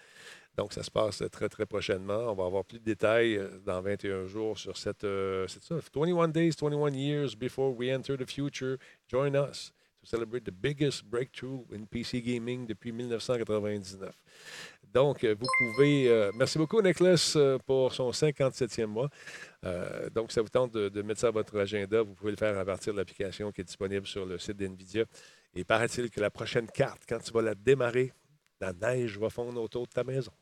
Donc, 0.59 0.75
ça 0.75 0.83
se 0.83 0.91
passe 0.91 1.23
très, 1.31 1.49
très 1.49 1.65
prochainement. 1.65 2.33
On 2.33 2.35
va 2.35 2.45
avoir 2.45 2.65
plus 2.65 2.81
de 2.81 2.85
détails 2.85 3.41
dans 3.65 3.81
21 3.81 4.27
jours 4.27 4.59
sur 4.59 4.77
cette, 4.77 5.07
c'est 5.47 5.63
ça, 5.63 5.77
21 5.95 6.29
days, 6.29 6.51
21 6.51 6.93
years 6.93 7.35
before 7.35 7.75
we 7.75 7.91
enter 7.95 8.17
the 8.17 8.29
future. 8.29 8.77
Join 9.09 9.37
us 9.37 9.73
to 10.03 10.07
celebrate 10.07 10.45
the 10.45 10.53
biggest 10.53 11.05
breakthrough 11.05 11.65
in 11.73 11.85
PC 11.87 12.21
gaming 12.21 12.67
depuis 12.67 12.91
1999. 12.91 14.13
Donc, 14.93 15.23
euh, 15.23 15.35
vous 15.39 15.47
pouvez. 15.59 16.09
Euh, 16.09 16.33
merci 16.35 16.59
beaucoup, 16.59 16.81
Nicholas, 16.81 17.35
euh, 17.37 17.59
pour 17.67 17.93
son 17.93 18.11
57e 18.11 18.87
mois. 18.87 19.11
donc, 20.15 20.33
ça 20.33 20.43
vous 20.43 20.49
tente 20.49 20.73
de, 20.73 21.03
mettre 21.03 21.21
ça 21.21 21.29
à 21.29 21.31
votre 21.31 21.59
agenda. 21.59 22.03
Vous 22.03 22.15
pouvez 22.15 22.31
le 22.31 22.37
faire 22.37 22.57
à 22.59 22.65
partir 22.65 22.93
de 22.93 22.99
l'application 22.99 23.53
qui 23.53 23.61
est 23.61 23.65
disponible 23.65 24.07
sur 24.07 24.25
le 24.25 24.39
site 24.39 24.57
d'NVIDIA. 24.57 25.05
Et 25.55 25.65
paraît-il 25.65 26.11
que 26.11 26.21
la 26.21 26.31
prochaine 26.31 26.67
carte, 26.67 27.03
quand 27.09 27.19
tu 27.19 27.33
vas 27.33 27.43
la 27.43 27.55
démarrer, 27.55 28.13
la 28.61 28.73
neige 28.73 29.19
va 29.19 29.31
fondre 29.31 29.61
autour 29.61 29.87
de 29.87 29.93
ta 29.93 30.05
maison. 30.05 30.33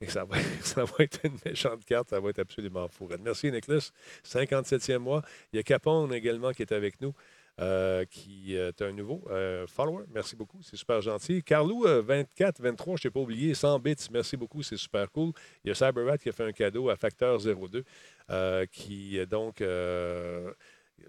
Et 0.00 0.06
ça 0.06 0.24
va, 0.24 0.36
ça 0.62 0.84
va 0.84 0.94
être 1.00 1.20
une 1.24 1.38
méchante 1.44 1.84
carte, 1.84 2.10
ça 2.10 2.20
va 2.20 2.30
être 2.30 2.38
absolument 2.38 2.88
fou. 2.88 3.08
Merci, 3.20 3.50
Nicholas. 3.50 3.90
57e 4.24 4.98
mois. 4.98 5.22
Il 5.52 5.56
y 5.56 5.60
a 5.60 5.62
Capone 5.62 6.12
également 6.14 6.52
qui 6.52 6.62
est 6.62 6.72
avec 6.72 7.00
nous. 7.00 7.14
Euh, 7.60 8.04
qui 8.04 8.54
est 8.54 8.80
un 8.82 8.92
nouveau 8.92 9.24
euh, 9.30 9.66
follower. 9.66 10.04
Merci 10.14 10.36
beaucoup, 10.36 10.58
c'est 10.62 10.76
super 10.76 11.00
gentil. 11.00 11.42
Carlou, 11.42 11.82
24, 11.84 12.60
23, 12.62 12.96
je 12.98 13.02
t'ai 13.02 13.10
pas 13.10 13.18
oublié, 13.18 13.52
100 13.52 13.80
bits, 13.80 13.96
merci 14.12 14.36
beaucoup, 14.36 14.62
c'est 14.62 14.76
super 14.76 15.10
cool. 15.10 15.32
Il 15.64 15.68
y 15.68 15.70
a 15.72 15.74
Cyberrat 15.74 16.18
qui 16.18 16.28
a 16.28 16.32
fait 16.32 16.44
un 16.44 16.52
cadeau 16.52 16.88
à 16.88 16.94
Facteur 16.94 17.40
02, 17.40 17.82
euh, 18.30 18.64
qui 18.66 19.18
donc. 19.26 19.60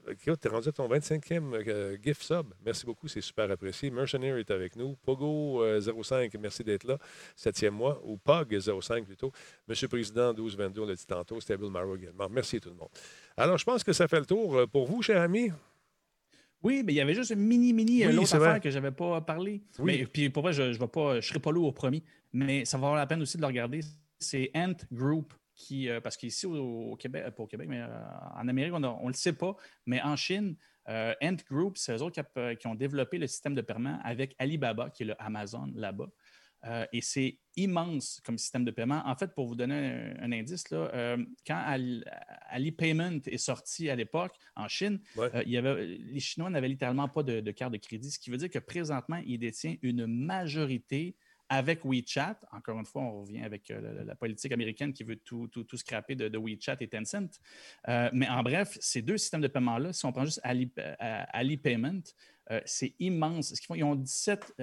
Euh, 0.08 0.14
tu 0.16 0.30
es 0.30 0.50
rendu 0.50 0.70
à 0.70 0.72
ton 0.72 0.88
25e 0.88 2.02
GIF 2.02 2.22
sub. 2.22 2.54
Merci 2.66 2.86
beaucoup, 2.86 3.08
c'est 3.08 3.22
super 3.22 3.50
apprécié. 3.50 3.90
Mercenary 3.92 4.42
est 4.42 4.52
avec 4.52 4.76
nous. 4.76 4.96
Pogo05, 5.08 6.38
merci 6.40 6.64
d'être 6.64 6.86
là. 6.86 6.98
Septième 7.36 7.74
mois, 7.74 8.02
ou 8.06 8.18
POG05 8.18 9.04
plutôt. 9.06 9.32
Monsieur 9.68 9.86
le 9.86 9.90
Président 9.90 10.34
1222, 10.34 10.82
on 10.82 10.86
l'a 10.86 10.96
dit 10.96 11.06
tantôt. 11.06 11.40
Stable 11.40 11.70
Maro 11.70 11.96
également. 11.96 12.28
Merci 12.30 12.60
tout 12.60 12.70
le 12.70 12.76
monde. 12.76 12.90
Alors, 13.38 13.58
je 13.58 13.66
pense 13.66 13.84
que 13.84 13.94
ça 13.94 14.08
fait 14.08 14.20
le 14.20 14.26
tour 14.26 14.68
pour 14.72 14.86
vous, 14.86 15.02
cher 15.02 15.22
ami. 15.22 15.52
Oui, 16.62 16.84
mais 16.86 16.94
il 16.94 16.96
y 16.98 17.02
avait 17.02 17.14
juste 17.14 17.32
une 17.32 17.40
mini, 17.40 17.72
mini 17.72 18.06
oui, 18.06 18.14
l'autre 18.14 18.36
affaire 18.36 18.60
que 18.60 18.70
je 18.70 18.78
n'avais 18.78 18.92
pas 18.92 19.22
parlé. 19.22 19.62
Mais, 19.80 20.06
puis 20.06 20.30
pour 20.30 20.44
vrai, 20.44 20.54
je 20.54 20.64
ne 20.64 20.74
je 20.74 21.28
serai 21.28 21.40
pas 21.40 21.52
lourd 21.52 21.68
au 21.68 21.72
premier, 21.72 22.04
mais 22.34 22.66
ça 22.66 22.78
va 22.78 22.82
valoir 22.82 22.98
la 22.98 23.08
peine 23.08 23.22
aussi 23.22 23.38
de 23.38 23.42
le 23.42 23.48
regarder. 23.48 23.80
C'est 24.20 24.52
Ant 24.54 24.76
Group 24.92 25.34
qui, 25.60 25.90
euh, 25.90 26.02
parce 26.02 26.18
qu'ici 26.18 26.46
au, 26.46 26.96
Québec, 26.96 27.24
euh, 27.28 27.32
pas 27.32 27.44
au 27.44 27.48
Québec, 27.48 27.68
mais 27.70 27.82
euh, 27.82 27.88
en 28.36 28.48
Amérique, 28.48 28.74
on 28.74 28.80
ne 28.80 29.08
le 29.08 29.14
sait 29.14 29.34
pas, 29.34 29.56
mais 29.86 30.02
en 30.02 30.16
Chine, 30.16 30.56
Ant 30.88 31.38
Group, 31.52 31.78
c'est 31.78 31.96
eux 31.96 32.02
autres 32.02 32.20
qui, 32.20 32.58
qui, 32.58 32.68
ont 32.68 32.74
développé 32.74 33.20
le 33.20 33.28
système 33.28 33.54
de 33.54 33.62
paiement 33.62 34.00
avec 34.04 34.36
Alibaba, 34.40 34.90
qui 34.90 35.04
est 35.04 35.06
le 35.06 35.22
Amazon 35.22 35.72
là-bas. 35.76 36.10
Euh, 36.66 36.86
et 36.92 37.02
c'est 37.02 37.38
immense 37.56 38.22
comme 38.26 38.38
système 38.38 38.66
de 38.66 38.72
paiement. 38.72 39.02
En 39.06 39.16
fait, 39.16 39.34
pour 39.34 39.48
vous 39.48 39.56
donner 39.56 40.14
un, 40.20 40.32
indice, 40.32 40.70
là, 40.72 40.92
euh, 40.94 41.18
quand 41.48 41.64
Alipayment 42.50 43.20
est 43.26 43.38
sorti 43.38 43.90
à 43.90 43.96
l'époque 43.96 44.36
en 44.56 44.68
Chine, 44.68 45.00
euh, 45.18 45.42
il 45.46 45.52
y 45.52 45.58
avait, 45.58 45.86
les 45.86 46.20
Chinois 46.20 46.50
n'avaient 46.50 46.68
littéralement 46.68 47.08
pas 47.08 47.24
de, 47.24 47.52
carte 47.52 47.72
de 47.72 47.78
crédit, 47.78 48.12
ce 48.12 48.20
qui 48.20 48.30
veut 48.30 48.38
dire 48.38 48.50
que 48.50 48.60
présentement, 48.60 49.22
ils 49.26 49.40
détiennent 49.40 49.78
une 49.82 50.06
majorité 50.06 51.16
avec 51.50 51.84
WeChat. 51.84 52.40
Encore 52.52 52.80
une 52.80 52.86
fois, 52.86 53.02
on 53.02 53.22
revient 53.22 53.42
avec 53.42 53.70
la, 53.70 54.16
politique 54.16 54.52
américaine 54.52 54.94
qui 54.94 55.04
veut 55.04 55.18
tout, 55.18 55.48
tout, 55.48 55.64
tout 55.64 55.78
scraper 55.78 56.16
de, 56.16 56.38
WeChat 56.38 56.78
et 56.80 56.88
Tencent. 56.88 57.40
mais 57.88 58.30
en 58.30 58.44
bref, 58.44 58.78
ces 58.80 59.02
deux 59.02 59.18
systèmes 59.18 59.42
de 59.42 59.48
paiement-là, 59.48 59.94
si 59.94 60.06
on 60.06 60.12
prend 60.12 60.26
juste 60.26 60.42
Alipayment, 60.44 62.02
c'est 62.66 62.94
immense. 63.00 63.54
Ce 63.54 63.62
qu'ils 63.62 63.68
font, 63.68 63.76
ils 63.76 63.84
ont 63.84 63.96
17 63.96 64.54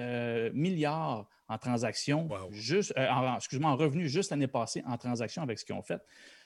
milliards 0.53 1.27
en 1.49 1.57
transactions, 1.57 2.29
juste, 2.51 2.93
euh, 2.97 3.35
excuse-moi, 3.35 3.71
en 3.71 3.75
revenus 3.75 4.11
juste 4.11 4.31
l'année 4.31 4.47
passée 4.47 4.83
en 4.85 4.97
transactions 4.97 5.41
avec 5.41 5.59
ce 5.59 5.65
qu'ils 5.65 5.75
ont 5.75 5.81
fait. 5.81 6.01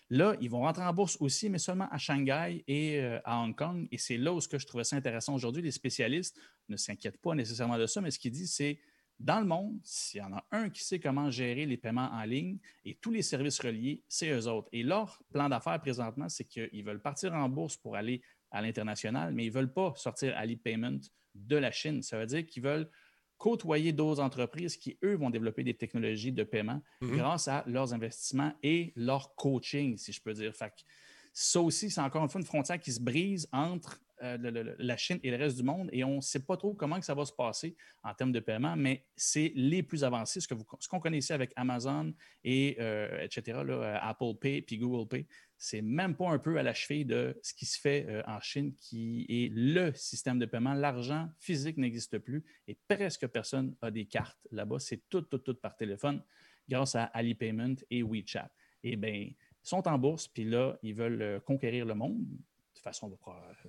Là, 0.10 0.36
ils 0.42 0.50
vont 0.50 0.60
rentrer 0.60 0.84
en 0.84 0.94
bourse 0.94 1.18
aussi, 1.22 1.50
mais 1.50 1.58
seulement 1.58 1.88
à 1.90 1.98
Shanghai 1.98 2.64
et 2.68 3.00
euh, 3.00 3.20
à 3.24 3.40
Hong 3.40 3.56
Kong. 3.56 3.88
Et 3.92 3.98
c'est 3.98 4.18
là 4.18 4.34
où 4.34 4.42
ce 4.42 4.48
que 4.48 4.60
je 4.60 4.68
trouvais 4.68 4.84
ça 4.84 4.98
intéressant 4.98 5.34
aujourd'hui. 5.34 5.62
Les 5.62 5.72
spécialistes 5.72 6.38
ne 6.70 6.76
s'inquiètent 6.76 7.22
pas 7.22 7.34
nécessairement 7.34 7.78
de 7.78 7.86
ça, 7.86 8.02
mais 8.02 8.12
ce 8.12 8.20
qu'ils 8.20 8.32
disent, 8.32 8.54
c'est 8.54 8.78
dans 9.22 9.40
le 9.40 9.46
monde, 9.46 9.80
s'il 9.84 10.20
y 10.20 10.24
en 10.24 10.34
a 10.34 10.44
un 10.52 10.70
qui 10.70 10.84
sait 10.84 11.00
comment 11.00 11.30
gérer 11.30 11.66
les 11.66 11.78
paiements 11.78 12.10
en 12.12 12.24
ligne 12.24 12.58
et 12.86 12.96
tous 12.96 13.12
les 13.12 13.22
services 13.22 13.60
reliés, 13.60 14.04
c'est 14.08 14.32
eux 14.32 14.48
autres. 14.48 14.68
Et 14.72 14.84
leur 14.84 15.22
plan 15.32 15.48
d'affaires 15.48 15.80
présentement, 15.80 16.28
c'est 16.28 16.46
qu'ils 16.46 16.84
veulent 16.84 17.02
partir 17.02 17.34
en 17.34 17.48
bourse 17.48 17.78
pour 17.78 17.96
aller 17.96 18.22
à 18.50 18.62
l'international, 18.62 19.34
mais 19.34 19.46
ils 19.46 19.50
ne 19.50 19.54
veulent 19.54 19.74
pas 19.74 19.94
sortir 19.96 20.36
Alipayment 20.36 21.00
de 21.36 21.56
la 21.56 21.72
Chine. 21.72 22.02
Ça 22.02 22.18
veut 22.18 22.26
dire 22.26 22.46
qu'ils 22.46 22.64
veulent 22.64 22.90
côtoyer 23.38 23.94
d'autres 23.94 24.22
entreprises 24.22 24.76
qui, 24.78 24.98
eux, 25.04 25.16
vont 25.16 25.30
développer 25.30 25.64
des 25.64 25.76
technologies 25.76 26.32
de 26.32 26.44
paiement 26.44 26.82
mhm. 27.02 27.18
grâce 27.18 27.48
à 27.48 27.64
leurs 27.68 27.94
investissements 27.94 28.54
et 28.64 28.92
leur 28.96 29.36
coaching, 29.36 29.98
si 29.98 30.12
je 30.12 30.22
peux 30.22 30.34
dire. 30.34 30.56
Fait 30.56 30.74
ça 31.34 31.62
aussi, 31.62 31.90
c'est 31.90 32.02
encore 32.02 32.24
une 32.24 32.30
fois 32.30 32.42
une 32.42 32.48
frontière 32.48 32.80
qui 32.80 32.92
se 32.92 33.00
brise 33.00 33.48
entre 33.52 34.02
euh, 34.22 34.76
la 34.78 34.98
Chine 34.98 35.20
et 35.24 35.32
le 35.32 35.38
reste 35.38 35.58
du 35.58 35.64
monde 35.64 35.90
et 35.92 36.04
on 36.04 36.18
ne 36.18 36.22
sait 36.22 36.46
pas 36.46 36.58
trop 36.58 36.74
comment 36.74 37.00
que 37.00 37.06
ça 37.06 37.14
va 37.14 37.26
se 37.26 37.34
passer 37.34 37.76
en 38.04 38.14
termes 38.14 38.32
de 38.32 38.40
paiement, 38.40 38.76
mais 38.76 39.06
c'est 39.16 39.52
les 39.56 39.84
plus 39.84 40.04
avancés. 40.04 40.40
Ce 40.40 40.48
qu'on 40.48 40.66
ce 40.80 40.88
connaît 40.88 41.18
ici 41.18 41.34
avec 41.34 41.52
Amazon 41.56 42.14
et 42.44 42.78
euh, 42.80 43.22
etc., 43.22 43.62
là, 43.66 44.00
Apple 44.04 44.36
Pay 44.40 44.62
puis 44.62 44.78
Google 44.78 45.08
Pay, 45.08 45.28
c'est 45.58 45.84
même 45.84 46.16
pas 46.16 46.28
un 46.30 46.40
peu 46.40 46.58
à 46.58 46.64
la 46.64 46.74
de 46.74 47.40
ce 47.44 47.54
qui 47.54 47.66
se 47.68 47.80
fait 47.80 48.08
euh, 48.10 48.24
en 48.26 48.40
Chine, 48.40 48.74
qui 48.74 49.28
est 49.30 49.52
le 49.54 49.94
système 49.94 50.40
de 50.40 50.48
paiement. 50.48 50.74
L'argent 50.74 51.30
physique 51.40 51.78
n'existe 51.78 52.18
plus 52.18 52.44
et 52.68 52.78
presque 52.88 53.28
personne 53.28 53.76
a 53.82 53.92
des 53.92 54.06
cartes 54.06 54.40
là-bas. 54.52 54.80
C'est 54.80 55.08
tout, 55.08 55.22
tout, 55.22 55.38
tout 55.38 55.54
par 55.54 55.76
téléphone 55.76 56.24
grâce 56.68 56.96
à 56.96 57.04
Alipayment 57.04 57.76
et 57.92 58.02
WeChat. 58.02 58.50
Eh 58.84 58.96
bien, 58.96 59.14
ils 59.14 59.36
sont 59.62 59.88
en 59.88 60.00
bourse, 60.00 60.28
puis 60.28 60.46
là, 60.46 60.80
ils 60.82 60.96
veulent 60.96 61.22
euh, 61.22 61.40
conquérir 61.40 61.86
le 61.86 61.94
monde 61.94 62.26
de 62.26 62.38
façon 62.82 63.12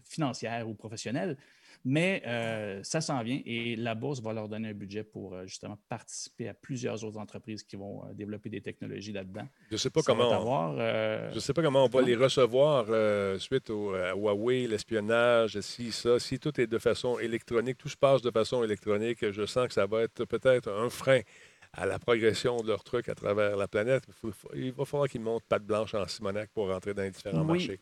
financière 0.04 0.68
ou 0.68 0.74
professionnelle. 0.74 1.36
Mais 1.84 2.22
euh, 2.26 2.80
ça 2.84 3.00
s'en 3.00 3.22
vient 3.22 3.40
et 3.44 3.74
la 3.74 3.94
bourse 3.94 4.20
va 4.20 4.32
leur 4.32 4.48
donner 4.48 4.68
un 4.68 4.74
budget 4.74 5.02
pour 5.02 5.34
euh, 5.34 5.46
justement 5.46 5.76
participer 5.88 6.48
à 6.48 6.54
plusieurs 6.54 7.02
autres 7.02 7.18
entreprises 7.18 7.64
qui 7.64 7.74
vont 7.74 8.04
euh, 8.04 8.12
développer 8.12 8.50
des 8.50 8.60
technologies 8.60 9.12
là-dedans. 9.12 9.48
Je 9.68 9.74
ne 9.74 9.78
sais, 9.78 9.90
pas 9.90 10.02
comment 10.02 10.30
on... 10.30 10.76
je 11.32 11.40
sais 11.40 11.52
pas 11.52 11.62
comment 11.62 11.84
on 11.84 11.88
va 11.88 12.02
les 12.02 12.14
recevoir 12.14 12.86
suite 13.40 13.70
au, 13.70 13.94
à 13.94 14.14
Huawei, 14.14 14.68
l'espionnage, 14.68 15.60
si 15.60 15.90
ça, 15.90 16.20
si 16.20 16.38
tout 16.38 16.60
est 16.60 16.68
de 16.68 16.78
façon 16.78 17.18
électronique, 17.18 17.78
tout 17.78 17.88
se 17.88 17.96
passe 17.96 18.22
de 18.22 18.30
façon 18.30 18.62
électronique, 18.62 19.30
je 19.30 19.46
sens 19.46 19.66
que 19.66 19.74
ça 19.74 19.86
va 19.86 20.02
être 20.02 20.24
peut-être 20.24 20.70
un 20.70 20.88
frein 20.88 21.20
à 21.74 21.86
la 21.86 21.98
progression 21.98 22.58
de 22.58 22.68
leurs 22.68 22.84
trucs 22.84 23.08
à 23.08 23.14
travers 23.14 23.56
la 23.56 23.66
planète. 23.66 24.04
Il, 24.54 24.72
va 24.72 24.84
falloir 24.84 25.08
qu'ils 25.08 25.22
montent 25.22 25.44
patte 25.48 25.64
blanche 25.64 25.94
en 25.94 26.06
Simonac 26.06 26.50
pour 26.50 26.68
rentrer 26.68 26.94
dans 26.94 27.02
les 27.02 27.10
différents 27.10 27.44
marchés. 27.44 27.80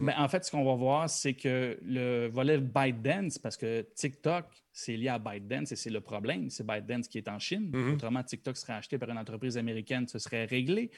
Mais 0.00 0.14
en 0.16 0.28
fait, 0.28 0.44
ce 0.44 0.50
qu'on 0.50 0.64
va 0.64 0.74
voir, 0.74 1.10
c'est 1.10 1.34
que 1.34 1.78
le 1.82 2.28
volet 2.28 2.58
ByteDance, 2.58 3.38
parce 3.38 3.56
que 3.56 3.82
TikTok, 3.94 4.46
c'est 4.72 4.96
lié 4.96 5.08
à 5.08 5.18
ByteDance 5.18 5.72
et 5.72 5.76
c'est 5.76 5.90
le 5.90 6.00
problème, 6.00 6.48
c'est 6.48 6.66
ByteDance 6.66 7.08
qui 7.08 7.18
est 7.18 7.28
en 7.28 7.38
Chine. 7.38 7.70
Mm-hmm. 7.70 7.94
Autrement, 7.94 8.22
TikTok 8.22 8.56
serait 8.56 8.72
acheté 8.72 8.98
par 8.98 9.10
une 9.10 9.18
entreprise 9.18 9.58
américaine, 9.58 10.08
ce 10.08 10.18
serait 10.18 10.46
réglé. 10.46 10.90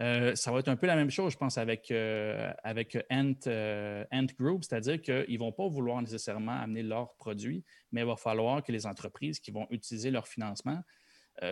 Euh, 0.00 0.34
ça 0.34 0.50
va 0.52 0.60
être 0.60 0.68
un 0.68 0.76
peu 0.76 0.86
la 0.86 0.96
même 0.96 1.10
chose, 1.10 1.32
je 1.32 1.38
pense, 1.38 1.58
avec, 1.58 1.90
euh, 1.90 2.50
avec 2.64 2.96
Ant, 3.10 3.34
euh, 3.46 4.04
Ant 4.10 4.26
Group, 4.38 4.64
c'est-à-dire 4.64 5.02
qu'ils 5.02 5.26
ne 5.28 5.38
vont 5.38 5.52
pas 5.52 5.68
vouloir 5.68 6.00
nécessairement 6.00 6.58
amener 6.58 6.82
leurs 6.82 7.14
produits, 7.16 7.62
mais 7.92 8.00
il 8.02 8.06
va 8.06 8.16
falloir 8.16 8.62
que 8.62 8.72
les 8.72 8.86
entreprises 8.86 9.38
qui 9.38 9.50
vont 9.50 9.66
utiliser 9.70 10.10
leur 10.10 10.26
financement 10.26 10.80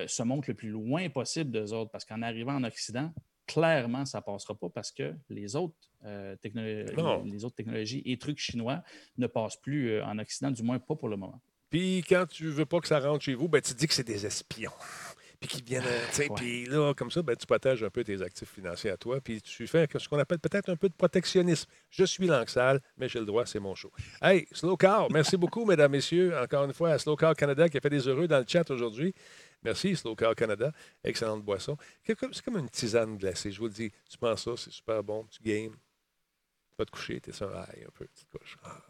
se 0.06 0.22
montrent 0.22 0.48
le 0.48 0.54
plus 0.54 0.70
loin 0.70 1.10
possible 1.10 1.50
d'eux 1.50 1.74
autres, 1.74 1.90
parce 1.90 2.06
qu'en 2.06 2.22
arrivant 2.22 2.54
en 2.54 2.64
Occident, 2.64 3.12
clairement, 3.46 4.04
ça 4.04 4.18
ne 4.18 4.22
passera 4.22 4.54
pas 4.54 4.68
parce 4.68 4.90
que 4.90 5.14
les 5.28 5.56
autres, 5.56 5.74
euh, 6.04 6.36
les 6.42 7.44
autres 7.44 7.56
technologies 7.56 8.02
et 8.04 8.18
trucs 8.18 8.38
chinois 8.38 8.82
ne 9.18 9.26
passent 9.26 9.56
plus 9.56 9.90
euh, 9.90 10.04
en 10.04 10.18
Occident, 10.18 10.50
du 10.50 10.62
moins 10.62 10.78
pas 10.78 10.96
pour 10.96 11.08
le 11.08 11.16
moment. 11.16 11.40
Puis 11.70 12.04
quand 12.08 12.26
tu 12.28 12.48
veux 12.48 12.66
pas 12.66 12.80
que 12.80 12.88
ça 12.88 13.00
rentre 13.00 13.24
chez 13.24 13.34
vous, 13.34 13.48
ben, 13.48 13.60
tu 13.60 13.74
dis 13.74 13.86
que 13.86 13.94
c'est 13.94 14.06
des 14.06 14.26
espions. 14.26 14.70
Puis 15.40 15.48
qui 15.48 15.62
viennent, 15.62 15.82
puis 16.36 16.64
là, 16.66 16.94
comme 16.94 17.10
ça, 17.10 17.20
ben, 17.20 17.36
tu 17.36 17.44
protèges 17.44 17.82
un 17.82 17.90
peu 17.90 18.02
tes 18.02 18.22
actifs 18.22 18.48
financiers 18.48 18.90
à 18.90 18.96
toi, 18.96 19.20
puis 19.20 19.42
tu 19.42 19.66
fais 19.66 19.86
ce 19.98 20.08
qu'on 20.08 20.18
appelle 20.18 20.38
peut-être 20.38 20.70
un 20.70 20.76
peu 20.76 20.88
de 20.88 20.94
protectionnisme. 20.94 21.68
Je 21.90 22.04
suis 22.04 22.26
Lanxal, 22.26 22.80
mais 22.96 23.10
j'ai 23.10 23.18
le 23.18 23.26
droit, 23.26 23.44
c'est 23.44 23.58
mon 23.58 23.74
show. 23.74 23.92
Hey, 24.22 24.46
Slow 24.52 24.78
Car, 24.78 25.10
merci 25.10 25.36
beaucoup, 25.36 25.64
mesdames, 25.66 25.90
messieurs, 25.90 26.34
encore 26.38 26.64
une 26.64 26.72
fois, 26.72 26.92
à 26.92 26.98
Slow 26.98 27.16
Car 27.16 27.34
Canada 27.36 27.68
qui 27.68 27.76
a 27.76 27.80
fait 27.80 27.90
des 27.90 28.08
heureux 28.08 28.26
dans 28.26 28.38
le 28.38 28.46
chat 28.48 28.70
aujourd'hui. 28.70 29.12
Merci, 29.64 29.96
Slow 29.96 30.14
Car 30.14 30.34
Canada. 30.34 30.72
Excellente 31.02 31.42
boisson. 31.42 31.76
C'est 32.06 32.16
comme 32.16 32.58
une 32.58 32.68
tisane 32.68 33.16
glacée. 33.16 33.50
Je 33.50 33.58
vous 33.58 33.66
le 33.66 33.72
dis, 33.72 33.90
tu 34.08 34.18
prends 34.18 34.36
ça, 34.36 34.52
c'est 34.56 34.70
super 34.70 35.02
bon, 35.02 35.26
tu 35.30 35.42
games. 35.42 35.72
Tu 35.72 36.76
vas 36.78 36.84
te 36.84 36.90
coucher, 36.90 37.20
tu 37.20 37.30
es 37.30 37.32
sur 37.32 37.48
un 37.54 37.62
un 37.62 37.90
peu, 37.94 38.06
tu 38.14 38.24
te 38.24 38.36
couches. 38.36 38.56
Ah. 38.64 38.80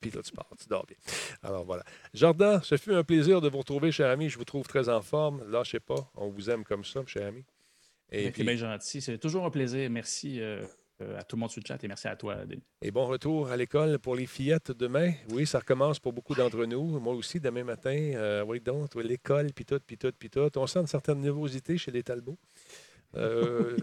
Puis 0.00 0.10
là, 0.10 0.22
tu 0.22 0.32
pars, 0.32 0.50
tu 0.60 0.68
dors 0.68 0.84
bien. 0.84 0.96
Alors 1.42 1.64
voilà. 1.64 1.82
Jordan, 2.12 2.60
ce 2.62 2.76
fut 2.76 2.92
un 2.92 3.04
plaisir 3.04 3.40
de 3.40 3.48
vous 3.48 3.58
retrouver, 3.58 3.90
cher 3.90 4.10
ami. 4.10 4.28
Je 4.28 4.36
vous 4.36 4.44
trouve 4.44 4.66
très 4.66 4.90
en 4.90 5.00
forme. 5.00 5.42
Lâchez 5.50 5.80
pas. 5.80 6.10
On 6.14 6.28
vous 6.28 6.50
aime 6.50 6.62
comme 6.62 6.84
ça, 6.84 7.00
cher 7.06 7.28
ami. 7.28 7.42
Et 8.10 8.30
puis... 8.30 8.42
bien 8.42 8.56
gentil. 8.56 9.00
C'est 9.00 9.16
toujours 9.16 9.46
un 9.46 9.50
plaisir. 9.50 9.88
Merci. 9.88 10.42
Euh, 10.42 10.66
à 11.00 11.24
tout 11.24 11.36
le 11.36 11.40
monde 11.40 11.50
sur 11.50 11.60
le 11.60 11.66
chat 11.66 11.82
et 11.82 11.88
merci 11.88 12.08
à 12.08 12.16
toi, 12.16 12.36
Denis. 12.46 12.62
Et 12.80 12.90
bon 12.90 13.06
retour 13.06 13.50
à 13.50 13.56
l'école 13.56 13.98
pour 13.98 14.14
les 14.14 14.26
fillettes 14.26 14.72
demain. 14.72 15.12
Oui, 15.30 15.46
ça 15.46 15.58
recommence 15.58 15.98
pour 15.98 16.12
beaucoup 16.12 16.34
d'entre 16.34 16.64
nous. 16.66 17.00
Moi 17.00 17.14
aussi, 17.14 17.40
demain 17.40 17.64
matin. 17.64 17.96
Euh, 17.96 18.44
oui, 18.46 18.60
donc, 18.60 18.94
l'école, 18.94 19.52
puis 19.52 19.64
tout, 19.64 19.80
puis 19.84 19.98
tout, 19.98 20.12
puis 20.18 20.30
tout. 20.30 20.50
On 20.56 20.66
sent 20.66 20.80
une 20.80 20.86
certaine 20.86 21.20
nervosité 21.20 21.76
chez 21.78 21.90
les 21.90 22.02
Talbots. 22.02 22.38
Euh, 23.16 23.76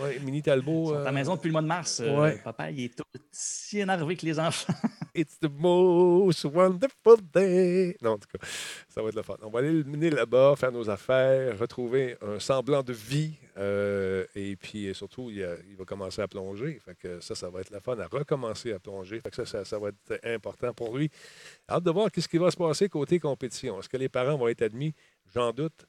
ouais, 0.00 0.18
Mini 0.20 0.42
Talbot. 0.42 0.94
Ta 1.02 1.12
maison 1.12 1.36
depuis 1.36 1.48
le 1.48 1.52
mois 1.52 1.62
de 1.62 1.66
mars. 1.66 2.02
papa, 2.44 2.70
il 2.70 2.84
est 2.84 2.96
tout 2.96 3.04
si 3.30 3.80
énervé 3.80 4.16
que 4.16 4.26
les 4.26 4.38
enfants. 4.38 4.74
It's 5.14 5.38
the 5.38 5.50
most 5.50 6.44
wonderful 6.44 7.16
day. 7.34 7.96
Non, 8.00 8.12
en 8.12 8.18
tout 8.18 8.28
cas, 8.32 8.46
ça 8.88 9.02
va 9.02 9.08
être 9.08 9.16
le 9.16 9.22
fun. 9.22 9.36
On 9.42 9.50
va 9.50 9.58
aller 9.58 9.72
le 9.72 9.84
mener 9.84 10.10
là-bas, 10.10 10.54
faire 10.56 10.72
nos 10.72 10.88
affaires, 10.88 11.58
retrouver 11.58 12.16
un 12.22 12.38
semblant 12.38 12.82
de 12.82 12.92
vie. 12.92 13.34
Euh, 13.58 14.24
et 14.34 14.56
puis 14.56 14.94
surtout, 14.94 15.30
il, 15.30 15.44
va 15.76 15.84
commencer 15.84 16.22
à 16.22 16.28
plonger. 16.28 16.78
Fait 16.84 16.94
que 16.94 17.20
ça, 17.20 17.34
ça 17.34 17.50
va 17.50 17.60
être 17.60 17.70
le 17.70 17.80
fun 17.80 17.98
à 17.98 18.06
recommencer 18.06 18.72
à 18.72 18.78
plonger. 18.78 19.20
Fait 19.20 19.30
que 19.30 19.44
ça, 19.44 19.64
ça, 19.64 19.78
va 19.78 19.88
être 19.88 20.20
important 20.24 20.72
pour 20.72 20.96
lui. 20.96 21.10
Hâte 21.68 21.84
de 21.84 21.90
voir 21.90 22.08
ce 22.14 22.26
qui 22.26 22.38
va 22.38 22.50
se 22.50 22.56
passer 22.56 22.88
côté 22.88 23.18
compétition. 23.18 23.78
Est-ce 23.80 23.88
que 23.88 23.98
les 23.98 24.08
parents 24.08 24.36
vont 24.36 24.48
être 24.48 24.62
admis? 24.62 24.94
J'en 25.34 25.52
doute. 25.52 25.86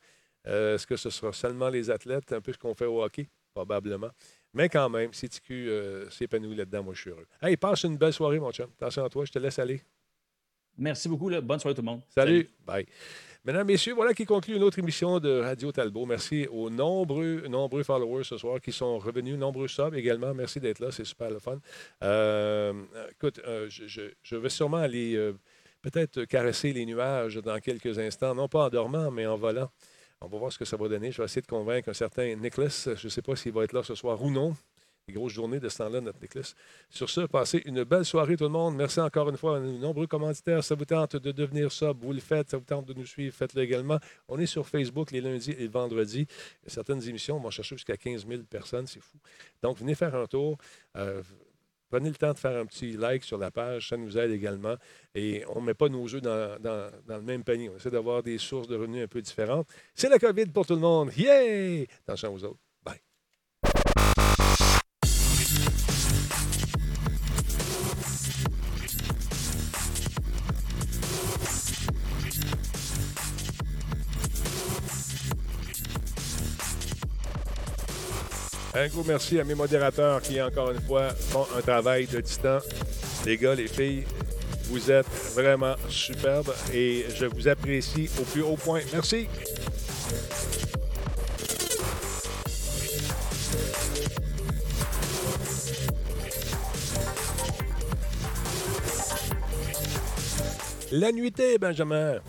Euh, 0.47 0.75
est-ce 0.75 0.85
que 0.85 0.95
ce 0.95 1.09
sera 1.09 1.31
seulement 1.33 1.69
les 1.69 1.89
athlètes, 1.89 2.31
un 2.33 2.41
peu 2.41 2.51
ce 2.53 2.57
qu'on 2.57 2.73
fait 2.73 2.85
au 2.85 3.03
hockey? 3.03 3.27
Probablement. 3.53 4.09
Mais 4.53 4.69
quand 4.69 4.89
même, 4.89 5.13
si 5.13 5.29
TQ 5.29 5.69
euh, 5.69 6.09
s'épanouit 6.09 6.55
là-dedans, 6.55 6.83
moi, 6.83 6.93
je 6.93 7.01
suis 7.01 7.09
heureux. 7.09 7.27
Hey, 7.41 7.57
passe 7.57 7.83
une 7.83 7.97
belle 7.97 8.13
soirée, 8.13 8.39
mon 8.39 8.51
chum. 8.51 8.69
Attention 8.79 9.05
à 9.05 9.09
toi, 9.09 9.25
je 9.25 9.31
te 9.31 9.39
laisse 9.39 9.57
aller. 9.59 9.81
Merci 10.77 11.07
beaucoup. 11.07 11.29
Bonne 11.41 11.59
soirée, 11.59 11.75
tout 11.75 11.81
le 11.81 11.85
monde. 11.85 12.01
Salut. 12.09 12.49
Bye. 12.65 12.85
Mesdames, 13.45 13.67
Messieurs, 13.67 13.93
voilà 13.93 14.13
qui 14.13 14.25
conclut 14.25 14.55
une 14.55 14.63
autre 14.63 14.79
émission 14.79 15.19
de 15.19 15.41
Radio 15.41 15.71
Talbot. 15.71 16.05
Merci 16.05 16.47
aux 16.49 16.69
nombreux, 16.69 17.45
nombreux 17.47 17.83
followers 17.83 18.23
ce 18.23 18.37
soir 18.37 18.61
qui 18.61 18.71
sont 18.71 18.97
revenus, 18.97 19.37
nombreux 19.37 19.67
subs 19.67 19.93
également. 19.95 20.33
Merci 20.33 20.59
d'être 20.59 20.79
là, 20.79 20.91
c'est 20.91 21.03
super 21.03 21.29
le 21.29 21.39
fun. 21.39 21.59
Euh, 22.03 22.73
écoute, 23.11 23.41
euh, 23.45 23.69
je, 23.69 24.35
vais 24.35 24.49
sûrement 24.49 24.77
aller 24.77 25.33
peut-être 25.81 26.23
caresser 26.23 26.71
les 26.73 26.85
nuages 26.85 27.35
dans 27.35 27.59
quelques 27.59 27.99
instants, 27.99 28.33
non 28.33 28.47
pas 28.47 28.67
en 28.67 28.69
dormant, 28.69 29.11
mais 29.11 29.27
en 29.27 29.35
volant. 29.35 29.69
On 30.23 30.27
va 30.27 30.37
voir 30.37 30.53
ce 30.53 30.57
que 30.57 30.63
ça 30.63 30.77
va 30.77 30.87
donner. 30.87 31.11
Je 31.11 31.17
vais 31.17 31.25
essayer 31.25 31.41
de 31.41 31.47
convaincre 31.47 31.89
un 31.89 31.93
certain 31.93 32.33
Nicholas. 32.35 32.87
Je 32.95 33.07
ne 33.07 33.09
sais 33.09 33.21
pas 33.21 33.35
s'il 33.35 33.51
va 33.51 33.65
être 33.65 33.73
là 33.73 33.83
ce 33.83 33.93
soir 33.93 34.21
ou 34.23 34.31
non. 34.31 34.55
Une 35.09 35.15
grosse 35.15 35.33
journée 35.33 35.59
de 35.59 35.67
ce 35.67 35.79
temps-là, 35.79 35.99
notre 35.99 36.21
Nicholas. 36.21 36.55
Sur 36.89 37.09
ce, 37.09 37.21
passez 37.21 37.61
une 37.65 37.83
belle 37.83 38.05
soirée, 38.05 38.37
tout 38.37 38.45
le 38.45 38.49
monde. 38.49 38.77
Merci 38.77 39.01
encore 39.01 39.27
une 39.29 39.35
fois 39.35 39.57
à 39.57 39.59
nos 39.59 39.77
nombreux 39.77 40.07
commanditaires. 40.07 40.63
Ça 40.63 40.75
vous 40.75 40.85
tente 40.85 41.17
de 41.17 41.33
devenir 41.33 41.73
sub, 41.73 42.01
vous 42.01 42.13
le 42.13 42.21
faites. 42.21 42.51
Ça 42.51 42.57
vous 42.57 42.63
tente 42.63 42.85
de 42.85 42.93
nous 42.93 43.05
suivre, 43.05 43.35
faites-le 43.35 43.63
également. 43.63 43.99
On 44.29 44.39
est 44.39 44.45
sur 44.45 44.65
Facebook 44.65 45.11
les 45.11 45.19
lundis 45.19 45.51
et 45.51 45.55
les 45.55 45.67
vendredis. 45.67 46.25
Certaines 46.67 47.05
émissions 47.05 47.37
vont 47.37 47.49
chercher 47.49 47.75
jusqu'à 47.75 47.97
15 47.97 48.25
000 48.25 48.43
personnes. 48.43 48.87
C'est 48.87 49.01
fou. 49.01 49.17
Donc, 49.61 49.77
venez 49.77 49.93
faire 49.93 50.15
un 50.15 50.25
tour. 50.25 50.57
Euh, 50.95 51.21
Prenez 51.93 52.09
le 52.09 52.15
temps 52.15 52.33
de 52.33 52.39
faire 52.39 52.59
un 52.59 52.65
petit 52.65 52.93
like 52.93 53.23
sur 53.23 53.37
la 53.37 53.51
page, 53.51 53.89
ça 53.89 53.97
nous 53.97 54.17
aide 54.17 54.31
également. 54.31 54.77
Et 55.13 55.43
on 55.53 55.61
ne 55.61 55.67
met 55.67 55.75
pas 55.75 55.89
nos 55.89 56.07
jeux 56.07 56.21
dans, 56.21 56.57
le 56.63 57.21
même 57.21 57.43
panier. 57.43 57.69
On 57.69 57.75
essaie 57.75 57.91
d'avoir 57.91 58.23
des 58.23 58.39
sources 58.39 58.67
de 58.67 58.75
revenus 58.75 59.03
un 59.03 59.07
peu 59.07 59.21
différentes. 59.21 59.67
C'est 59.93 60.09
la 60.09 60.17
COVID 60.17 60.47
pour 60.47 60.65
tout 60.65 60.73
le 60.73 60.79
monde. 60.79 61.11
Yay! 61.15 61.87
Attention 62.07 62.33
aux 62.33 62.43
autres. 62.45 62.72
Un 78.75 78.87
gros 78.87 79.03
merci 79.03 79.39
à 79.39 79.43
mes 79.43 79.53
modérateurs 79.53 80.19
qui, 80.21 80.41
encore 80.41 80.71
une 80.71 80.81
fois, 80.81 81.09
font 81.09 81.45
un 81.55 81.61
travail 81.61 82.07
de 82.07 82.19
titan. 82.21 82.57
Les 83.25 83.37
gars, 83.37 83.53
les 83.53 83.67
filles, 83.67 84.03
vous 84.63 84.89
êtes 84.89 85.05
vraiment 85.35 85.75
superbes 85.89 86.53
et 86.73 87.05
je 87.15 87.25
vous 87.25 87.47
apprécie 87.47 88.09
au 88.19 88.23
plus 88.23 88.41
haut 88.41 88.55
point. 88.55 88.81
Merci. 88.91 89.27
La 100.91 101.11
nuitée, 101.11 101.57
Benjamin. 101.59 102.19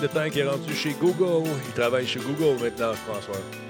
De 0.00 0.06
Tank 0.08 0.36
est 0.36 0.44
rendu 0.44 0.74
chez 0.74 0.94
Google. 1.00 1.48
Il 1.66 1.72
travaille 1.72 2.06
chez 2.06 2.20
Google 2.20 2.62
maintenant, 2.62 2.92
François. 2.94 3.63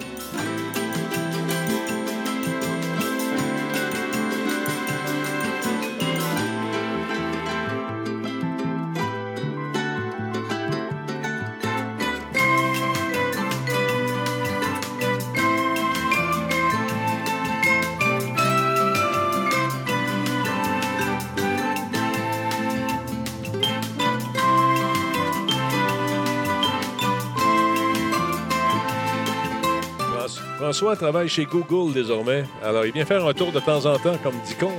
François- 30.84 30.96
travaille 30.96 31.28
chez 31.28 31.46
Google 31.46 31.94
désormais. 31.94 32.44
Alors, 32.62 32.84
il 32.84 32.92
vient 32.92 33.06
faire 33.06 33.24
un 33.26 33.32
tour 33.32 33.50
de 33.52 33.60
temps 33.60 33.86
en 33.86 33.98
temps, 33.98 34.16
comme 34.22 34.34
dit 34.46 34.54
Combe. 34.54 34.70